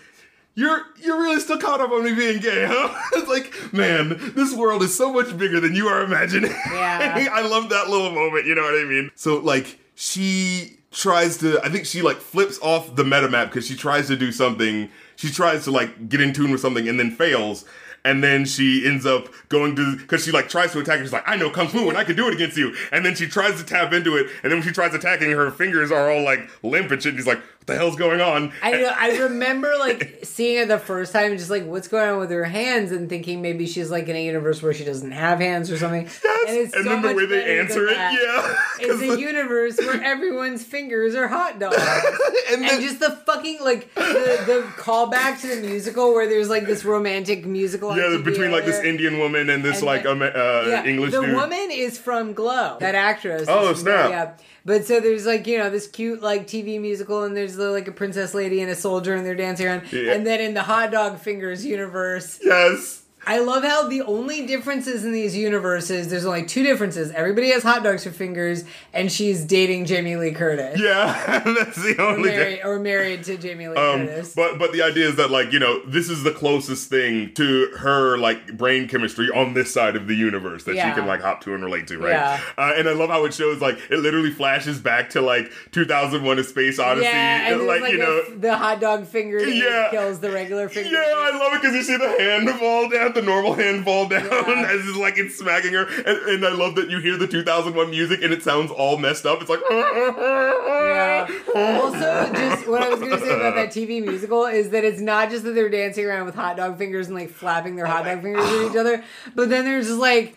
You're 0.55 0.83
you're 1.01 1.19
really 1.19 1.41
still 1.41 1.59
caught 1.59 1.81
up 1.81 1.91
on 1.91 2.05
me 2.05 2.15
being 2.15 2.41
gay, 2.41 2.67
huh? 2.69 2.95
It's 3.15 3.29
like, 3.29 3.73
man, 3.73 4.33
this 4.35 4.55
world 4.55 4.83
is 4.83 4.95
so 4.95 5.13
much 5.13 5.37
bigger 5.37 5.61
than 5.61 5.75
you 5.75 5.89
are 5.89 6.03
imagining. 6.03 6.51
Yeah. 6.51 7.29
I 7.33 7.43
love 7.43 7.71
that 7.71 7.89
little 7.89 8.11
moment, 8.11 8.47
you 8.47 8.55
know 8.55 8.63
what 8.63 8.75
I 8.75 8.85
mean? 8.85 9.11
So 9.15 9.39
like 9.39 9.79
she 9.95 10.79
tries 10.91 11.39
to. 11.39 11.61
I 11.65 11.69
think 11.69 11.87
she 11.87 12.03
like 12.03 12.19
flips 12.19 12.59
off 12.61 12.95
the 12.95 13.05
meta 13.05 13.29
map 13.29 13.49
because 13.49 13.67
she 13.67 13.77
tries 13.77 14.09
to 14.09 14.17
do 14.17 14.31
something. 14.31 14.91
She 15.17 15.31
tries 15.31 15.65
to 15.65 15.71
like 15.71 16.09
get 16.09 16.21
in 16.21 16.33
tune 16.33 16.51
with 16.51 16.61
something 16.61 16.89
and 16.89 16.99
then 16.99 17.11
fails. 17.11 17.65
And 18.05 18.23
then 18.23 18.45
she 18.45 18.85
ends 18.85 19.07
up 19.07 19.29
going 19.49 19.77
to 19.77 19.97
because 19.97 20.25
she 20.25 20.33
like 20.33 20.49
tries 20.49 20.73
to 20.73 20.81
attack. 20.81 20.97
And 20.99 21.07
she's 21.07 21.13
like, 21.13 21.29
"I 21.29 21.37
know 21.37 21.51
kung 21.51 21.69
fu 21.69 21.89
and 21.89 21.97
I 21.97 22.03
can 22.03 22.17
do 22.17 22.27
it 22.27 22.35
against 22.35 22.57
you." 22.57 22.75
And 22.91 23.07
then 23.07 23.15
she 23.15 23.29
tries 23.29 23.59
to 23.61 23.65
tap 23.65 23.93
into 23.93 24.17
it. 24.17 24.27
And 24.43 24.51
then 24.51 24.59
when 24.59 24.67
she 24.67 24.73
tries 24.73 24.93
attacking, 24.93 25.31
her 25.31 25.51
fingers 25.53 25.93
are 25.93 26.11
all 26.11 26.23
like 26.25 26.51
limp 26.65 26.91
and 26.91 27.01
shit. 27.01 27.11
And 27.11 27.19
she's 27.19 27.29
like, 27.29 27.41
"What 27.65 27.67
the 27.67 27.77
hell's 27.77 27.97
going 27.97 28.21
on?" 28.21 28.53
I 28.63 28.73
know, 28.73 28.93
I 28.97 29.17
remember 29.23 29.73
like 29.79 30.21
seeing 30.25 30.59
it 30.59 30.69
the 30.69 30.79
first 30.79 31.13
time, 31.13 31.37
just 31.39 31.51
like 31.51 31.65
what's 31.65 31.89
going 31.89 32.09
on 32.11 32.19
with 32.19 32.31
her 32.31 32.45
hands, 32.45 32.93
and 32.93 33.09
thinking 33.09 33.41
maybe 33.43 33.67
she's 33.67 33.91
like 33.91 34.09
in 34.09 34.17
a 34.17 34.25
universe 34.25 34.63
where 34.63 34.73
she 34.75 34.85
doesn't 34.85 35.13
have 35.13 35.41
hands 35.41 35.71
or 35.71 35.79
something. 35.79 36.03
And 36.03 36.57
it's 36.57 36.75
and 36.75 36.85
so 36.85 36.91
then 36.91 37.03
the 37.03 37.15
way 37.15 37.27
they 37.27 37.59
answer 37.61 37.87
it, 37.89 37.95
that. 37.95 38.13
yeah. 38.13 38.87
It's 38.89 39.03
a 39.03 39.21
universe 39.21 39.77
where 39.79 40.03
everyone's 40.05 40.65
fingers 40.65 41.15
are 41.15 41.29
hot 41.29 41.59
dogs. 41.61 41.77
and 42.51 42.63
and 42.63 42.65
then, 42.65 42.81
just 42.81 43.01
the 43.01 43.11
fucking 43.13 43.59
like 43.61 43.93
the 43.95 44.03
the 44.47 44.63
callback 44.77 45.41
to 45.43 45.47
the 45.49 45.67
musical 45.67 46.13
where 46.15 46.27
there's 46.29 46.49
like 46.49 46.67
this 46.67 46.85
romantic 46.85 47.47
musical. 47.47 47.97
yeah, 47.97 48.21
between 48.23 48.51
like 48.51 48.65
this. 48.65 48.81
Indian 48.83 49.19
woman 49.19 49.49
and 49.51 49.65
this 49.65 49.79
And 49.79 49.87
like 49.87 50.03
the- 50.03 50.11
um, 50.13 50.23
uh, 50.23 50.27
Yeah, 50.69 50.85
English 50.85 51.13
The 51.13 51.21
dude. 51.23 51.35
woman 51.37 51.69
is 51.71 51.99
from 51.99 52.33
Glow, 52.35 52.77
that 52.81 52.95
actress. 52.95 53.47
Oh, 53.49 53.73
snap. 53.75 54.11
Yeah, 54.11 54.33
but 54.65 54.85
so 54.85 55.01
there's 55.01 55.27
like 55.27 55.47
you 55.47 55.59
know 55.59 55.71
this 55.71 55.87
cute 55.87 56.23
like 56.23 56.47
TV 56.47 56.81
musical, 56.81 57.25
and 57.25 57.37
there's 57.37 57.57
like 57.59 57.89
a 57.89 57.93
princess 57.93 58.35
lady 58.35 58.61
and 58.61 58.71
a 58.71 58.77
soldier, 58.77 59.15
and 59.15 59.27
they're 59.27 59.35
dancing 59.35 59.67
around. 59.67 59.93
Yeah. 59.93 60.13
And 60.13 60.27
then 60.27 60.41
in 60.41 60.55
the 60.55 60.63
Hot 60.63 60.91
Dog 60.91 61.19
Fingers 61.19 61.65
universe, 61.65 62.41
yes. 62.43 63.03
I 63.25 63.39
love 63.39 63.63
how 63.63 63.87
the 63.89 64.03
only 64.03 64.47
differences 64.47 65.05
in 65.05 65.13
these 65.13 65.37
universes, 65.37 66.09
there's 66.09 66.27
only 66.27 66.45
two 66.45 66.63
differences. 66.65 67.11
Everybody 67.13 67.51
has 67.53 67.63
hot 67.63 67.83
dogs 67.85 68.03
for 68.05 68.11
fingers, 68.11 68.65
and 68.93 69.13
she's 69.13 69.45
dating 69.45 69.85
Jamie 69.87 70.17
Lee 70.17 70.33
Curtis. 70.33 70.81
Yeah, 70.81 71.39
that's 71.45 71.77
the 71.77 71.97
Or 71.99 72.15
only 72.17 72.31
married, 72.31 72.61
or 72.65 72.79
married 72.81 73.23
to 73.25 73.37
Jamie 73.37 73.69
Lee 73.69 73.77
Um, 73.77 74.07
Curtis. 74.07 74.35
but 74.35 74.59
but 74.59 74.73
the 74.73 74.83
idea 74.83 75.09
is 75.09 75.17
that 75.17 75.31
like 75.31 75.53
you 75.53 75.59
know 75.61 75.81
this 75.87 76.11
is 76.11 76.25
the 76.25 76.33
closest 76.33 76.91
thing 76.91 77.33
to 77.35 77.69
her 77.79 78.19
like 78.19 78.57
brain 78.57 78.89
chemistry 78.89 79.29
on 79.31 79.55
this 79.55 79.73
side 79.73 79.95
of 79.95 80.09
the 80.09 80.15
universe 80.17 80.65
that 80.65 80.75
Yeah. 80.75 80.89
she 80.91 80.95
can 80.99 81.07
like 81.07 81.21
hop 81.21 81.43
to 81.43 81.55
and 81.55 81.63
relate 81.65 81.87
to, 81.89 81.99
right? 81.99 82.11
Yeah. 82.11 82.41
Uh, 82.59 82.73
and 82.77 82.89
I 82.89 82.93
love 82.93 83.11
how 83.11 83.25
it 83.25 83.35
shows 83.35 83.61
like 83.61 83.79
it 83.91 83.99
literally 84.01 84.31
flashes 84.33 84.81
back 84.81 85.11
to 85.11 85.21
like 85.21 85.51
2001: 85.71 86.39
A 86.39 86.45
Space 86.45 86.79
Odyssey, 86.79 87.07
yeah, 87.07 87.47
and 87.53 87.61
and, 87.61 87.67
like, 87.69 87.83
like, 87.83 87.93
you 87.93 88.03
a- 88.03 88.05
know. 88.05 88.37
the 88.37 88.57
hot 88.57 88.81
dog 88.81 89.07
finger 89.07 89.39
Yeah. 89.47 89.89
kills 89.93 90.19
the 90.19 90.31
regular 90.33 90.69
finger. 90.69 90.91
Yeah, 90.91 91.05
I 91.07 91.39
love 91.39 91.53
it 91.55 91.63
because 91.63 91.77
you 91.77 91.83
see 91.85 91.97
the 91.97 92.09
hand 92.19 92.51
fall 92.59 92.89
down, 92.89 93.12
the 93.15 93.23
normal 93.23 93.55
hand 93.55 93.85
fall 93.85 94.09
down 94.09 94.25
Yeah. 94.25 94.67
as 94.71 94.87
it's 94.87 94.97
like 94.97 95.19
it's 95.19 95.37
smacking 95.37 95.73
her, 95.75 95.85
and, 95.85 96.19
and 96.29 96.45
I 96.47 96.53
love 96.53 96.75
that 96.77 96.91
you 96.91 97.01
hear 97.01 97.17
the 97.17 97.27
2001 97.27 97.91
music 97.91 98.23
and 98.23 98.33
it 98.33 98.43
sounds 98.43 98.71
all 98.71 98.97
messed 98.99 99.27
up. 99.27 99.41
It's 99.41 99.51
like, 99.51 99.61
Yeah. 99.71 101.27
Also, 101.55 102.33
just 102.33 102.69
what 102.69 102.83
I 102.83 102.89
was 102.89 103.01
going 103.01 103.13
to 103.13 103.21
say 103.21 103.35
about 103.35 103.55
that 103.55 103.69
TV 103.71 104.03
musical 104.05 104.47
is 104.47 104.71
that 104.71 104.85
it's 104.85 105.01
not 105.01 105.31
just 105.31 105.45
that 105.45 105.53
they're 105.55 105.69
dancing 105.69 106.05
around 106.05 106.27
with 106.27 106.35
hot 106.35 106.57
dog 106.57 106.79
fingers 106.79 107.09
and 107.09 107.17
like 107.17 107.31
flapping 107.31 107.77
their 107.77 107.87
oh 107.87 107.91
hot 107.91 108.05
dog 108.05 108.23
fingers 108.23 108.45
at 108.45 108.71
each 108.71 108.77
other, 108.77 109.05
but 109.35 109.49
then 109.51 109.65
there's 109.65 109.87
just 109.89 109.99
like, 110.01 110.37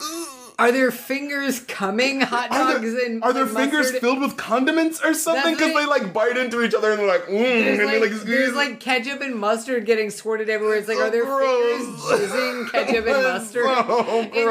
are 0.58 0.72
their 0.72 0.90
fingers 0.92 1.60
coming 1.62 2.22
hot 2.22 2.52
Are 2.52 2.74
dogs 2.76 2.94
there, 2.94 3.06
and 3.06 3.24
are 3.24 3.34
their 3.34 3.46
fingers 3.46 3.88
mustard? 3.88 4.02
filled 4.02 4.22
with 4.22 4.38
condiments 4.38 5.02
or 5.04 5.14
something? 5.14 5.54
Because 5.56 5.74
they 5.74 5.86
like 5.86 6.14
bite 6.14 6.38
into 6.38 6.64
each 6.64 6.74
other 6.74 6.92
and 6.92 7.00
they're 7.00 7.08
like, 7.08 7.24
mm, 7.26 7.32
There's 7.38 7.80
and 7.80 7.88
like, 8.02 8.12
like, 8.12 8.22
there's 8.22 8.54
like 8.56 8.80
ketchup 8.80 9.22
and 9.22 9.36
mustard 9.36 9.86
getting 9.86 10.10
squirted 10.10 10.50
everywhere. 10.50 10.76
It's 10.78 10.88
like, 10.88 10.98
So 10.98 11.08
are 11.08 11.10
their 11.10 11.26
fingers 11.26 12.02
gross. 12.02 12.22
jizzing 12.22 12.72
ketchup 12.72 13.06
and 13.08 13.24
mustard? 13.24 13.66
so 13.66 14.22
It's 14.22 14.36
so 14.36 14.44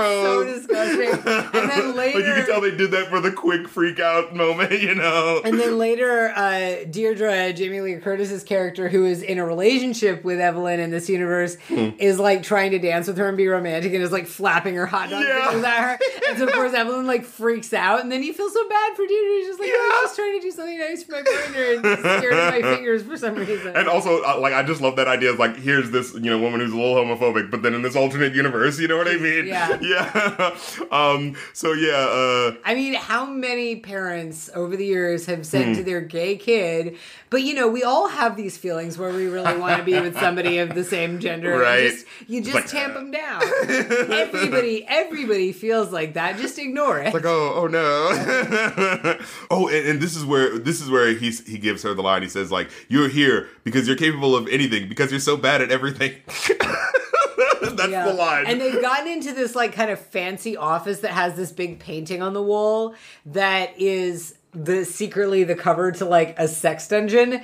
gross. 0.44 0.56
disgusting. 0.58 1.10
And 1.60 1.70
then 1.70 1.96
later, 1.96 2.18
like 2.18 2.26
you 2.26 2.34
can 2.34 2.46
tell 2.46 2.60
they 2.60 2.76
did 2.76 2.90
that 2.90 3.08
for 3.08 3.20
the 3.20 3.32
quick 3.32 3.66
freak 3.68 3.98
out 4.00 4.34
moment, 4.36 4.72
you 4.82 4.94
know. 4.94 5.40
And 5.44 5.58
then 5.58 5.78
later, 5.78 6.32
uh, 6.36 6.84
Deirdre, 6.90 7.52
Jamie 7.54 7.80
Lee 7.80 7.94
Curtis's 7.96 8.42
character, 8.44 8.88
who 8.88 9.04
is 9.06 9.22
in 9.22 9.38
a 9.38 9.46
relationship 9.46 10.22
with 10.24 10.38
Evelyn 10.40 10.80
in 10.80 10.90
this 10.90 11.08
universe, 11.08 11.56
Hmm. 11.68 11.90
is 11.98 12.18
like 12.18 12.42
trying 12.42 12.72
to 12.72 12.78
dance 12.78 13.06
with 13.06 13.16
her 13.16 13.28
and 13.28 13.36
be 13.36 13.48
romantic 13.48 13.92
and 13.94 14.02
is 14.02 14.12
like 14.12 14.26
flapping 14.26 14.74
her 14.74 14.86
hot 14.86 15.08
dog 15.10 15.22
Yeah. 15.26 15.62
at 15.64 15.80
her. 15.82 15.93
And 16.28 16.38
so, 16.38 16.46
of 16.46 16.52
course, 16.52 16.72
Evelyn 16.74 17.06
like 17.06 17.24
freaks 17.24 17.72
out. 17.72 18.00
And 18.00 18.10
then 18.10 18.22
you 18.22 18.32
feel 18.32 18.48
so 18.48 18.68
bad 18.68 18.96
for 18.96 19.06
Deirdre. 19.06 19.38
She's 19.40 19.46
just 19.48 19.60
like, 19.60 19.68
I 19.70 20.00
was 20.02 20.08
just 20.08 20.16
trying 20.16 20.38
to 20.38 20.40
do 20.40 20.50
something 20.50 20.78
nice 20.78 21.02
for 21.04 21.12
my 21.12 21.22
partner 21.22 21.62
and 21.72 21.82
just 21.84 22.00
scared 22.00 22.32
of 22.34 22.54
my 22.54 22.76
fingers 22.76 23.02
for 23.02 23.16
some 23.16 23.34
reason. 23.34 23.76
And 23.76 23.88
also, 23.88 24.22
uh, 24.22 24.38
like, 24.40 24.52
I 24.54 24.62
just 24.62 24.80
love 24.80 24.96
that 24.96 25.08
idea 25.08 25.30
of 25.32 25.38
like, 25.38 25.56
here's 25.56 25.90
this, 25.90 26.14
you 26.14 26.20
know, 26.30 26.38
woman 26.38 26.60
who's 26.60 26.72
a 26.72 26.76
little 26.76 26.94
homophobic, 26.96 27.50
but 27.50 27.62
then 27.62 27.74
in 27.74 27.82
this 27.82 27.96
alternate 27.96 28.34
universe, 28.34 28.78
you 28.78 28.88
know 28.88 28.96
what 28.96 29.08
I 29.08 29.16
mean? 29.16 29.46
Yeah. 29.46 29.78
Yeah. 29.84 30.56
um. 30.90 31.36
So 31.52 31.72
yeah. 31.72 31.92
Uh. 31.96 32.54
I 32.64 32.74
mean, 32.74 32.94
how 32.94 33.26
many 33.26 33.76
parents 33.76 34.48
over 34.54 34.76
the 34.76 34.86
years 34.86 35.26
have 35.26 35.44
said 35.46 35.64
Hmm. 35.66 35.72
to 35.74 35.82
their 35.82 36.00
gay 36.00 36.36
kid, 36.36 36.96
but 37.30 37.42
you 37.42 37.54
know, 37.54 37.68
we 37.68 37.82
all 37.82 38.08
have 38.08 38.36
these 38.36 38.56
feelings 38.56 38.98
where 38.98 39.12
we 39.12 39.26
really 39.26 39.56
want 39.58 39.78
to 39.78 39.84
be 39.84 39.98
with 40.00 40.18
somebody 40.18 40.58
of 40.58 40.74
the 40.74 40.84
same 40.84 41.18
gender. 41.20 41.52
and 41.52 41.60
Right. 41.60 41.90
Just, 41.90 42.06
you 42.28 42.40
just 42.42 42.54
like, 42.54 42.66
tamp 42.66 42.94
them 42.94 43.10
down. 43.10 43.42
everybody, 44.12 44.84
everybody 44.88 45.52
feels 45.52 45.83
like 45.92 46.14
that. 46.14 46.38
Just 46.38 46.58
ignore 46.58 47.00
it. 47.00 47.12
Like 47.14 47.24
oh 47.24 47.52
oh 47.54 47.66
no 47.66 48.08
oh 49.50 49.68
and, 49.68 49.88
and 49.88 50.00
this 50.00 50.16
is 50.16 50.24
where 50.24 50.58
this 50.58 50.80
is 50.80 50.90
where 50.90 51.14
he's 51.14 51.46
he 51.46 51.58
gives 51.58 51.82
her 51.82 51.94
the 51.94 52.02
line 52.02 52.22
he 52.22 52.28
says 52.28 52.50
like 52.52 52.70
you're 52.88 53.08
here 53.08 53.48
because 53.64 53.86
you're 53.86 53.96
capable 53.96 54.34
of 54.36 54.48
anything 54.48 54.88
because 54.88 55.10
you're 55.10 55.20
so 55.20 55.36
bad 55.36 55.62
at 55.62 55.70
everything 55.70 56.14
that's 57.62 57.88
Yeah. 57.90 58.06
the 58.06 58.14
line 58.14 58.46
And 58.46 58.60
they've 58.60 58.80
gotten 58.80 59.08
into 59.08 59.32
this 59.32 59.54
like 59.54 59.72
kind 59.72 59.90
of 59.90 59.98
fancy 59.98 60.56
office 60.56 61.00
that 61.00 61.12
has 61.12 61.34
this 61.34 61.52
big 61.52 61.78
painting 61.80 62.22
on 62.22 62.32
the 62.34 62.42
wall 62.42 62.94
that 63.26 63.78
is 63.80 64.34
the 64.54 64.84
secretly 64.84 65.44
the 65.44 65.54
cover 65.54 65.92
to 65.92 66.04
like 66.04 66.38
a 66.38 66.48
sex 66.48 66.86
dungeon. 66.88 67.42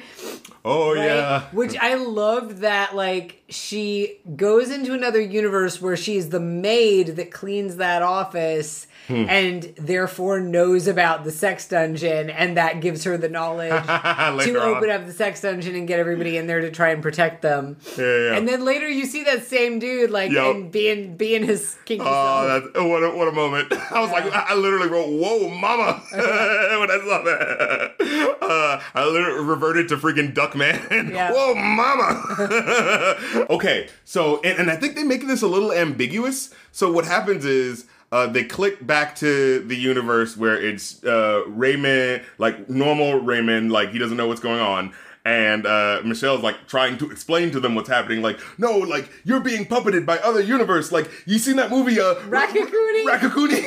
oh 0.65 0.95
right? 0.95 1.05
yeah 1.07 1.43
Which 1.53 1.77
I 1.77 1.95
loved 1.95 2.59
that 2.59 2.95
like 2.95 3.43
she 3.49 4.19
goes 4.37 4.71
into 4.71 4.95
another 4.95 5.21
universe 5.21 5.81
where 5.81 5.97
she's 5.97 6.29
the 6.31 6.41
maid 6.41 7.17
that 7.17 7.31
cleans 7.31 7.77
that 7.77 8.03
office 8.03 8.87
Hmm. 9.11 9.27
and 9.29 9.63
therefore 9.77 10.39
knows 10.39 10.87
about 10.87 11.25
the 11.25 11.33
sex 11.33 11.67
dungeon 11.67 12.31
and 12.31 12.57
that 12.57 12.81
gives 12.81 13.03
her 13.03 13.19
the 13.19 13.29
knowledge 13.29 13.71
to 13.87 13.91
on. 13.91 14.77
open 14.77 14.89
up 14.89 15.05
the 15.07 15.13
sex 15.13 15.41
dungeon 15.41 15.75
and 15.75 15.89
get 15.89 15.99
everybody 15.99 16.37
in 16.37 16.47
there 16.47 16.61
to 16.61 16.71
try 16.71 16.91
and 16.91 17.03
protect 17.03 17.43
them. 17.43 17.77
Yeah, 17.99 18.05
yeah. 18.05 18.37
And 18.37 18.47
then 18.47 18.65
later 18.65 18.89
you 18.89 19.07
see 19.07 19.25
that 19.25 19.45
same 19.45 19.81
dude 19.81 20.11
like 20.11 20.31
Yup. 20.31 20.55
and 20.55 20.71
being 20.71 21.17
being 21.17 21.45
his 21.45 21.77
kinky 21.87 22.05
Oh, 22.07 22.47
that's, 22.47 22.67
oh, 22.77 22.87
what 22.87 23.03
a, 23.03 23.11
what 23.11 23.27
a 23.27 23.33
moment! 23.33 23.73
I 23.91 24.01
was 24.01 24.11
like, 24.13 24.33
I 24.33 24.55
literally 24.55 24.89
wrote 24.89 25.09
"Whoa, 25.09 25.49
mama" 25.49 26.01
when 26.13 26.91
I 26.91 27.01
saw 27.05 27.23
that. 27.25 28.37
Uh, 28.41 28.81
I 28.95 29.05
literally 29.07 29.45
reverted 29.45 29.89
to 29.89 29.97
freaking 29.97 30.33
Duckman. 30.33 31.11
Yeah. 31.13 31.33
Whoa, 31.33 31.55
mama! 31.57 33.47
okay, 33.51 33.89
so 34.05 34.41
and, 34.43 34.59
and 34.61 34.71
I 34.71 34.77
think 34.77 34.95
they 34.95 35.03
make 35.03 35.27
this 35.27 35.43
a 35.43 35.49
little 35.49 35.73
ambiguous. 35.73 36.51
So 36.73 36.93
what 36.93 37.05
happens 37.07 37.45
is. 37.45 37.87
Uh, 38.13 38.27
they 38.27 38.43
click 38.43 38.85
back 38.85 39.15
to 39.15 39.61
the 39.61 39.77
universe 39.77 40.37
where 40.37 40.61
it's 40.61 41.03
uh, 41.05 41.43
Raymond, 41.47 42.23
like 42.39 42.69
normal 42.69 43.21
Raymond, 43.21 43.71
like 43.71 43.91
he 43.91 43.99
doesn't 43.99 44.17
know 44.17 44.27
what's 44.27 44.41
going 44.41 44.61
on, 44.61 44.93
and 45.25 45.67
uh, 45.67 46.01
Michelle's 46.05 46.43
like 46.43 46.67
trying 46.67 46.97
to 46.99 47.11
explain 47.11 47.51
to 47.51 47.61
them 47.61 47.75
what's 47.75 47.89
happening. 47.89 48.23
Like, 48.23 48.41
no, 48.59 48.79
like 48.79 49.11
you're 49.25 49.41
being 49.41 49.67
puppeted 49.67 50.07
by 50.07 50.19
other 50.19 50.41
universe. 50.41 50.91
Like 50.93 51.11
you 51.27 51.39
seen 51.39 51.57
that 51.57 51.71
movie, 51.71 52.01
uh, 52.01 52.15
Raccacoonie? 52.29 53.05
Raccacoonie. 53.05 53.65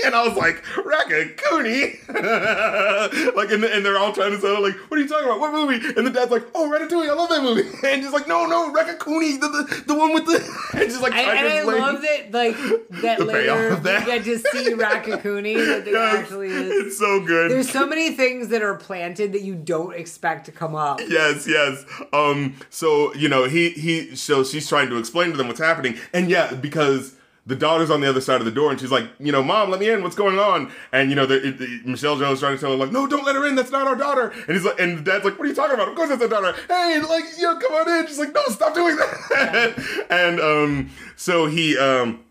and 0.04 0.14
I 0.14 0.26
was 0.26 0.36
like, 0.36 0.62
Raccacoonie. 0.74 1.98
like, 3.36 3.50
and, 3.52 3.64
and 3.64 3.84
they're 3.84 3.98
all 3.98 4.12
trying 4.12 4.32
to 4.32 4.40
sound 4.40 4.62
like, 4.62 4.74
what 4.90 4.98
are 4.98 5.02
you 5.02 5.08
talking 5.08 5.26
about? 5.26 5.40
What 5.40 5.52
movie? 5.52 5.86
And 5.96 6.06
the 6.06 6.10
dad's 6.10 6.30
like, 6.30 6.44
oh, 6.54 6.68
Ratatouille. 6.68 7.08
I 7.08 7.14
love 7.14 7.28
that 7.30 7.42
movie. 7.42 7.68
And 7.90 8.02
she's 8.02 8.12
like, 8.12 8.28
no, 8.28 8.46
no, 8.46 8.72
Raccacoonie, 8.72 9.40
the, 9.40 9.48
the, 9.48 9.84
the 9.86 9.94
one 9.94 10.12
with 10.14 10.26
the. 10.26 10.36
And 10.74 10.82
she's 10.82 11.00
like, 11.00 11.12
I, 11.12 11.22
and 11.22 11.48
I 11.48 11.62
love 11.62 12.02
that, 12.02 12.30
like 12.30 12.56
that 13.02 13.18
The 13.18 13.24
later 13.24 13.42
payoff 13.42 13.72
of 13.72 13.78
we 13.84 13.90
that. 13.90 14.06
get 14.06 14.24
to 14.24 14.38
see 14.38 14.74
Raccacoonie 14.74 15.56
that 15.66 15.84
there 15.84 15.94
Yes, 15.94 16.16
actually 16.22 16.48
is. 16.48 16.86
It's 16.86 16.98
so 16.98 17.24
good. 17.24 17.50
There's 17.50 17.70
so 17.70 17.86
many 17.86 18.12
things 18.12 18.48
that 18.48 18.62
are 18.62 18.74
planted 18.76 19.32
that 19.32 19.42
you 19.42 19.54
don't 19.56 19.94
expect 19.94 20.39
to 20.44 20.52
come 20.52 20.74
up. 20.74 21.00
yes, 21.08 21.46
yes. 21.48 21.84
Um, 22.12 22.56
so 22.70 23.14
you 23.14 23.28
know, 23.28 23.44
he 23.44 23.70
he 23.70 24.14
so 24.16 24.44
she's 24.44 24.68
trying 24.68 24.88
to 24.90 24.96
explain 24.98 25.30
to 25.30 25.36
them 25.36 25.48
what's 25.48 25.60
happening, 25.60 25.96
and 26.12 26.28
yeah, 26.30 26.52
because 26.54 27.16
the 27.46 27.56
daughter's 27.56 27.90
on 27.90 28.00
the 28.00 28.08
other 28.08 28.20
side 28.20 28.40
of 28.40 28.44
the 28.44 28.50
door, 28.50 28.70
and 28.70 28.78
she's 28.78 28.90
like, 28.92 29.06
you 29.18 29.32
know, 29.32 29.42
mom, 29.42 29.70
let 29.70 29.80
me 29.80 29.88
in. 29.88 30.02
What's 30.02 30.14
going 30.14 30.38
on? 30.38 30.70
And 30.92 31.08
you 31.10 31.16
know, 31.16 31.24
the, 31.26 31.38
the- 31.40 31.80
Michelle 31.84 32.16
Jones 32.18 32.38
trying 32.40 32.54
to 32.54 32.60
tell 32.60 32.70
her 32.70 32.76
like, 32.76 32.92
no, 32.92 33.06
don't 33.06 33.24
let 33.24 33.34
her 33.34 33.46
in. 33.46 33.54
That's 33.56 33.70
not 33.72 33.86
our 33.88 33.96
daughter. 33.96 34.28
And 34.46 34.50
he's 34.56 34.64
like, 34.64 34.78
and 34.78 34.98
the 34.98 35.02
dad's 35.02 35.24
like, 35.24 35.38
what 35.38 35.46
are 35.46 35.48
you 35.48 35.54
talking 35.54 35.74
about? 35.74 35.88
Of 35.88 35.94
course 35.96 36.10
that's 36.10 36.22
our 36.22 36.28
daughter. 36.28 36.54
Hey, 36.68 37.00
like, 37.00 37.24
yo, 37.38 37.58
come 37.58 37.72
on 37.72 37.88
in. 37.88 38.06
She's 38.06 38.18
like, 38.18 38.34
no, 38.34 38.42
stop 38.48 38.74
doing 38.74 38.94
that. 38.96 40.06
and 40.10 40.38
um, 40.40 40.90
so 41.16 41.46
he 41.46 41.76
um. 41.78 42.24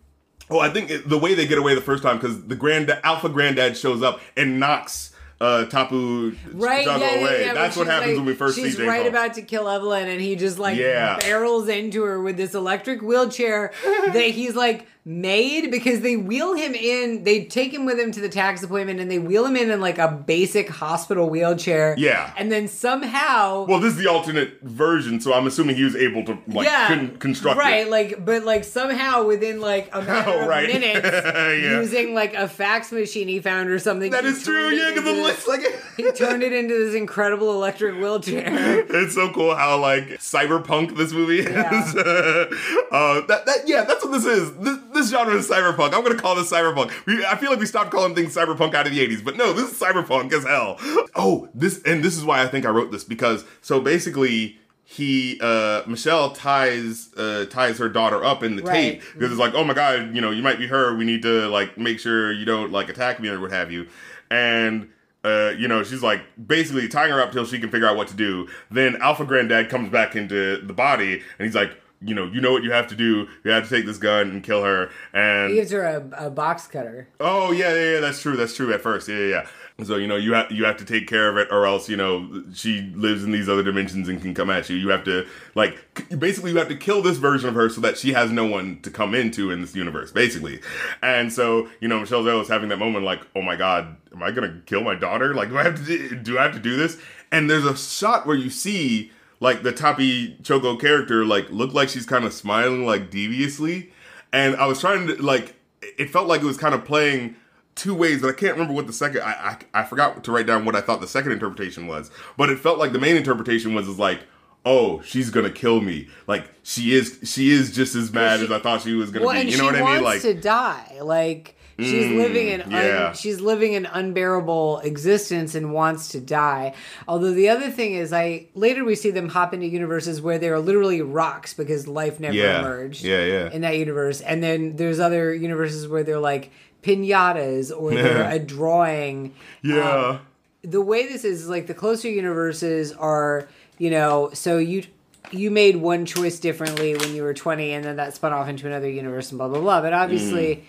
Oh, 0.51 0.59
I 0.59 0.69
think 0.69 0.91
the 1.07 1.17
way 1.17 1.35
they 1.35 1.45
get 1.45 1.59
away 1.59 1.75
the 1.75 1.81
first 1.81 2.01
time 2.01 2.17
because 2.17 2.45
the 2.47 2.55
grand 2.55 2.89
alpha 3.03 3.29
granddad 3.29 3.77
shows 3.77 4.01
up 4.01 4.19
and 4.35 4.59
knocks 4.59 5.13
uh, 5.41 5.65
Tapu 5.65 6.35
Right, 6.51 6.85
yeah, 6.85 6.97
yeah, 6.97 7.19
away. 7.21 7.41
yeah, 7.45 7.53
That's 7.53 7.77
what 7.77 7.87
happens 7.87 8.09
like- 8.11 8.17
when 8.17 8.25
we 8.25 8.33
first 8.33 8.57
she's 8.57 8.73
see 8.73 8.77
Jane 8.79 8.87
right 8.89 9.07
about 9.07 9.35
to 9.35 9.41
kill 9.41 9.69
Evelyn, 9.69 10.07
and 10.09 10.19
he 10.19 10.35
just 10.35 10.59
like 10.59 10.77
Yeah. 10.77 11.17
barrels 11.19 11.67
into 11.69 12.03
her 12.03 12.21
with 12.21 12.35
this 12.37 12.53
electric 12.53 13.01
wheelchair 13.01 13.71
that 14.07 14.25
he's 14.31 14.55
like 14.55 14.85
made 15.05 15.71
because 15.71 16.01
they 16.01 16.15
wheel 16.15 16.53
him 16.53 16.73
in. 16.75 17.23
They 17.23 17.45
take 17.45 17.73
him 17.73 17.85
with 17.85 17.99
him 17.99 18.11
to 18.11 18.21
the 18.21 18.29
tax 18.29 18.61
appointment, 18.63 18.99
and 18.99 19.09
they 19.09 19.17
wheel 19.19 19.45
him 19.45 19.55
in 19.55 19.71
in 19.71 19.81
like 19.81 19.97
a 19.97 20.07
basic 20.11 20.69
hospital 20.69 21.29
wheelchair. 21.29 21.95
Yeah. 21.97 22.33
and 22.37 22.51
then 22.51 22.67
somehow. 22.67 23.65
Well, 23.65 23.79
this 23.79 23.93
is 23.93 23.99
the 23.99 24.07
alternate 24.07 24.61
version, 24.61 25.19
so 25.21 25.33
I'm 25.33 25.47
assuming 25.47 25.77
he 25.77 25.83
was 25.83 25.95
able 25.95 26.23
to 26.25 26.37
like 26.47 26.67
con- 26.67 27.17
construct 27.17 27.57
right, 27.57 27.87
it. 27.87 27.89
like, 27.89 28.23
but 28.23 28.43
like 28.43 28.63
somehow 28.63 29.23
within 29.25 29.61
like 29.61 29.89
a 29.93 30.01
matter 30.03 30.29
Oh, 30.31 30.41
of 30.43 30.47
minutes, 30.67 31.07
Yeah. 31.07 31.79
using 31.79 32.13
like 32.13 32.33
a 32.35 32.47
fax 32.47 32.91
machine 32.91 33.27
he 33.27 33.39
found 33.39 33.69
or 33.69 33.79
something 33.79 34.11
that 34.11 34.25
is 34.25 34.43
true, 34.43 34.69
yeah, 34.69 34.89
because 34.89 35.05
it 35.05 35.11
into- 35.11 35.21
looks 35.23 35.47
like 35.47 35.61
it. 35.61 35.79
he 35.97 36.11
turned 36.11 36.43
it 36.43 36.53
into 36.53 36.77
this 36.85 36.93
incredible 36.95 37.51
electric 37.53 37.95
wheelchair. 37.95 38.43
it's 38.89 39.15
so 39.15 39.31
cool 39.33 39.55
how 39.55 39.79
like 39.79 40.03
cyberpunk 40.19 40.95
this 40.97 41.13
movie 41.13 41.39
is. 41.39 41.45
Yeah. 41.49 42.45
uh, 42.91 43.21
that 43.27 43.45
that 43.45 43.57
yeah, 43.65 43.83
that's 43.85 44.03
what 44.03 44.11
this 44.11 44.25
is. 44.25 44.53
This, 44.57 44.77
this 44.93 44.98
genre 45.07 45.35
is 45.35 45.49
cyberpunk. 45.49 45.93
I'm 45.93 46.03
gonna 46.03 46.15
call 46.15 46.35
this 46.35 46.51
cyberpunk. 46.51 46.91
We, 47.05 47.25
I 47.25 47.35
feel 47.37 47.49
like 47.49 47.59
we 47.59 47.65
stopped 47.65 47.91
calling 47.91 48.15
things 48.15 48.35
cyberpunk 48.35 48.73
out 48.73 48.85
of 48.87 48.93
the 48.93 49.07
80s, 49.07 49.23
but 49.23 49.37
no, 49.37 49.53
this 49.53 49.71
is 49.71 49.79
cyberpunk 49.79 50.33
as 50.33 50.43
hell. 50.45 50.77
Oh, 51.15 51.47
this 51.53 51.81
and 51.83 52.03
this 52.03 52.17
is 52.17 52.25
why 52.25 52.41
I 52.43 52.47
think 52.47 52.65
I 52.65 52.69
wrote 52.69 52.91
this 52.91 53.03
because 53.03 53.45
so 53.61 53.79
basically. 53.79 54.57
He 54.91 55.37
uh 55.39 55.83
Michelle 55.85 56.31
ties 56.31 57.13
uh 57.15 57.45
ties 57.45 57.77
her 57.77 57.89
daughter 57.89 58.25
up 58.25 58.41
in 58.41 58.55
the 58.55 58.63
Right. 58.63 58.99
tape 58.99 59.03
because 59.13 59.29
it's 59.29 59.39
like 59.39 59.53
oh 59.53 59.63
my 59.63 59.75
god 59.75 60.15
you 60.15 60.19
know 60.19 60.31
you 60.31 60.41
might 60.41 60.57
be 60.57 60.65
her 60.65 60.95
we 60.95 61.05
need 61.05 61.21
to 61.21 61.47
like 61.47 61.77
make 61.77 61.99
sure 61.99 62.31
you 62.31 62.43
don't 62.43 62.71
like 62.71 62.89
attack 62.89 63.19
me 63.19 63.29
or 63.29 63.39
what 63.39 63.51
have 63.51 63.71
you 63.71 63.85
and 64.31 64.89
uh, 65.23 65.53
you 65.57 65.67
know, 65.67 65.83
she's 65.83 66.01
like 66.01 66.21
basically 66.47 66.87
tying 66.87 67.11
her 67.11 67.21
up 67.21 67.31
till 67.31 67.45
she 67.45 67.59
can 67.59 67.69
figure 67.69 67.87
out 67.87 67.97
what 67.97 68.07
to 68.07 68.15
do. 68.15 68.47
Then 68.71 68.95
Alpha 69.01 69.25
Granddad 69.25 69.69
comes 69.69 69.89
back 69.89 70.15
into 70.15 70.57
the 70.65 70.71
body, 70.73 71.21
and 71.37 71.45
he's 71.45 71.53
like, 71.55 71.71
you 72.01 72.15
know, 72.15 72.25
you 72.25 72.39
know 72.39 72.51
what 72.51 72.63
you 72.63 72.71
have 72.71 72.87
to 72.87 72.95
do. 72.95 73.27
You 73.43 73.51
have 73.51 73.67
to 73.67 73.69
take 73.69 73.85
this 73.85 73.97
gun 73.97 74.29
and 74.29 74.43
kill 74.43 74.63
her. 74.63 74.89
And 75.13 75.49
He 75.49 75.55
gives 75.57 75.71
her 75.71 75.83
a, 75.83 76.27
a 76.27 76.29
box 76.29 76.67
cutter. 76.67 77.07
oh 77.19 77.51
yeah, 77.51 77.73
yeah, 77.73 77.93
yeah, 77.93 77.99
that's 77.99 78.21
true. 78.21 78.37
That's 78.37 78.55
true. 78.55 78.73
At 78.73 78.81
first, 78.81 79.07
yeah, 79.07 79.17
yeah. 79.17 79.27
yeah. 79.27 79.47
So 79.85 79.95
you 79.95 80.07
know, 80.07 80.17
you 80.17 80.33
have 80.33 80.51
you 80.51 80.65
have 80.65 80.77
to 80.77 80.85
take 80.85 81.07
care 81.07 81.29
of 81.29 81.37
it, 81.37 81.47
or 81.51 81.65
else 81.65 81.87
you 81.89 81.97
know 81.97 82.43
she 82.53 82.81
lives 82.95 83.23
in 83.23 83.31
these 83.31 83.47
other 83.47 83.63
dimensions 83.63 84.09
and 84.09 84.21
can 84.21 84.33
come 84.33 84.49
at 84.49 84.69
you. 84.69 84.75
You 84.75 84.89
have 84.89 85.03
to 85.05 85.25
like 85.55 85.77
basically 86.19 86.51
you 86.51 86.57
have 86.57 86.67
to 86.69 86.75
kill 86.75 87.01
this 87.01 87.17
version 87.17 87.49
of 87.49 87.55
her 87.55 87.69
so 87.69 87.81
that 87.81 87.97
she 87.97 88.13
has 88.13 88.31
no 88.31 88.45
one 88.45 88.81
to 88.81 88.91
come 88.91 89.15
into 89.15 89.51
in 89.51 89.61
this 89.61 89.75
universe, 89.75 90.11
basically. 90.11 90.59
And 91.01 91.31
so 91.31 91.69
you 91.79 91.87
know, 91.87 91.99
Michelle 91.99 92.23
Zell 92.23 92.41
is 92.41 92.47
having 92.47 92.69
that 92.69 92.77
moment 92.77 93.05
like, 93.05 93.21
oh 93.35 93.41
my 93.41 93.55
god, 93.55 93.95
am 94.13 94.21
I 94.21 94.31
gonna 94.31 94.61
kill 94.65 94.81
my 94.81 94.95
daughter? 94.95 95.33
Like, 95.33 95.49
do 95.49 95.57
I 95.57 95.63
have 95.63 95.75
to 95.75 95.85
do, 95.85 96.15
do 96.15 96.39
I 96.39 96.43
have 96.43 96.53
to 96.53 96.59
do 96.59 96.75
this? 96.75 96.97
And 97.31 97.49
there's 97.49 97.65
a 97.65 97.77
shot 97.77 98.25
where 98.25 98.35
you 98.35 98.49
see 98.49 99.11
like 99.39 99.63
the 99.63 99.71
Tapi 99.71 100.37
Choco 100.43 100.75
character 100.75 101.25
like 101.25 101.49
looked 101.49 101.73
like 101.73 101.89
she's 101.89 102.05
kind 102.05 102.25
of 102.25 102.33
smiling 102.33 102.85
like 102.85 103.09
deviously, 103.09 103.91
and 104.33 104.55
I 104.55 104.65
was 104.65 104.79
trying 104.79 105.07
to 105.07 105.15
like 105.21 105.55
it 105.81 106.09
felt 106.09 106.27
like 106.27 106.41
it 106.41 106.45
was 106.45 106.57
kind 106.57 106.75
of 106.75 106.83
playing 106.85 107.35
two 107.75 107.93
ways, 107.95 108.21
but 108.21 108.29
I 108.29 108.33
can't 108.33 108.53
remember 108.53 108.73
what 108.73 108.87
the 108.87 108.93
second. 108.93 109.21
I, 109.21 109.57
I 109.73 109.81
I 109.81 109.83
forgot 109.85 110.23
to 110.23 110.31
write 110.31 110.45
down 110.47 110.65
what 110.65 110.75
I 110.75 110.81
thought 110.81 110.99
the 111.01 111.07
second 111.07 111.31
interpretation 111.31 111.87
was, 111.87 112.11
but 112.37 112.49
it 112.49 112.59
felt 112.59 112.77
like 112.79 112.91
the 112.91 112.99
main 112.99 113.15
interpretation 113.15 113.73
was 113.73 113.87
is 113.87 113.97
like, 113.97 114.19
oh, 114.65 115.01
she's 115.03 115.29
gonna 115.29 115.49
kill 115.49 115.79
me. 115.79 116.07
Like 116.27 116.49
she 116.63 116.93
is, 116.93 117.19
she 117.23 117.51
is 117.51 117.73
just 117.73 117.95
as 117.95 118.11
mad 118.11 118.39
she- 118.39 118.45
as 118.45 118.51
I 118.51 118.59
thought 118.59 118.81
she 118.81 118.93
was 118.93 119.09
gonna 119.11 119.25
Well, 119.25 119.41
be. 119.41 119.49
You 119.49 119.57
know 119.57 119.65
what 119.65 119.75
I 119.75 119.95
mean? 119.95 120.03
Like 120.03 120.21
to 120.23 120.33
die. 120.33 120.99
Like 121.01 121.55
she's 121.81 122.05
Mm, 122.05 122.17
living 122.17 122.49
an 122.49 122.61
un- 122.61 122.71
yeah. 122.71 123.11
she's 123.13 123.39
living 123.41 123.75
an 123.75 123.85
unbearable 123.85 124.79
existence 124.79 125.55
and 125.55 125.73
wants 125.73 126.09
to 126.09 126.19
die. 126.19 126.73
Although 127.07 127.31
the 127.31 127.49
other 127.49 127.69
thing 127.71 127.93
is, 127.93 128.11
I 128.13 128.47
later 128.55 128.83
we 128.85 128.95
see 128.95 129.11
them 129.11 129.29
hop 129.29 129.53
into 129.53 129.65
universes 129.67 130.21
where 130.21 130.37
they 130.37 130.49
are 130.49 130.59
literally 130.59 131.01
rocks 131.01 131.53
because 131.53 131.87
life 131.87 132.19
never 132.19 132.35
Yeah. 132.35 132.59
emerged. 132.59 133.03
Yeah, 133.03 133.23
yeah. 133.25 133.51
In 133.51 133.61
that 133.61 133.77
universe, 133.77 134.21
and 134.21 134.43
then 134.43 134.75
there's 134.75 134.99
other 134.99 135.33
universes 135.33 135.87
where 135.87 136.03
they're 136.03 136.19
like 136.19 136.51
pinatas 136.83 137.71
or 137.75 137.91
they're 137.93 138.29
a 138.29 138.39
drawing. 138.39 139.33
yeah, 139.61 139.89
Um, 140.09 140.19
the 140.63 140.81
way 140.81 141.07
this 141.07 141.23
is 141.23 141.47
like 141.49 141.67
the 141.67 141.73
closer 141.73 142.09
universes 142.09 142.91
are 142.93 143.47
you 143.77 143.89
know 143.89 144.29
so 144.33 144.57
you 144.57 144.83
you 145.31 145.51
made 145.51 145.77
one 145.77 146.05
choice 146.05 146.39
differently 146.39 146.95
when 146.97 147.13
you 147.15 147.21
were 147.23 147.33
20 147.33 147.71
and 147.71 147.85
then 147.85 147.95
that 147.97 148.13
spun 148.15 148.33
off 148.33 148.49
into 148.49 148.65
another 148.67 148.89
universe 148.89 149.29
and 149.31 149.37
blah 149.37 149.47
blah 149.47 149.61
blah 149.61 149.79
but 149.81 149.93
obviously 149.93 150.63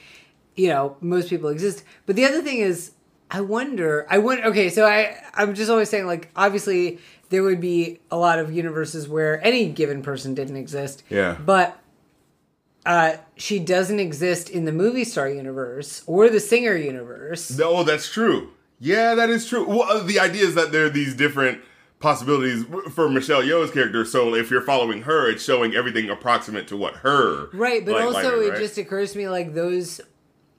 you 0.60 0.68
know 0.68 0.96
most 1.00 1.28
people 1.30 1.48
exist 1.48 1.82
but 2.06 2.14
the 2.16 2.24
other 2.24 2.42
thing 2.42 2.58
is 2.58 2.92
i 3.30 3.40
wonder 3.40 4.06
i 4.10 4.18
wonder 4.18 4.44
okay 4.44 4.68
so 4.68 4.86
i 4.86 4.98
i'm 5.34 5.54
just 5.54 5.70
always 5.70 5.88
saying 5.88 6.06
like 6.06 6.28
obviously 6.36 6.98
there 7.30 7.42
would 7.42 7.60
be 7.60 7.98
a 8.10 8.16
lot 8.26 8.38
of 8.38 8.52
universes 8.52 9.08
where 9.08 9.32
any 9.46 9.62
given 9.80 10.02
person 10.02 10.34
didn't 10.34 10.56
exist 10.56 11.02
Yeah. 11.08 11.36
but 11.54 11.76
uh, 12.86 13.16
she 13.36 13.58
doesn't 13.58 14.00
exist 14.00 14.48
in 14.48 14.64
the 14.64 14.72
movie 14.72 15.04
star 15.04 15.28
universe 15.28 16.02
or 16.06 16.28
the 16.30 16.40
singer 16.40 16.74
universe 16.74 17.56
No, 17.58 17.84
that's 17.84 18.10
true. 18.10 18.50
Yeah, 18.78 19.14
that 19.14 19.28
is 19.28 19.46
true. 19.46 19.66
Well, 19.68 19.82
uh, 19.82 20.02
the 20.02 20.18
idea 20.18 20.44
is 20.44 20.54
that 20.54 20.72
there 20.72 20.86
are 20.86 20.90
these 20.90 21.14
different 21.14 21.60
possibilities 21.98 22.64
for 22.94 23.10
Michelle 23.10 23.42
Yeoh's 23.42 23.70
character. 23.70 24.06
So 24.06 24.34
if 24.34 24.50
you're 24.50 24.62
following 24.62 25.02
her, 25.02 25.28
it's 25.30 25.44
showing 25.44 25.74
everything 25.74 26.08
approximate 26.08 26.66
to 26.68 26.76
what 26.78 26.94
her 27.04 27.50
Right, 27.52 27.84
but 27.84 27.92
like- 27.96 28.04
also 28.04 28.38
like 28.38 28.46
it 28.46 28.50
right? 28.52 28.58
just 28.58 28.78
occurs 28.78 29.12
to 29.12 29.18
me 29.18 29.28
like 29.28 29.52
those, 29.52 30.00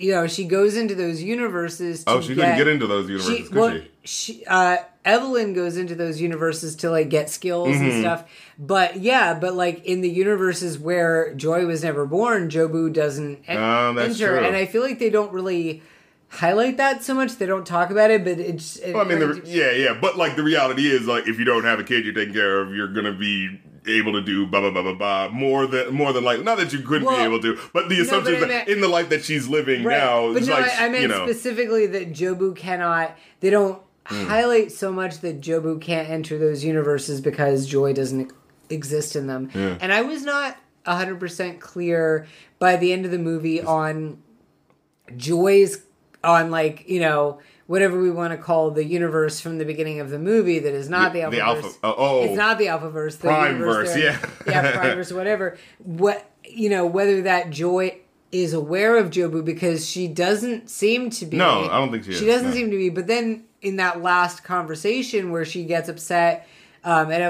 you 0.01 0.11
know, 0.13 0.27
she 0.27 0.45
goes 0.45 0.75
into 0.75 0.95
those 0.95 1.21
universes. 1.21 2.03
To 2.05 2.11
Oh, 2.11 2.21
she 2.21 2.35
couldn't 2.35 2.57
get 2.57 2.67
into 2.67 2.87
those 2.87 3.09
universes, 3.09 3.47
could 3.49 3.57
well, 3.57 3.71
she? 4.03 4.33
she, 4.33 4.45
uh, 4.45 4.77
Evelyn 5.03 5.53
goes 5.53 5.77
into 5.77 5.95
those 5.95 6.21
universes 6.21 6.75
to 6.77 6.89
like 6.91 7.09
get 7.09 7.29
skills 7.29 7.69
Mm-hmm. 7.69 7.83
and 7.89 8.01
stuff. 8.01 8.29
But 8.59 8.99
yeah, 8.99 9.33
but 9.33 9.53
like 9.55 9.85
in 9.85 10.01
the 10.01 10.09
universes 10.09 10.77
where 10.77 11.33
Joy 11.35 11.65
was 11.65 11.83
never 11.83 12.05
born, 12.05 12.49
Jobu 12.49 12.91
doesn't 12.93 13.43
en- 13.47 13.95
that's 13.95 14.19
enter, 14.21 14.37
true. 14.37 14.45
and 14.45 14.55
I 14.55 14.65
feel 14.65 14.81
like 14.83 14.99
they 14.99 15.09
don't 15.09 15.31
really 15.33 15.81
highlight 16.29 16.77
that 16.77 17.03
so 17.03 17.13
much. 17.13 17.35
They 17.37 17.45
don't 17.45 17.65
talk 17.65 17.89
about 17.89 18.11
it, 18.11 18.23
but 18.23 18.39
it's. 18.39 18.77
It 18.77 18.93
Well, 18.93 19.05
I 19.05 19.07
mean, 19.09 19.19
the, 19.19 19.41
yeah, 19.45 19.71
yeah, 19.71 19.97
but 19.99 20.17
like 20.17 20.35
the 20.35 20.43
reality 20.43 20.87
is, 20.89 21.07
like, 21.07 21.27
if 21.27 21.39
you 21.39 21.45
don't 21.45 21.63
have 21.63 21.79
a 21.79 21.83
kid 21.83 22.05
you're 22.05 22.13
taking 22.13 22.33
care 22.33 22.61
of, 22.61 22.73
you're 22.73 22.93
gonna 22.93 23.11
be 23.13 23.59
able 23.87 24.13
to 24.13 24.21
do 24.21 24.45
blah 24.45 24.59
blah 24.61 24.69
blah 24.71 24.81
blah 24.83 24.93
blah 24.93 25.29
more 25.29 25.65
than 25.65 25.93
more 25.93 26.13
than 26.13 26.23
like 26.23 26.43
not 26.43 26.57
that 26.57 26.71
you 26.71 26.79
couldn't 26.79 27.05
Well, 27.07 27.17
be 27.17 27.23
able 27.23 27.41
to, 27.41 27.59
but 27.73 27.89
the 27.89 27.99
assumption 27.99 28.35
but 28.35 28.43
is 28.43 28.47
that 28.49 28.67
in 28.69 28.79
the 28.81 28.87
life 28.87 29.09
that 29.09 29.23
she's 29.23 29.47
living 29.47 29.83
Right. 29.83 29.97
now, 29.97 30.31
but 30.33 30.43
no, 30.43 30.53
like 30.53 30.79
I, 30.79 30.85
I 30.85 30.89
meant 30.89 31.01
you 31.03 31.07
know, 31.07 31.25
specifically 31.25 31.87
that 31.87 32.11
Jobu 32.13 32.55
cannot. 32.55 33.17
They 33.39 33.49
don't 33.49 33.81
Hmm. 34.07 34.25
highlight 34.25 34.71
so 34.71 34.91
much 34.91 35.19
that 35.19 35.41
Jobu 35.41 35.79
can't 35.79 36.09
enter 36.09 36.37
those 36.39 36.63
universes 36.63 37.21
because 37.21 37.67
Joy 37.67 37.93
doesn't 37.93 38.31
exist 38.69 39.15
in 39.15 39.27
them. 39.27 39.51
And 39.53 39.93
I 39.93 40.01
was 40.01 40.23
not 40.23 40.57
hundred 40.85 41.19
percent 41.19 41.59
clear 41.59 42.25
by 42.57 42.77
the 42.77 42.91
end 42.93 43.05
of 43.05 43.11
the 43.11 43.19
movie 43.19 43.61
on 43.61 44.17
Joy's 45.15 45.83
on 46.23 46.51
like 46.51 46.87
you 46.87 46.99
know 46.99 47.39
whatever 47.71 48.01
we 48.01 48.11
want 48.11 48.31
to 48.31 48.37
call 48.37 48.69
the 48.71 48.83
universe 48.83 49.39
from 49.39 49.57
the 49.57 49.63
beginning 49.65 49.99
of 50.01 50.09
the 50.09 50.19
movie 50.19 50.59
that 50.59 50.73
is 50.73 50.89
not 50.89 51.13
the, 51.13 51.21
The- 51.21 51.37
Alphaverse. 51.37 51.39
the 51.39 51.41
Alpha- 51.43 51.77
oh, 51.83 51.95
oh. 51.97 52.23
it's 52.25 52.35
not 52.35 52.57
the 52.57 52.65
Alphaverse. 52.65 53.17
The 53.19 53.27
Primeverse, 53.29 53.51
universe 53.53 53.93
there- 53.93 54.03
yeah. 54.03 54.29
yeah, 54.45 54.71
Primeverse, 54.83 55.15
whatever. 55.15 55.57
What 55.79 56.29
you 56.43 56.69
know, 56.69 56.85
whether 56.85 57.21
that 57.21 57.49
Joy 57.49 57.97
is 58.31 58.53
aware 58.53 58.97
of 58.97 59.09
Jobu 59.09 59.43
because 59.43 59.89
she 59.89 60.07
doesn't 60.07 60.69
seem 60.69 61.09
to 61.11 61.25
be. 61.25 61.37
No, 61.37 61.69
I 61.71 61.77
don't 61.79 61.91
think 61.91 62.03
she 62.03 62.11
is, 62.11 62.19
She 62.19 62.25
doesn't 62.25 62.49
no. 62.49 62.53
seem 62.53 62.71
to 62.71 62.77
be. 62.77 62.89
But 62.89 63.07
then 63.07 63.45
in 63.61 63.77
that 63.77 64.01
last 64.01 64.43
conversation 64.43 65.31
where 65.31 65.45
she 65.45 65.63
gets 65.63 65.87
upset 65.87 66.47
um, 66.83 67.09
at 67.11 67.21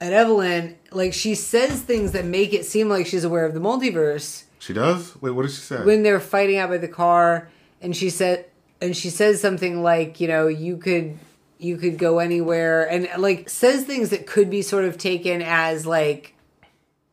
at 0.00 0.12
Evelyn, 0.12 0.76
like 0.92 1.12
she 1.12 1.34
says 1.34 1.80
things 1.82 2.12
that 2.12 2.24
make 2.24 2.52
it 2.54 2.64
seem 2.64 2.88
like 2.88 3.04
she's 3.06 3.24
aware 3.24 3.44
of 3.44 3.52
the 3.52 3.60
multiverse 3.60 4.44
she 4.60 4.72
does. 4.72 5.20
Wait, 5.20 5.30
what 5.32 5.42
did 5.42 5.50
she 5.50 5.60
say? 5.60 5.84
when 5.84 6.04
they're 6.04 6.20
fighting 6.20 6.56
out 6.58 6.68
by 6.68 6.78
the 6.78 6.86
car 6.88 7.48
and 7.80 7.96
she 7.96 8.10
said 8.10 8.44
and 8.80 8.96
she 8.96 9.10
says 9.10 9.40
something 9.40 9.82
like 9.82 10.20
you 10.20 10.28
know 10.28 10.46
you 10.46 10.76
could 10.76 11.18
you 11.58 11.76
could 11.76 11.98
go 11.98 12.18
anywhere 12.18 12.88
and 12.88 13.08
like 13.18 13.48
says 13.48 13.84
things 13.84 14.10
that 14.10 14.26
could 14.26 14.48
be 14.48 14.62
sort 14.62 14.84
of 14.84 14.96
taken 14.96 15.42
as 15.42 15.86
like 15.86 16.34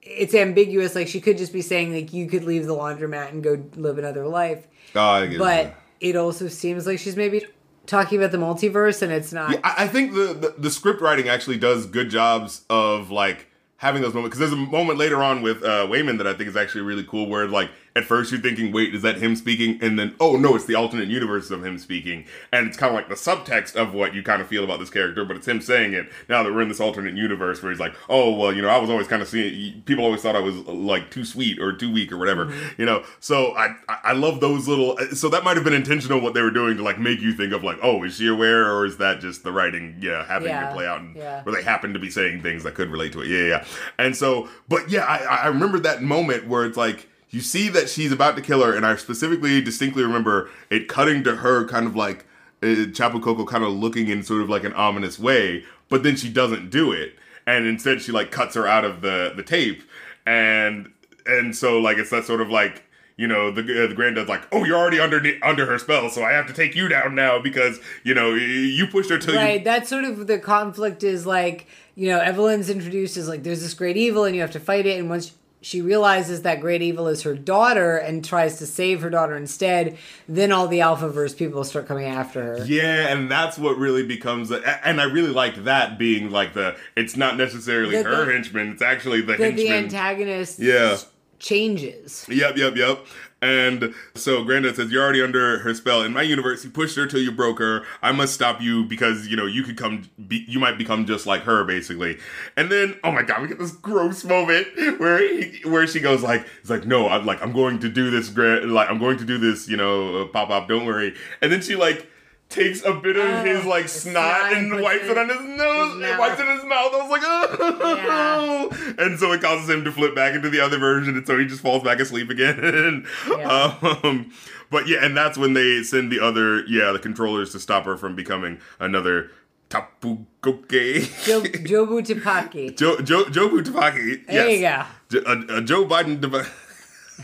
it's 0.01 0.35
ambiguous 0.35 0.93
like 0.95 1.07
she 1.07 1.19
could 1.19 1.37
just 1.37 1.51
be 1.51 1.61
saying 1.61 1.93
like 1.93 2.13
you 2.13 2.27
could 2.27 2.43
leave 2.43 2.67
the 2.67 2.75
laundromat 2.75 3.29
and 3.29 3.43
go 3.43 3.63
live 3.75 3.97
another 3.97 4.27
life 4.27 4.67
oh, 4.95 5.01
I 5.01 5.25
get 5.25 5.35
it. 5.35 5.39
but 5.39 5.75
it 5.99 6.15
also 6.15 6.47
seems 6.47 6.85
like 6.85 6.99
she's 6.99 7.15
maybe 7.15 7.45
talking 7.87 8.19
about 8.19 8.31
the 8.31 8.37
multiverse 8.37 9.01
and 9.01 9.11
it's 9.11 9.33
not 9.33 9.51
Yeah, 9.51 9.59
I, 9.63 9.85
I 9.85 9.87
think 9.87 10.13
the, 10.13 10.33
the 10.33 10.55
the 10.57 10.69
script 10.69 11.01
writing 11.01 11.27
actually 11.27 11.57
does 11.57 11.87
good 11.87 12.09
jobs 12.09 12.63
of 12.69 13.09
like 13.09 13.47
having 13.77 14.01
those 14.01 14.13
moments 14.13 14.35
because 14.35 14.51
there's 14.51 14.59
a 14.59 14.71
moment 14.71 14.97
later 14.97 15.21
on 15.23 15.41
with 15.41 15.63
uh, 15.63 15.85
Waymond 15.87 16.17
that 16.17 16.27
I 16.27 16.33
think 16.33 16.49
is 16.49 16.55
actually 16.55 16.81
really 16.81 17.03
cool 17.03 17.27
where 17.27 17.47
like 17.47 17.71
at 17.95 18.03
first 18.03 18.31
you're 18.31 18.41
thinking, 18.41 18.71
wait, 18.73 18.93
is 18.93 19.01
that 19.03 19.17
him 19.17 19.35
speaking? 19.35 19.79
And 19.81 19.97
then, 19.97 20.15
oh 20.19 20.35
no, 20.35 20.55
it's 20.55 20.65
the 20.65 20.75
alternate 20.75 21.07
universe 21.07 21.49
of 21.49 21.65
him 21.65 21.77
speaking. 21.77 22.25
And 22.51 22.67
it's 22.67 22.75
kind 22.75 22.89
of 22.91 22.95
like 22.95 23.07
the 23.07 23.15
subtext 23.15 23.75
of 23.75 23.93
what 23.93 24.13
you 24.13 24.21
kind 24.21 24.41
of 24.41 24.47
feel 24.49 24.63
about 24.65 24.79
this 24.79 24.89
character, 24.89 25.23
but 25.23 25.37
it's 25.37 25.47
him 25.47 25.61
saying 25.61 25.93
it 25.93 26.09
now 26.27 26.43
that 26.43 26.51
we're 26.53 26.61
in 26.61 26.67
this 26.67 26.81
alternate 26.81 27.15
universe 27.15 27.63
where 27.63 27.71
he's 27.71 27.79
like, 27.79 27.93
oh, 28.09 28.33
well, 28.35 28.51
you 28.53 28.61
know, 28.61 28.67
I 28.67 28.77
was 28.77 28.89
always 28.89 29.07
kind 29.07 29.21
of 29.21 29.27
seeing, 29.29 29.81
people 29.83 30.03
always 30.03 30.21
thought 30.21 30.35
I 30.35 30.39
was 30.39 30.55
like 30.67 31.09
too 31.09 31.23
sweet 31.23 31.57
or 31.59 31.71
too 31.71 31.91
weak 31.91 32.11
or 32.11 32.17
whatever, 32.17 32.45
Mm-hmm. 32.47 32.81
you 32.81 32.85
know? 32.85 33.03
So 33.19 33.55
I, 33.55 33.75
I 33.87 34.11
love 34.11 34.39
those 34.41 34.67
little, 34.67 34.97
so 35.13 35.29
that 35.29 35.43
might 35.43 35.55
have 35.55 35.63
been 35.63 35.73
intentional 35.73 36.19
what 36.19 36.33
they 36.33 36.41
were 36.41 36.51
doing 36.51 36.75
to 36.77 36.83
like 36.83 36.99
make 36.99 37.21
you 37.21 37.31
think 37.33 37.53
of 37.53 37.63
like, 37.63 37.77
oh, 37.81 38.03
is 38.03 38.17
she 38.17 38.27
aware 38.27 38.71
or 38.73 38.85
is 38.85 38.97
that 38.97 39.21
just 39.21 39.43
the 39.43 39.51
writing, 39.53 39.95
yeah, 40.01 40.25
having 40.25 40.49
Yeah, 40.49 40.67
to 40.67 40.73
play 40.75 40.85
out 40.85 40.99
and 40.99 41.15
yeah. 41.15 41.43
where 41.43 41.55
they 41.55 41.63
happen 41.63 41.93
to 41.93 41.99
be 41.99 42.09
saying 42.09 42.41
things 42.41 42.63
that 42.63 42.75
could 42.75 42.89
relate 42.89 43.13
to 43.13 43.21
it. 43.21 43.27
Yeah, 43.27 43.37
yeah. 43.37 43.47
yeah. 43.47 43.65
And 43.97 44.15
so, 44.15 44.49
but 44.67 44.89
yeah, 44.89 45.05
I, 45.05 45.17
I 45.17 45.47
remember 45.47 45.79
that 45.79 46.01
moment 46.03 46.47
where 46.47 46.65
it's 46.65 46.77
like, 46.77 47.07
you 47.29 47.41
see 47.41 47.69
that 47.69 47.89
she's 47.89 48.11
about 48.11 48.35
to 48.35 48.41
kill 48.41 48.63
her, 48.63 48.75
and 48.75 48.85
I 48.85 48.95
specifically, 48.95 49.61
distinctly 49.61 50.03
remember 50.03 50.49
it 50.69 50.87
cutting 50.87 51.23
to 51.23 51.37
her 51.37 51.67
kind 51.67 51.85
of 51.85 51.95
like, 51.95 52.25
uh, 52.63 52.87
Chapu 52.93 53.21
Coco 53.21 53.45
kind 53.45 53.63
of 53.63 53.71
looking 53.71 54.07
in 54.07 54.23
sort 54.23 54.41
of 54.41 54.49
like 54.49 54.63
an 54.63 54.73
ominous 54.73 55.19
way, 55.19 55.63
but 55.89 56.03
then 56.03 56.15
she 56.15 56.29
doesn't 56.29 56.69
do 56.69 56.91
it. 56.91 57.15
And 57.47 57.67
instead 57.67 58.01
she 58.01 58.11
like 58.11 58.31
cuts 58.31 58.55
her 58.55 58.67
out 58.67 58.85
of 58.85 59.01
the, 59.01 59.33
the 59.35 59.43
tape. 59.43 59.83
And, 60.25 60.91
and 61.25 61.55
so 61.55 61.79
like, 61.79 61.97
it's 61.97 62.09
that 62.09 62.25
sort 62.25 62.41
of 62.41 62.49
like, 62.49 62.83
you 63.17 63.27
know, 63.27 63.49
the 63.49 63.61
uh, 63.61 63.87
the 63.87 63.95
granddad's 63.95 64.27
like, 64.27 64.45
"Oh, 64.51 64.65
you're 64.65 64.77
already 64.77 64.99
under 64.99 65.21
under 65.41 65.65
her 65.65 65.79
spell, 65.79 66.09
so 66.09 66.23
I 66.23 66.33
have 66.33 66.47
to 66.47 66.53
take 66.53 66.75
you 66.75 66.89
down 66.89 67.15
now 67.15 67.39
because 67.39 67.79
you 68.03 68.13
know 68.13 68.33
you 68.33 68.87
pushed 68.87 69.09
her 69.09 69.17
you 69.17 69.37
Right. 69.37 69.63
That's 69.63 69.89
sort 69.89 70.03
of 70.03 70.27
the 70.27 70.37
conflict 70.37 71.01
is 71.01 71.25
like, 71.25 71.67
you 71.95 72.09
know, 72.09 72.19
Evelyn's 72.19 72.69
introduced 72.69 73.15
as 73.15 73.29
like 73.29 73.43
there's 73.43 73.61
this 73.61 73.73
great 73.73 73.95
evil 73.95 74.25
and 74.25 74.35
you 74.35 74.41
have 74.41 74.51
to 74.51 74.59
fight 74.59 74.85
it. 74.85 74.99
And 74.99 75.09
once 75.09 75.31
she 75.65 75.81
realizes 75.81 76.43
that 76.43 76.59
great 76.61 76.83
evil 76.83 77.07
is 77.07 77.23
her 77.23 77.33
daughter 77.33 77.97
and 77.97 78.23
tries 78.23 78.59
to 78.59 78.67
save 78.67 79.01
her 79.01 79.09
daughter 79.09 79.35
instead, 79.35 79.97
then 80.29 80.51
all 80.51 80.67
the 80.67 80.77
Alphaverse 80.77 81.35
people 81.35 81.63
start 81.63 81.87
coming 81.87 82.05
after 82.05 82.43
her. 82.59 82.65
Yeah, 82.65 83.07
and 83.07 83.31
that's 83.31 83.57
what 83.57 83.75
really 83.79 84.05
becomes, 84.05 84.51
a, 84.51 84.87
and 84.87 85.01
I 85.01 85.05
really 85.05 85.31
liked 85.31 85.63
that 85.65 85.97
being 85.97 86.29
like 86.29 86.53
the. 86.53 86.75
It's 86.95 87.17
not 87.17 87.35
necessarily 87.35 87.97
The- 87.97 88.03
her 88.03 88.25
the- 88.25 88.31
henchman; 88.31 88.73
it's 88.73 88.83
actually 88.83 89.21
the, 89.21 89.37
The, 89.37 89.49
the 89.53 89.69
antagonist 89.71 90.59
Yeah. 90.59 90.97
changes. 91.39 92.27
Yep, 92.29 92.57
yep, 92.57 92.75
yep. 92.75 92.99
And 93.45 93.93
so 94.15 94.43
Granddad 94.43 94.75
says, 94.75 94.91
You're 94.91 95.03
already 95.03 95.21
under 95.21 95.59
her 95.59 95.75
spell. 95.75 96.01
In 96.01 96.13
my 96.13 96.23
universe, 96.23 96.63
you 96.63 96.71
pushed 96.71 96.95
her 96.95 97.05
till 97.05 97.21
you 97.21 97.31
broke 97.31 97.59
her. 97.59 97.85
I 98.01 98.11
must 98.11 98.33
stop 98.33 98.59
you 98.59 98.83
because, 98.85 99.27
you 99.27 99.37
know, 99.37 99.45
you 99.45 99.61
could 99.61 99.77
come, 99.77 100.09
be, 100.27 100.43
you 100.47 100.57
might 100.57 100.79
become 100.79 101.05
just 101.05 101.27
like 101.27 101.43
her, 101.43 101.63
basically. 101.63 102.17
And 102.57 102.71
then, 102.71 102.97
oh 103.03 103.11
my 103.11 103.21
God, 103.21 103.43
we 103.43 103.47
get 103.47 103.59
this 103.59 103.71
gross 103.71 104.23
moment 104.23 104.67
where 104.99 105.19
he, 105.19 105.59
where 105.69 105.85
she 105.85 105.99
goes, 105.99 106.23
like, 106.23 106.47
it's 106.61 106.71
like, 106.71 106.87
No, 106.87 107.07
I'm 107.07 107.27
like, 107.27 107.39
I'm 107.43 107.51
going 107.51 107.77
to 107.79 107.89
do 107.89 108.09
this, 108.09 108.29
Grand, 108.29 108.73
like, 108.73 108.89
I'm 108.89 108.97
going 108.97 109.17
to 109.19 109.25
do 109.25 109.37
this, 109.37 109.69
you 109.69 109.77
know, 109.77 110.23
uh, 110.23 110.25
pop 110.25 110.49
up, 110.49 110.67
don't 110.67 110.87
worry. 110.87 111.13
And 111.43 111.51
then 111.51 111.61
she, 111.61 111.75
like, 111.75 112.09
takes 112.49 112.83
a 112.85 112.93
bit 112.93 113.17
of 113.17 113.25
Oh, 113.25 113.43
his 113.43 113.65
like 113.65 113.89
snot 113.89 114.53
and 114.53 114.81
wipes 114.81 115.03
it 115.05 115.11
it 115.11 115.17
on 115.17 115.29
his 115.29 115.41
nose 115.41 115.93
his 116.01 116.09
and 116.09 116.19
wipes 116.19 116.39
it 116.39 116.47
in 116.47 116.55
his 116.55 116.65
mouth. 116.65 116.91
I 116.93 116.97
was 117.01 117.09
like, 117.09 117.21
oh, 117.25 118.95
and 118.97 119.19
so 119.19 119.31
it 119.33 119.41
causes 119.41 119.69
him 119.69 119.83
to 119.83 119.91
flip 119.91 120.15
back 120.15 120.35
into 120.35 120.49
the 120.49 120.59
other 120.59 120.77
version, 120.77 121.17
and 121.17 121.25
so 121.27 121.37
he 121.37 121.45
just 121.45 121.61
falls 121.61 121.83
back 121.83 121.99
asleep 121.99 122.29
again. 122.29 123.05
Yeah. 123.29 123.75
um, 124.03 124.31
but 124.71 124.87
yeah, 124.87 125.03
and 125.03 125.15
that's 125.17 125.37
when 125.37 125.53
they 125.53 125.83
send 125.83 126.11
the 126.11 126.19
other, 126.19 126.63
yeah, 126.65 126.91
the 126.91 126.99
controllers 126.99 127.51
to 127.51 127.59
stop 127.59 127.85
her 127.85 127.97
from 127.97 128.15
becoming 128.15 128.59
another 128.79 129.29
Tapugoke. 129.69 131.25
Jo- 131.25 131.41
Jobu 131.43 132.01
Tapaki. 132.05 132.75
Joe 132.77 132.97
Joe 133.01 133.25
Joe 133.29 133.49
Butafaki. 133.49 134.25
There 134.27 134.49
you 134.49 134.59
yes. 134.59 134.87
Jo- 135.09 135.23
a, 135.25 135.57
a 135.57 135.61
Joe 135.61 135.85
Biden. 135.85 136.21
devi- 136.21 136.49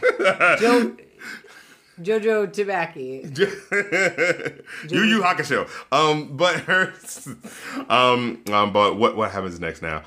Jo- 0.59 0.95
Jojo 1.99 2.47
Tabaki. 2.47 3.23
Yu 4.91 5.03
Yu 5.03 5.21
Hakusho. 5.21 5.67
Um, 5.91 6.35
but 6.37 6.55
her, 6.61 6.93
um, 7.89 8.41
um, 8.51 8.73
but 8.73 8.97
what 8.97 9.15
what 9.15 9.31
happens 9.31 9.59
next 9.59 9.81
now? 9.81 10.03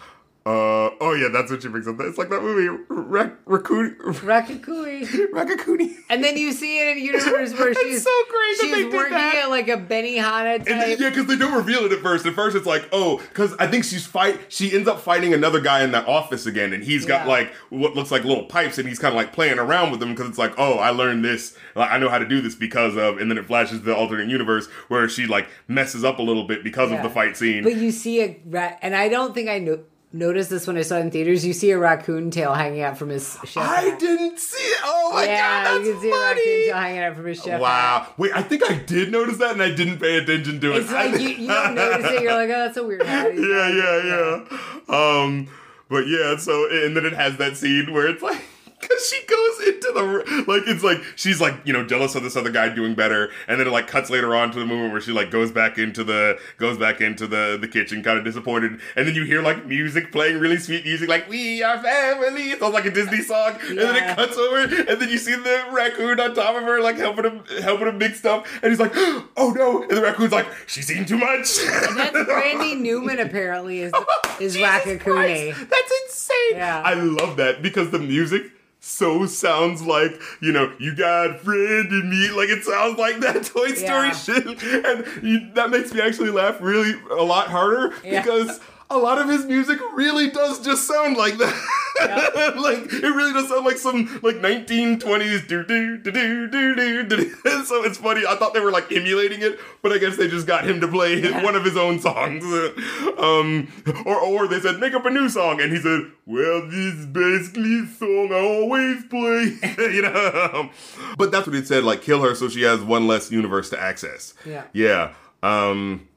Uh, 0.47 0.91
oh 1.01 1.15
yeah, 1.19 1.29
that's 1.33 1.51
what 1.51 1.63
she 1.63 1.69
brings 1.69 1.89
up. 1.89 1.97
It's 2.01 2.19
like 2.19 2.29
that 2.29 2.43
movie, 2.43 2.69
Rak- 2.91 3.43
Rakuni, 3.47 3.97
Rakakui. 3.97 5.07
Raccacoonie. 5.33 5.95
And 6.11 6.23
then 6.23 6.37
you 6.37 6.53
see 6.53 6.81
it 6.81 6.89
in 6.89 6.99
a 6.99 7.01
universe 7.01 7.55
where 7.59 7.73
she's 7.73 8.03
so 8.05 8.11
great 8.29 8.59
that 8.59 8.61
she's 8.61 8.91
they 8.91 8.97
working 8.97 9.15
that. 9.15 9.37
at 9.45 9.49
like 9.51 9.69
a 9.69 9.79
Benihana 9.79 10.59
type. 10.59 10.99
yeah, 11.01 11.09
because 11.09 11.27
they 11.27 11.37
don't 11.37 11.55
reveal 11.55 11.87
it 11.87 11.93
at 11.93 12.01
first. 12.01 12.27
At 12.27 12.35
first, 12.35 12.55
it's 12.57 12.67
like, 12.67 12.87
oh, 12.93 13.23
because 13.31 13.55
I 13.59 13.67
think 13.69 13.85
she's 13.85 14.05
fight. 14.05 14.39
She 14.51 14.75
ends 14.75 14.87
up 14.87 15.01
fighting 15.01 15.33
another 15.33 15.61
guy 15.61 15.83
in 15.83 15.93
that 15.93 16.07
office 16.07 16.45
again, 16.45 16.75
and 16.75 16.85
he's 16.85 17.07
got 17.07 17.23
Yeah. 17.25 17.33
like 17.33 17.53
what 17.71 17.95
looks 17.95 18.11
like 18.11 18.25
little 18.25 18.45
pipes, 18.45 18.77
and 18.77 18.87
he's 18.87 18.99
kind 18.99 19.15
of 19.15 19.17
like 19.17 19.33
playing 19.33 19.59
around 19.59 19.93
with 19.93 20.01
them 20.01 20.11
because 20.11 20.29
it's 20.29 20.39
like, 20.39 20.53
oh, 20.59 20.75
I 20.75 20.91
learned 20.91 21.25
this. 21.25 21.57
Like, 21.75 21.91
I 21.91 21.97
know 21.97 22.11
how 22.11 22.19
to 22.19 22.29
do 22.29 22.43
this 22.43 22.55
because 22.55 22.97
of. 22.97 23.17
And 23.17 23.31
then 23.31 23.39
it 23.39 23.47
flashes 23.47 23.79
to 23.79 23.85
the 23.87 23.97
alternate 23.97 24.29
universe 24.29 24.67
where 24.89 25.09
she 25.09 25.27
like 25.27 25.49
messes 25.69 26.05
up 26.05 26.19
a 26.19 26.23
little 26.23 26.45
bit 26.47 26.63
because 26.63 26.91
Yeah. 26.91 26.99
of 26.99 27.03
the 27.03 27.09
fight 27.09 27.35
scene. 27.39 27.63
But 27.65 27.77
you 27.77 27.91
see 27.91 28.21
a 28.23 28.39
rat, 28.45 28.79
and 28.83 28.95
I 28.95 29.09
don't 29.09 29.33
think 29.35 29.49
I 29.49 29.59
no- 29.59 29.81
noticed 30.15 30.49
this 30.49 30.67
when 30.67 30.77
I 30.77 30.83
saw 30.83 30.97
it 30.97 31.01
in 31.01 31.11
theaters. 31.11 31.45
You 31.45 31.53
see 31.53 31.73
a 31.73 31.79
raccoon 31.79 32.31
tail 32.31 32.55
hanging 32.55 32.81
out 32.81 32.97
from 32.97 33.11
his 33.11 33.37
chef. 33.45 33.59
I 33.59 33.81
hat. 33.83 33.99
didn't 33.99 34.39
see 34.39 34.57
it. 34.57 34.81
Oh 34.85 35.11
my 35.13 35.25
yeah, 35.25 35.65
god, 35.65 35.75
that's 35.75 35.87
you 35.87 35.93
can 35.93 36.03
see 36.03 36.09
a 36.09 36.13
raccoon 36.13 36.29
funny. 36.29 36.65
tail 36.65 36.77
hanging 36.77 37.01
out 37.01 37.17
from 37.17 37.27
his 37.27 37.39
chef. 37.39 37.47
hat. 37.47 37.61
Wow. 37.61 38.07
Wait, 38.17 38.33
I 38.35 38.43
think 38.43 38.71
I 38.71 38.75
did 38.75 39.13
notice 39.13 39.37
that, 39.39 39.53
and 39.53 39.63
I 39.63 39.75
didn't 39.75 39.99
pay 39.99 40.17
attention 40.17 40.61
to 40.61 40.73
it. 40.73 40.77
It's 40.79 40.93
like 40.93 41.21
you, 41.21 41.29
you 41.29 41.49
don't 41.49 41.75
notice 41.75 42.11
it. 42.11 42.23
You're 42.23 42.35
like, 42.35 42.49
oh, 42.49 42.65
that's 42.65 42.77
a 42.77 42.85
weird 42.85 43.03
hat. 43.03 43.35
yeah, 43.37 43.69
yeah, 43.69 44.45
yeah. 44.89 45.21
Um, 45.21 45.49
but 45.89 46.07
yeah, 46.07 46.37
so 46.37 46.71
and 46.71 46.97
then 46.97 47.05
it 47.05 47.13
has 47.13 47.37
that 47.39 47.57
scene 47.57 47.93
where 47.93 48.09
it's 48.09 48.23
like. 48.23 48.41
Cause 48.89 49.09
she 49.09 49.25
goes 49.27 49.69
into 49.69 49.93
the 49.95 50.45
like 50.47 50.63
it's 50.67 50.83
like 50.83 50.99
she's 51.17 51.41
like 51.41 51.55
you 51.65 51.73
know 51.73 51.85
jealous 51.85 52.15
of 52.15 52.23
this 52.23 52.37
other 52.37 52.51
guy 52.51 52.69
doing 52.69 52.95
better, 52.95 53.31
and 53.49 53.59
then 53.59 53.67
it 53.67 53.71
like 53.71 53.87
cuts 53.87 54.11
later 54.11 54.35
on 54.35 54.51
to 54.53 54.59
the 54.59 54.67
moment 54.67 54.93
where 54.93 55.01
she 55.01 55.13
like 55.13 55.31
goes 55.31 55.51
back 55.51 55.79
into 55.79 56.05
the 56.05 56.39
goes 56.59 56.79
back 56.79 57.01
into 57.01 57.27
the 57.27 57.59
the 57.61 57.69
kitchen, 57.69 58.03
kind 58.03 58.19
of 58.19 58.25
disappointed, 58.25 58.81
and 58.97 59.07
then 59.07 59.15
you 59.15 59.25
hear 59.25 59.43
like 59.43 59.67
music 59.67 60.13
playing, 60.13 60.39
really 60.39 60.59
sweet 60.59 60.85
music, 60.85 61.09
like 61.09 61.29
"We 61.29 61.63
Are 61.63 61.83
Family." 61.83 62.51
It 62.51 62.61
sounds 62.61 62.75
like 62.75 62.87
a 62.87 62.91
Disney 62.91 63.23
song, 63.23 63.57
and 63.69 63.79
then 63.79 63.97
it 63.97 64.17
cuts 64.17 64.37
over, 64.37 64.63
and 64.63 65.01
then 65.01 65.09
you 65.09 65.19
see 65.19 65.35
the 65.35 65.65
raccoon 65.73 66.21
on 66.21 66.35
top 66.35 66.57
of 66.57 66.63
her, 66.63 66.81
like 66.81 66.97
helping 66.97 67.25
him 67.25 67.45
helping 67.63 67.89
him 67.89 67.99
mix 67.99 68.19
stuff, 68.19 68.47
and 68.63 68.71
he's 68.71 68.81
like, 68.81 68.93
"Oh 68.95 69.53
no!" 69.57 69.83
And 69.83 69.91
the 69.91 70.03
raccoon's 70.03 70.33
like, 70.33 70.47
"She's 70.67 70.91
eating 70.91 71.07
too 71.07 71.19
much." 71.19 71.57
That's 71.97 72.29
Randy 72.29 72.75
Newman 72.75 73.21
apparently 73.21 73.81
is 73.81 73.93
is. 74.41 74.57
Christ, 75.03 75.71
That's 75.71 75.93
insane. 76.05 76.57
Yeah. 76.57 76.83
I 76.85 76.95
love 76.95 77.37
that 77.37 77.63
because 77.63 77.91
the 77.91 77.99
music 77.99 78.51
so 78.87 79.25
sounds 79.27 79.83
like, 79.83 80.21
you 80.43 80.53
know, 80.53 80.73
you 80.79 80.95
got 80.95 81.41
friend 81.41 81.91
in 81.91 82.11
me. 82.11 82.31
Like 82.31 82.51
it 82.51 82.65
sounds 82.65 82.99
like 82.99 83.21
that 83.21 83.45
Toy 83.45 83.73
Story 83.75 84.09
Yeah. 84.09 84.13
shit. 84.13 84.47
And 84.85 85.25
you, 85.25 85.51
that 85.55 85.71
makes 85.71 85.93
me 85.93 86.01
actually 86.03 86.31
laugh 86.31 86.59
really 86.61 86.95
a 87.11 87.23
lot 87.23 87.49
harder 87.49 87.95
Yeah. 88.05 88.21
because 88.23 88.61
a 88.91 88.99
lot 88.99 89.19
of 89.19 89.29
his 89.29 89.45
music 89.47 89.79
really 89.95 90.31
does 90.31 90.61
just 90.65 90.87
sound 90.87 91.17
like 91.17 91.37
that. 91.39 91.55
like 92.57 92.93
it 92.93 93.03
really 93.03 93.33
does 93.33 93.49
sound 93.49 93.65
like 93.65 93.79
some 93.79 94.07
like 94.23 94.37
1920s 94.37 95.47
do 95.49 95.65
do 95.65 95.99
do 95.99 96.11
do 96.49 96.75
do 96.77 97.03
do. 97.07 97.35
So 97.65 97.83
it's 97.83 97.97
funny. 97.99 98.27
I 98.27 98.37
thought 98.37 98.53
they 98.53 98.61
were 98.61 98.71
like 98.71 98.93
emulating 98.93 99.41
it, 99.41 99.59
but 99.81 99.91
I 99.93 99.99
guess 99.99 100.17
they 100.19 100.29
just 100.29 100.47
got 100.47 100.65
him 100.69 100.81
to 100.83 100.89
play 100.89 101.19
his- 101.21 101.33
one 101.43 101.55
of 101.55 101.65
his 101.65 101.77
own 101.77 101.99
songs. 102.01 102.45
Um, 103.17 103.73
or 104.05 104.19
or 104.19 104.49
they 104.49 104.61
said 104.61 104.81
make 104.81 104.93
up 104.93 105.07
a 105.07 105.11
new 105.11 105.29
song, 105.29 105.61
and 105.61 105.73
he 105.73 105.79
said, 105.79 106.01
"Well, 106.27 106.67
this 106.67 106.95
is 106.95 107.07
basically 107.07 107.83
the 107.83 107.87
song 107.87 108.29
I 108.33 108.41
always 108.41 109.05
play." 109.05 109.57
you 109.95 110.03
know. 110.03 110.71
But 111.17 111.31
that's 111.31 111.47
what 111.47 111.57
it 111.57 111.67
said. 111.67 111.85
Like 111.85 112.03
kill 112.03 112.23
her 112.23 112.35
so 112.35 112.49
she 112.49 112.63
has 112.63 112.83
one 112.83 113.07
less 113.07 113.31
universe 113.31 113.71
to 113.71 113.81
access. 113.81 114.35
Yeah. 114.45 114.65
Yeah. 114.73 115.15
Um. 115.43 116.09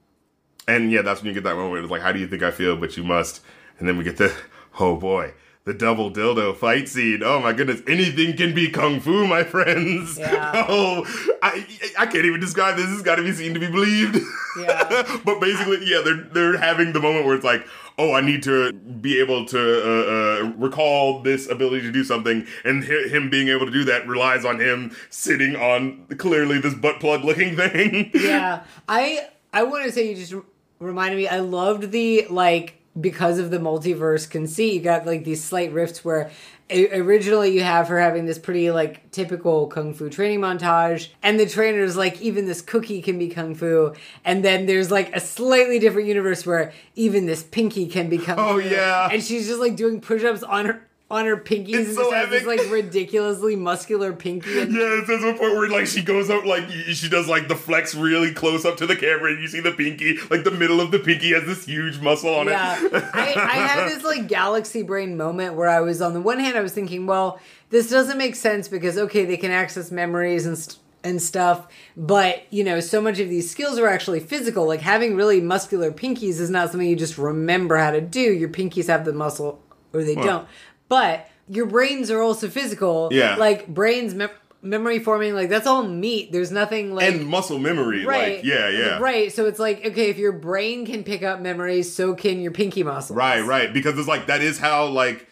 And 0.68 0.91
yeah, 0.91 1.01
that's 1.01 1.22
when 1.22 1.28
you 1.28 1.34
get 1.34 1.43
that 1.43 1.55
moment. 1.55 1.84
It's 1.84 1.91
like, 1.91 2.01
how 2.01 2.11
do 2.11 2.20
you 2.20 2.28
think 2.28 2.43
I 2.43 2.51
feel? 2.51 2.76
But 2.76 2.97
you 2.97 3.03
must. 3.03 3.41
And 3.80 3.88
then 3.88 3.97
we 3.97 4.03
get 4.03 4.18
the, 4.18 4.34
oh 4.80 4.95
boy, 4.97 5.34
the 5.63 5.74
double 5.74 6.09
dildo 6.11 6.55
fight 6.55 6.88
scene. 6.88 7.22
Oh 7.24 7.39
my 7.41 7.51
goodness, 7.53 7.82
anything 7.88 8.36
can 8.38 8.55
be 8.55 8.70
kung 8.70 8.99
fu, 8.99 9.28
my 9.28 9.43
friends. 9.43 10.18
Yeah. 10.18 10.65
Oh, 10.70 11.05
I 11.43 11.65
I 11.99 12.05
can't 12.05 12.26
even 12.26 12.39
describe 12.39 12.76
this. 12.78 12.88
Has 12.88 13.01
got 13.01 13.15
to 13.18 13.24
be 13.24 13.32
seen 13.32 13.53
to 13.53 13.59
be 13.59 13.68
believed. 13.68 14.18
Yeah. 14.59 15.20
but 15.26 15.39
basically, 15.39 15.80
yeah, 15.84 16.01
they're 16.03 16.24
they're 16.34 16.57
having 16.57 16.93
the 16.93 16.99
moment 16.99 17.26
where 17.26 17.36
it's 17.36 17.43
like, 17.45 17.65
oh, 17.97 18.13
I 18.13 18.22
need 18.22 18.43
to 18.43 18.74
be 18.74 19.20
able 19.20 19.45
to 19.45 19.59
uh, 19.59 20.43
uh, 20.45 20.51
recall 20.57 21.22
this 21.22 21.49
ability 21.49 21.82
to 21.82 21.91
do 21.91 22.03
something, 22.03 22.45
and 22.63 22.84
hi- 22.84 23.07
him 23.09 23.30
being 23.30 23.49
able 23.49 23.65
to 23.65 23.72
do 23.72 23.84
that 23.86 24.07
relies 24.07 24.45
on 24.45 24.59
him 24.59 24.95
sitting 25.09 25.55
on 25.55 26.05
clearly 26.18 26.59
this 26.59 26.74
butt 26.74 26.99
plug 26.99 27.24
looking 27.24 27.55
thing. 27.55 28.09
yeah 28.13 28.63
i 28.89 29.28
i 29.53 29.63
want 29.63 29.86
to 29.86 29.91
say 29.91 30.09
you 30.09 30.15
just 30.15 30.34
reminded 30.80 31.18
me 31.18 31.28
i 31.28 31.40
loved 31.40 31.92
the 31.92 32.26
like 32.30 32.76
because 33.00 33.38
of 33.40 33.52
the 33.52 33.58
multiverse 33.58 34.30
conceit 34.30 34.74
you 34.74 34.82
got 34.82 35.06
like 35.06 35.24
these 35.24 35.44
slight 35.44 35.72
rifts 35.72 36.04
where 36.04 36.32
originally 36.70 37.52
you 37.54 37.62
have 37.64 37.88
her 37.88 38.00
having 38.00 38.26
this 38.26 38.38
pretty 38.38 38.70
like 38.72 39.10
typical 39.12 39.68
kung 39.68 39.94
fu 39.94 40.10
training 40.10 40.42
montage 40.42 41.10
and 41.24 41.40
the 41.40 41.46
trainer's 41.46 41.96
like 41.96 42.20
even 42.22 42.46
this 42.46 42.62
cookie 42.62 43.02
can 43.02 43.18
be 43.18 43.30
kung 43.30 43.56
fu 43.56 43.94
and 44.26 44.44
then 44.44 44.66
there's 44.66 44.92
like 44.92 45.16
a 45.16 45.20
slightly 45.20 45.80
different 45.80 46.08
universe 46.08 46.46
where 46.46 46.74
even 46.96 47.26
this 47.26 47.42
pinky 47.44 47.88
can 47.88 48.10
be 48.10 48.18
kung 48.18 48.38
Oh, 48.38 48.60
fu 48.60 48.68
yeah. 48.68 49.08
and 49.12 49.24
she's 49.24 49.48
just 49.48 49.60
like 49.62 49.76
doing 49.76 50.02
push-ups 50.02 50.44
on 50.44 50.66
her 50.66 50.87
on 51.10 51.26
her 51.26 51.38
pinkies 51.38 51.76
It's 51.76 51.88
and 51.89 51.97
so 51.97 52.12
has 52.12 52.30
this 52.30 52.45
like 52.45 52.60
ridiculously 52.70 53.55
muscular 53.55 54.12
pinky. 54.12 54.60
And 54.60 54.74
Yeah, 54.74 55.01
there's 55.08 55.24
one 55.24 55.38
point 55.38 55.55
where 55.55 55.70
like 55.70 55.88
she 55.88 56.01
goes 56.03 56.30
up, 56.30 56.43
like 56.45 56.70
she 56.70 57.08
does 57.08 57.30
like 57.30 57.47
the 57.47 57.55
flex 57.55 57.95
really 57.95 58.34
close 58.34 58.66
up 58.66 58.78
to 58.78 58.86
the 58.86 58.95
camera, 58.95 59.32
and 59.32 59.41
you 59.41 59.47
see 59.47 59.62
the 59.62 59.72
pinky, 59.72 60.18
like 60.30 60.43
the 60.43 60.51
middle 60.51 60.82
of 60.82 60.91
the 60.91 60.99
pinky 60.99 61.34
has 61.34 61.45
this 61.45 61.66
huge 61.66 61.99
muscle 62.01 62.34
on 62.34 62.47
yeah, 62.47 62.86
it. 62.86 62.93
I, 62.93 63.34
I 63.36 63.55
had 63.68 63.89
this 63.89 64.03
like 64.03 64.28
galaxy 64.28 64.84
brain 64.84 65.16
moment 65.16 65.55
where 65.55 65.70
I 65.70 65.80
was 65.80 66.01
on 66.01 66.14
the 66.14 66.22
one 66.22 66.39
hand 66.39 66.58
I 66.58 66.62
was 66.62 66.74
thinking, 66.74 67.08
well, 67.08 67.39
this 67.70 67.89
doesn't 67.89 68.18
make 68.18 68.36
sense 68.36 68.68
because 68.68 68.97
okay, 68.97 69.24
they 69.24 69.38
can 69.38 69.51
access 69.51 69.91
memories 69.91 70.45
and 70.45 70.58
st- 70.58 70.80
and 71.03 71.22
stuff, 71.22 71.68
but 71.95 72.43
you 72.49 72.66
know, 72.66 72.82
so 72.82 72.99
much 72.99 73.20
of 73.20 73.30
these 73.30 73.49
skills 73.49 73.80
are 73.80 73.88
actually 73.88 74.20
physical. 74.20 74.68
Like 74.68 74.82
having 74.82 75.16
really 75.16 75.39
muscular 75.39 75.89
pinkies 75.89 76.41
is 76.41 76.49
not 76.49 76.72
something 76.72 76.89
you 76.89 76.97
just 76.97 77.18
remember 77.18 77.78
how 77.78 77.91
to 77.91 78.01
do. 78.01 78.20
Your 78.20 78.49
pinkies 78.49 78.88
have 78.88 79.05
the 79.05 79.14
muscle 79.14 79.64
or 79.93 80.03
they 80.03 80.16
don't, 80.16 80.47
but 80.90 81.30
your 81.50 81.66
brains 81.66 82.12
are 82.12 82.22
also 82.22 82.50
physical. 82.50 83.10
Yeah. 83.12 83.36
like 83.36 83.68
brains. 83.68 84.14
Mem- 84.14 84.30
Memory 84.64 84.98
forming, 85.00 85.36
like 85.36 85.50
that's 85.50 85.68
all 85.68 85.84
meat. 85.84 86.32
There's 86.32 86.52
nothing 86.52 86.94
like 86.94 87.08
and 87.14 87.28
muscle 87.28 87.60
memory, 87.60 88.04
right, 88.04 88.38
like 88.38 88.44
yeah, 88.44 88.68
yeah, 88.70 88.98
right. 88.98 89.32
So 89.32 89.46
it's 89.46 89.60
like 89.60 89.86
okay, 89.86 90.10
if 90.10 90.18
your 90.18 90.32
brain 90.32 90.84
can 90.84 91.04
pick 91.04 91.22
up 91.22 91.40
memories, 91.40 91.94
so 91.94 92.16
can 92.16 92.42
your 92.42 92.52
pinky 92.52 92.82
muscles. 92.82 93.16
Right, 93.16 93.42
right. 93.42 93.72
Because 93.72 93.98
it's 94.00 94.08
like 94.08 94.26
that 94.28 94.42
is 94.42 94.58
how 94.58 94.88
like 94.88 95.28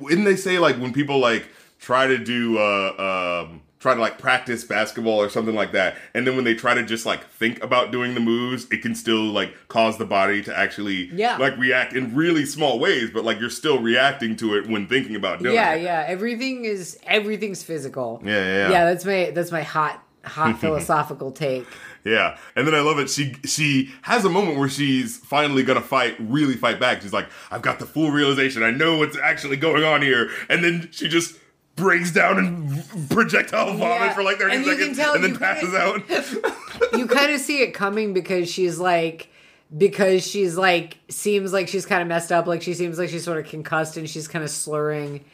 when 0.00 0.24
they 0.24 0.34
say 0.34 0.58
like 0.58 0.76
when 0.76 0.92
people 0.92 1.20
like 1.20 1.46
try 1.78 2.08
to 2.08 2.18
do 2.18 2.58
uh 2.58 3.44
um 3.48 3.62
try 3.78 3.94
to 3.94 4.00
like 4.00 4.18
practice 4.18 4.64
basketball 4.64 5.20
or 5.20 5.28
something 5.28 5.54
like 5.54 5.72
that, 5.72 5.96
and 6.14 6.26
then 6.26 6.34
when 6.36 6.44
they 6.44 6.54
try 6.54 6.74
to 6.74 6.82
just 6.82 7.04
like 7.06 7.28
think 7.30 7.62
about 7.62 7.92
doing 7.92 8.14
the 8.14 8.20
moves, 8.20 8.66
it 8.70 8.80
can 8.82 8.94
still 8.94 9.22
like 9.24 9.54
cause 9.68 9.98
the 9.98 10.06
body 10.06 10.42
to 10.42 10.56
actually 10.58 11.10
Yeah. 11.14 11.36
like 11.36 11.56
react 11.58 11.92
in 11.92 12.14
really 12.14 12.46
small 12.46 12.78
ways, 12.78 13.10
but 13.12 13.24
like 13.24 13.38
you're 13.38 13.50
still 13.50 13.78
reacting 13.78 14.36
to 14.36 14.56
it 14.56 14.66
when 14.68 14.86
thinking 14.86 15.14
about 15.16 15.42
doing 15.42 15.54
Yeah, 15.54 15.74
it. 15.74 15.82
yeah. 15.82 16.04
Everything 16.08 16.64
is 16.64 16.98
everything's 17.06 17.62
physical. 17.62 18.22
Yeah, 18.24 18.32
yeah, 18.32 18.44
yeah. 18.44 18.70
Yeah, 18.70 18.84
that's 18.86 19.04
my 19.04 19.30
that's 19.34 19.52
my 19.52 19.62
hot 19.62 20.02
hot 20.24 20.58
philosophical 20.60 21.30
take. 21.30 21.66
Yeah, 22.04 22.38
and 22.54 22.66
then 22.68 22.74
I 22.74 22.80
love 22.80 22.98
it. 23.00 23.10
She 23.10 23.34
she 23.44 23.92
has 24.02 24.24
a 24.24 24.28
moment 24.30 24.58
where 24.58 24.68
she's 24.68 25.16
finally 25.18 25.64
gonna 25.64 25.80
fight, 25.80 26.14
really 26.20 26.54
fight 26.54 26.78
back. 26.78 27.02
She's 27.02 27.12
like, 27.12 27.26
"I've 27.50 27.62
got 27.62 27.78
the 27.80 27.86
full 27.86 28.10
realization. 28.12 28.62
I 28.62 28.70
know 28.70 28.96
what's 28.98 29.18
actually 29.18 29.56
going 29.56 29.82
on 29.82 30.02
here." 30.02 30.30
And 30.48 30.62
then 30.62 30.88
she 30.92 31.08
just 31.08 31.36
breaks 31.76 32.10
down 32.12 32.38
and 32.38 33.10
projectile 33.10 33.74
vomit 33.74 34.00
Yeah, 34.08 34.12
for 34.14 34.22
like 34.22 34.38
thirty 34.38 34.56
and 34.56 34.64
seconds, 34.64 34.98
and 34.98 35.22
then 35.24 35.36
passes 35.36 35.70
kinda- 35.72 35.78
out. 35.78 36.98
You 36.98 37.06
kind 37.06 37.32
of 37.32 37.40
see 37.40 37.62
it 37.62 37.72
coming 37.74 38.12
because 38.12 38.50
she's 38.50 38.78
like 38.78 39.28
because 39.76 40.26
she's 40.26 40.56
like 40.56 40.98
seems 41.08 41.52
like 41.52 41.68
she's 41.68 41.86
kind 41.86 42.02
of 42.02 42.08
messed 42.08 42.32
up, 42.32 42.46
like 42.46 42.62
she 42.62 42.74
seems 42.74 42.98
like 42.98 43.08
she's 43.10 43.24
sort 43.24 43.38
of 43.38 43.46
concussed 43.50 43.96
and 43.96 44.08
she's 44.08 44.26
kind 44.28 44.44
of 44.44 44.50
slurring 44.50 45.24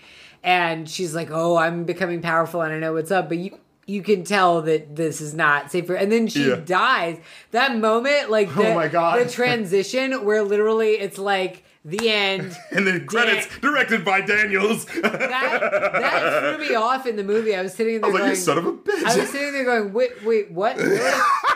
and 0.43 0.89
she's 0.89 1.14
like, 1.14 1.31
"Oh, 1.31 1.56
I'm 1.56 1.85
becoming 1.85 2.20
powerful 2.23 2.62
and 2.62 2.73
I 2.73 2.78
know 2.78 2.94
what's 2.94 3.10
up." 3.10 3.28
But 3.28 3.39
you 3.39 3.59
you 3.86 4.02
can 4.02 4.24
tell 4.24 4.62
that 4.62 4.94
this 4.97 5.20
is 5.20 5.35
not 5.35 5.70
safe 5.70 5.86
for 5.86 5.94
and 5.94 6.10
then 6.10 6.27
she 6.28 6.48
Yeah. 6.48 6.56
dies. 6.64 7.19
That 7.51 7.77
moment 7.77 8.31
like 8.31 8.48
oh 8.56 8.62
the, 8.62 8.69
Oh 8.70 8.74
my 8.74 8.89
God. 8.89 9.20
the 9.20 9.31
transition 9.31 10.24
where 10.24 10.43
literally 10.43 10.93
it's 10.93 11.19
like 11.19 11.64
the 11.85 12.09
end 12.09 12.57
and 12.71 12.87
then 12.87 13.07
credits 13.07 13.49
directed 13.59 14.05
by 14.05 14.21
Daniels. 14.21 14.87
That 15.03 15.19
that 15.21 16.57
threw 16.57 16.69
me 16.69 16.75
off 16.75 17.07
in 17.07 17.17
the 17.17 17.25
movie. 17.25 17.55
I 17.57 17.63
was 17.63 17.75
sitting 17.75 18.01
there 18.01 18.11
was 18.11 18.15
like, 18.15 18.23
going, 18.23 18.31
"You 18.31 18.37
son 18.37 18.59
of 18.59 18.67
a 18.67 18.73
bitch!" 18.73 19.05
I 19.05 19.17
was 19.19 19.31
sitting 19.31 19.53
there 19.53 19.65
going, 19.65 19.93
wait, 19.93 20.25
wait, 20.25 20.51
what? 20.51 20.77
Really? 20.83 21.11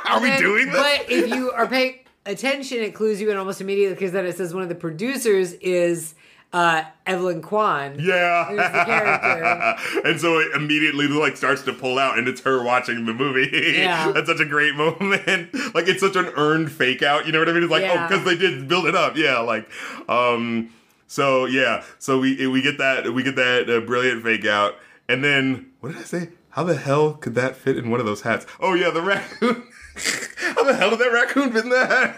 Are 0.05 0.21
we 0.21 0.29
then- 0.29 0.41
doing 0.41 0.67
this? 0.67 0.77
But 0.77 1.11
if 1.11 1.31
you 1.31 1.51
are 1.53 1.67
paying 1.67 1.99
attention, 2.25 2.79
it 2.79 2.95
clues 2.95 3.21
you 3.21 3.31
in 3.31 3.37
almost 3.37 3.61
immediately 3.61 3.95
because 3.95 4.13
then 4.13 4.25
it 4.27 4.37
says 4.37 4.53
one 4.55 4.63
of 4.63 4.69
the 4.69 4.75
producers 4.75 5.53
is 5.55 6.15
uh, 6.53 6.85
Evelyn 7.05 7.43
Quan. 7.43 7.97
Yeah. 7.99 8.47
Who's 8.47 8.57
the 8.57 8.85
character. 8.85 10.01
and 10.09 10.21
so 10.21 10.39
it 10.39 10.55
immediately 10.55 11.07
like 11.09 11.37
starts 11.37 11.63
to 11.63 11.73
pull 11.73 11.99
out 11.99 12.19
and 12.19 12.29
it's 12.29 12.41
her 12.43 12.63
watching 12.63 13.05
the 13.05 13.13
movie. 13.13 13.51
Yeah. 13.77 14.13
That's 14.15 14.29
such 14.29 14.41
a 14.41 14.45
great 14.47 14.75
moment. 14.77 15.53
like 15.75 15.89
it's 15.89 16.01
such 16.01 16.17
an 16.17 16.27
earned 16.37 16.73
fake 16.73 17.03
out, 17.03 17.27
you 17.27 17.33
know 17.33 17.39
what 17.41 17.49
I 17.49 17.53
mean? 17.53 17.63
It's 17.65 17.71
like, 17.73 17.83
Yeah. 17.83 18.05
oh, 18.05 18.09
because 18.09 18.25
they 18.25 18.37
did 18.37 18.69
build 18.69 18.87
it 18.87 18.95
up. 18.95 19.17
Yeah, 19.17 19.39
like 19.41 19.69
um 20.09 20.71
so 21.07 21.45
yeah, 21.47 21.85
so 21.99 22.19
we 22.19 22.47
we 22.47 22.63
get 22.63 22.79
that 22.79 23.13
we 23.13 23.23
get 23.23 23.37
that 23.37 23.69
uh, 23.69 23.81
brilliant 23.81 24.23
fake 24.23 24.47
out. 24.47 24.75
And 25.09 25.23
then 25.23 25.71
what 25.81 25.91
did 25.93 25.99
I 25.99 26.05
say? 26.05 26.29
How 26.51 26.65
the 26.65 26.77
hell 26.77 27.13
could 27.15 27.35
that 27.35 27.55
fit 27.55 27.77
in 27.77 27.91
one 27.91 28.01
of 28.01 28.07
those 28.07 28.23
hats? 28.23 28.47
Oh 28.61 28.73
yeah, 28.75 28.91
the 28.91 29.03
raccoon. 29.03 29.63
How 30.55 30.65
the 30.65 30.75
hell 30.75 30.91
did 30.91 30.99
that 31.01 31.13
raccoon 31.13 31.53
fit 31.53 31.65
in 31.65 31.71
that 31.71 31.91
hat? 31.91 32.17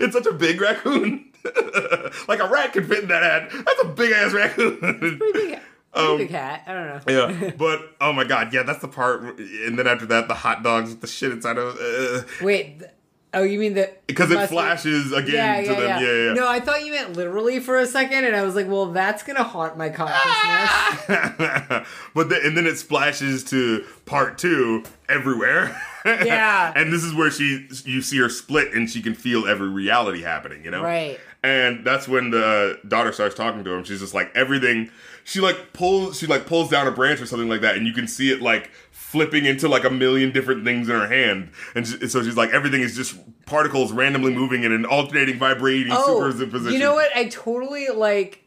it's 0.00 0.14
such 0.14 0.26
a 0.26 0.32
big 0.32 0.60
raccoon. 0.60 1.30
like 2.28 2.40
a 2.40 2.48
rat 2.48 2.72
could 2.72 2.86
fit 2.88 3.02
in 3.02 3.08
that 3.08 3.22
hat. 3.22 3.50
That's 3.64 3.82
a 3.82 3.86
big 3.88 4.12
ass 4.12 4.32
raccoon. 4.32 4.78
Pretty 4.78 5.16
big, 5.32 5.58
Um, 5.94 6.18
big 6.18 6.30
hat. 6.30 6.62
I 6.66 6.72
don't 6.74 7.06
know. 7.06 7.28
yeah, 7.42 7.50
but 7.58 7.94
oh 8.00 8.12
my 8.12 8.24
god, 8.24 8.52
yeah, 8.52 8.62
that's 8.62 8.80
the 8.80 8.88
part. 8.88 9.22
And 9.38 9.78
then 9.78 9.86
after 9.86 10.06
that, 10.06 10.28
the 10.28 10.34
hot 10.34 10.62
dogs 10.62 10.90
with 10.90 11.00
the 11.00 11.06
shit 11.06 11.32
inside 11.32 11.58
of 11.58 11.76
uh, 11.80 12.22
Wait. 12.44 12.78
th- 12.80 12.90
Oh, 13.34 13.42
you 13.42 13.58
mean 13.58 13.74
that? 13.74 14.06
because 14.06 14.30
it 14.30 14.46
flashes 14.48 15.12
again 15.12 15.34
Yeah, 15.34 15.56
to 15.60 15.62
yeah, 15.62 15.80
them. 15.80 15.88
yeah. 15.88 16.00
Yeah, 16.00 16.24
yeah. 16.28 16.32
No, 16.32 16.48
I 16.48 16.58
thought 16.58 16.86
you 16.86 16.92
meant 16.92 17.16
literally 17.16 17.60
for 17.60 17.76
a 17.78 17.84
second, 17.86 18.24
and 18.24 18.34
I 18.34 18.42
was 18.42 18.54
like, 18.54 18.66
well, 18.66 18.86
that's 18.92 19.22
gonna 19.24 19.42
haunt 19.42 19.76
my 19.76 19.90
consciousness. 19.90 20.70
but 22.14 22.28
the, 22.30 22.40
and 22.42 22.56
then 22.56 22.66
it 22.66 22.78
splashes 22.78 23.44
to 23.44 23.84
part 24.06 24.38
two 24.38 24.84
everywhere. 25.08 25.78
Yeah. 26.06 26.72
and 26.76 26.92
this 26.92 27.02
is 27.02 27.14
where 27.14 27.30
she 27.32 27.66
you 27.84 28.00
see 28.00 28.16
her 28.18 28.28
split 28.28 28.72
and 28.72 28.88
she 28.88 29.02
can 29.02 29.14
feel 29.14 29.46
every 29.46 29.68
reality 29.68 30.22
happening. 30.22 30.64
You 30.64 30.70
know, 30.70 30.82
Right. 30.82 31.18
And 31.46 31.84
that's 31.84 32.08
when 32.08 32.30
the 32.30 32.80
daughter 32.88 33.12
starts 33.12 33.36
talking 33.36 33.62
to 33.62 33.70
him. 33.70 33.84
She's 33.84 34.00
just 34.00 34.14
like 34.14 34.32
everything. 34.34 34.90
She 35.22 35.38
like 35.38 35.72
pulls. 35.72 36.18
She 36.18 36.26
like 36.26 36.44
pulls 36.44 36.68
down 36.68 36.88
a 36.88 36.90
branch 36.90 37.20
or 37.20 37.26
something 37.26 37.48
like 37.48 37.60
that, 37.60 37.76
and 37.76 37.86
you 37.86 37.92
can 37.92 38.08
see 38.08 38.32
it 38.32 38.42
like 38.42 38.72
flipping 38.90 39.46
into 39.46 39.68
like 39.68 39.84
a 39.84 39.90
million 39.90 40.32
different 40.32 40.64
things 40.64 40.88
in 40.88 40.96
her 40.96 41.06
hand. 41.06 41.50
And 41.76 41.86
she, 41.86 42.08
so 42.08 42.24
she's 42.24 42.36
like 42.36 42.50
everything 42.50 42.80
is 42.80 42.96
just 42.96 43.16
particles 43.46 43.92
randomly 43.92 44.34
moving 44.34 44.64
in 44.64 44.72
an 44.72 44.84
alternating, 44.84 45.38
vibrating 45.38 45.92
superposition. 45.92 46.66
Oh, 46.66 46.70
you 46.70 46.80
know 46.80 46.94
what? 46.94 47.14
I 47.14 47.26
totally 47.28 47.90
like. 47.90 48.42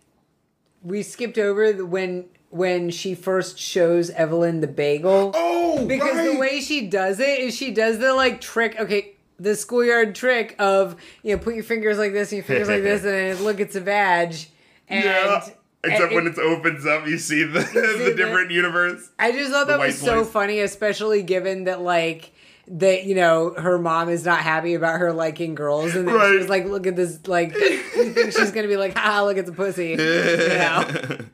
We 0.81 1.01
skipped 1.01 1.38
over 1.38 1.71
the, 1.71 1.85
when 1.85 2.26
when 2.49 2.89
she 2.89 3.15
first 3.15 3.57
shows 3.57 4.09
Evelyn 4.09 4.59
the 4.59 4.67
bagel. 4.67 5.31
Oh, 5.35 5.85
because 5.85 6.15
right. 6.15 6.34
the 6.34 6.38
way 6.38 6.59
she 6.59 6.88
does 6.88 7.21
it 7.21 7.39
is 7.39 7.55
she 7.55 7.71
does 7.71 7.99
the 7.99 8.13
like 8.13 8.41
trick. 8.41 8.77
Okay, 8.77 9.15
the 9.39 9.55
schoolyard 9.55 10.15
trick 10.15 10.55
of 10.59 10.95
you 11.23 11.35
know 11.35 11.41
put 11.41 11.55
your 11.55 11.63
fingers 11.63 11.97
like 11.97 12.13
this 12.13 12.31
and 12.31 12.37
your 12.37 12.43
fingers 12.45 12.67
like 12.67 12.83
this, 12.83 13.03
and 13.37 13.39
look, 13.45 13.59
it's 13.59 13.75
a 13.75 13.81
badge. 13.81 14.49
And 14.87 15.03
yeah. 15.05 15.47
Except 15.81 16.11
and 16.11 16.15
when 16.15 16.27
it- 16.27 16.37
it 16.37 16.39
opens 16.39 16.85
up, 16.85 17.07
you 17.07 17.17
see 17.17 17.43
the, 17.43 17.59
the 17.73 18.03
the- 18.09 18.13
different 18.15 18.51
universe. 18.51 19.09
I 19.17 19.31
just 19.31 19.49
thought 19.51 19.67
that 19.67 19.79
was 19.79 19.93
white 20.01 20.05
so 20.05 20.25
funny, 20.25 20.59
especially 20.59 21.23
given 21.23 21.63
that 21.65 21.79
like 21.81 22.31
that 22.67 23.05
you 23.05 23.15
know 23.15 23.53
her 23.57 23.79
mom 23.79 24.09
is 24.09 24.25
not 24.25 24.39
happy 24.39 24.73
about 24.73 24.99
her 24.99 25.13
liking 25.13 25.55
girls, 25.55 25.95
and 25.95 26.05
then 26.07 26.15
Right. 26.15 26.31
she 26.33 26.37
was 26.37 26.49
like, 26.49 26.65
"Look 26.65 26.85
at 26.85 26.95
this!" 26.97 27.25
Like, 27.27 27.55
she's 27.55 28.51
gonna 28.51 28.67
be 28.67 28.75
like, 28.75 28.95
"Ha, 28.97 29.23
look 29.23 29.37
at 29.37 29.45
the 29.45 29.53
pussy," 29.53 29.91
you 29.91 29.97
know? 29.97 31.17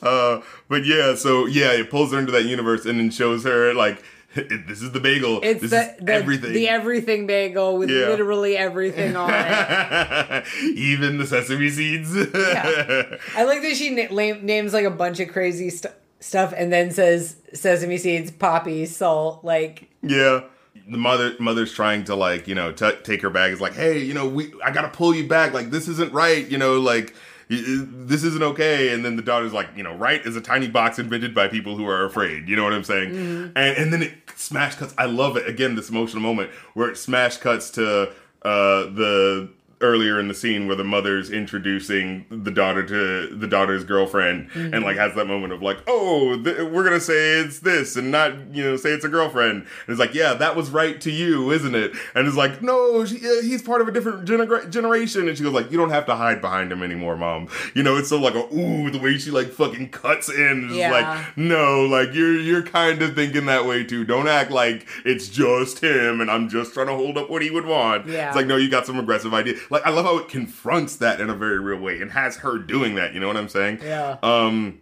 Uh, 0.00 0.40
but 0.68 0.84
yeah, 0.86 1.16
so 1.16 1.46
yeah, 1.46 1.72
it 1.72 1.90
pulls 1.90 2.12
her 2.12 2.18
into 2.20 2.30
that 2.30 2.44
universe 2.44 2.86
and 2.86 3.00
then 3.00 3.10
shows 3.10 3.42
her 3.42 3.74
like 3.74 4.00
this 4.34 4.82
is 4.82 4.92
the 4.92 5.00
bagel. 5.00 5.40
It's 5.42 5.60
this 5.62 5.70
the, 5.70 5.80
is 5.94 6.04
the 6.04 6.12
everything. 6.12 6.52
the 6.52 6.68
everything 6.68 7.26
bagel 7.26 7.78
with 7.78 7.90
Yeah. 7.90 8.06
literally 8.08 8.56
everything 8.56 9.16
on 9.16 9.30
it. 9.32 10.44
Even 10.76 11.16
the 11.18 11.26
sesame 11.26 11.70
seeds. 11.70 12.14
Yeah. 12.14 13.16
I 13.34 13.44
like 13.44 13.62
that 13.62 13.74
she 13.76 13.90
na- 13.90 14.36
names 14.42 14.72
like 14.74 14.84
a 14.84 14.90
bunch 14.90 15.18
of 15.20 15.28
crazy 15.28 15.70
st- 15.70 15.94
stuff 16.20 16.52
and 16.56 16.72
then 16.72 16.90
says 16.90 17.36
sesame 17.54 17.96
seeds, 17.96 18.30
poppy, 18.30 18.84
salt. 18.86 19.44
Like, 19.44 19.88
Yeah. 20.02 20.42
The 20.90 20.96
mother 20.98 21.34
mother's 21.38 21.72
trying 21.72 22.04
to 22.04 22.14
like, 22.14 22.46
you 22.48 22.54
know, 22.54 22.72
t- 22.72 22.92
take 23.02 23.20
her 23.22 23.28
back. 23.30 23.50
It's 23.52 23.60
like, 23.60 23.74
"Hey, 23.74 23.98
you 23.98 24.14
know, 24.14 24.26
we 24.26 24.52
I 24.64 24.70
got 24.70 24.82
to 24.82 24.88
pull 24.88 25.14
you 25.14 25.26
back. 25.28 25.52
Like 25.52 25.70
this 25.70 25.86
isn't 25.88 26.12
right, 26.14 26.48
you 26.48 26.56
know, 26.56 26.78
like 26.80 27.14
this 27.48 28.24
isn't 28.24 28.42
okay." 28.42 28.92
And 28.92 29.04
then 29.04 29.16
the 29.16 29.22
daughter's 29.22 29.52
like, 29.52 29.68
"You 29.76 29.82
know, 29.82 29.94
right 29.94 30.24
is 30.24 30.36
a 30.36 30.40
tiny 30.40 30.68
box 30.68 30.98
invented 30.98 31.34
by 31.34 31.48
people 31.48 31.76
who 31.76 31.86
are 31.86 32.04
afraid." 32.04 32.48
You 32.48 32.56
know 32.56 32.64
what 32.64 32.72
I'm 32.72 32.84
saying? 32.84 33.10
Mm-hmm. 33.10 33.56
And 33.56 33.76
and 33.76 33.92
then 33.92 34.02
it 34.02 34.12
smash 34.36 34.74
cuts. 34.74 34.94
I 34.98 35.06
love 35.06 35.36
it. 35.36 35.48
Again, 35.48 35.74
this 35.74 35.90
emotional 35.90 36.22
moment 36.22 36.50
where 36.74 36.90
it 36.90 36.96
smash 36.96 37.38
cuts 37.38 37.70
to 37.72 38.10
uh 38.42 38.84
the 38.84 39.50
earlier 39.80 40.18
in 40.18 40.28
the 40.28 40.34
scene 40.34 40.66
where 40.66 40.76
the 40.76 40.84
mother's 40.84 41.30
introducing 41.30 42.24
the 42.30 42.50
daughter 42.50 42.84
to 42.84 43.34
the 43.34 43.46
daughter's 43.46 43.84
girlfriend 43.84 44.48
Mm-hmm. 44.50 44.74
and 44.74 44.84
like 44.84 44.96
has 44.96 45.14
that 45.14 45.26
moment 45.26 45.52
of 45.52 45.62
like 45.62 45.78
oh 45.86 46.40
th- 46.42 46.58
we're 46.70 46.84
gonna 46.84 47.00
say 47.00 47.38
it's 47.40 47.60
this 47.60 47.96
and 47.96 48.10
not 48.10 48.32
you 48.54 48.62
know 48.64 48.76
say 48.76 48.90
it's 48.90 49.04
a 49.04 49.08
girlfriend. 49.08 49.58
And 49.62 49.66
it's 49.88 49.98
like 50.00 50.14
yeah 50.14 50.34
that 50.34 50.56
was 50.56 50.70
right 50.70 51.00
to 51.02 51.10
you 51.10 51.50
isn't 51.52 51.74
it? 51.74 51.92
And 52.14 52.26
it's 52.26 52.36
like 52.36 52.62
no 52.62 53.04
she, 53.04 53.16
uh, 53.18 53.42
he's 53.42 53.62
part 53.62 53.80
of 53.80 53.88
a 53.88 53.92
different 53.92 54.24
gener- 54.26 54.68
generation. 54.70 55.28
And 55.28 55.36
she 55.36 55.44
goes 55.44 55.52
like 55.52 55.70
you 55.70 55.76
don't 55.78 55.90
have 55.90 56.06
to 56.06 56.14
hide 56.16 56.40
behind 56.40 56.72
him 56.72 56.82
anymore 56.82 57.16
mom. 57.16 57.48
You 57.74 57.82
know 57.82 57.96
it's 57.96 58.08
so 58.08 58.18
like 58.18 58.34
a 58.34 58.46
ooh 58.54 58.90
the 58.90 58.98
way 58.98 59.18
she 59.18 59.30
like 59.30 59.48
fucking 59.50 59.90
cuts 59.90 60.28
in 60.28 60.70
is 60.70 60.76
Yeah. 60.76 60.90
like 60.92 61.36
no 61.36 61.84
like 61.86 62.12
you're 62.14 62.38
you're 62.38 62.62
kind 62.62 63.00
of 63.02 63.14
thinking 63.14 63.46
that 63.46 63.66
way 63.66 63.84
too. 63.84 64.04
Don't 64.04 64.28
act 64.28 64.50
like 64.50 64.86
it's 65.04 65.28
just 65.28 65.80
him 65.80 66.20
and 66.20 66.30
i'm 66.30 66.48
just 66.48 66.72
trying 66.74 66.86
to 66.86 66.94
hold 66.94 67.16
up 67.18 67.28
what 67.30 67.42
he 67.42 67.50
would 67.50 67.66
want. 67.66 68.06
Yeah. 68.06 68.28
it's 68.28 68.36
like 68.36 68.46
no 68.46 68.56
you 68.56 68.68
got 68.70 68.86
some 68.86 68.98
aggressive 68.98 69.34
idea 69.34 69.54
like 69.70 69.84
I 69.86 69.90
love 69.90 70.04
how 70.04 70.18
it 70.18 70.28
confronts 70.28 70.96
that 70.96 71.20
in 71.20 71.30
a 71.30 71.34
very 71.34 71.58
real 71.60 71.78
way 71.80 72.00
and 72.00 72.10
has 72.12 72.36
her 72.38 72.58
doing 72.58 72.94
that. 72.96 73.14
You 73.14 73.20
know 73.20 73.26
what 73.28 73.36
I'm 73.36 73.48
saying? 73.48 73.80
Yeah. 73.82 74.16
Um. 74.22 74.80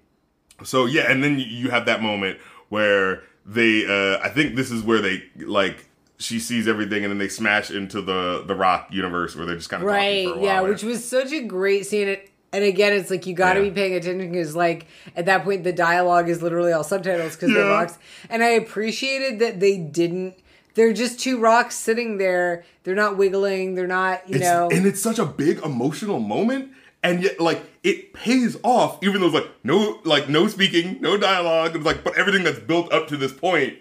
So 0.65 0.87
yeah, 0.87 1.11
and 1.11 1.23
then 1.23 1.39
you 1.39 1.71
have 1.71 1.87
that 1.87 2.03
moment 2.03 2.39
where 2.69 3.23
they. 3.45 3.85
uh 3.87 4.19
I 4.23 4.29
think 4.31 4.57
this 4.57 4.71
is 4.71 4.83
where 4.83 5.01
they 5.01 5.23
like. 5.37 5.89
She 6.19 6.39
sees 6.39 6.67
everything, 6.67 7.05
and 7.05 7.11
then 7.11 7.19
they 7.19 7.29
smash 7.29 7.71
into 7.71 8.01
the 8.01 8.43
the 8.47 8.55
rock 8.55 8.89
universe 8.91 9.37
where 9.37 9.45
they're 9.45 9.57
just 9.57 9.69
kind 9.69 9.83
of 9.83 9.87
right 9.89 10.27
yeah 10.41 10.63
which 10.63 10.83
was 10.83 11.07
such 11.07 11.31
a 11.33 11.43
great 11.43 11.85
scene 11.87 12.09
It- 12.09 12.31
and 12.55 12.65
again 12.65 12.95
it's 12.95 13.11
like 13.11 13.27
you 13.27 13.35
got 13.35 13.53
to 13.55 13.61
Yeah. 13.63 13.69
be 13.69 13.75
paying 13.75 13.93
attention 13.95 14.31
because 14.31 14.57
like 14.57 14.87
at 15.15 15.27
that 15.27 15.45
point 15.45 15.63
the 15.65 15.75
dialogue 15.75 16.31
is 16.31 16.41
literally 16.41 16.73
all 16.73 16.85
subtitles 16.85 17.35
because 17.37 17.53
they're 17.53 17.65
Yeah. 17.67 17.71
rocks 17.71 17.99
and 18.31 18.43
i 18.43 18.51
appreciated 18.51 19.41
that 19.41 19.61
they 19.61 19.77
didn't 19.77 20.37
they're 20.77 20.93
just 20.93 21.19
two 21.19 21.41
rocks 21.41 21.75
sitting 21.75 22.19
there. 22.19 22.65
They're 22.85 22.95
not 22.95 23.17
wiggling. 23.17 23.75
They're 23.75 23.89
not 23.89 24.29
you 24.29 24.37
It's- 24.37 24.49
know. 24.53 24.69
and 24.71 24.87
it's 24.87 25.03
such 25.03 25.19
a 25.19 25.25
big 25.27 25.59
emotional 25.65 26.21
moment 26.21 26.71
and 27.03 27.23
yet 27.23 27.41
like 27.41 27.63
it 27.83 28.13
pays 28.15 28.57
off 28.63 29.03
even 29.03 29.21
though 29.21 29.27
it's 29.27 29.35
like 29.35 29.51
no 29.65 29.99
like 30.05 30.29
no 30.29 30.47
speaking 30.49 30.99
no 31.01 31.17
dialogue 31.17 31.75
it's 31.77 31.85
like 31.85 32.03
but 32.05 32.17
everything 32.17 32.43
that's 32.45 32.59
built 32.59 32.91
up 32.93 33.07
to 33.09 33.17
this 33.17 33.33
point 33.33 33.75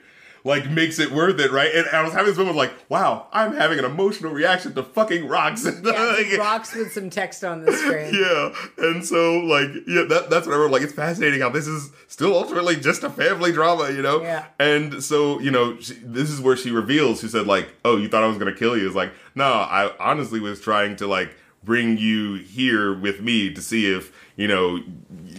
like 0.46 0.70
makes 0.70 1.00
it 1.00 1.12
worth 1.12 1.38
it 1.42 1.52
right? 1.52 1.74
And 1.76 1.86
i 1.90 2.02
was 2.02 2.14
having 2.14 2.28
this 2.28 2.38
moment 2.38 2.56
like 2.56 2.72
wow 2.88 3.28
i'm 3.34 3.54
having 3.54 3.78
an 3.80 3.84
emotional 3.86 4.32
reaction 4.32 4.74
to 4.76 4.84
fucking 4.84 5.28
rocks. 5.28 5.66
Yeah, 5.84 6.16
Like, 6.18 6.38
rocks 6.38 6.74
with 6.74 6.94
some 6.94 7.10
text 7.10 7.44
on 7.44 7.66
the 7.66 7.74
screen. 7.74 8.14
Yeah 8.24 8.54
and 8.78 9.04
so 9.06 9.40
like 9.40 9.70
yeah 9.88 10.04
that, 10.08 10.30
that's 10.30 10.46
what 10.48 10.56
i 10.56 10.58
wrote 10.58 10.72
like 10.72 10.84
it's 10.84 10.94
fascinating 10.94 11.42
how 11.42 11.50
this 11.50 11.68
is 11.68 11.90
still 12.08 12.34
ultimately 12.38 12.76
just 12.78 13.04
a 13.04 13.10
family 13.10 13.52
drama 13.52 13.90
you 13.92 14.02
know? 14.02 14.22
Yeah. 14.22 14.46
and 14.60 15.04
so 15.04 15.40
you 15.42 15.52
know 15.52 15.78
she, 15.80 15.96
this 15.96 16.30
is 16.30 16.40
where 16.40 16.56
she 16.56 16.72
reveals 16.72 17.20
she 17.22 17.28
said 17.28 17.48
like 17.48 17.68
oh 17.84 17.98
you 17.98 18.08
thought 18.08 18.24
i 18.24 18.28
was 18.28 18.38
gonna 18.38 18.54
kill 18.56 18.78
you. 18.78 18.86
It's 18.88 18.96
like 18.96 19.12
no 19.34 19.46
i 19.46 19.92
honestly 20.00 20.40
was 20.40 20.62
trying 20.62 20.96
to 20.98 21.08
like 21.08 21.36
bring 21.64 21.98
you 21.98 22.36
here 22.36 22.94
with 22.94 23.22
me 23.22 23.52
to 23.52 23.60
see 23.62 23.92
if 23.92 24.12
you 24.36 24.48
know 24.48 24.80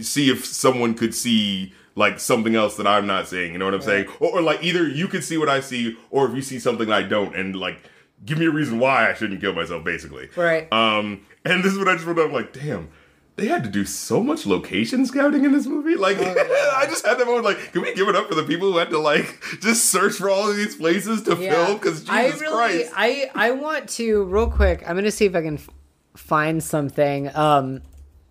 see 0.01 0.29
if 0.29 0.45
someone 0.45 0.93
could 0.95 1.15
see 1.15 1.73
like 1.97 2.21
something 2.21 2.55
else 2.55 2.77
that 2.77 2.87
i'm 2.87 3.07
not 3.07 3.27
seeing 3.27 3.53
you 3.53 3.59
know 3.59 3.65
what 3.65 3.75
i'm 3.75 3.81
saying 3.83 4.07
or, 4.21 4.39
or 4.39 4.43
like 4.43 4.63
either 4.63 4.87
you 4.87 5.09
could 5.09 5.25
see 5.25 5.37
what 5.39 5.49
i 5.49 5.59
see 5.61 5.97
or 6.11 6.29
if 6.29 6.35
you 6.37 6.43
see 6.43 6.59
something 6.59 6.93
i 6.93 7.03
don't 7.03 7.35
and 7.35 7.57
like 7.57 7.79
give 8.25 8.39
me 8.39 8.47
a 8.47 8.51
reason 8.51 8.79
why 8.79 9.11
i 9.11 9.15
shouldn't 9.15 9.41
kill 9.41 9.53
myself 9.55 9.83
basically 9.83 10.29
Right. 10.37 10.73
um, 10.73 11.23
and 11.45 11.63
this 11.65 11.73
is 11.73 11.79
what 11.79 11.87
I 11.89 11.95
just 11.95 12.05
wrote 12.05 12.17
down. 12.17 12.33
Like, 12.33 12.53
damn, 12.53 12.89
they 13.37 13.47
had 13.47 13.63
to 13.63 13.71
do 13.71 13.85
so 13.85 14.21
much 14.21 14.47
location 14.47 15.07
scouting 15.07 15.45
in 15.45 15.53
this 15.53 15.65
movie. 15.67 15.95
Like, 15.95 16.17
I 16.21 16.87
just 16.89 17.07
had 17.07 17.19
that 17.19 17.25
moment. 17.25 17.45
Like, 17.45 17.73
can 17.73 17.83
we 17.83 17.95
give 17.95 18.09
it 18.09 18.17
up 18.17 18.27
for 18.29 18.35
the 18.35 18.43
people 18.43 18.73
who 18.73 18.79
had 18.79 18.91
to 18.91 18.99
like 18.99 19.41
just 19.61 19.85
search 19.85 20.15
for 20.15 20.29
all 20.29 20.51
of 20.51 20.57
these 20.57 20.75
places 20.75 21.23
to 21.23 21.37
film? 21.37 21.75
Because 21.75 22.01
Jesus 22.01 22.11
I 22.11 22.27
really, 22.31 22.53
Christ, 22.53 22.93
I 22.97 23.31
I 23.37 23.51
want 23.53 23.89
to 23.91 24.25
real 24.25 24.51
quick. 24.51 24.83
I'm 24.89 24.97
gonna 24.97 25.13
see 25.13 25.27
if 25.27 25.37
I 25.37 25.43
can 25.43 25.55
f- 25.55 25.71
find 26.17 26.61
something. 26.65 27.31
Um, 27.37 27.81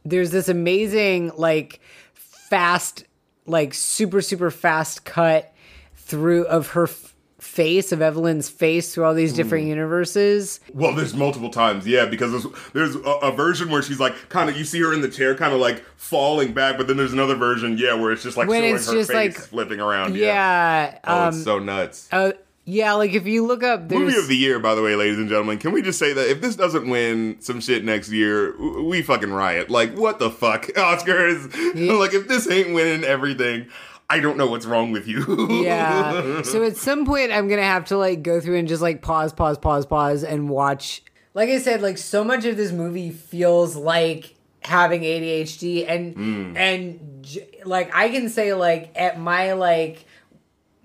there's 0.03 0.31
this 0.31 0.49
amazing 0.49 1.31
like 1.37 1.79
fast, 2.13 3.05
like 3.45 3.73
super 3.73 4.21
super 4.21 4.51
fast 4.51 5.05
cut 5.05 5.53
through 5.95 6.45
of 6.45 6.69
her 6.69 6.83
f- 6.83 7.13
face 7.39 7.91
of 7.91 8.01
Evelyn's 8.01 8.49
face 8.49 8.93
through 8.93 9.03
all 9.03 9.13
these 9.13 9.33
different 9.33 9.67
universes. 9.67 10.59
well, 10.73 10.95
there's 10.95 11.13
multiple 11.13 11.49
times, 11.49 11.85
yeah, 11.85 12.05
because 12.05 12.31
there's 12.31 12.45
there's 12.73 12.95
a, 12.95 13.09
a 13.09 13.31
version 13.31 13.69
where 13.69 13.81
she's 13.81 13.99
like 13.99 14.13
kind 14.29 14.49
of 14.49 14.57
you 14.57 14.63
see 14.63 14.81
her 14.81 14.93
in 14.93 15.01
the 15.01 15.09
chair, 15.09 15.35
kind 15.35 15.53
of 15.53 15.59
like 15.59 15.83
falling 15.95 16.53
back, 16.53 16.77
but 16.77 16.87
then 16.87 16.97
there's 16.97 17.13
another 17.13 17.35
version, 17.35 17.77
yeah, 17.77 17.93
where 17.93 18.11
it's 18.11 18.23
just 18.23 18.35
like 18.37 18.47
When 18.47 18.61
showing 18.61 18.75
it's 18.75 18.87
her 18.87 18.93
just, 18.93 19.11
face 19.11 19.37
like- 19.37 19.47
flipping 19.47 19.79
around. 19.79 20.15
Yeah. 20.15 20.97
oh, 21.03 21.21
um, 21.23 21.29
it's 21.29 21.43
so 21.43 21.59
nuts. 21.59 22.07
uh, 22.11 22.31
yeah. 22.65 22.93
Like 22.93 23.13
if 23.13 23.25
you 23.25 23.45
look 23.45 23.63
up, 23.63 23.87
there's 23.87 24.01
Movie 24.01 24.17
of 24.17 24.27
the 24.27 24.35
year, 24.35 24.59
by 24.59 24.75
the 24.75 24.81
way, 24.81 24.95
ladies 24.95 25.17
and 25.19 25.29
gentlemen. 25.29 25.57
Can 25.59 25.71
we 25.71 25.81
just 25.81 25.97
say 25.99 26.13
that 26.13 26.29
if 26.29 26.41
this 26.41 26.55
doesn't 26.55 26.89
win 26.89 27.37
some 27.39 27.61
shit 27.61 27.83
next 27.85 28.09
year, 28.11 28.55
we 28.83 29.01
fucking 29.01 29.31
riot. 29.31 29.69
Like, 29.69 29.95
what 29.97 30.19
the 30.19 30.29
fuck, 30.29 30.63
Oscars? 30.75 31.45
like, 31.99 32.13
if 32.13 32.27
this 32.27 32.49
ain't 32.49 32.73
winning 32.73 33.03
everything, 33.03 33.67
I 34.09 34.19
don't 34.19 34.37
know 34.37 34.47
what's 34.47 34.65
wrong 34.65 34.91
with 34.91 35.07
you. 35.07 35.63
yeah. 35.63 36.41
So 36.43 36.63
at 36.63 36.77
some 36.77 37.05
point, 37.05 37.31
I'm 37.31 37.47
gonna 37.47 37.61
have 37.63 37.85
to 37.85 37.97
like 37.97 38.21
go 38.23 38.39
through 38.39 38.57
and 38.57 38.67
just 38.67 38.81
like 38.81 39.01
pause, 39.01 39.33
pause, 39.33 39.57
pause, 39.57 39.85
pause, 39.85 40.23
and 40.23 40.49
watch. 40.49 41.03
Like 41.33 41.49
I 41.49 41.57
said, 41.59 41.81
like 41.81 41.97
so 41.97 42.23
much 42.23 42.45
of 42.45 42.55
this 42.57 42.71
movie 42.71 43.09
feels 43.11 43.75
like 43.75 44.35
having 44.61 45.01
ADHD, 45.01 45.85
and 45.87 46.13
Hmm. 46.15 46.57
and 46.57 47.19
j- 47.21 47.47
like 47.65 47.93
I 47.95 48.09
can 48.09 48.29
say 48.29 48.53
like 48.53 48.91
at 48.95 49.19
my 49.19 49.53
like 49.53 50.05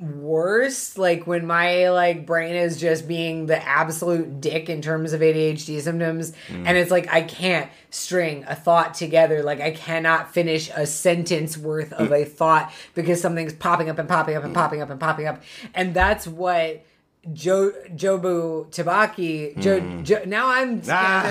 worst 0.01 0.97
like 0.97 1.27
when 1.27 1.47
my 1.47 1.91
like 1.91 2.25
brain 2.25 2.55
is 2.55 2.81
just 2.81 3.07
being 3.07 3.47
the 3.47 3.63
absolute 3.69 4.41
dick 4.41 4.71
in 4.71 4.81
terms 4.81 5.13
of 5.13 5.21
ADHD 5.21 5.81
symptoms 5.81 6.33
Hmm. 6.49 6.67
and 6.67 6.79
it's 6.79 6.91
like 6.91 7.13
I 7.13 7.23
can't 7.23 7.71
string 7.91 8.45
a 8.49 8.55
thought 8.55 8.95
together. 8.95 9.43
Like 9.43 9.61
I 9.61 9.73
cannot 9.73 10.33
finish 10.33 10.71
a 10.75 10.87
sentence 10.87 11.59
worth 11.59 11.93
of 11.93 12.13
a 12.13 12.25
thought 12.25 12.73
because 12.95 13.21
something's 13.21 13.53
popping 13.53 13.91
up 13.91 13.99
and 13.99 14.09
popping 14.09 14.37
up 14.37 14.45
and 14.45 14.55
popping 14.55 14.81
up 14.81 14.91
and 14.91 14.99
popping 14.99 15.27
up. 15.27 15.43
And 15.75 15.93
that's 15.93 16.27
what 16.27 16.85
Jo 17.35 17.71
Jobu 17.95 18.71
Tabaki 18.71 19.59
Jo, 19.61 19.79
hmm. 19.79 20.03
jo 20.05 20.23
now 20.27 20.49
I'm 20.49 20.81
ah, 20.89 21.21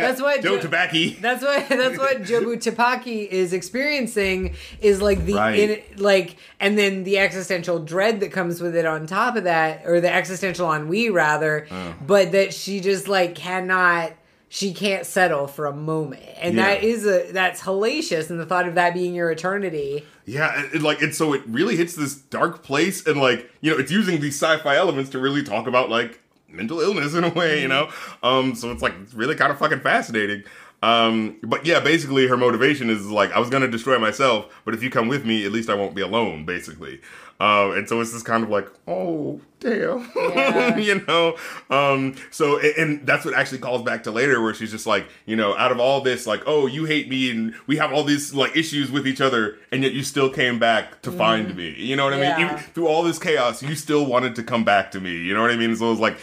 that's 0.00 0.22
what 0.22 0.42
Joe 0.42 0.58
Jo- 0.58 0.68
Tabaki. 0.68 1.20
that's 1.20 1.42
what 1.44 1.68
that's 1.68 1.98
what 1.98 2.22
Jobu 2.22 2.56
Tabaki 2.64 3.28
is 3.28 3.52
experiencing 3.52 4.54
is 4.80 5.02
like 5.02 5.26
the 5.26 5.34
Right. 5.34 5.58
in, 5.58 5.82
like 5.98 6.36
and 6.60 6.78
then 6.78 7.04
the 7.04 7.18
existential 7.18 7.78
dread 7.78 8.20
that 8.20 8.32
comes 8.32 8.62
with 8.62 8.74
it 8.74 8.86
on 8.86 9.06
top 9.06 9.36
of 9.36 9.44
that 9.44 9.82
or 9.84 10.00
the 10.00 10.10
existential 10.12 10.72
ennui 10.72 11.10
rather 11.10 11.66
Oh. 11.70 11.94
but 12.06 12.32
that 12.32 12.54
she 12.54 12.80
just 12.80 13.06
like 13.06 13.34
cannot 13.34 14.12
she 14.48 14.72
can't 14.72 15.04
settle 15.04 15.46
for 15.46 15.66
a 15.66 15.74
moment 15.76 16.22
and 16.40 16.54
Yeah. 16.56 16.62
that 16.76 16.82
is 16.82 17.04
a 17.06 17.30
that's 17.32 17.60
hellacious 17.60 18.30
and 18.30 18.40
the 18.40 18.46
thought 18.46 18.66
of 18.66 18.76
that 18.76 18.94
being 18.94 19.14
your 19.14 19.30
eternity 19.30 20.06
Yeah, 20.28 20.60
it, 20.60 20.74
it, 20.74 20.82
like 20.82 21.00
and 21.00 21.14
so 21.14 21.32
it 21.32 21.42
really 21.46 21.74
hits 21.74 21.94
this 21.94 22.14
dark 22.14 22.62
place, 22.62 23.06
and 23.06 23.18
like 23.18 23.50
you 23.62 23.70
know, 23.70 23.78
it's 23.78 23.90
using 23.90 24.20
these 24.20 24.40
sci-fi 24.40 24.76
elements 24.76 25.08
to 25.10 25.18
really 25.18 25.42
talk 25.42 25.66
about 25.66 25.88
like 25.88 26.20
mental 26.50 26.80
illness 26.80 27.14
in 27.14 27.24
a 27.24 27.30
way, 27.30 27.62
you 27.62 27.68
know. 27.68 27.90
Um, 28.22 28.54
so 28.54 28.70
it's 28.70 28.82
like 28.82 28.92
it's 29.02 29.14
really 29.14 29.34
kind 29.34 29.50
of 29.50 29.58
fucking 29.58 29.80
fascinating. 29.80 30.44
Um, 30.82 31.38
but 31.42 31.64
yeah, 31.64 31.80
basically 31.80 32.26
her 32.26 32.36
motivation 32.36 32.90
is 32.90 33.06
like 33.06 33.32
I 33.32 33.40
was 33.40 33.48
gonna 33.48 33.68
destroy 33.68 33.98
myself, 33.98 34.46
but 34.66 34.74
if 34.74 34.82
you 34.82 34.90
come 34.90 35.08
with 35.08 35.24
me, 35.24 35.46
at 35.46 35.50
least 35.50 35.70
I 35.70 35.74
won't 35.74 35.94
be 35.94 36.02
alone, 36.02 36.44
basically. 36.44 37.00
Um, 37.40 37.70
and 37.78 37.88
so 37.88 38.00
it's 38.00 38.12
just 38.12 38.24
kind 38.24 38.42
of 38.42 38.50
like, 38.50 38.66
oh 38.88 39.40
damn, 39.60 40.10
Yeah. 40.16 40.76
you 40.76 41.04
know. 41.06 41.36
Um, 41.70 42.16
so 42.32 42.58
and, 42.58 42.74
and 42.76 43.06
that's 43.06 43.24
what 43.24 43.32
actually 43.34 43.58
calls 43.58 43.82
back 43.82 44.02
to 44.04 44.10
later, 44.10 44.42
where 44.42 44.52
she's 44.54 44.72
just 44.72 44.86
like, 44.88 45.06
you 45.24 45.36
know, 45.36 45.56
out 45.56 45.70
of 45.70 45.78
all 45.78 46.00
this, 46.00 46.26
like, 46.26 46.42
oh, 46.46 46.66
you 46.66 46.84
hate 46.84 47.08
me, 47.08 47.30
and 47.30 47.54
we 47.68 47.76
have 47.76 47.92
all 47.92 48.02
these 48.02 48.34
like 48.34 48.56
issues 48.56 48.90
with 48.90 49.06
each 49.06 49.20
other, 49.20 49.56
and 49.70 49.84
yet 49.84 49.92
you 49.92 50.02
still 50.02 50.30
came 50.30 50.58
back 50.58 51.00
to 51.02 51.12
find 51.12 51.54
me. 51.56 51.74
You 51.78 51.94
know 51.94 52.04
what 52.04 52.14
I 52.14 52.20
mean? 52.20 52.44
Even 52.46 52.58
through 52.58 52.88
all 52.88 53.04
this 53.04 53.20
chaos, 53.20 53.62
you 53.62 53.76
still 53.76 54.04
wanted 54.04 54.34
to 54.36 54.42
come 54.42 54.64
back 54.64 54.90
to 54.92 55.00
me. 55.00 55.16
You 55.16 55.32
know 55.34 55.42
what 55.42 55.52
I 55.52 55.56
mean? 55.56 55.76
So 55.76 55.92
it's 55.92 56.00
like. 56.00 56.18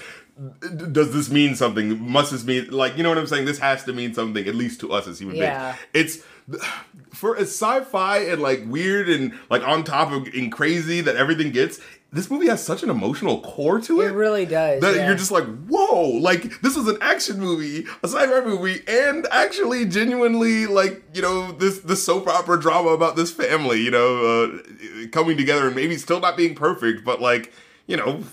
Does 0.91 1.13
this 1.13 1.29
mean 1.29 1.55
something? 1.55 1.97
Must 2.11 2.33
this 2.33 2.43
mean 2.43 2.69
like 2.69 2.97
you 2.97 3.03
know 3.03 3.07
what 3.09 3.17
I'm 3.17 3.25
saying? 3.25 3.45
This 3.45 3.59
has 3.59 3.85
to 3.85 3.93
mean 3.93 4.13
something, 4.13 4.45
at 4.45 4.53
least 4.53 4.81
to 4.81 4.91
us 4.91 5.07
as 5.07 5.17
human 5.17 5.37
Yeah. 5.37 5.77
beings. 5.93 6.17
It's 6.57 6.61
for 7.15 7.37
as 7.37 7.49
sci-fi 7.49 8.19
and 8.19 8.41
like 8.41 8.63
weird 8.65 9.09
and 9.09 9.33
like 9.49 9.61
on 9.67 9.83
top 9.83 10.11
of 10.11 10.27
and 10.33 10.51
crazy 10.51 11.01
that 11.01 11.15
everything 11.15 11.51
gets. 11.51 11.79
This 12.11 12.31
movie 12.31 12.47
has 12.47 12.63
such 12.63 12.81
an 12.81 12.89
emotional 12.89 13.41
core 13.41 13.81
to 13.81 13.99
it. 13.99 14.11
it 14.11 14.13
really 14.13 14.45
does 14.45 14.79
That 14.79 14.95
yeah. 14.95 15.07
you're 15.07 15.17
just 15.17 15.31
like, 15.31 15.43
whoa! 15.67 16.01
Like 16.11 16.61
this 16.61 16.77
is 16.77 16.87
an 16.87 16.97
action 17.01 17.39
movie, 17.39 17.85
a 18.03 18.07
sci-fi 18.07 18.41
movie, 18.41 18.81
and 18.87 19.27
actually 19.31 19.85
genuinely 19.85 20.65
like 20.65 21.03
you 21.13 21.21
know 21.21 21.51
this 21.51 21.79
this 21.79 22.05
soap 22.05 22.27
opera 22.27 22.59
drama 22.59 22.89
about 22.89 23.15
this 23.15 23.31
family, 23.31 23.81
you 23.81 23.91
know, 23.91 24.25
uh, 24.25 25.07
coming 25.11 25.35
together 25.35 25.67
and 25.67 25.75
maybe 25.75 25.97
still 25.97 26.21
not 26.21 26.37
being 26.37 26.55
perfect, 26.55 27.03
but 27.03 27.21
like 27.21 27.51
you 27.87 27.97
know, 27.97 28.23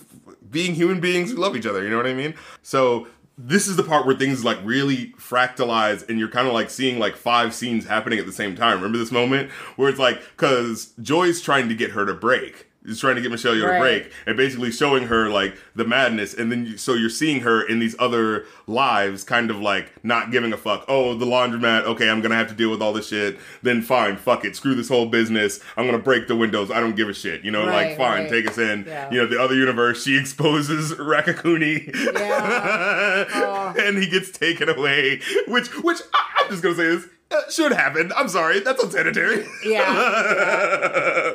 being 0.51 0.75
human 0.75 1.01
beings 1.01 1.31
who 1.31 1.39
love 1.39 1.57
each 1.57 1.67
other. 1.67 1.83
You 1.83 1.91
know 1.91 1.97
what 1.97 2.07
I 2.07 2.15
mean? 2.15 2.35
So 2.63 3.09
this 3.45 3.67
is 3.67 3.77
the 3.77 3.83
part 3.83 4.07
where 4.07 4.17
things 4.17 4.45
like 4.45 4.59
really 4.63 5.09
fractalize 5.19 6.09
and 6.09 6.19
you're 6.19 6.29
kind 6.29 6.47
of 6.47 6.55
like 6.55 6.71
seeing 6.71 6.99
like 6.99 7.17
five 7.17 7.53
scenes 7.53 7.87
happening 7.87 8.19
at 8.19 8.27
the 8.27 8.33
same 8.33 8.55
time. 8.55 8.77
Remember 8.77 8.99
this 8.99 9.11
moment 9.11 9.51
where 9.77 9.89
it's 9.89 9.99
like 9.99 10.21
because 10.37 10.93
Joy's 11.03 11.41
trying 11.41 11.69
to 11.69 11.75
get 11.75 11.91
her 11.91 12.07
to 12.07 12.15
break. 12.15 12.69
Is 12.85 12.99
trying 12.99 13.15
to 13.15 13.23
get 13.23 13.31
Michelle 13.31 13.55
Yeoh 13.55 13.65
Right. 13.69 13.75
to 13.75 13.81
break 13.81 14.13
and 14.27 14.37
basically 14.37 14.73
showing 14.73 15.07
her 15.07 15.29
like 15.29 15.57
the 15.77 15.85
madness, 15.85 16.35
and 16.35 16.51
then 16.51 16.67
you, 16.67 16.77
so 16.77 16.95
you're 16.95 17.11
seeing 17.11 17.43
her 17.43 17.63
in 17.63 17.79
these 17.79 17.95
other 18.01 18.45
lives, 18.67 19.23
kind 19.23 19.53
of 19.53 19.61
like 19.61 19.93
not 20.05 20.33
giving 20.33 20.53
a 20.53 20.57
fuck. 20.57 20.85
Oh, 20.89 21.15
the 21.15 21.25
laundromat. 21.25 21.83
Okay, 21.85 22.11
I'm 22.11 22.21
gonna 22.21 22.35
have 22.35 22.49
to 22.49 22.55
deal 22.55 22.71
with 22.73 22.83
all 22.83 22.93
this 22.93 23.07
shit. 23.09 23.39
Then 23.63 23.83
fine, 23.83 24.17
fuck 24.17 24.45
it, 24.45 24.57
screw 24.57 24.75
this 24.75 24.89
whole 24.89 25.07
business. 25.07 25.61
I'm 25.77 25.87
gonna 25.87 25.99
break 25.99 26.27
the 26.27 26.35
windows. 26.35 26.73
I 26.73 26.81
don't 26.81 26.97
give 26.97 27.09
a 27.09 27.15
shit. 27.15 27.45
You 27.45 27.53
know, 27.53 27.65
Right, 27.67 27.91
like 27.91 27.97
fine, 27.97 28.23
right. 28.23 28.31
take 28.31 28.49
us 28.49 28.59
in. 28.59 28.85
Yeah. 28.87 29.09
You 29.13 29.19
know, 29.21 29.27
the 29.29 29.41
other 29.41 29.55
universe, 29.55 30.03
she 30.03 30.17
exposes 30.21 30.93
Raccacoonie. 30.95 31.95
Yeah. 32.15 33.27
Oh. 33.35 33.75
and 33.79 33.97
he 33.99 34.09
gets 34.09 34.31
taken 34.31 34.69
away, 34.69 35.21
which 35.47 35.69
which 35.83 35.99
I, 36.13 36.43
I'm 36.45 36.51
just 36.51 36.63
gonna 36.63 36.75
say 36.75 36.87
this. 36.97 37.07
Should 37.51 37.73
happen. 37.73 38.13
I'm 38.17 38.29
sorry. 38.29 38.61
That's 38.61 38.83
unsanitary. 38.83 39.47
yeah 39.65 41.33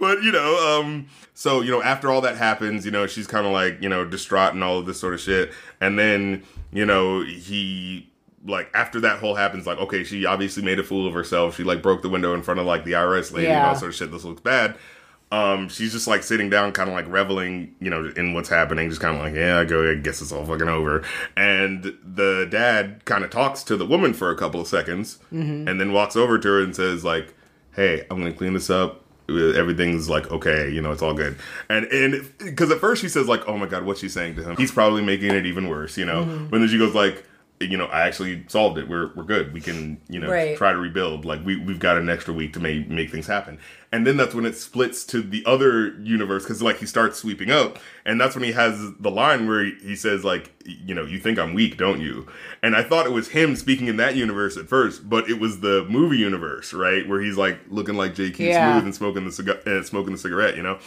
but 0.00 0.22
you 0.22 0.32
know, 0.32 0.80
um, 0.80 1.06
so 1.34 1.60
you 1.60 1.70
know, 1.70 1.82
after 1.82 2.10
all 2.10 2.20
that 2.22 2.36
happens, 2.36 2.84
you 2.84 2.90
know, 2.90 3.06
she's 3.06 3.26
kind 3.26 3.46
of 3.46 3.52
like 3.52 3.80
you 3.82 3.88
know 3.88 4.04
distraught 4.04 4.54
and 4.54 4.62
all 4.62 4.78
of 4.78 4.86
this 4.86 5.00
sort 5.00 5.14
of 5.14 5.20
shit, 5.20 5.52
and 5.80 5.98
then 5.98 6.42
you 6.72 6.84
know 6.84 7.22
he 7.22 8.08
like 8.46 8.70
after 8.74 9.00
that 9.00 9.18
whole 9.18 9.34
happens, 9.34 9.66
like 9.66 9.78
okay, 9.78 10.04
she 10.04 10.24
obviously 10.26 10.62
made 10.62 10.78
a 10.78 10.84
fool 10.84 11.06
of 11.06 11.14
herself. 11.14 11.56
She 11.56 11.64
like 11.64 11.82
broke 11.82 12.02
the 12.02 12.08
window 12.08 12.34
in 12.34 12.42
front 12.42 12.60
of 12.60 12.66
like 12.66 12.84
the 12.84 12.92
IRS 12.92 13.32
lady 13.32 13.48
and 13.48 13.66
all 13.66 13.74
sort 13.74 13.90
of 13.90 13.94
shit. 13.94 14.10
This 14.10 14.24
looks 14.24 14.40
bad. 14.40 14.76
Um, 15.30 15.68
she's 15.68 15.92
just 15.92 16.06
like 16.06 16.22
sitting 16.22 16.48
down, 16.48 16.72
kind 16.72 16.88
of 16.88 16.94
like 16.94 17.06
reveling, 17.08 17.74
you 17.80 17.90
know, 17.90 18.10
in 18.16 18.32
what's 18.32 18.48
happening. 18.48 18.88
Just 18.88 19.00
kind 19.02 19.14
of 19.16 19.22
like, 19.22 19.34
yeah, 19.34 19.58
I 19.58 19.64
go. 19.64 19.90
I 19.90 19.94
guess 19.96 20.22
it's 20.22 20.32
all 20.32 20.46
fucking 20.46 20.68
over. 20.68 21.04
And 21.36 21.82
the 22.02 22.46
dad 22.50 23.04
kind 23.04 23.24
of 23.24 23.30
talks 23.30 23.62
to 23.64 23.76
the 23.76 23.84
woman 23.84 24.14
for 24.14 24.30
a 24.30 24.36
couple 24.36 24.60
of 24.60 24.66
seconds, 24.68 25.18
Mm-hmm. 25.32 25.68
and 25.68 25.78
then 25.80 25.92
walks 25.92 26.16
over 26.16 26.38
to 26.38 26.48
her 26.48 26.62
and 26.62 26.74
says, 26.74 27.04
like, 27.04 27.34
"Hey, 27.74 28.06
I'm 28.10 28.18
gonna 28.18 28.32
clean 28.32 28.54
this 28.54 28.70
up." 28.70 29.04
Everything's 29.30 30.08
like 30.08 30.30
okay, 30.30 30.70
you 30.70 30.80
know, 30.80 30.90
it's 30.92 31.02
all 31.02 31.12
good. 31.14 31.36
And 31.68 31.84
and 31.86 32.32
because 32.38 32.70
at 32.70 32.78
first 32.80 33.02
she 33.02 33.08
says 33.10 33.28
like, 33.28 33.46
"Oh 33.46 33.58
my 33.58 33.66
god, 33.66 33.84
what's 33.84 34.00
she 34.00 34.08
saying 34.08 34.36
to 34.36 34.42
him?" 34.42 34.56
He's 34.56 34.72
probably 34.72 35.02
making 35.04 35.32
it 35.32 35.44
even 35.44 35.68
worse, 35.68 35.98
you 35.98 36.06
know. 36.06 36.24
Mm-hmm. 36.24 36.46
But 36.46 36.58
then 36.60 36.68
she 36.68 36.78
goes 36.78 36.94
like, 36.94 37.24
"You 37.60 37.76
know, 37.76 37.86
I 37.86 38.06
actually 38.06 38.44
solved 38.48 38.78
it. 38.78 38.88
We're 38.88 39.12
we're 39.14 39.24
good. 39.24 39.52
We 39.52 39.60
can, 39.60 40.00
you 40.08 40.20
know, 40.20 40.28
Right. 40.30 40.56
try 40.56 40.72
to 40.72 40.78
rebuild. 40.78 41.24
Like 41.24 41.44
we 41.44 41.56
we've 41.56 41.78
got 41.78 41.96
an 41.98 42.08
extra 42.08 42.32
week 42.34 42.52
to 42.54 42.60
make 42.60 42.88
make 42.88 43.10
things 43.10 43.26
happen." 43.26 43.58
And 43.90 44.06
then 44.06 44.18
that's 44.18 44.34
when 44.34 44.44
it 44.44 44.54
splits 44.54 45.02
to 45.06 45.22
the 45.22 45.42
other 45.46 45.94
universe 46.02 46.42
because 46.44 46.60
like 46.60 46.76
he 46.78 46.84
starts 46.86 47.18
sweeping 47.18 47.50
up, 47.50 47.78
and 48.04 48.20
that's 48.20 48.34
when 48.34 48.44
he 48.44 48.52
has 48.52 48.78
the 49.00 49.10
line 49.10 49.48
where 49.48 49.64
he, 49.64 49.74
he 49.82 49.96
says 49.96 50.24
like, 50.24 50.52
"You 50.66 50.94
know, 50.94 51.04
you 51.04 51.18
think 51.18 51.38
I'm 51.38 51.54
weak, 51.54 51.76
don't 51.78 52.00
you?" 52.00 52.26
And 52.62 52.76
I 52.76 52.82
thought 52.82 53.06
it 53.06 53.12
was 53.12 53.28
him 53.28 53.56
speaking 53.56 53.86
in 53.88 53.96
that 53.96 54.14
universe 54.14 54.56
at 54.56 54.68
first, 54.68 55.08
but 55.08 55.28
it 55.30 55.40
was 55.40 55.60
the 55.60 55.86
movie 55.88 56.18
universe, 56.18 56.72
right, 56.74 57.08
where 57.08 57.20
he's 57.20 57.36
like 57.38 57.58
looking 57.70 57.96
like 57.96 58.14
J.K. 58.14 58.48
Yeah. 58.48 58.72
Smooth 58.74 58.84
and 58.84 58.94
smoking 58.94 59.24
the 59.24 59.32
cigar, 59.32 59.56
and 59.64 59.84
smoking 59.86 60.12
the 60.12 60.18
cigarette, 60.18 60.56
you 60.56 60.62
know 60.62 60.78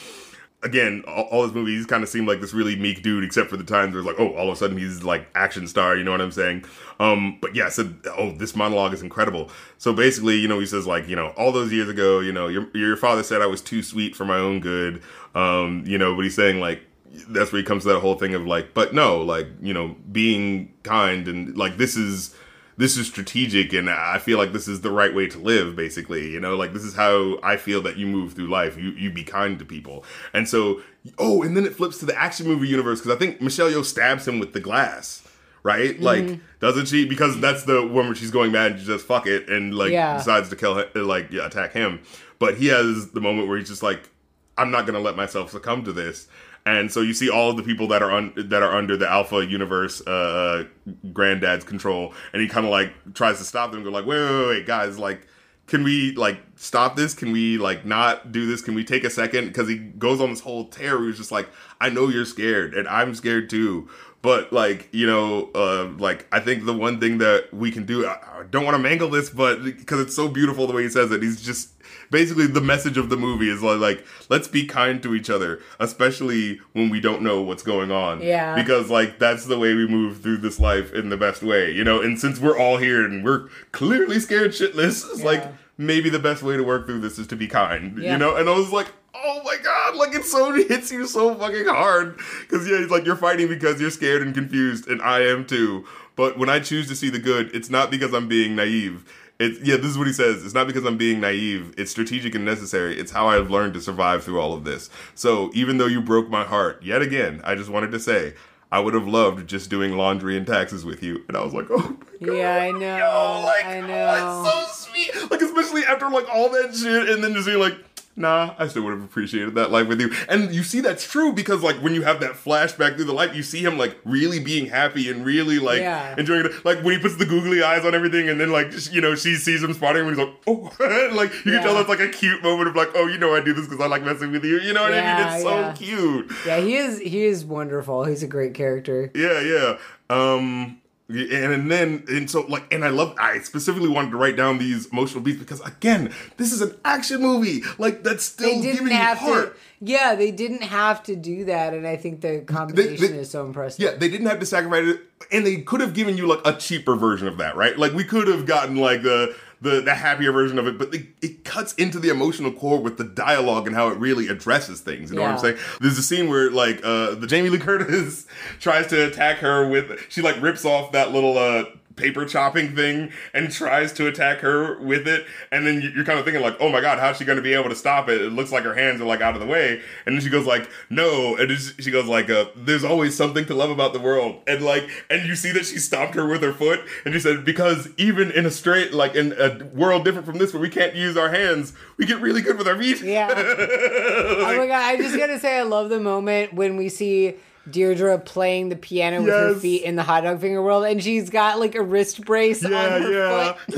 again, 0.63 1.03
all, 1.07 1.23
all 1.25 1.43
his 1.43 1.53
movies 1.53 1.85
kind 1.85 2.03
of 2.03 2.09
seem 2.09 2.25
like 2.25 2.41
this 2.41 2.53
really 2.53 2.75
meek 2.75 3.01
dude, 3.01 3.23
except 3.23 3.49
for 3.49 3.57
the 3.57 3.63
times 3.63 3.93
where 3.93 3.99
it's 3.99 4.07
like, 4.07 4.19
oh, 4.19 4.33
all 4.35 4.47
of 4.47 4.53
a 4.53 4.55
sudden 4.55 4.77
he's 4.77 5.03
like 5.03 5.27
action 5.35 5.67
star. 5.67 5.95
You 5.95 6.03
know 6.03 6.11
what 6.11 6.21
I'm 6.21 6.31
saying? 6.31 6.65
Um, 6.99 7.37
but 7.41 7.55
yeah, 7.55 7.69
so 7.69 7.91
oh, 8.17 8.31
this 8.31 8.55
monologue 8.55 8.93
is 8.93 9.01
incredible. 9.01 9.49
So 9.77 9.93
basically, 9.93 10.35
you 10.37 10.47
know, 10.47 10.59
he 10.59 10.65
says 10.65 10.85
like, 10.85 11.07
you 11.07 11.15
know, 11.15 11.29
all 11.37 11.51
those 11.51 11.71
years 11.71 11.89
ago, 11.89 12.19
you 12.19 12.31
know, 12.31 12.47
your 12.47 12.69
your 12.73 12.97
father 12.97 13.23
said 13.23 13.41
I 13.41 13.47
was 13.47 13.61
too 13.61 13.81
sweet 13.83 14.15
for 14.15 14.25
my 14.25 14.37
own 14.37 14.59
good. 14.59 15.01
Um, 15.35 15.83
you 15.85 15.97
know, 15.97 16.15
but 16.15 16.23
he's 16.23 16.35
saying 16.35 16.59
like. 16.59 16.81
That's 17.27 17.51
where 17.51 17.59
he 17.61 17.65
comes 17.65 17.83
to 17.83 17.89
that 17.89 17.99
whole 17.99 18.15
thing 18.15 18.35
of 18.35 18.45
like, 18.45 18.73
but 18.73 18.93
no, 18.93 19.19
like 19.19 19.45
you 19.61 19.73
know, 19.73 19.97
being 20.13 20.71
kind 20.83 21.27
and 21.27 21.57
like 21.57 21.75
this 21.75 21.97
is 21.97 22.33
this 22.77 22.97
is 22.97 23.07
strategic 23.07 23.73
and 23.73 23.89
I 23.89 24.17
feel 24.17 24.37
like 24.37 24.53
this 24.53 24.67
is 24.67 24.81
the 24.81 24.91
right 24.91 25.13
way 25.13 25.27
to 25.27 25.37
live 25.37 25.75
basically 25.75 26.29
you 26.31 26.39
know? 26.39 26.55
Like 26.55 26.73
this 26.73 26.83
is 26.83 26.95
how 26.95 27.39
I 27.43 27.57
feel 27.57 27.81
that 27.83 27.97
you 27.97 28.07
move 28.07 28.33
through 28.33 28.47
life. 28.49 28.77
You 28.77 28.91
you 28.91 29.11
be 29.11 29.23
kind 29.23 29.57
to 29.59 29.65
people. 29.65 30.03
And 30.33 30.47
so 30.47 30.81
oh 31.17 31.41
and 31.43 31.55
then 31.55 31.65
it 31.65 31.75
flips 31.75 31.97
to 31.99 32.05
the 32.05 32.17
action 32.19 32.47
movie 32.47 32.67
universe 32.67 32.99
because 32.99 33.15
I 33.15 33.19
think 33.19 33.41
Michelle 33.41 33.69
Yeoh 33.69 33.85
stabs 33.85 34.27
him 34.27 34.39
with 34.39 34.53
the 34.53 34.59
glass 34.59 35.27
right? 35.63 35.91
Mm-hmm. 35.95 36.03
Like 36.03 36.39
doesn't 36.59 36.87
she? 36.87 37.05
Because 37.07 37.39
that's 37.39 37.63
the 37.65 37.85
one 37.85 38.07
where 38.07 38.15
she's 38.15 38.31
going 38.31 38.51
mad 38.51 38.71
and 38.71 38.79
she 38.79 38.85
just 38.87 39.05
fuck 39.05 39.27
it 39.27 39.47
and 39.49 39.75
like 39.75 39.91
Yeah. 39.91 40.17
decides 40.17 40.49
to 40.49 40.55
kill 40.55 40.79
him, 40.79 40.87
like 41.07 41.31
yeah, 41.31 41.45
attack 41.45 41.73
him. 41.73 42.01
But 42.39 42.57
he 42.57 42.67
has 42.67 43.11
the 43.11 43.21
moment 43.21 43.47
where 43.47 43.57
he's 43.57 43.67
just 43.69 43.83
like 43.83 44.09
I'm 44.57 44.71
not 44.71 44.85
gonna 44.85 44.99
let 44.99 45.15
myself 45.15 45.51
succumb 45.51 45.83
to 45.85 45.93
this. 45.93 46.27
And 46.65 46.91
so 46.91 47.01
you 47.01 47.13
see 47.13 47.29
all 47.29 47.49
of 47.49 47.57
the 47.57 47.63
people 47.63 47.87
that 47.87 48.03
are 48.03 48.11
un- 48.11 48.33
that 48.35 48.61
are 48.61 48.75
under 48.75 48.95
the 48.95 49.09
Alpha 49.09 49.43
Universe 49.45 50.05
uh, 50.05 50.65
granddad's 51.11 51.65
control, 51.65 52.13
and 52.33 52.41
he 52.41 52.47
kind 52.47 52.65
of 52.65 52.71
like 52.71 52.93
tries 53.15 53.39
to 53.39 53.43
stop 53.43 53.71
them. 53.71 53.83
Go 53.83 53.89
like, 53.89 54.05
wait, 54.05 54.19
wait, 54.19 54.29
wait, 54.29 54.47
wait, 54.47 54.65
guys, 54.67 54.99
like, 54.99 55.27
can 55.65 55.83
we 55.83 56.13
like 56.13 56.39
stop 56.55 56.95
this? 56.95 57.15
Can 57.15 57.31
we 57.31 57.57
like 57.57 57.83
not 57.83 58.31
do 58.31 58.45
this? 58.45 58.61
Can 58.61 58.75
we 58.75 58.83
take 58.83 59.03
a 59.03 59.09
second? 59.09 59.47
Because 59.47 59.67
he 59.67 59.77
goes 59.77 60.21
on 60.21 60.29
this 60.29 60.41
whole 60.41 60.65
tear. 60.65 61.01
He's 61.03 61.17
just 61.17 61.31
like, 61.31 61.49
I 61.79 61.89
know 61.89 62.09
you're 62.09 62.25
scared, 62.25 62.75
and 62.75 62.87
I'm 62.87 63.15
scared 63.15 63.49
too. 63.49 63.89
But 64.21 64.53
like 64.53 64.87
you 64.91 65.07
know, 65.07 65.49
uh, 65.55 65.89
like 65.97 66.27
I 66.31 66.41
think 66.41 66.65
the 66.65 66.73
one 66.73 66.99
thing 66.99 67.17
that 67.17 67.51
we 67.51 67.71
can 67.71 67.87
do, 67.87 68.05
I, 68.05 68.19
I 68.41 68.43
don't 68.51 68.65
want 68.65 68.75
to 68.75 68.83
mangle 68.83 69.09
this, 69.09 69.31
but 69.31 69.63
because 69.63 69.99
it's 69.99 70.15
so 70.15 70.27
beautiful 70.27 70.67
the 70.67 70.73
way 70.73 70.83
he 70.83 70.89
says 70.89 71.11
it, 71.11 71.23
he's 71.23 71.41
just 71.41 71.69
basically 72.11 72.45
the 72.45 72.61
message 72.61 72.97
of 72.97 73.09
the 73.09 73.17
movie 73.17 73.49
is 73.49 73.63
like, 73.63 73.79
like 73.79 74.05
let's 74.29 74.47
be 74.47 74.65
kind 74.67 75.01
to 75.01 75.15
each 75.15 75.29
other, 75.29 75.59
especially 75.79 76.59
when 76.73 76.89
we 76.89 76.99
don't 76.99 77.21
know 77.23 77.41
what's 77.41 77.63
going 77.63 77.89
on. 77.91 78.21
Yeah. 78.21 78.53
because 78.55 78.89
like 78.91 79.17
that's 79.17 79.45
the 79.45 79.57
way 79.57 79.73
we 79.73 79.87
move 79.87 80.21
through 80.21 80.37
this 80.37 80.59
life 80.59 80.93
in 80.93 81.09
the 81.09 81.17
best 81.17 81.41
way, 81.41 81.71
you 81.71 81.83
know. 81.83 82.01
And 82.01 82.19
since 82.19 82.39
we're 82.39 82.57
all 82.59 82.77
here 82.77 83.03
and 83.03 83.23
we're 83.23 83.47
clearly 83.71 84.19
scared 84.19 84.51
shitless, 84.51 85.09
it's 85.11 85.23
like 85.23 85.43
maybe 85.77 86.09
the 86.09 86.19
best 86.19 86.43
way 86.43 86.55
to 86.57 86.63
work 86.63 86.85
through 86.85 86.99
this 87.01 87.17
is 87.17 87.25
to 87.27 87.35
be 87.35 87.47
kind, 87.47 87.97
Yeah. 87.97 88.11
you 88.13 88.17
know. 88.19 88.35
And 88.35 88.47
I 88.47 88.53
was 88.55 88.71
like. 88.71 88.87
Oh 89.23 89.41
my 89.43 89.57
god, 89.61 89.97
like 89.97 90.15
it 90.15 90.25
so 90.25 90.51
hits 90.53 90.91
you 90.91 91.05
so 91.05 91.35
fucking 91.35 91.65
hard. 91.67 92.17
Cause 92.49 92.67
yeah, 92.67 92.77
he's 92.79 92.89
like, 92.89 93.05
you're 93.05 93.15
fighting 93.17 93.49
because 93.49 93.79
you're 93.79 93.91
scared 93.91 94.23
and 94.23 94.33
confused, 94.33 94.87
and 94.87 94.99
I 95.01 95.19
am 95.27 95.45
too. 95.45 95.85
But 96.15 96.39
when 96.39 96.49
I 96.49 96.59
choose 96.59 96.87
to 96.87 96.95
see 96.95 97.09
the 97.11 97.19
good, 97.19 97.53
it's 97.53 97.69
not 97.69 97.91
because 97.91 98.13
I'm 98.13 98.27
being 98.27 98.55
naive. 98.55 99.05
It's 99.41 99.59
yeah, 99.61 99.77
this 99.77 99.87
is 99.87 99.97
what 99.97 100.05
he 100.05 100.13
says. 100.13 100.45
It's 100.45 100.53
not 100.53 100.67
because 100.67 100.85
I'm 100.85 100.97
being 100.97 101.19
naive. 101.19 101.73
It's 101.75 101.89
strategic 101.89 102.35
and 102.35 102.45
necessary. 102.45 102.99
It's 102.99 103.11
how 103.11 103.27
I've 103.27 103.49
learned 103.49 103.73
to 103.73 103.81
survive 103.81 104.23
through 104.23 104.39
all 104.39 104.53
of 104.53 104.65
this. 104.65 104.91
So 105.15 105.49
even 105.55 105.77
though 105.79 105.87
you 105.87 105.99
broke 105.99 106.29
my 106.29 106.43
heart, 106.43 106.83
yet 106.83 107.01
again, 107.01 107.41
I 107.43 107.55
just 107.55 107.69
wanted 107.69 107.91
to 107.91 107.99
say, 107.99 108.35
I 108.71 108.79
would 108.79 108.93
have 108.93 109.07
loved 109.07 109.47
just 109.47 109.69
doing 109.69 109.97
laundry 109.97 110.37
and 110.37 110.45
taxes 110.45 110.85
with 110.85 111.01
you. 111.01 111.23
And 111.27 111.35
I 111.35 111.43
was 111.43 111.53
like, 111.53 111.65
oh. 111.71 111.97
Yeah, 112.19 112.55
I 112.55 112.71
know. 112.71 112.97
Yo, 112.97 113.41
like, 113.43 113.65
I 113.65 113.79
oh, 113.79 113.87
know. 113.87 114.43
it's 114.43 114.79
so 114.79 114.89
sweet. 114.89 115.31
Like, 115.31 115.41
especially 115.41 115.85
after 115.85 116.07
like 116.09 116.29
all 116.29 116.49
that 116.49 116.75
shit, 116.75 117.09
and 117.09 117.23
then 117.23 117.33
just 117.33 117.47
being 117.47 117.59
like, 117.59 117.77
nah, 118.15 118.53
I 118.59 118.67
still 118.67 118.83
would 118.83 118.93
have 118.93 119.03
appreciated 119.03 119.55
that 119.55 119.71
life 119.71 119.87
with 119.87 119.99
you. 120.01 120.11
And 120.29 120.53
you 120.53 120.63
see 120.63 120.81
that's 120.81 121.09
true 121.09 121.33
because 121.33 121.61
like 121.63 121.77
when 121.77 121.93
you 121.95 122.01
have 122.03 122.19
that 122.21 122.33
flashback 122.33 122.95
through 122.95 123.05
the 123.05 123.13
life, 123.13 123.35
you 123.35 123.43
see 123.43 123.63
him 123.63 123.77
like 123.77 123.97
really 124.05 124.39
being 124.39 124.67
happy 124.67 125.09
and 125.09 125.25
really 125.25 125.59
like 125.59 125.79
Yeah. 125.79 126.15
enjoying 126.17 126.45
it. 126.45 126.65
Like 126.65 126.83
when 126.83 126.95
he 126.95 126.99
puts 127.01 127.17
the 127.17 127.25
googly 127.25 127.63
eyes 127.63 127.85
on 127.85 127.95
everything, 127.95 128.29
and 128.29 128.39
then 128.39 128.51
like 128.51 128.71
you 128.91 129.01
know 129.01 129.15
she 129.15 129.35
sees 129.35 129.63
him 129.63 129.73
spotting 129.73 130.01
him, 130.03 130.09
and 130.09 130.17
he's 130.17 130.25
like, 130.27 130.35
oh, 130.47 130.71
like 131.15 131.33
you 131.45 131.51
can 131.53 131.61
tell 131.61 131.71
Yeah. 131.73 131.83
that's 131.83 131.89
like 131.89 131.99
a 131.99 132.09
cute 132.09 132.43
moment 132.43 132.67
of 132.69 132.75
like, 132.75 132.89
oh, 132.95 133.07
you 133.07 133.17
know, 133.17 133.35
I 133.35 133.41
do 133.41 133.53
this 133.53 133.65
because 133.67 133.79
I 133.81 133.87
like 133.87 134.03
messing 134.03 134.31
with 134.31 134.43
you. 134.43 134.59
You 134.59 134.73
know 134.73 134.83
what 134.83 134.93
I 134.93 135.17
mean? 135.23 135.33
It's 135.35 135.43
so 135.43 135.59
yeah. 135.59 135.73
cute. 135.73 136.31
Yeah, 136.45 136.57
he 136.59 136.75
is. 136.75 136.99
He 136.99 137.23
is 137.25 137.45
wonderful. 137.45 138.03
He's 138.05 138.23
a 138.23 138.27
great 138.27 138.53
character. 138.53 139.11
Yeah, 139.15 139.39
yeah. 139.41 139.77
Um 140.09 140.80
and, 141.15 141.53
and 141.53 141.71
then 141.71 142.03
and 142.07 142.29
so 142.29 142.41
like 142.41 142.71
and 142.73 142.83
I 142.83 142.89
love 142.89 143.15
I 143.19 143.39
specifically 143.39 143.89
wanted 143.89 144.11
to 144.11 144.17
write 144.17 144.35
down 144.35 144.57
these 144.57 144.87
emotional 144.87 145.21
beats 145.21 145.39
because 145.39 145.61
again, 145.61 146.13
this 146.37 146.51
is 146.51 146.61
an 146.61 146.75
action 146.85 147.21
movie. 147.21 147.61
Like 147.77 148.03
that's 148.03 148.23
still 148.23 148.47
They 148.49 148.61
didn't 148.61 148.79
giving 148.85 148.93
have 148.93 149.21
you 149.21 149.27
heart. 149.33 149.55
to. 149.55 149.59
Yeah, 149.83 150.13
they 150.13 150.29
didn't 150.29 150.61
have 150.61 151.01
to 151.03 151.15
do 151.15 151.45
that, 151.45 151.73
and 151.73 151.87
I 151.87 151.97
think 151.97 152.21
the 152.21 152.41
combination 152.41 153.15
is 153.15 153.31
so 153.31 153.43
impressive. 153.45 153.79
Yeah, 153.79 153.95
they 153.97 154.09
didn't 154.09 154.27
have 154.27 154.39
to 154.39 154.45
sacrifice 154.45 154.85
it, 154.87 155.01
and 155.31 155.43
they 155.43 155.57
could 155.61 155.81
have 155.81 155.95
given 155.95 156.17
you 156.17 156.27
like 156.27 156.41
a 156.45 156.53
cheaper 156.53 156.95
version 156.95 157.27
of 157.27 157.37
that, 157.39 157.55
right? 157.55 157.75
Like 157.77 157.93
we 157.93 158.03
could 158.03 158.27
have 158.27 158.45
gotten 158.45 158.75
like 158.75 159.01
the 159.01 159.35
the, 159.61 159.79
the 159.81 159.93
happier 159.93 160.31
version 160.31 160.57
of 160.57 160.65
it, 160.67 160.77
but 160.77 160.93
it, 160.93 161.05
it 161.21 161.43
cuts 161.43 161.73
into 161.75 161.99
the 161.99 162.09
emotional 162.09 162.51
core 162.51 162.79
with 162.81 162.97
the 162.97 163.03
dialogue 163.03 163.67
and 163.67 163.75
how 163.75 163.89
it 163.89 163.97
really 163.97 164.27
addresses 164.27 164.81
things. 164.81 165.11
You 165.11 165.17
know 165.17 165.21
what 165.23 165.31
I'm 165.31 165.37
saying? 165.37 165.57
There's 165.79 165.97
a 165.97 166.03
scene 166.03 166.29
where 166.29 166.49
like 166.49 166.81
uh 166.83 167.15
the 167.15 167.27
Jamie 167.27 167.49
Lee 167.49 167.59
Curtis 167.59 168.25
tries 168.59 168.87
to 168.87 169.07
attack 169.07 169.37
her 169.37 169.67
with 169.67 170.07
she 170.09 170.21
like 170.21 170.41
rips 170.41 170.65
off 170.65 170.91
that 170.93 171.11
little 171.11 171.37
uh 171.37 171.65
paper 172.01 172.25
chopping 172.25 172.75
thing 172.75 173.11
and 173.33 173.51
tries 173.51 173.93
to 173.93 174.07
attack 174.07 174.39
her 174.39 174.79
with 174.79 175.07
it. 175.07 175.25
And 175.51 175.65
then 175.67 175.81
you- 175.81 175.91
you're 175.95 176.05
kind 176.05 176.17
of 176.19 176.25
thinking 176.25 176.41
like 176.43 176.57
oh 176.59 176.69
my 176.69 176.81
god 176.81 176.99
how's 176.99 177.17
she 177.17 177.25
going 177.25 177.35
to 177.37 177.41
be 177.41 177.53
able 177.53 177.69
to 177.69 177.75
stop 177.75 178.09
it? 178.09 178.21
It 178.21 178.31
looks 178.31 178.51
like 178.51 178.63
her 178.63 178.73
hands 178.75 178.99
are 179.01 179.05
like 179.05 179.21
out 179.21 179.35
of 179.35 179.39
the 179.41 179.47
way. 179.47 179.81
And 180.05 180.15
then 180.15 180.21
she 180.23 180.29
goes 180.29 180.45
like 180.45 180.69
no. 180.89 181.35
And 181.37 181.51
she 181.79 181.91
goes 181.91 182.07
like 182.07 182.29
uh, 182.29 182.45
there's 182.55 182.83
always 182.83 183.15
something 183.15 183.45
to 183.45 183.53
love 183.53 183.69
about 183.69 183.93
the 183.93 183.99
world. 183.99 184.41
And 184.47 184.63
like 184.63 184.89
and 185.09 185.27
you 185.27 185.35
see 185.35 185.51
that 185.51 185.65
she 185.65 185.77
stopped 185.77 186.15
her 186.15 186.27
with 186.27 186.41
her 186.41 186.53
foot. 186.53 186.81
And 187.05 187.13
she 187.13 187.19
said 187.19 187.45
because 187.45 187.87
even 187.97 188.31
in 188.31 188.45
a 188.45 188.51
straight 188.51 188.93
like 188.93 189.15
in 189.15 189.33
a 189.39 189.63
world 189.73 190.03
different 190.03 190.25
from 190.25 190.37
this 190.39 190.53
where 190.53 190.61
we 190.61 190.69
can't 190.69 190.95
use 190.95 191.15
our 191.15 191.29
hands 191.29 191.73
we 191.97 192.05
get 192.05 192.19
really 192.19 192.41
good 192.41 192.57
with 192.57 192.67
our 192.67 192.77
feet. 192.77 193.01
Yeah. 193.01 193.27
oh 193.35 194.55
my 194.57 194.65
god! 194.67 194.81
I 194.83 194.97
just 194.97 195.15
gotta 195.17 195.39
say, 195.39 195.59
I 195.59 195.63
love 195.63 195.89
the 195.89 195.99
moment 195.99 196.53
when 196.53 196.77
we 196.77 196.89
see 196.89 197.35
Deirdre 197.69 198.17
playing 198.17 198.69
the 198.69 198.75
piano 198.75 199.21
with 199.21 199.29
her 199.29 199.53
feet 199.55 199.83
in 199.83 199.95
the 199.95 200.03
hot 200.03 200.23
dog 200.23 200.41
finger 200.41 200.61
world, 200.63 200.85
and 200.85 201.01
she's 201.01 201.29
got 201.29 201.59
like 201.59 201.75
a 201.75 201.83
wrist 201.83 202.25
brace 202.25 202.65
on 202.65 202.71
her 202.71 203.55
foot. 203.67 203.77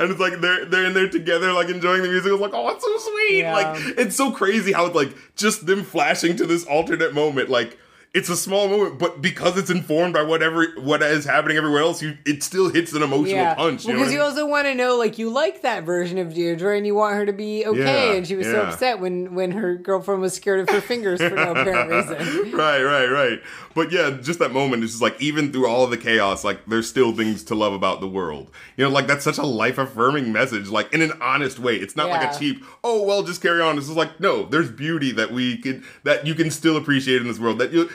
and 0.00 0.10
it's 0.10 0.20
like 0.20 0.40
they're 0.40 0.64
they're 0.64 0.86
in 0.86 0.94
there 0.94 1.08
together, 1.08 1.52
like 1.52 1.68
enjoying 1.68 2.02
the 2.02 2.08
music. 2.08 2.32
It's 2.32 2.40
like, 2.40 2.54
oh, 2.54 2.68
it's 2.68 2.84
so 2.84 3.10
sweet. 3.10 3.40
Yeah. 3.40 3.54
Like 3.54 3.98
it's 3.98 4.16
so 4.16 4.30
crazy 4.30 4.72
how 4.72 4.86
it's 4.86 4.94
like 4.94 5.12
just 5.34 5.66
them 5.66 5.82
flashing 5.82 6.36
to 6.36 6.46
this 6.46 6.64
alternate 6.64 7.12
moment. 7.12 7.48
Like 7.48 7.76
it's 8.14 8.30
a 8.30 8.36
small 8.36 8.68
moment, 8.68 8.98
but 8.98 9.20
because 9.20 9.58
it's 9.58 9.68
informed 9.68 10.14
by 10.14 10.22
whatever 10.22 10.66
what 10.78 11.02
is 11.02 11.26
happening 11.26 11.58
everywhere 11.58 11.82
else, 11.82 12.00
you 12.02 12.16
it 12.24 12.42
still 12.42 12.70
hits 12.70 12.92
an 12.94 13.02
emotional 13.02 13.26
Yeah, 13.36 13.54
punch. 13.54 13.84
You 13.84 13.92
know 13.92 13.98
because 13.98 14.12
you 14.12 14.18
I 14.20 14.22
mean? 14.22 14.30
also 14.30 14.46
want 14.46 14.66
to 14.66 14.74
know, 14.74 14.96
like, 14.96 15.18
you 15.18 15.28
like 15.30 15.60
that 15.62 15.84
version 15.84 16.16
of 16.16 16.32
Deirdre, 16.32 16.76
and 16.76 16.86
you 16.86 16.94
want 16.94 17.16
her 17.16 17.26
to 17.26 17.32
be 17.34 17.66
okay. 17.66 18.10
Yeah, 18.10 18.16
and 18.16 18.26
she 18.26 18.34
was 18.34 18.46
so 18.46 18.62
upset 18.62 18.98
when 18.98 19.34
when 19.34 19.50
her 19.52 19.76
girlfriend 19.76 20.22
was 20.22 20.34
scared 20.34 20.60
of 20.60 20.70
her 20.70 20.80
fingers 20.80 21.20
for 21.20 21.30
no 21.34 21.50
apparent 21.56 21.90
reason. 21.90 22.52
right, 22.56 22.82
right, 22.82 23.06
right. 23.06 23.40
But 23.74 23.92
yeah, 23.92 24.10
just 24.22 24.38
that 24.38 24.52
moment 24.52 24.82
is 24.84 24.92
just 24.92 25.02
like 25.02 25.20
even 25.20 25.52
through 25.52 25.68
all 25.68 25.84
of 25.84 25.90
the 25.90 25.98
chaos, 25.98 26.44
like 26.44 26.64
there's 26.66 26.88
still 26.88 27.14
things 27.14 27.44
to 27.44 27.54
love 27.54 27.74
about 27.74 28.00
the 28.00 28.08
world. 28.08 28.50
You 28.76 28.84
know, 28.84 28.90
like 28.90 29.06
that's 29.06 29.22
such 29.22 29.38
a 29.38 29.44
life 29.44 29.76
affirming 29.76 30.32
message, 30.32 30.68
like 30.68 30.92
in 30.94 31.02
an 31.02 31.12
honest 31.20 31.58
way. 31.58 31.76
It's 31.76 31.94
not 31.94 32.08
like 32.08 32.34
a 32.34 32.38
cheap, 32.38 32.64
oh 32.82 33.02
well, 33.02 33.22
just 33.22 33.42
carry 33.42 33.60
on. 33.60 33.76
This 33.76 33.88
is 33.88 33.96
like 33.96 34.18
no, 34.18 34.44
there's 34.44 34.70
beauty 34.70 35.12
that 35.12 35.30
we 35.30 35.58
can 35.58 35.84
that 36.04 36.26
you 36.26 36.34
can 36.34 36.50
still 36.50 36.76
appreciate 36.76 37.20
in 37.20 37.28
this 37.28 37.38
world. 37.38 37.58
That 37.58 37.70
you 37.72 37.90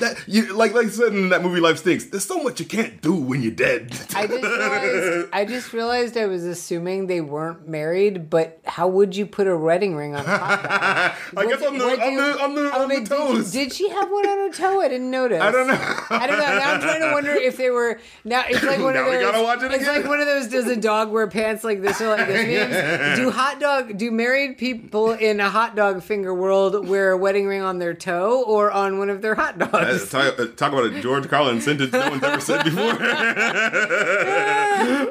that 0.00 0.22
you 0.26 0.52
like 0.54 0.72
like 0.74 0.86
I 0.86 0.90
said 0.90 1.14
in 1.14 1.28
that 1.30 1.42
movie 1.42 1.60
Life 1.60 1.78
Stinks. 1.78 2.06
There's 2.06 2.24
so 2.24 2.42
much 2.42 2.60
you 2.60 2.66
can't 2.66 3.00
do 3.00 3.14
when 3.14 3.42
you're 3.42 3.52
dead. 3.52 3.90
I 4.14 4.26
just 4.26 4.42
realized 4.42 5.28
I 5.32 5.44
just 5.44 5.72
realized 5.72 6.16
I 6.16 6.26
was 6.26 6.44
assuming 6.44 7.06
they 7.06 7.20
weren't 7.20 7.68
married, 7.68 8.30
but 8.30 8.60
how 8.64 8.88
would 8.88 9.16
you 9.16 9.26
put 9.26 9.46
a 9.46 9.56
wedding 9.56 9.94
ring 9.96 10.14
on 10.14 10.24
top 10.24 10.40
of 10.40 10.62
that? 10.68 11.16
I 11.36 11.46
guess 11.46 11.62
on 11.62 11.78
the 11.78 11.84
on 11.84 12.10
do- 12.10 12.16
the 12.16 12.42
on 12.42 12.54
the 12.54 12.70
Oh, 12.74 12.82
on 12.82 12.88
wait, 12.90 13.08
the 13.08 13.14
toes. 13.16 13.50
Did, 13.50 13.68
did 13.68 13.72
she 13.72 13.88
have 13.88 14.10
one 14.10 14.26
on 14.26 14.38
her 14.38 14.50
toe? 14.52 14.80
I 14.80 14.88
didn't 14.88 15.10
notice. 15.10 15.40
I 15.40 15.50
don't 15.50 15.66
know. 15.66 15.74
I 16.10 16.26
don't 16.26 16.38
know. 16.38 16.44
Now 16.44 16.74
I'm 16.74 16.80
trying 16.80 17.00
to 17.00 17.12
wonder 17.12 17.30
if 17.32 17.56
they 17.56 17.70
were 17.70 17.98
now. 18.24 18.44
It's 18.48 18.62
like 18.62 18.78
one 18.82 18.96
of 18.96 19.06
we 19.06 19.12
those. 19.12 19.22
gotta 19.22 19.42
watch 19.42 19.62
it 19.62 19.72
it's 19.72 19.82
again. 19.82 20.00
like 20.02 20.08
one 20.08 20.20
of 20.20 20.26
those. 20.26 20.48
Does 20.48 20.66
a 20.66 20.76
dog 20.76 21.10
wear 21.10 21.26
pants 21.28 21.64
like 21.64 21.80
this 21.82 22.00
or 22.00 22.08
like 22.08 22.26
this? 22.26 23.18
Do 23.18 23.30
hot 23.30 23.58
dog? 23.60 23.96
Do 23.96 24.10
married 24.10 24.58
people 24.58 25.12
in 25.12 25.40
a 25.40 25.48
hot 25.50 25.76
dog 25.76 26.02
finger 26.02 26.34
world 26.34 26.86
wear 26.88 27.12
a 27.12 27.16
wedding 27.16 27.46
ring 27.46 27.62
on 27.62 27.78
their 27.78 27.94
toe 27.94 28.42
or 28.46 28.70
on 28.70 28.98
one 28.98 29.08
of 29.10 29.22
their 29.22 29.34
hot 29.34 29.60
Uh, 29.60 29.87
dogs? 29.92 30.10
talk, 30.10 30.38
uh, 30.38 30.46
talk 30.56 30.72
about 30.72 30.84
a 30.86 31.00
George 31.00 31.28
Carlin 31.28 31.60
sentence 31.60 31.92
no 31.92 32.10
one's 32.10 32.22
ever 32.22 32.40
said 32.40 32.64
before. 32.64 32.96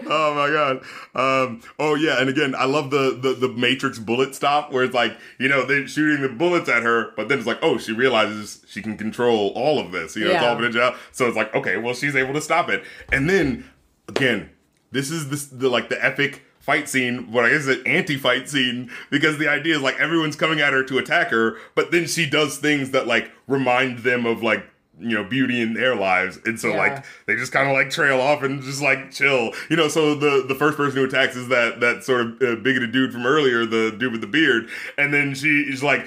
oh 0.09 0.33
my 0.35 0.49
god. 0.51 0.77
Um, 1.15 1.61
oh 1.79 1.95
yeah, 1.95 2.19
and 2.19 2.29
again, 2.29 2.55
I 2.55 2.65
love 2.65 2.89
the, 2.91 3.17
the 3.21 3.33
the 3.33 3.49
Matrix 3.49 3.99
bullet 3.99 4.35
stop 4.35 4.71
where 4.71 4.83
it's 4.83 4.93
like 4.93 5.17
you 5.39 5.47
know 5.49 5.65
they're 5.65 5.87
shooting 5.87 6.21
the 6.21 6.29
bullets 6.29 6.69
at 6.69 6.83
her, 6.83 7.11
but 7.15 7.27
then 7.29 7.37
it's 7.37 7.47
like 7.47 7.59
oh 7.61 7.77
she 7.77 7.91
realizes 7.91 8.63
she 8.67 8.81
can 8.81 8.97
control 8.97 9.49
all 9.55 9.79
of 9.79 9.91
this. 9.91 10.15
You 10.15 10.25
know, 10.25 10.31
it's 10.31 10.41
Yeah. 10.41 10.49
all 10.49 10.55
been 10.57 10.77
out. 10.77 10.95
So 11.11 11.27
it's 11.27 11.37
like 11.37 11.53
okay, 11.55 11.77
well 11.77 11.93
she's 11.93 12.15
able 12.15 12.33
to 12.33 12.41
stop 12.41 12.69
it, 12.69 12.83
and 13.11 13.29
then 13.29 13.69
again, 14.07 14.49
this 14.91 15.11
is 15.11 15.29
this 15.29 15.45
the 15.47 15.69
like 15.69 15.89
the 15.89 16.03
epic 16.03 16.43
fight 16.67 16.89
scene, 16.89 17.31
what 17.31 17.45
I 17.45 17.49
guess 17.49 17.61
is 17.61 17.77
an 17.77 17.83
anti-fight 17.87 18.49
scene, 18.49 18.91
because 19.09 19.37
the 19.37 19.47
idea 19.47 19.75
is 19.77 19.81
like 19.81 19.97
everyone's 19.99 20.35
coming 20.35 20.59
at 20.59 20.73
her 20.73 20.83
to 20.83 20.97
attack 20.97 21.29
her, 21.29 21.57
but 21.75 21.91
then 21.91 22.05
she 22.05 22.29
does 22.29 22.57
things 22.57 22.91
that 22.91 23.07
like 23.07 23.31
remind 23.47 23.99
them 23.99 24.25
of 24.25 24.43
like 24.43 24.65
you 24.99 25.13
know 25.15 25.23
beauty 25.23 25.61
in 25.61 25.75
their 25.75 25.95
lives, 25.95 26.39
and 26.45 26.59
so 26.59 26.69
Yeah. 26.69 26.77
like 26.77 27.05
they 27.25 27.35
just 27.35 27.51
kind 27.53 27.67
of 27.69 27.73
like 27.73 27.89
trail 27.89 28.19
off 28.19 28.43
and 28.43 28.61
just 28.61 28.81
like 28.81 29.11
chill, 29.11 29.53
you 29.69 29.77
know. 29.77 29.87
So 29.87 30.13
the 30.15 30.43
the 30.47 30.55
first 30.55 30.75
person 30.75 30.97
who 30.99 31.05
attacks 31.05 31.35
is 31.37 31.47
that 31.49 31.79
that 31.79 32.03
sort 32.03 32.21
of 32.21 32.27
uh, 32.41 32.55
bigoted 32.61 32.91
dude 32.91 33.13
from 33.13 33.25
earlier, 33.25 33.65
the 33.65 33.95
dude 33.97 34.11
with 34.11 34.21
the 34.21 34.27
beard, 34.27 34.67
and 34.97 35.13
then 35.13 35.33
she 35.35 35.61
is 35.61 35.81
like. 35.83 36.05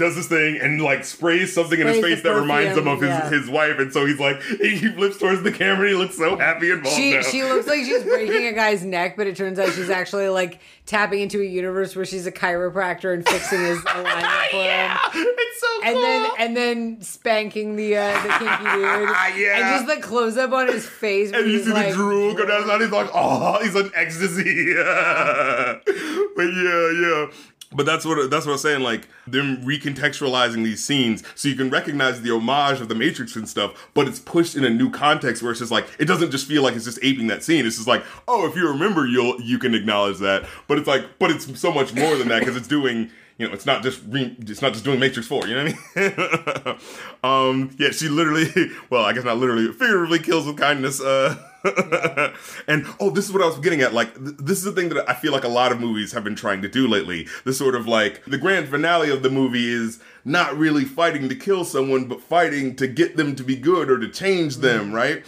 Does 0.00 0.16
this 0.16 0.28
thing 0.28 0.58
and 0.60 0.80
like 0.80 1.04
sprays 1.04 1.52
something 1.52 1.78
in 1.78 1.86
his 1.86 2.00
face 2.02 2.22
that 2.22 2.34
reminds 2.34 2.76
him 2.78 2.88
of 2.88 3.00
his, 3.02 3.10
yeah. 3.10 3.28
his 3.28 3.50
wife, 3.50 3.78
and 3.78 3.92
so 3.92 4.06
he's 4.06 4.18
like 4.18 4.40
he 4.60 4.78
flips 4.92 5.18
towards 5.18 5.42
the 5.42 5.52
camera. 5.52 5.86
and 5.86 5.90
He 5.90 5.94
looks 5.94 6.16
so 6.16 6.36
happy 6.38 6.70
and 6.70 6.82
bald 6.82 6.94
She 6.96 7.12
now. 7.12 7.20
she 7.22 7.42
looks 7.44 7.66
like 7.66 7.84
she's 7.84 8.02
breaking 8.02 8.46
a 8.46 8.52
guy's 8.52 8.82
neck, 8.84 9.16
but 9.16 9.26
it 9.26 9.36
turns 9.36 9.58
out 9.58 9.72
she's 9.74 9.90
actually 9.90 10.28
like 10.30 10.58
tapping 10.86 11.20
into 11.20 11.40
a 11.40 11.44
universe 11.44 11.94
where 11.94 12.04
she's 12.06 12.26
a 12.26 12.32
chiropractor 12.32 13.12
and 13.12 13.28
fixing 13.28 13.60
his 13.60 13.78
alignment 13.94 14.24
for 14.50 14.56
him. 14.56 14.64
yeah, 14.64 14.98
it's 15.14 15.60
so 15.60 15.66
And 15.84 15.92
cool. 15.94 16.02
then 16.02 16.30
and 16.38 16.56
then 16.56 17.02
spanking 17.02 17.76
the 17.76 17.96
uh, 17.98 18.22
the 18.22 18.28
kinky 18.30 18.64
dude, 18.74 19.38
Yeah. 19.38 19.56
and 19.58 19.86
just 19.86 19.86
the 19.96 20.02
close 20.02 20.36
up 20.38 20.52
on 20.52 20.66
his 20.68 20.86
face. 20.86 21.30
and 21.32 21.46
you 21.46 21.58
he's 21.58 21.66
see 21.66 21.72
like, 21.72 21.88
the 21.88 21.94
drool 21.94 22.32
go 22.34 22.46
down 22.46 22.62
his. 22.68 22.80
He's 22.80 22.90
like, 22.90 23.10
oh, 23.12 23.62
he's 23.62 23.76
on 23.76 23.90
ecstasy. 23.94 24.72
but 24.74 26.44
yeah, 26.46 26.90
yeah. 27.00 27.26
But 27.72 27.86
that's 27.86 28.04
what 28.04 28.30
that's 28.30 28.46
what 28.46 28.52
I'm 28.52 28.58
saying. 28.58 28.80
Like 28.82 29.06
them 29.28 29.58
recontextualizing 29.58 30.64
these 30.64 30.82
scenes, 30.82 31.22
so 31.36 31.48
you 31.48 31.54
can 31.54 31.70
recognize 31.70 32.20
the 32.20 32.32
homage 32.32 32.80
of 32.80 32.88
the 32.88 32.96
Matrix 32.96 33.36
and 33.36 33.48
stuff, 33.48 33.90
but 33.94 34.08
it's 34.08 34.18
pushed 34.18 34.56
in 34.56 34.64
a 34.64 34.70
new 34.70 34.90
context 34.90 35.40
where 35.40 35.52
it's 35.52 35.60
just 35.60 35.70
like 35.70 35.86
it 35.98 36.06
doesn't 36.06 36.32
just 36.32 36.48
feel 36.48 36.64
like 36.64 36.74
it's 36.74 36.84
just 36.84 36.98
aping 37.00 37.28
that 37.28 37.44
scene. 37.44 37.64
It's 37.64 37.76
just 37.76 37.86
like, 37.86 38.04
oh, 38.26 38.44
if 38.48 38.56
you 38.56 38.66
remember, 38.66 39.06
you'll 39.06 39.40
you 39.40 39.58
can 39.58 39.74
acknowledge 39.74 40.18
that. 40.18 40.48
But 40.66 40.78
it's 40.78 40.88
like, 40.88 41.04
but 41.20 41.30
it's 41.30 41.60
so 41.60 41.72
much 41.72 41.94
more 41.94 42.16
than 42.16 42.26
that 42.28 42.40
because 42.40 42.56
it's 42.56 42.68
doing. 42.68 43.10
You 43.40 43.48
know, 43.48 43.54
it's 43.54 43.64
not 43.64 43.82
just 43.82 44.02
re- 44.06 44.36
it's 44.38 44.60
not 44.60 44.74
just 44.74 44.84
doing 44.84 45.00
Matrix 45.00 45.26
Four. 45.26 45.46
You 45.46 45.54
know 45.54 45.64
what 45.64 45.78
I 45.96 46.68
mean? 46.68 46.78
um, 47.24 47.76
yeah, 47.78 47.88
she 47.88 48.10
literally, 48.10 48.50
well, 48.90 49.02
I 49.02 49.14
guess 49.14 49.24
not 49.24 49.38
literally, 49.38 49.72
figuratively 49.72 50.18
kills 50.18 50.46
with 50.46 50.58
kindness. 50.58 51.00
Uh, 51.00 51.36
and 52.68 52.84
oh, 53.00 53.08
this 53.08 53.24
is 53.24 53.32
what 53.32 53.40
I 53.40 53.46
was 53.46 53.58
getting 53.58 53.80
at. 53.80 53.94
Like, 53.94 54.14
th- 54.14 54.36
this 54.36 54.58
is 54.58 54.64
the 54.64 54.72
thing 54.72 54.90
that 54.90 55.08
I 55.08 55.14
feel 55.14 55.32
like 55.32 55.44
a 55.44 55.48
lot 55.48 55.72
of 55.72 55.80
movies 55.80 56.12
have 56.12 56.22
been 56.22 56.34
trying 56.34 56.60
to 56.60 56.68
do 56.68 56.86
lately. 56.86 57.28
The 57.44 57.54
sort 57.54 57.74
of 57.74 57.88
like 57.88 58.22
the 58.26 58.36
grand 58.36 58.68
finale 58.68 59.08
of 59.08 59.22
the 59.22 59.30
movie 59.30 59.72
is 59.72 60.00
not 60.22 60.54
really 60.58 60.84
fighting 60.84 61.30
to 61.30 61.34
kill 61.34 61.64
someone, 61.64 62.08
but 62.08 62.20
fighting 62.20 62.76
to 62.76 62.86
get 62.86 63.16
them 63.16 63.34
to 63.36 63.42
be 63.42 63.56
good 63.56 63.90
or 63.90 63.98
to 63.98 64.08
change 64.10 64.56
them, 64.56 64.92
right? 64.92 65.24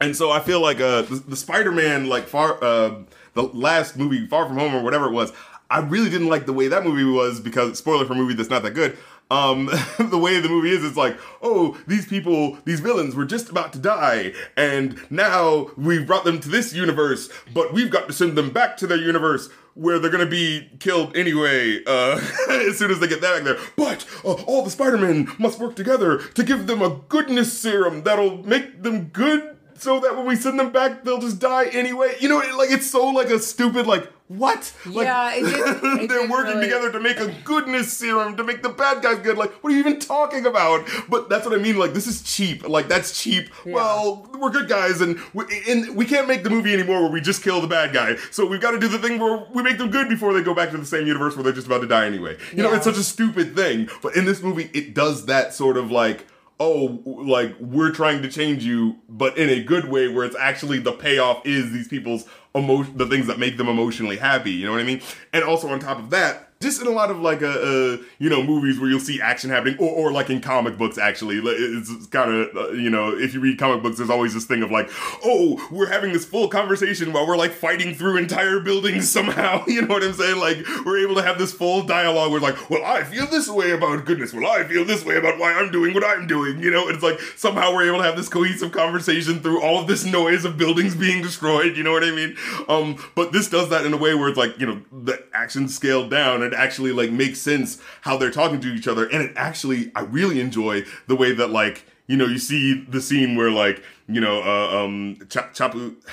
And 0.00 0.16
so 0.16 0.30
I 0.30 0.38
feel 0.38 0.60
like 0.60 0.80
uh, 0.80 1.02
the, 1.02 1.16
the 1.16 1.36
Spider-Man, 1.36 2.08
like 2.08 2.28
far, 2.28 2.62
uh, 2.62 3.02
the 3.32 3.42
last 3.42 3.96
movie, 3.96 4.24
Far 4.28 4.46
From 4.46 4.58
Home 4.58 4.74
or 4.74 4.82
whatever 4.82 5.06
it 5.06 5.12
was, 5.12 5.32
I 5.70 5.80
really 5.80 6.10
didn't 6.10 6.28
like 6.28 6.46
the 6.46 6.52
way 6.52 6.68
that 6.68 6.84
movie 6.84 7.04
was 7.04 7.40
because 7.40 7.78
spoiler 7.78 8.04
for 8.04 8.12
a 8.12 8.16
movie 8.16 8.34
that's 8.34 8.50
not 8.50 8.62
that 8.62 8.72
good. 8.72 8.96
Um, 9.30 9.66
the 9.98 10.18
way 10.18 10.38
the 10.40 10.48
movie 10.48 10.70
is, 10.70 10.84
it's 10.84 10.96
like, 10.96 11.18
oh, 11.42 11.78
these 11.86 12.06
people, 12.06 12.58
these 12.64 12.80
villains 12.80 13.14
were 13.14 13.24
just 13.24 13.48
about 13.48 13.72
to 13.72 13.78
die, 13.78 14.32
and 14.56 14.98
now 15.10 15.70
we've 15.76 16.06
brought 16.06 16.24
them 16.24 16.40
to 16.40 16.48
this 16.48 16.74
universe, 16.74 17.30
but 17.52 17.72
we've 17.72 17.90
got 17.90 18.06
to 18.06 18.12
send 18.12 18.36
them 18.36 18.50
back 18.50 18.76
to 18.78 18.86
their 18.86 18.98
universe 18.98 19.48
where 19.74 19.98
they're 19.98 20.10
gonna 20.10 20.24
be 20.24 20.70
killed 20.78 21.16
anyway 21.16 21.82
uh, 21.84 22.20
as 22.48 22.78
soon 22.78 22.92
as 22.92 23.00
they 23.00 23.08
get 23.08 23.20
back 23.20 23.42
there. 23.42 23.58
But 23.76 24.06
uh, 24.24 24.34
all 24.44 24.62
the 24.62 24.70
Spider-Men 24.70 25.32
must 25.38 25.58
work 25.58 25.74
together 25.74 26.18
to 26.18 26.44
give 26.44 26.66
them 26.66 26.80
a 26.80 27.00
goodness 27.08 27.58
serum 27.58 28.04
that'll 28.04 28.44
make 28.46 28.82
them 28.82 29.06
good 29.06 29.56
so 29.76 29.98
that 30.00 30.16
when 30.16 30.26
we 30.26 30.36
send 30.36 30.58
them 30.58 30.70
back, 30.70 31.02
they'll 31.04 31.20
just 31.20 31.40
die 31.40 31.66
anyway. 31.66 32.14
You 32.20 32.28
know, 32.28 32.36
like 32.56 32.70
it's 32.70 32.88
so 32.88 33.08
like 33.08 33.30
a 33.30 33.38
stupid 33.38 33.86
like 33.86 34.08
what? 34.28 34.72
Like, 34.86 35.06
Yeah, 35.06 35.34
it 35.34 35.42
didn't- 35.44 36.00
it 36.04 36.08
they're 36.08 36.28
working 36.28 36.54
really- 36.54 36.66
together 36.66 36.90
to 36.92 37.00
make 37.00 37.20
a 37.20 37.34
goodness 37.44 37.92
serum 37.92 38.36
to 38.36 38.44
make 38.44 38.62
the 38.62 38.70
bad 38.70 39.02
guys 39.02 39.18
good. 39.18 39.36
Like, 39.36 39.52
what 39.62 39.70
are 39.70 39.76
you 39.76 39.80
even 39.80 39.98
talking 40.00 40.46
about? 40.46 40.88
But 41.10 41.28
that's 41.28 41.44
what 41.46 41.54
I 41.58 41.62
mean. 41.62 41.76
Like, 41.78 41.92
this 41.92 42.06
is 42.06 42.22
cheap. 42.22 42.66
Like, 42.66 42.88
that's 42.88 43.20
cheap. 43.20 43.50
Well, 43.66 44.28
we're 44.40 44.50
good 44.50 44.68
guys, 44.68 45.00
and 45.02 45.18
we, 45.34 45.44
and 45.68 45.94
we 45.94 46.06
can't 46.06 46.26
make 46.26 46.42
the 46.42 46.50
movie 46.50 46.72
anymore 46.72 47.02
where 47.02 47.10
we 47.12 47.20
just 47.20 47.42
kill 47.42 47.60
the 47.60 47.66
bad 47.68 47.92
guy. 47.92 48.16
So 48.30 48.46
we've 48.46 48.60
got 48.60 48.70
to 48.72 48.78
do 48.80 48.88
the 48.88 48.98
thing 48.98 49.18
where 49.20 49.46
we 49.52 49.62
make 49.62 49.76
them 49.78 49.90
good 49.90 50.08
before 50.08 50.32
they 50.32 50.42
go 50.42 50.54
back 50.54 50.70
to 50.70 50.78
the 50.78 50.86
same 50.86 51.06
universe 51.06 51.34
where 51.36 51.44
they're 51.44 51.52
just 51.52 51.66
about 51.66 51.82
to 51.82 51.86
die 51.86 52.06
anyway. 52.06 52.38
You 52.52 52.62
know, 52.62 52.72
it's 52.72 52.84
such 52.84 52.96
a 52.98 53.02
stupid 53.04 53.54
thing. 53.54 53.88
But 54.02 54.16
in 54.16 54.24
this 54.24 54.42
movie, 54.42 54.70
it 54.72 54.94
does 54.94 55.26
that 55.26 55.52
sort 55.54 55.76
of 55.76 55.90
like 55.90 56.26
oh, 56.60 57.02
like 57.04 57.52
we're 57.58 57.90
trying 57.90 58.22
to 58.22 58.28
change 58.30 58.64
you, 58.64 58.94
but 59.08 59.36
in 59.36 59.50
a 59.50 59.60
good 59.62 59.86
way 59.86 60.06
where 60.06 60.24
it's 60.24 60.36
actually 60.36 60.78
the 60.78 60.92
payoff 60.92 61.44
is 61.44 61.72
these 61.72 61.88
people's 61.88 62.26
emotion, 62.54 62.96
the 62.96 63.06
things 63.06 63.26
that 63.26 63.38
make 63.38 63.56
them 63.56 63.68
emotionally 63.68 64.16
happy. 64.16 64.52
You 64.52 64.66
know 64.66 64.72
what 64.72 64.80
I 64.80 64.84
mean? 64.84 65.02
And 65.32 65.44
also 65.44 65.68
on 65.68 65.80
top 65.80 65.98
of 65.98 66.10
that, 66.10 66.50
just 66.64 66.80
in 66.80 66.86
a 66.86 66.90
lot 66.90 67.10
of 67.10 67.20
like 67.20 67.42
uh, 67.42 67.46
uh 67.46 67.96
you 68.18 68.30
know 68.30 68.42
movies 68.42 68.80
where 68.80 68.88
you'll 68.88 68.98
see 68.98 69.20
action 69.20 69.50
happening, 69.50 69.76
or, 69.78 69.90
or 69.90 70.12
like 70.12 70.30
in 70.30 70.40
comic 70.40 70.76
books 70.76 70.98
actually, 70.98 71.36
it's, 71.36 72.06
kind 72.06 72.32
of 72.32 72.56
uh, 72.56 72.70
you 72.70 72.90
know 72.90 73.10
if 73.16 73.34
you 73.34 73.40
read 73.40 73.58
comic 73.58 73.82
books, 73.82 73.98
there's 73.98 74.10
always 74.10 74.34
this 74.34 74.46
thing 74.46 74.62
of 74.62 74.70
like, 74.70 74.90
oh, 75.24 75.68
we're 75.70 75.90
having 75.90 76.12
this 76.12 76.24
full 76.24 76.48
conversation 76.48 77.12
while 77.12 77.26
we're 77.26 77.36
like 77.36 77.52
fighting 77.52 77.94
through 77.94 78.16
entire 78.16 78.58
buildings 78.60 79.10
somehow. 79.18 79.62
You 79.74 79.82
know 79.82 79.94
what 79.94 80.04
I'm 80.04 80.12
saying? 80.12 80.38
Like 80.38 80.58
we're 80.84 81.02
able 81.02 81.16
to 81.16 81.22
have 81.22 81.36
this 81.36 81.52
full 81.52 81.82
dialogue 81.82 82.30
where 82.30 82.40
like, 82.40 82.70
well, 82.70 82.84
I 82.84 83.02
feel 83.02 83.26
this 83.26 83.48
way 83.48 83.72
about 83.72 84.04
goodness. 84.04 84.32
Well, 84.32 84.46
I 84.46 84.62
feel 84.62 84.84
this 84.84 85.04
way 85.04 85.16
about 85.16 85.38
why 85.38 85.52
I'm 85.52 85.72
doing 85.72 85.94
what 85.94 86.04
I'm 86.04 86.28
doing. 86.28 86.62
You 86.62 86.70
know, 86.70 86.88
it's 86.88 87.02
like 87.02 87.18
somehow 87.36 87.74
we're 87.74 87.88
able 87.88 87.98
to 87.98 88.04
have 88.04 88.16
this 88.16 88.28
cohesive 88.28 88.70
conversation 88.70 89.40
through 89.40 89.60
all 89.62 89.80
of 89.80 89.88
this 89.88 90.04
noise 90.04 90.44
of 90.44 90.56
buildings 90.56 90.94
being 90.94 91.22
destroyed. 91.22 91.76
You 91.76 91.82
know 91.82 91.90
what 91.90 92.04
I 92.04 92.12
mean? 92.12 92.36
Um, 92.68 92.96
but 93.16 93.32
this 93.32 93.50
does 93.50 93.70
that 93.70 93.84
in 93.84 93.92
a 93.92 93.96
way 93.96 94.14
where 94.14 94.28
it's 94.28 94.38
like, 94.38 94.58
you 94.60 94.66
know, 94.66 94.80
the 94.92 95.24
action 95.32 95.68
scaled 95.68 96.10
down 96.10 96.42
and 96.42 96.53
actually 96.54 96.92
like 96.92 97.10
makes 97.10 97.40
sense 97.40 97.80
how 98.02 98.16
they're 98.16 98.30
talking 98.30 98.60
to 98.60 98.68
each 98.68 98.88
other. 98.88 99.06
And 99.06 99.22
it 99.22 99.32
actually, 99.36 99.92
I 99.94 100.00
really 100.02 100.40
enjoy 100.40 100.84
the 101.06 101.16
way 101.16 101.32
that 101.32 101.50
like, 101.50 101.86
you 102.06 102.16
know, 102.16 102.26
you 102.26 102.38
see 102.38 102.84
the 102.88 103.00
scene 103.00 103.36
where 103.36 103.50
like, 103.50 103.82
you 104.08 104.20
know, 104.20 104.42
uh, 104.42 104.84
um, 104.84 105.18
Cha- 105.28 105.50
Chapu, 105.52 105.96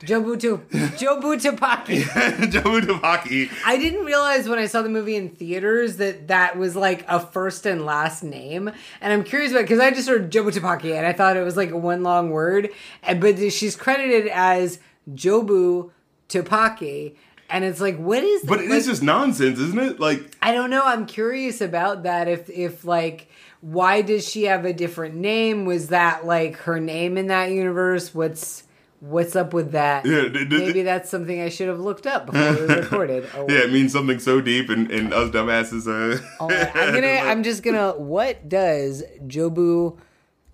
Jobutu 0.00 0.58
Jobutapaki. 0.98 2.02
Jobu 2.50 2.80
Tavaki. 2.80 3.50
I 3.64 3.76
didn't 3.76 4.04
realize 4.04 4.48
when 4.48 4.58
I 4.58 4.66
saw 4.66 4.82
the 4.82 4.88
movie 4.88 5.14
in 5.14 5.28
theaters 5.28 5.96
that 5.98 6.28
that 6.28 6.58
was 6.58 6.74
like 6.74 7.04
a 7.08 7.20
first 7.20 7.66
and 7.66 7.86
last 7.86 8.24
name, 8.24 8.70
and 9.00 9.12
I'm 9.12 9.22
curious 9.22 9.52
about 9.52 9.62
because 9.62 9.78
I 9.78 9.90
just 9.90 10.08
heard 10.08 10.32
Jobu 10.32 10.50
Jobutapaki 10.50 10.96
and 10.96 11.06
I 11.06 11.12
thought 11.12 11.36
it 11.36 11.42
was 11.42 11.56
like 11.56 11.72
one 11.72 12.02
long 12.02 12.30
word, 12.30 12.70
and 13.04 13.20
but 13.20 13.38
she's 13.52 13.76
credited 13.76 14.26
as 14.28 14.80
Jobu 15.12 15.90
Tapaki, 16.28 17.14
and 17.52 17.64
it's 17.64 17.80
like 17.80 17.96
what 17.98 18.22
is? 18.24 18.40
This? 18.42 18.48
But 18.48 18.60
it 18.60 18.70
like, 18.70 18.78
is 18.78 18.86
just 18.86 19.02
nonsense, 19.02 19.58
isn't 19.58 19.78
it? 19.78 20.00
Like, 20.00 20.36
I 20.42 20.52
don't 20.52 20.70
know. 20.70 20.82
I'm 20.84 21.06
curious 21.06 21.60
about 21.60 22.02
that. 22.04 22.26
If 22.28 22.50
if 22.50 22.84
like 22.84 23.28
why 23.60 24.02
does 24.02 24.28
she 24.28 24.44
have 24.44 24.64
a 24.64 24.72
different 24.72 25.14
name? 25.14 25.66
Was 25.66 25.88
that 25.88 26.26
like 26.26 26.56
her 26.58 26.80
name 26.80 27.16
in 27.16 27.28
that 27.28 27.50
universe? 27.50 28.12
What's 28.14 28.64
What's 29.00 29.34
up 29.34 29.52
with 29.52 29.72
that? 29.72 30.06
Yeah, 30.06 30.28
d- 30.28 30.44
d- 30.44 30.58
Maybe 30.58 30.82
that's 30.82 31.10
something 31.10 31.40
I 31.40 31.48
should 31.48 31.66
have 31.66 31.80
looked 31.80 32.06
up 32.06 32.26
before 32.26 32.52
we 32.52 32.72
recorded. 32.74 33.28
Oh, 33.36 33.46
yeah, 33.48 33.64
it 33.64 33.72
means 33.72 33.90
something 33.92 34.20
so 34.20 34.40
deep, 34.40 34.68
and, 34.70 34.88
and 34.92 35.12
us 35.12 35.28
dumbasses. 35.30 35.88
Uh, 35.88 36.22
right, 36.46 36.70
I'm 36.76 36.94
gonna. 36.94 37.08
I'm 37.08 37.42
just 37.42 37.64
gonna. 37.64 37.98
What 37.98 38.48
does 38.48 39.02
Jobu 39.26 39.98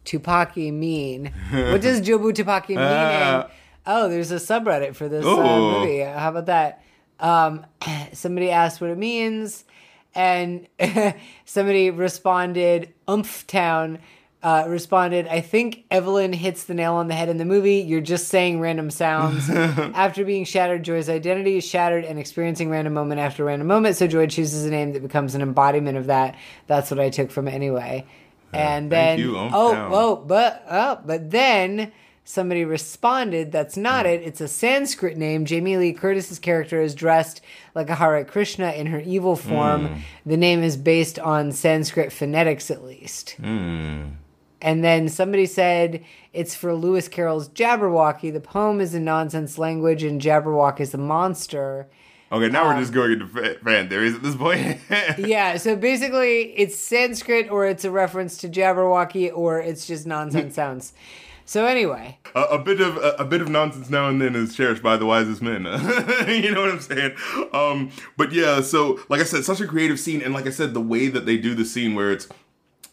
Tupaki 0.06 0.72
mean? 0.72 1.32
What 1.50 1.82
does 1.82 2.00
Jobu 2.08 2.32
Tupaki 2.32 2.70
mean? 2.70 2.78
And, 2.78 3.44
oh, 3.86 4.08
there's 4.08 4.30
a 4.32 4.36
subreddit 4.36 4.94
for 4.94 5.08
this 5.10 5.24
uh, 5.26 5.28
Oh. 5.28 5.80
movie. 5.80 6.00
How 6.00 6.30
about 6.30 6.46
that? 6.46 6.82
Um, 7.20 7.66
somebody 8.12 8.50
asked 8.50 8.80
what 8.80 8.90
it 8.90 8.98
means, 8.98 9.64
and 10.14 10.66
somebody 11.44 11.90
responded, 11.90 12.92
"Umph 13.06 13.46
Town." 13.46 13.98
uh, 14.42 14.64
responded, 14.68 15.26
I 15.26 15.40
think 15.40 15.84
Evelyn 15.90 16.32
hits 16.32 16.64
the 16.64 16.74
nail 16.74 16.94
on 16.94 17.08
the 17.08 17.14
head 17.14 17.28
in 17.28 17.38
the 17.38 17.44
movie. 17.44 17.78
You're 17.78 18.00
just 18.00 18.28
saying 18.28 18.60
random 18.60 18.90
sounds. 18.90 19.50
after 19.50 20.24
being 20.24 20.44
shattered, 20.44 20.84
Joy's 20.84 21.08
identity 21.08 21.56
is 21.56 21.66
shattered 21.66 22.04
and 22.04 22.18
experiencing 22.18 22.70
random 22.70 22.94
moment 22.94 23.20
after 23.20 23.44
random 23.44 23.66
moment. 23.66 23.96
So 23.96 24.06
Joy 24.06 24.28
chooses 24.28 24.64
a 24.64 24.70
name 24.70 24.92
that 24.92 25.02
becomes 25.02 25.34
an 25.34 25.42
embodiment 25.42 25.98
of 25.98 26.06
that. 26.06 26.36
That's 26.68 26.90
what 26.90 27.00
I 27.00 27.10
took 27.10 27.32
from 27.32 27.48
it 27.48 27.54
anyway. 27.54 28.06
and 28.52 28.92
then, 28.92 29.18
you. 29.18 29.36
Oh, 29.36 29.50
oh, 29.52 29.72
down. 29.72 29.90
oh, 29.92 30.16
but, 30.16 30.64
oh, 30.70 31.00
but 31.04 31.30
then 31.30 31.90
somebody 32.28 32.62
responded, 32.62 33.50
that's 33.52 33.76
not 33.76 34.04
Hmm. 34.04 34.12
it. 34.12 34.22
It's 34.22 34.40
a 34.42 34.48
Sanskrit 34.48 35.16
name. 35.16 35.46
Jamie 35.46 35.78
Lee 35.78 35.94
Curtis's 35.94 36.38
character 36.38 36.82
is 36.82 36.94
dressed 36.94 37.40
like 37.74 37.88
a 37.88 37.94
Hare 37.94 38.22
Krishna 38.24 38.72
in 38.72 38.86
her 38.88 39.00
evil 39.00 39.34
form. 39.34 39.86
Hmm. 39.86 39.94
The 40.26 40.36
name 40.36 40.62
is 40.62 40.76
based 40.76 41.18
on 41.18 41.52
Sanskrit 41.52 42.12
phonetics, 42.12 42.70
at 42.70 42.84
least. 42.84 43.30
Hmm. 43.40 44.02
And 44.60 44.84
then 44.84 45.08
somebody 45.08 45.46
said 45.46 46.04
it's 46.34 46.54
for 46.54 46.74
Lewis 46.74 47.08
Carroll's 47.08 47.48
Jabberwocky. 47.48 48.30
The 48.32 48.40
poem 48.40 48.80
is 48.80 48.92
a 48.92 49.00
nonsense 49.00 49.56
language, 49.56 50.02
and 50.02 50.20
Jabberwock 50.20 50.80
is 50.80 50.92
a 50.92 50.98
monster. 50.98 51.86
Okay, 52.30 52.48
now 52.50 52.64
Um, 52.68 52.74
we're 52.74 52.80
just 52.82 52.92
going 52.92 53.12
into 53.12 53.26
fan 53.64 53.88
theories 53.88 54.14
at 54.14 54.22
this 54.22 54.34
point. 54.36 54.78
Yeah, 55.18 55.56
so 55.56 55.76
basically, 55.76 56.52
it's 56.58 56.76
Sanskrit, 56.76 57.50
or 57.50 57.66
it's 57.66 57.84
a 57.86 57.90
reference 57.90 58.36
to 58.38 58.48
Jabberwocky, 58.48 59.30
or 59.34 59.60
it's 59.60 59.86
just 59.86 60.06
nonsense 60.06 60.54
sounds. 60.60 60.92
So 61.48 61.64
anyway, 61.64 62.18
a, 62.34 62.42
a 62.42 62.58
bit 62.58 62.78
of 62.82 62.98
a, 62.98 63.16
a 63.20 63.24
bit 63.24 63.40
of 63.40 63.48
nonsense 63.48 63.88
now 63.88 64.06
and 64.10 64.20
then 64.20 64.36
is 64.36 64.54
cherished 64.54 64.82
by 64.82 64.98
the 64.98 65.06
wisest 65.06 65.40
men. 65.40 65.62
you 66.28 66.52
know 66.52 66.60
what 66.60 66.70
I'm 66.70 66.80
saying? 66.80 67.16
Um, 67.54 67.90
but 68.18 68.32
yeah, 68.32 68.60
so 68.60 69.00
like 69.08 69.22
I 69.22 69.24
said, 69.24 69.44
such 69.46 69.62
a 69.62 69.66
creative 69.66 69.98
scene, 69.98 70.20
and 70.20 70.34
like 70.34 70.46
I 70.46 70.50
said, 70.50 70.74
the 70.74 70.80
way 70.82 71.08
that 71.08 71.24
they 71.24 71.38
do 71.38 71.54
the 71.54 71.64
scene 71.64 71.94
where 71.94 72.12
it's 72.12 72.28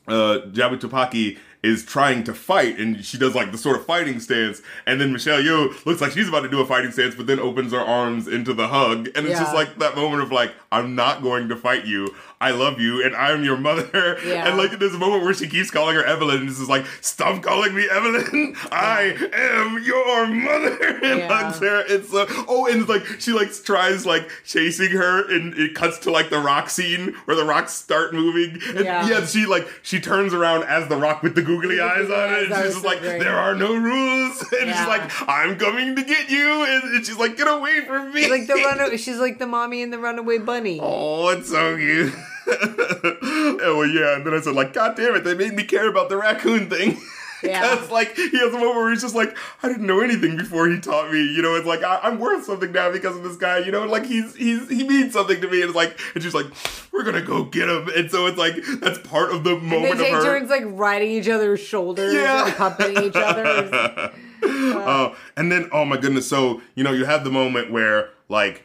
uh, 0.07 0.39
Jabu 0.53 0.79
Topaki 0.79 1.37
is 1.63 1.83
trying 1.83 2.23
to 2.23 2.33
fight, 2.33 2.79
and 2.79 3.03
she 3.03 3.17
does 3.17 3.35
like 3.35 3.51
the 3.51 3.57
sort 3.57 3.75
of 3.75 3.85
fighting 3.85 4.19
stance, 4.21 4.61
and 4.85 5.01
then 5.01 5.11
Michelle 5.11 5.41
Yeoh 5.41 5.83
looks 5.85 5.99
like 5.99 6.11
she's 6.11 6.29
about 6.29 6.41
to 6.41 6.49
do 6.49 6.61
a 6.61 6.65
fighting 6.65 6.91
stance, 6.91 7.15
but 7.15 7.25
then 7.27 7.39
opens 7.39 7.73
her 7.73 7.79
arms 7.81 8.27
into 8.27 8.53
the 8.53 8.67
hug, 8.67 9.07
and 9.15 9.25
it's 9.25 9.31
Yeah. 9.31 9.39
just 9.43 9.53
like 9.55 9.79
that 9.79 9.95
moment 9.95 10.21
of 10.23 10.31
like, 10.31 10.53
I'm 10.71 10.95
not 10.95 11.23
going 11.23 11.49
to 11.49 11.55
fight 11.57 11.85
you. 11.85 12.13
I 12.41 12.51
love 12.51 12.79
you, 12.81 13.03
and 13.03 13.15
I'm 13.15 13.43
your 13.43 13.57
mother. 13.57 14.17
Yeah. 14.25 14.47
And 14.49 14.57
like 14.57 14.77
there's 14.77 14.93
a 14.93 14.97
moment 14.99 15.23
where 15.23 15.33
she 15.33 15.47
keeps 15.47 15.71
calling 15.71 15.95
her 15.95 16.03
Evelyn, 16.05 16.39
and 16.39 16.49
this 16.49 16.59
is 16.59 16.67
like, 16.69 16.85
stop 17.01 17.41
calling 17.41 17.73
me 17.73 17.87
Evelyn. 17.89 18.55
I 18.71 19.15
am 19.33 19.81
your 19.83 20.27
mother. 20.27 20.99
And 21.05 21.19
Yeah. 21.19 21.27
hugs 21.27 21.59
her. 21.59 21.83
It's 21.87 22.13
uh, 22.13 22.25
oh, 22.47 22.67
and 22.67 22.81
it's 22.81 22.89
like 22.89 23.05
she 23.19 23.31
like 23.31 23.51
tries 23.63 24.05
like 24.05 24.29
chasing 24.45 24.91
her, 24.91 25.29
and 25.31 25.53
it 25.57 25.75
cuts 25.75 25.99
to 25.99 26.11
like 26.11 26.29
the 26.29 26.39
rock 26.39 26.69
scene 26.69 27.13
where 27.25 27.37
the 27.37 27.45
rocks 27.45 27.73
start 27.73 28.13
moving. 28.13 28.59
And 28.75 28.85
Yeah. 28.85 29.07
yeah, 29.07 29.25
she 29.25 29.45
like 29.45 29.67
she 29.83 29.99
turns 29.99 30.33
around 30.33 30.63
as 30.63 30.87
the 30.89 30.95
rock 30.97 31.23
with 31.23 31.35
the 31.35 31.41
googly 31.41 31.79
eyes 31.79 32.09
on 32.09 32.33
it, 32.33 32.43
and 32.43 32.55
she's 32.55 32.63
just 32.73 32.81
so 32.81 32.87
like, 32.87 32.99
great. 33.01 33.19
there 33.19 33.35
are 33.35 33.55
no 33.55 33.75
rules, 33.75 34.41
and 34.59 34.67
Yeah. 34.69 34.77
she's 34.77 34.87
like, 34.87 35.29
I'm 35.29 35.57
coming 35.57 35.95
to 35.95 36.03
get 36.03 36.29
you, 36.29 36.63
and, 36.65 36.83
and 36.95 37.05
she's 37.05 37.17
like, 37.17 37.37
get 37.37 37.47
away 37.47 37.81
from 37.85 38.13
me, 38.13 38.29
like 38.29 38.47
the 38.47 38.53
run, 38.77 38.97
she's 38.97 39.17
like 39.19 39.39
the 39.39 39.47
mommy 39.47 39.81
and 39.83 39.91
the 39.93 39.99
runaway 39.99 40.37
bunny. 40.39 40.79
Oh, 40.81 41.29
it's 41.29 41.49
so 41.49 41.77
cute. 41.77 42.13
and 42.47 43.59
well, 43.77 43.85
yeah, 43.87 44.15
and 44.17 44.25
then 44.25 44.33
I 44.33 44.39
said, 44.41 44.53
like, 44.55 44.73
God 44.73 44.95
damn 44.95 45.15
it, 45.15 45.23
they 45.23 45.33
made 45.35 45.53
me 45.53 45.63
care 45.63 45.87
about 45.87 46.09
the 46.09 46.17
raccoon 46.17 46.69
thing. 46.69 46.99
Yeah. 47.43 47.75
Because, 47.75 47.91
like, 47.91 48.15
he 48.15 48.39
has 48.39 48.53
a 48.53 48.57
moment 48.57 48.75
where 48.75 48.89
he's 48.89 49.01
just 49.03 49.13
like, 49.13 49.37
I 49.61 49.67
didn't 49.67 49.85
know 49.85 49.99
anything 49.99 50.35
before 50.35 50.67
he 50.67 50.79
taught 50.79 51.11
me. 51.11 51.19
You 51.21 51.43
know, 51.43 51.53
it's 51.55 51.67
like, 51.67 51.83
I, 51.83 51.99
I'm 52.01 52.17
worth 52.17 52.45
something 52.45 52.71
now 52.71 52.91
because 52.91 53.15
of 53.17 53.23
this 53.23 53.35
guy. 53.35 53.59
You 53.59 53.71
know, 53.71 53.85
like, 53.85 54.05
he's, 54.05 54.33
he's, 54.35 54.67
he 54.67 54.87
means 54.87 55.13
something 55.13 55.39
to 55.41 55.47
me. 55.47 55.57
And 55.61 55.65
it's 55.69 55.75
like, 55.75 55.99
and 56.15 56.23
she's 56.23 56.33
like, 56.33 56.47
we're 56.91 57.03
gonna 57.03 57.21
go 57.21 57.43
get 57.43 57.69
him. 57.69 57.87
And 57.95 58.09
so 58.09 58.25
it's 58.25 58.37
like, 58.39 58.55
that's 58.79 58.97
part 58.99 59.31
of 59.31 59.43
the 59.43 59.55
They 59.57 59.61
moment 59.61 59.99
take 59.99 60.13
of 60.13 60.19
her. 60.19 60.23
turns 60.23 60.49
like 60.49 60.63
riding 60.65 61.11
each 61.11 61.27
other's 61.29 61.59
shoulders 61.59 62.13
Yeah. 62.15 62.45
and 62.45 62.53
accompanying 62.53 63.03
each 63.03 63.15
other. 63.15 64.11
Oh, 64.47 65.15
and 65.35 65.51
then 65.51 65.69
oh 65.71 65.85
my 65.85 65.97
goodness, 65.97 66.27
so 66.27 66.61
you 66.75 66.83
know 66.83 66.91
you 66.91 67.05
have 67.05 67.23
the 67.23 67.31
moment 67.31 67.71
where 67.71 68.09
like 68.29 68.64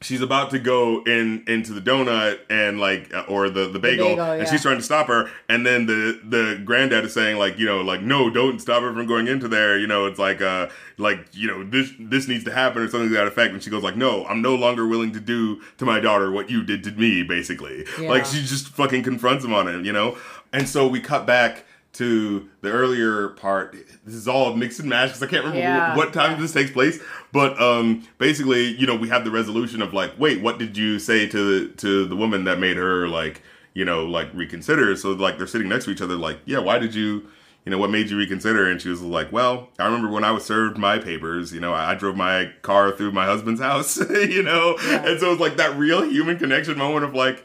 she's 0.00 0.20
about 0.20 0.50
to 0.50 0.58
go 0.58 1.02
in 1.04 1.42
into 1.46 1.72
the 1.72 1.80
donut 1.80 2.38
and 2.48 2.78
like 2.78 3.12
uh, 3.12 3.24
or 3.28 3.50
the 3.50 3.68
the 3.68 3.78
bagel, 3.78 4.08
bagel, 4.08 4.24
and 4.24 4.42
yeah. 4.42 4.50
she's 4.50 4.62
trying 4.62 4.76
to 4.76 4.82
stop 4.82 5.06
her, 5.08 5.30
and 5.48 5.66
then 5.66 5.86
the 5.86 6.20
the 6.24 6.60
granddad 6.64 7.04
is 7.04 7.14
saying 7.14 7.38
like 7.38 7.58
you 7.58 7.66
know 7.66 7.80
like 7.80 8.02
no, 8.02 8.30
don't 8.30 8.60
stop 8.60 8.82
her 8.82 8.92
from 8.92 9.06
going 9.06 9.26
into 9.26 9.48
there. 9.48 9.78
You 9.78 9.86
know 9.86 10.06
it's 10.06 10.18
like 10.18 10.40
uh 10.40 10.68
like 10.96 11.26
you 11.32 11.48
know 11.48 11.64
this 11.64 11.90
this 11.98 12.28
needs 12.28 12.44
to 12.44 12.52
happen 12.52 12.82
or 12.82 12.88
something 12.88 13.08
to 13.08 13.14
that 13.14 13.26
effect, 13.26 13.52
and 13.52 13.62
she 13.62 13.70
goes 13.70 13.82
like 13.82 13.96
no, 13.96 14.24
I'm 14.26 14.42
no 14.42 14.54
longer 14.54 14.86
willing 14.86 15.12
to 15.12 15.20
do 15.20 15.60
to 15.78 15.84
my 15.84 16.00
daughter 16.00 16.30
what 16.30 16.50
you 16.50 16.62
did 16.62 16.84
to 16.84 16.92
me, 16.92 17.22
basically. 17.22 17.84
Yeah. 18.00 18.08
Like 18.08 18.24
she 18.24 18.42
just 18.42 18.68
fucking 18.68 19.02
confronts 19.02 19.44
him 19.44 19.52
on 19.52 19.68
it, 19.68 19.84
you 19.84 19.92
know, 19.92 20.16
and 20.52 20.68
so 20.68 20.86
we 20.86 21.00
cut 21.00 21.26
back. 21.26 21.64
To 21.98 22.48
the 22.60 22.70
earlier 22.70 23.30
part, 23.30 23.72
this 24.04 24.14
is 24.14 24.28
all 24.28 24.54
mixed 24.54 24.78
and 24.78 24.88
matched 24.88 25.14
because 25.14 25.22
I 25.22 25.26
can't 25.26 25.44
remember 25.44 25.58
Yeah. 25.60 25.96
what 25.96 26.12
time 26.12 26.40
this 26.40 26.52
takes 26.52 26.70
place. 26.70 27.00
But 27.32 27.60
um, 27.60 28.06
basically, 28.18 28.66
you 28.66 28.86
know, 28.86 28.94
we 28.94 29.08
have 29.08 29.24
the 29.24 29.32
resolution 29.32 29.82
of 29.82 29.92
like, 29.92 30.12
wait, 30.16 30.40
what 30.40 30.58
did 30.58 30.76
you 30.76 31.00
say 31.00 31.26
to 31.26 31.60
the 31.66 31.74
to 31.78 32.06
the 32.06 32.14
woman 32.14 32.44
that 32.44 32.60
made 32.60 32.76
her 32.76 33.08
like, 33.08 33.42
you 33.74 33.84
know, 33.84 34.04
like 34.06 34.28
reconsider? 34.32 34.94
So 34.94 35.10
like 35.10 35.38
they're 35.38 35.48
sitting 35.48 35.68
next 35.68 35.86
to 35.86 35.90
each 35.90 36.00
other, 36.00 36.14
like, 36.14 36.38
yeah, 36.46 36.60
why 36.60 36.78
did 36.78 36.94
you, 36.94 37.26
you 37.64 37.70
know, 37.72 37.78
what 37.78 37.90
made 37.90 38.10
you 38.10 38.16
reconsider? 38.16 38.70
And 38.70 38.80
she 38.80 38.90
was 38.90 39.02
like, 39.02 39.32
well, 39.32 39.68
I 39.80 39.86
remember 39.86 40.08
when 40.08 40.22
I 40.22 40.30
was 40.30 40.44
served 40.44 40.78
my 40.78 40.98
papers, 40.98 41.52
you 41.52 41.58
know, 41.58 41.72
I, 41.72 41.90
I 41.90 41.94
drove 41.96 42.14
my 42.16 42.52
car 42.62 42.92
through 42.92 43.10
my 43.10 43.24
husband's 43.26 43.60
house, 43.60 43.96
you 44.10 44.44
know, 44.44 44.76
and 44.82 45.18
so 45.18 45.32
it's 45.32 45.40
like 45.40 45.56
that 45.56 45.76
real 45.76 46.02
human 46.08 46.38
connection 46.38 46.78
moment 46.78 47.04
of 47.06 47.12
like. 47.14 47.44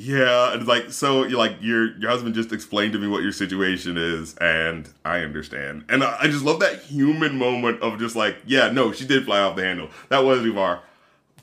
Yeah, 0.00 0.52
and 0.52 0.64
like 0.64 0.92
so, 0.92 1.24
you 1.24 1.36
like 1.36 1.56
your 1.60 1.98
your 1.98 2.08
husband 2.08 2.36
just 2.36 2.52
explained 2.52 2.92
to 2.92 3.00
me 3.00 3.08
what 3.08 3.24
your 3.24 3.32
situation 3.32 3.96
is, 3.98 4.36
and 4.36 4.88
I 5.04 5.22
understand. 5.22 5.86
And 5.88 6.04
I, 6.04 6.16
I 6.20 6.26
just 6.28 6.44
love 6.44 6.60
that 6.60 6.82
human 6.82 7.36
moment 7.36 7.82
of 7.82 7.98
just 7.98 8.14
like, 8.14 8.36
yeah, 8.46 8.70
no, 8.70 8.92
she 8.92 9.04
did 9.04 9.24
fly 9.24 9.40
off 9.40 9.56
the 9.56 9.64
handle. 9.64 9.88
That 10.08 10.20
was 10.20 10.44
Ivar, 10.46 10.82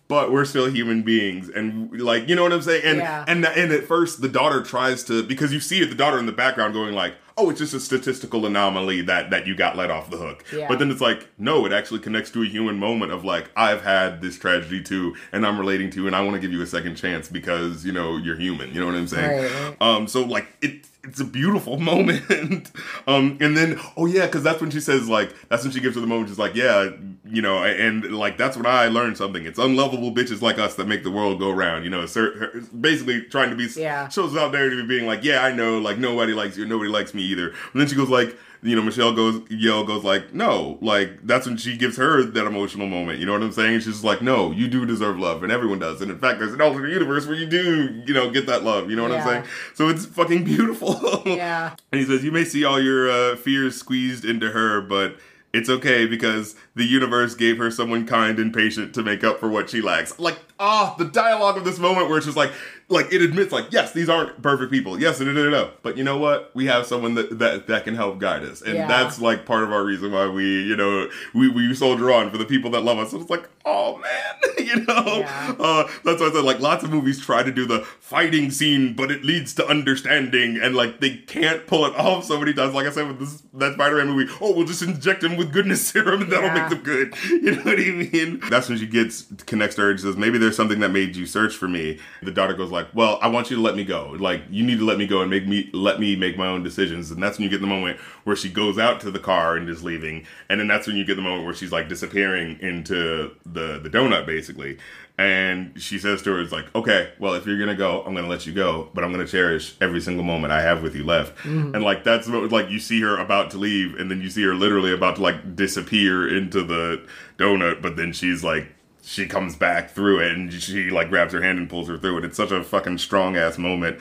but 0.08 0.32
we're 0.32 0.46
still 0.46 0.70
human 0.70 1.02
beings, 1.02 1.50
and 1.50 2.00
like, 2.02 2.28
you 2.30 2.36
know 2.36 2.44
what 2.44 2.54
I'm 2.54 2.62
saying? 2.62 2.84
And 2.86 2.98
Yeah. 3.00 3.26
and 3.28 3.46
and 3.46 3.72
at 3.72 3.86
first, 3.86 4.22
the 4.22 4.30
daughter 4.30 4.62
tries 4.62 5.04
to 5.06 5.24
because 5.24 5.52
you 5.54 5.60
see 5.60 5.84
the 5.84 5.96
daughter 5.96 6.20
in 6.20 6.26
the 6.26 6.32
background 6.32 6.74
going 6.74 6.94
like, 6.94 7.16
oh, 7.38 7.50
it's 7.50 7.60
just 7.60 7.74
a 7.74 7.80
statistical 7.80 8.46
anomaly 8.46 9.02
that 9.02 9.30
that 9.32 9.48
you 9.48 9.56
got 9.56 9.76
let 9.76 9.90
off 9.92 10.10
the 10.10 10.18
hook. 10.18 10.46
Yeah. 10.54 10.68
But 10.68 10.80
then 10.80 10.92
it's 10.92 11.02
like, 11.02 11.28
no, 11.38 11.66
it 11.66 11.74
actually 11.74 12.00
connects 12.00 12.30
to 12.32 12.44
a 12.44 12.46
human 12.46 12.78
moment 12.78 13.12
of 13.12 13.26
like, 13.26 13.50
I've 13.58 13.82
had 13.84 14.22
this 14.22 14.38
tragedy 14.38 14.82
too, 14.84 15.16
and 15.32 15.46
I'm 15.46 15.58
relating 15.60 15.90
to, 15.92 16.02
you, 16.02 16.08
and 16.08 16.16
I 16.16 16.22
want 16.22 16.36
to 16.36 16.40
give 16.40 16.52
you 16.52 16.62
a 16.62 16.68
second 16.68 16.96
chance 16.96 17.28
because 17.28 17.84
you 17.86 17.92
know 17.92 18.18
you're 18.18 18.38
human. 18.38 18.74
You 18.74 18.80
know 18.82 18.86
what 18.86 18.96
I'm 18.96 19.08
saying? 19.08 19.52
Right. 19.54 19.76
Um, 19.82 20.08
so 20.08 20.22
like 20.24 20.48
it, 20.62 20.86
it's 21.08 21.20
a 21.20 21.26
beautiful 21.26 21.78
moment. 21.92 22.72
um, 23.08 23.38
and 23.42 23.56
then 23.56 23.80
oh 23.98 24.06
yeah, 24.06 24.26
because 24.26 24.44
that's 24.44 24.62
when 24.62 24.72
she 24.72 24.80
says 24.80 25.08
like 25.10 25.34
that's 25.50 25.64
when 25.64 25.72
she 25.72 25.80
gives 25.80 25.96
her 25.96 26.02
the 26.02 26.08
moment. 26.08 26.30
She's 26.30 26.40
like, 26.40 26.56
yeah, 26.56 26.90
you 27.26 27.42
know, 27.42 27.64
and 27.64 28.04
like 28.16 28.38
that's 28.38 28.58
when 28.58 28.66
I 28.66 28.88
learned 28.88 29.18
something. 29.18 29.46
It's 29.46 29.60
unlovable 29.60 30.12
bitches 30.12 30.42
like 30.42 30.60
us 30.60 30.76
that 30.76 30.88
make 30.88 31.04
the 31.04 31.12
world 31.12 31.40
go 31.40 31.52
round. 31.52 31.84
You 31.84 31.90
know, 31.90 32.06
sir, 32.06 32.34
her- 32.54 32.62
basically 32.80 33.22
trying 33.24 33.50
to 33.52 33.56
be 33.56 33.68
Yeah. 33.80 34.08
shows 34.10 34.36
out 34.36 34.52
there 34.52 34.70
to 34.70 34.76
be 34.76 34.88
being 34.88 35.06
like, 35.08 35.24
yeah, 35.24 35.44
I 35.44 35.52
know, 35.54 35.78
like 35.80 35.98
nobody 35.98 36.34
likes 36.34 36.58
you, 36.58 36.66
nobody 36.66 36.90
likes 36.90 37.14
me 37.14 37.24
either. 37.24 37.50
And 37.74 37.82
then 37.82 37.88
she 37.88 37.96
goes 37.96 38.10
like. 38.10 38.38
You 38.66 38.76
know, 38.76 38.82
Michelle 38.82 39.14
goes, 39.14 39.42
Yell 39.50 39.84
goes 39.86 40.04
like, 40.04 40.34
no, 40.34 40.78
like 40.82 41.26
that's 41.26 41.46
when 41.46 41.56
she 41.58 41.78
gives 41.78 41.98
her 41.98 42.24
that 42.24 42.48
emotional 42.48 42.88
moment. 42.88 43.20
You 43.20 43.26
know 43.26 43.34
what 43.34 43.44
I'm 43.44 43.52
saying? 43.52 43.82
She's 43.82 44.04
like, 44.04 44.22
no, 44.22 44.52
you 44.52 44.68
do 44.68 44.86
deserve 44.86 45.20
love, 45.20 45.44
and 45.44 45.52
everyone 45.52 45.80
does. 45.80 46.02
And 46.02 46.10
in 46.10 46.18
fact, 46.18 46.40
there's 46.40 46.54
an 46.54 46.62
alternate 46.62 46.92
universe 46.92 47.28
where 47.28 47.36
you 47.36 47.46
do, 47.46 48.04
you 48.06 48.14
know, 48.14 48.32
get 48.32 48.48
that 48.48 48.64
love. 48.64 48.90
You 48.90 48.96
know 48.96 49.04
what 49.04 49.12
I'm 49.12 49.24
saying? 49.24 49.44
So 49.76 49.88
it's 49.90 50.06
fucking 50.06 50.44
beautiful. 50.44 50.96
Yeah. 51.26 51.76
And 51.92 52.00
he 52.00 52.06
says, 52.08 52.24
You 52.24 52.32
may 52.32 52.44
see 52.44 52.64
all 52.64 52.80
your 52.80 53.10
uh, 53.10 53.36
fears 53.36 53.76
squeezed 53.76 54.26
into 54.26 54.52
her, 54.52 54.82
but 54.82 55.18
it's 55.54 55.70
okay 55.70 56.06
because 56.06 56.56
the 56.76 56.84
universe 56.84 57.36
gave 57.36 57.58
her 57.58 57.72
someone 57.72 58.06
kind 58.06 58.40
and 58.40 58.54
patient 58.54 58.94
to 58.96 59.04
make 59.04 59.24
up 59.24 59.40
for 59.40 59.48
what 59.50 59.70
she 59.70 59.82
lacks. 59.82 60.18
Like, 60.20 60.38
ah, 60.60 60.96
the 60.98 61.06
dialogue 61.06 61.58
of 61.58 61.66
this 61.66 61.80
moment 61.80 62.08
where 62.10 62.18
it's 62.18 62.26
just 62.26 62.38
like, 62.38 62.52
like 62.88 63.12
it 63.12 63.20
admits, 63.22 63.52
like, 63.52 63.66
yes, 63.72 63.94
these 63.94 64.10
aren't 64.10 64.40
perfect 64.44 64.72
people. 64.72 65.00
Yes, 65.02 65.18
da, 65.18 65.26
da, 65.26 65.50
da. 65.50 65.70
but 65.82 65.98
you 65.98 66.04
know 66.04 66.18
what? 66.18 66.52
We 66.54 66.68
have 66.68 66.86
someone 66.86 67.16
that, 67.16 67.40
that 67.40 67.66
that 67.68 67.84
can 67.84 67.96
help 67.96 68.20
guide 68.20 68.44
us, 68.44 68.62
and 68.62 68.76
Yeah. 68.76 68.88
that's 68.88 69.20
like 69.20 69.46
part 69.46 69.64
of 69.64 69.72
our 69.72 69.84
reason 69.84 70.12
why 70.12 70.28
we, 70.28 70.64
you 70.64 70.76
know, 70.76 71.10
we 71.34 71.50
we 71.50 71.74
soldier 71.74 72.12
on 72.12 72.30
for 72.30 72.38
the 72.38 72.46
people 72.46 72.70
that 72.72 72.82
love 72.82 73.00
us. 73.00 73.10
So 73.12 73.20
it's 73.20 73.30
like, 73.32 73.50
oh 73.66 73.98
man, 73.98 74.36
you 74.68 74.86
know, 74.86 75.18
Yeah. 75.20 75.56
uh, 75.60 75.88
that's 76.04 76.22
why 76.22 76.28
I 76.28 76.32
said 76.32 76.44
like 76.44 76.60
lots 76.60 76.84
of 76.84 76.92
movies 76.92 77.20
try 77.20 77.42
to 77.42 77.52
do 77.52 77.66
the 77.66 77.80
fighting 78.00 78.52
scene, 78.52 78.94
but 78.94 79.10
it 79.12 79.24
leads 79.26 79.56
to 79.56 79.66
understanding, 79.68 80.60
and 80.62 80.76
like 80.76 81.00
they 81.00 81.18
can't 81.18 81.66
pull 81.66 81.86
it 81.88 81.96
off 81.96 82.26
so 82.26 82.40
many 82.40 82.54
times. 82.54 82.76
Like 82.76 82.86
I 82.86 82.92
said 82.92 83.08
with 83.08 83.20
this 83.20 83.42
that 83.56 83.74
Spider-Man 83.74 84.10
movie, 84.10 84.32
oh, 84.42 84.54
we'll 84.54 84.68
just 84.68 84.84
inject 84.84 85.24
him 85.24 85.38
with 85.38 85.52
goodness 85.52 85.88
serum 85.88 86.22
and 86.22 86.32
that'll 86.32 86.46
Yeah. 86.50 86.54
make 86.54 86.70
them 86.70 86.82
good. 86.84 87.14
You 87.46 87.52
know 87.56 87.62
what 87.64 87.80
I 87.80 87.84
mean? 87.92 88.42
That's 88.50 88.70
when 88.70 88.78
she 88.78 88.86
gets 88.88 89.24
connects 89.48 89.76
to 89.78 89.82
her 89.84 89.90
and 89.92 90.00
says, 90.00 90.18
maybe 90.18 90.38
there's 90.46 90.56
something 90.56 90.80
that 90.80 90.92
made 90.92 91.16
you 91.16 91.26
search 91.26 91.56
for 91.56 91.68
me. 91.68 91.98
The 92.22 92.32
daughter 92.32 92.54
goes 92.54 92.70
like, 92.70 92.88
well, 92.94 93.18
I 93.20 93.28
want 93.28 93.50
you 93.50 93.56
to 93.56 93.62
let 93.64 93.76
me 93.76 93.84
go. 93.84 94.16
Like 94.20 94.44
you 94.52 94.64
need 94.64 94.78
to 94.78 94.86
let 94.86 95.00
me 95.00 95.08
go 95.08 95.22
and 95.22 95.30
make 95.30 95.48
me 95.48 95.72
let 95.74 96.00
me 96.00 96.16
make 96.16 96.38
my 96.38 96.46
own 96.46 96.62
decisions. 96.62 97.10
And 97.10 97.22
that's 97.22 97.40
when 97.40 97.46
you 97.46 97.50
get 97.50 97.62
the 97.62 97.68
moment 97.68 98.00
where 98.26 98.36
she 98.36 98.50
goes 98.50 98.78
out 98.78 99.02
to 99.02 99.12
the 99.12 99.20
car 99.20 99.58
and 99.58 99.68
is 99.68 99.84
leaving, 99.84 100.26
and 100.48 100.60
then 100.60 100.68
that's 100.68 100.86
when 100.86 100.98
you 100.98 101.04
get 101.04 101.16
the 101.16 101.24
moment 101.24 101.46
where 101.46 101.56
she's 101.56 101.72
like 101.72 101.90
disappearing 101.90 102.60
into 102.62 103.36
the 103.44 103.80
the 103.80 103.90
donut 103.90 104.28
basically. 104.28 104.78
And 105.18 105.82
she 105.82 105.98
says 105.98 106.22
to 106.24 106.34
her, 106.34 106.42
"It's 106.42 106.52
like, 106.52 106.76
okay, 106.76 107.14
well, 107.20 107.36
if 107.36 107.48
you're 107.48 107.58
gonna 107.58 107.74
go, 107.74 108.04
I'm 108.06 108.14
gonna 108.14 108.28
let 108.28 108.46
you 108.46 108.54
go, 108.54 108.90
but 108.94 109.04
I'm 109.04 109.12
gonna 109.12 109.26
cherish 109.26 109.74
every 109.80 110.02
single 110.02 110.26
moment 110.26 110.52
I 110.52 110.62
have 110.62 110.84
with 110.84 110.94
you 110.94 111.06
left." 111.06 111.38
Mm-hmm. 111.38 111.74
And 111.74 111.84
like 111.84 112.04
that's 112.04 112.28
what, 112.28 112.52
like 112.52 112.70
you 112.70 112.80
see 112.80 113.02
her 113.02 113.18
about 113.18 113.50
to 113.52 113.58
leave, 113.58 113.96
and 113.96 114.12
then 114.12 114.22
you 114.22 114.30
see 114.30 114.44
her 114.44 114.54
literally 114.54 114.94
about 114.94 115.16
to 115.16 115.22
like 115.24 115.56
disappear 115.56 116.28
into 116.28 116.64
the 116.64 117.02
donut, 117.40 117.82
but 117.82 117.96
then 117.96 118.12
she's 118.12 118.44
like, 118.44 118.75
she 119.06 119.28
comes 119.28 119.56
back 119.56 119.92
through 119.92 120.20
it, 120.20 120.32
and 120.32 120.52
she 120.52 120.90
like 120.90 121.10
grabs 121.10 121.34
her 121.34 121.42
hand 121.42 121.60
and 121.60 121.70
pulls 121.70 121.88
her 121.88 121.98
through 121.98 122.18
it. 122.20 122.26
It's 122.26 122.38
such 122.38 122.52
a 122.52 122.64
fucking 122.64 122.98
strong 122.98 123.38
ass 123.38 123.58
moment. 123.58 124.00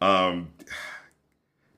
Um, 0.00 0.48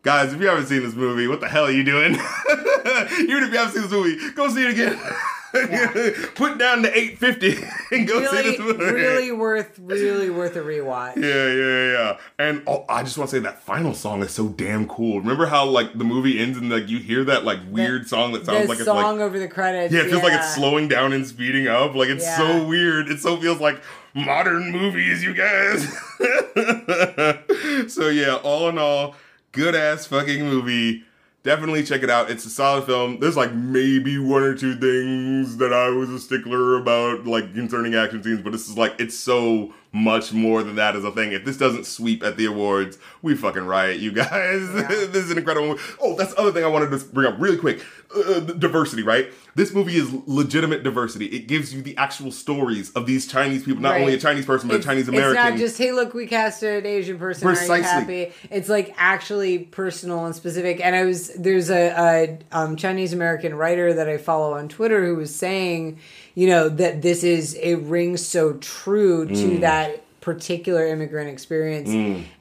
guys, 0.02 0.32
if 0.32 0.40
you 0.40 0.46
haven't 0.46 0.66
seen 0.66 0.82
this 0.82 0.94
movie, 0.94 1.26
what 1.26 1.40
the 1.40 1.48
hell 1.48 1.64
are 1.64 1.70
you 1.70 1.84
doing? 1.84 2.12
Even 2.14 3.42
if 3.44 3.52
you 3.52 3.58
haven't 3.58 3.72
seen 3.72 3.82
this 3.82 3.90
movie, 3.90 4.32
go 4.34 4.48
see 4.48 4.64
it 4.64 4.70
again. 4.70 5.00
Put 6.34 6.58
down 6.58 6.82
the 6.82 6.90
850 6.94 7.56
and 7.96 8.06
go 8.06 8.20
see 8.20 8.36
Really, 8.36 8.50
this 8.50 8.58
movie. 8.60 8.84
really 8.84 9.32
worth, 9.32 9.78
really 9.78 10.28
worth 10.30 10.56
a 10.56 10.60
rewatch. 10.60 11.16
Yeah, 11.16 11.46
yeah, 11.52 11.92
yeah. 11.92 12.18
And 12.38 12.62
oh, 12.66 12.84
I 12.88 13.02
just 13.02 13.16
want 13.16 13.30
to 13.30 13.36
say 13.36 13.40
that 13.42 13.62
final 13.62 13.94
song 13.94 14.22
is 14.22 14.30
so 14.30 14.48
damn 14.48 14.86
cool. 14.86 15.20
Remember 15.20 15.46
how 15.46 15.64
like 15.66 15.96
the 15.96 16.04
movie 16.04 16.38
ends 16.38 16.58
and 16.58 16.68
like 16.70 16.88
you 16.88 16.98
hear 16.98 17.24
that 17.24 17.44
like 17.44 17.60
weird 17.70 18.06
song 18.08 18.32
that 18.32 18.44
sounds 18.44 18.62
the 18.64 18.68
like 18.68 18.78
it's 18.78 18.84
song 18.86 19.18
like 19.18 19.26
over 19.26 19.38
the 19.38 19.48
credits. 19.48 19.92
yeah, 19.94 20.00
it 20.02 20.10
feels 20.10 20.22
like 20.22 20.34
it's 20.34 20.54
slowing 20.54 20.86
down 20.88 21.12
and 21.12 21.26
speeding 21.26 21.66
up. 21.66 21.94
Like 21.94 22.08
it's 22.10 22.36
so 22.36 22.66
weird. 22.66 23.08
It 23.08 23.20
so 23.20 23.36
feels 23.38 23.58
like 23.60 23.80
modern 24.14 24.70
movies, 24.70 25.22
you 25.22 25.32
guys. 25.34 25.82
so 27.92 28.08
yeah, 28.08 28.38
all 28.42 28.68
in 28.68 28.78
all, 28.78 29.14
good 29.52 29.74
ass 29.74 30.06
fucking 30.06 30.44
movie. 30.44 31.04
Definitely 31.48 31.82
check 31.82 32.02
it 32.02 32.10
out. 32.10 32.30
It's 32.30 32.44
a 32.44 32.50
solid 32.50 32.84
film. 32.84 33.20
There's 33.20 33.34
like 33.34 33.54
maybe 33.54 34.18
one 34.18 34.42
or 34.42 34.54
two 34.54 34.74
things 34.74 35.56
that 35.56 35.72
I 35.72 35.88
was 35.88 36.10
a 36.10 36.18
stickler 36.18 36.76
about, 36.76 37.26
like 37.26 37.54
concerning 37.54 37.94
action 37.94 38.22
scenes, 38.22 38.42
but 38.42 38.52
this 38.52 38.68
is 38.68 38.76
like 38.76 38.94
it's 38.98 39.16
so 39.16 39.72
much 39.92 40.32
more 40.32 40.62
than 40.62 40.76
that 40.76 40.94
as 40.96 41.04
a 41.04 41.10
thing. 41.10 41.32
If 41.32 41.44
this 41.44 41.56
doesn't 41.56 41.86
sweep 41.86 42.22
at 42.22 42.36
the 42.36 42.46
awards, 42.46 42.98
we 43.22 43.34
fucking 43.34 43.64
riot, 43.64 44.00
you 44.00 44.12
guys. 44.12 44.72
this 44.72 45.24
is 45.24 45.30
an 45.30 45.38
incredible 45.38 45.68
movie. 45.68 45.82
Oh, 46.00 46.14
that's 46.16 46.34
the 46.34 46.40
other 46.40 46.52
thing 46.52 46.64
I 46.64 46.68
wanted 46.68 46.90
to 46.90 47.04
bring 47.06 47.26
up 47.32 47.36
really 47.38 47.56
quick. 47.56 47.82
Uh, 48.14 48.40
diversity, 48.40 49.02
right? 49.02 49.30
This 49.54 49.74
movie 49.74 49.96
is 49.96 50.10
legitimate 50.26 50.82
diversity. 50.82 51.26
It 51.26 51.46
gives 51.46 51.74
you 51.74 51.82
the 51.82 51.94
actual 51.98 52.32
stories 52.32 52.90
of 52.92 53.04
these 53.06 53.26
Chinese 53.26 53.64
people, 53.64 53.82
not 53.82 53.92
Right. 53.92 54.00
only 54.00 54.14
a 54.14 54.18
Chinese 54.18 54.46
person, 54.46 54.68
but 54.68 54.80
a 54.80 54.82
Chinese 54.82 55.08
American. 55.08 55.36
It's 55.36 55.50
not 55.50 55.58
just 55.58 55.76
hey, 55.76 55.92
look, 55.92 56.14
we 56.14 56.26
cast 56.26 56.62
an 56.62 56.86
Asian 56.86 57.18
person. 57.18 57.46
Precisely. 57.46 58.32
It's 58.50 58.68
like 58.70 58.94
actually 58.96 59.58
personal 59.58 60.24
and 60.24 60.34
specific. 60.34 60.80
And 60.82 60.96
I 60.96 61.04
was 61.04 61.28
there's 61.34 61.70
a, 61.70 61.88
a 61.88 62.38
um, 62.56 62.76
Chinese 62.76 63.12
American 63.12 63.54
writer 63.54 63.92
that 63.92 64.08
I 64.08 64.16
follow 64.16 64.54
on 64.54 64.68
Twitter 64.68 65.04
who 65.04 65.16
was 65.16 65.34
saying, 65.34 65.98
you 66.38 66.46
know, 66.46 66.68
that 66.68 67.02
this 67.02 67.24
is 67.24 67.54
it 67.54 67.76
rings 67.96 68.20
so 68.24 68.52
true 68.80 69.26
to 69.26 69.32
Mm. 69.56 69.60
that 69.62 69.90
particular 70.20 70.86
immigrant 70.86 71.28
experience 71.30 71.88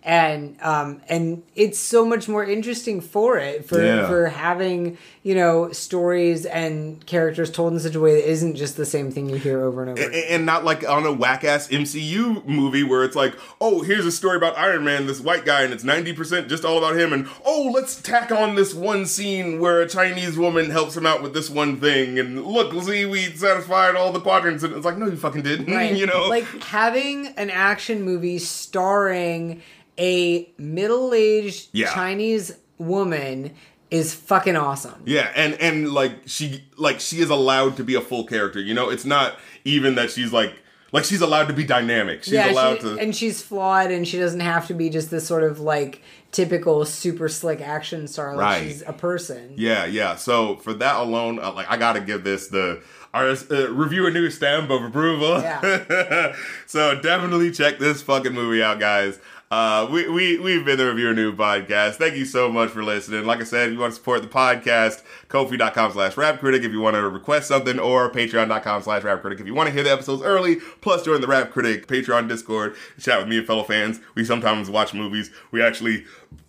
and 0.03 0.41
um 0.61 0.90
and 1.07 1.41
it's 1.56 1.80
so 1.80 2.03
much 2.14 2.28
more 2.28 2.44
interesting 2.44 2.99
for 3.14 3.38
it 3.38 3.65
for 3.69 3.82
Yeah. 3.84 4.07
for 4.10 4.22
having 4.28 4.98
you 5.28 5.36
know 5.36 5.70
stories 5.74 6.45
and 6.45 7.06
characters 7.06 7.52
told 7.52 7.74
in 7.74 7.80
such 7.80 7.95
a 7.95 7.99
way 7.99 8.14
that 8.16 8.30
isn't 8.30 8.56
just 8.56 8.78
the 8.78 8.86
same 8.86 9.12
thing 9.12 9.28
you 9.30 9.36
hear 9.36 9.62
over 9.62 9.82
and 9.84 9.91
over 9.99 10.10
A- 10.10 10.32
and 10.34 10.45
not 10.45 10.64
like 10.64 10.88
on 10.88 11.06
a 11.06 11.12
whack 11.12 11.44
ass 11.44 11.68
MCU 11.68 12.45
movie 12.45 12.84
where 12.84 13.04
it's 13.04 13.16
like, 13.16 13.34
oh, 13.60 13.82
here's 13.82 14.06
a 14.06 14.12
story 14.12 14.38
about 14.38 14.58
Iron 14.58 14.84
Man, 14.86 15.06
this 15.06 15.20
white 15.20 15.44
guy, 15.44 15.64
and 15.64 15.74
it's 15.74 15.84
90% 15.84 16.48
just 16.48 16.64
all 16.64 16.78
about 16.78 16.95
him, 16.98 17.12
and 17.12 17.28
oh, 17.45 17.70
let's 17.74 18.02
tack 18.02 18.32
on 18.32 18.56
this 18.56 18.74
one 18.74 19.06
scene 19.06 19.60
where 19.60 19.82
a 19.82 19.88
Chinese 19.90 20.38
woman 20.38 20.70
helps 20.70 20.95
him 20.95 21.06
out 21.06 21.22
with 21.22 21.34
this 21.34 21.49
one 21.49 21.78
thing, 21.80 22.18
and 22.20 22.45
look, 22.45 22.72
see, 22.84 23.06
we 23.06 23.24
satisfied 23.36 23.95
all 23.95 24.12
the 24.14 24.22
quadrants, 24.22 24.64
and 24.64 24.74
it's 24.76 24.86
like, 24.86 24.98
no, 24.98 25.08
you 25.08 25.18
fucking 25.18 25.41
didn't, 25.41 25.68
Right. 25.74 25.94
you 25.95 26.06
know? 26.06 26.28
like 26.30 26.45
having 26.64 27.28
an 27.36 27.49
action 27.49 28.04
movie 28.04 28.38
starring 28.40 29.62
a 29.99 30.49
middle-aged 30.58 31.70
Yeah. 31.74 31.94
Chinese 31.94 32.54
woman 32.78 33.52
is 33.89 34.14
fucking 34.14 34.55
awesome. 34.55 35.01
Yeah, 35.05 35.31
and 35.35 35.53
and 35.55 35.91
like 35.93 36.11
she 36.26 36.64
like 36.77 36.99
she 36.99 37.19
is 37.22 37.30
allowed 37.30 37.77
to 37.77 37.84
be 37.84 37.95
a 37.95 38.01
full 38.01 38.26
character. 38.26 38.59
You 38.59 38.73
know, 38.73 38.89
it's 38.89 39.05
not 39.05 39.38
even 39.64 39.95
that 39.95 40.11
she's 40.11 40.34
like 40.34 40.53
like 40.91 41.03
she's 41.03 41.22
allowed 41.22 41.47
to 41.47 41.53
be 41.53 41.64
dynamic. 41.64 42.23
She's 42.23 42.34
yeah, 42.34 42.51
allowed 42.51 42.76
she- 42.77 42.84
to. 42.84 42.97
and 42.97 43.15
she's 43.15 43.41
flawed, 43.41 43.91
and 43.91 44.07
she 44.07 44.18
doesn't 44.18 44.39
have 44.41 44.68
to 44.68 44.73
be 44.73 44.89
just 44.89 45.09
this 45.11 45.26
sort 45.27 45.43
of 45.43 45.59
like 45.59 46.01
typical 46.31 46.84
super 46.85 47.30
slick 47.30 47.61
action 47.61 48.07
star. 48.07 48.35
Like 48.35 48.43
Right. 48.43 48.64
she's 48.64 48.81
a 48.85 48.93
person. 48.93 49.53
yeah, 49.55 49.85
yeah. 49.85 50.15
So 50.15 50.57
for 50.57 50.73
that 50.73 50.97
alone, 50.97 51.39
uh, 51.39 51.51
like 51.53 51.69
I 51.69 51.77
got 51.77 51.93
to 51.93 52.01
give 52.01 52.23
this 52.23 52.47
the 52.47 52.81
our 53.14 53.30
uh, 53.30 53.69
reviewer 53.72 54.11
new 54.11 54.30
stamp 54.30 54.69
of 54.69 54.84
approval. 54.84 55.41
Yeah. 55.41 56.35
so 56.68 56.99
definitely 56.99 57.51
check 57.51 57.80
this 57.80 58.01
fucking 58.01 58.34
movie 58.34 58.61
out, 58.61 58.80
guys. 58.80 59.19
Uh, 59.49 59.88
we, 59.90 60.10
we, 60.10 60.38
we've 60.40 60.65
been 60.65 60.78
the 60.78 60.86
Reviewer 60.86 61.14
New 61.14 61.34
podcast. 61.34 61.95
Thank 61.95 62.15
you 62.15 62.26
so 62.26 62.52
much 62.52 62.69
for 62.69 62.84
listening. 62.84 63.26
Like 63.26 63.40
I 63.40 63.45
said, 63.45 63.68
if 63.68 63.74
you 63.74 63.80
want 63.80 63.91
to 63.91 63.95
support 63.95 64.22
the 64.22 64.28
podcast, 64.28 65.03
kofi.com 65.30 65.94
slash 65.94 66.18
rap 66.18 66.40
critic 66.40 66.64
if 66.64 66.72
you 66.74 66.82
want 66.82 66.95
to 66.95 67.07
request 67.07 67.48
something, 67.48 67.80
or 67.80 68.11
patreon.com 68.11 68.82
slash 68.84 69.03
rap 69.03 69.22
critic 69.22 69.40
if 69.40 69.48
you 69.48 69.53
want 69.53 69.68
to 69.68 69.74
hear 69.74 69.84
the 69.84 69.91
episodes 69.91 70.22
early, 70.22 70.57
plus 70.82 71.06
join 71.06 71.22
the 71.22 71.28
rap 71.28 71.52
critic 71.52 71.88
Patreon 71.88 72.28
Discord, 72.28 72.76
chat 72.99 73.19
with 73.19 73.30
me 73.30 73.38
and 73.38 73.48
fellow 73.48 73.64
fans. 73.64 74.02
We 74.15 74.26
sometimes 74.26 74.69
watch 74.69 74.94
movies. 74.94 75.32
We 75.52 75.61
actually 75.64 76.03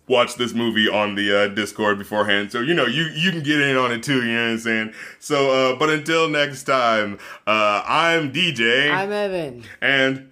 watch 0.09 0.35
this 0.35 0.53
movie 0.53 0.89
on 0.89 1.15
the 1.15 1.43
uh, 1.43 1.47
Discord 1.49 1.99
beforehand. 1.99 2.51
So, 2.51 2.59
you 2.59 2.73
know, 2.73 2.85
you, 2.85 3.03
you 3.15 3.31
can 3.31 3.43
get 3.43 3.61
in 3.61 3.77
on 3.77 3.91
it 3.93 4.03
too, 4.03 4.25
you 4.25 4.33
know 4.33 4.45
what 4.45 4.51
I'm 4.51 4.59
saying? 4.59 4.93
So, 5.19 5.51
uh, 5.51 5.75
but 5.77 5.89
until 5.89 6.27
next 6.27 6.63
time, 6.63 7.19
uh, 7.47 7.83
I'm 7.85 8.33
DJ. 8.33 8.91
I'm 8.91 9.11
Evan. 9.11 9.63
and 9.81 10.28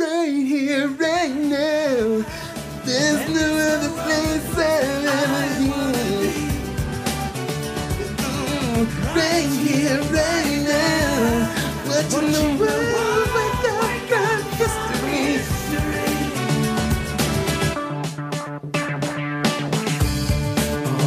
right 0.00 0.32
here, 0.32 0.88
right 0.88 1.34
now. 1.34 2.24
There's 2.84 3.28
no 3.28 3.46
other 3.70 3.92
place 4.02 4.56
I'd 4.56 5.04
ever 5.20 5.44
be. 5.60 5.68
Right 9.14 9.52
here, 9.66 10.00
right 10.18 10.58
now. 10.72 11.16
Watching 11.86 12.32
the 12.32 12.44
world 12.58 13.28
wake 13.34 13.60
history. 14.60 15.28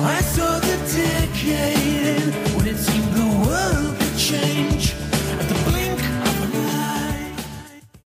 I 0.06 0.22
saw 0.22 0.52
the 0.60 0.76
decade. 0.94 1.83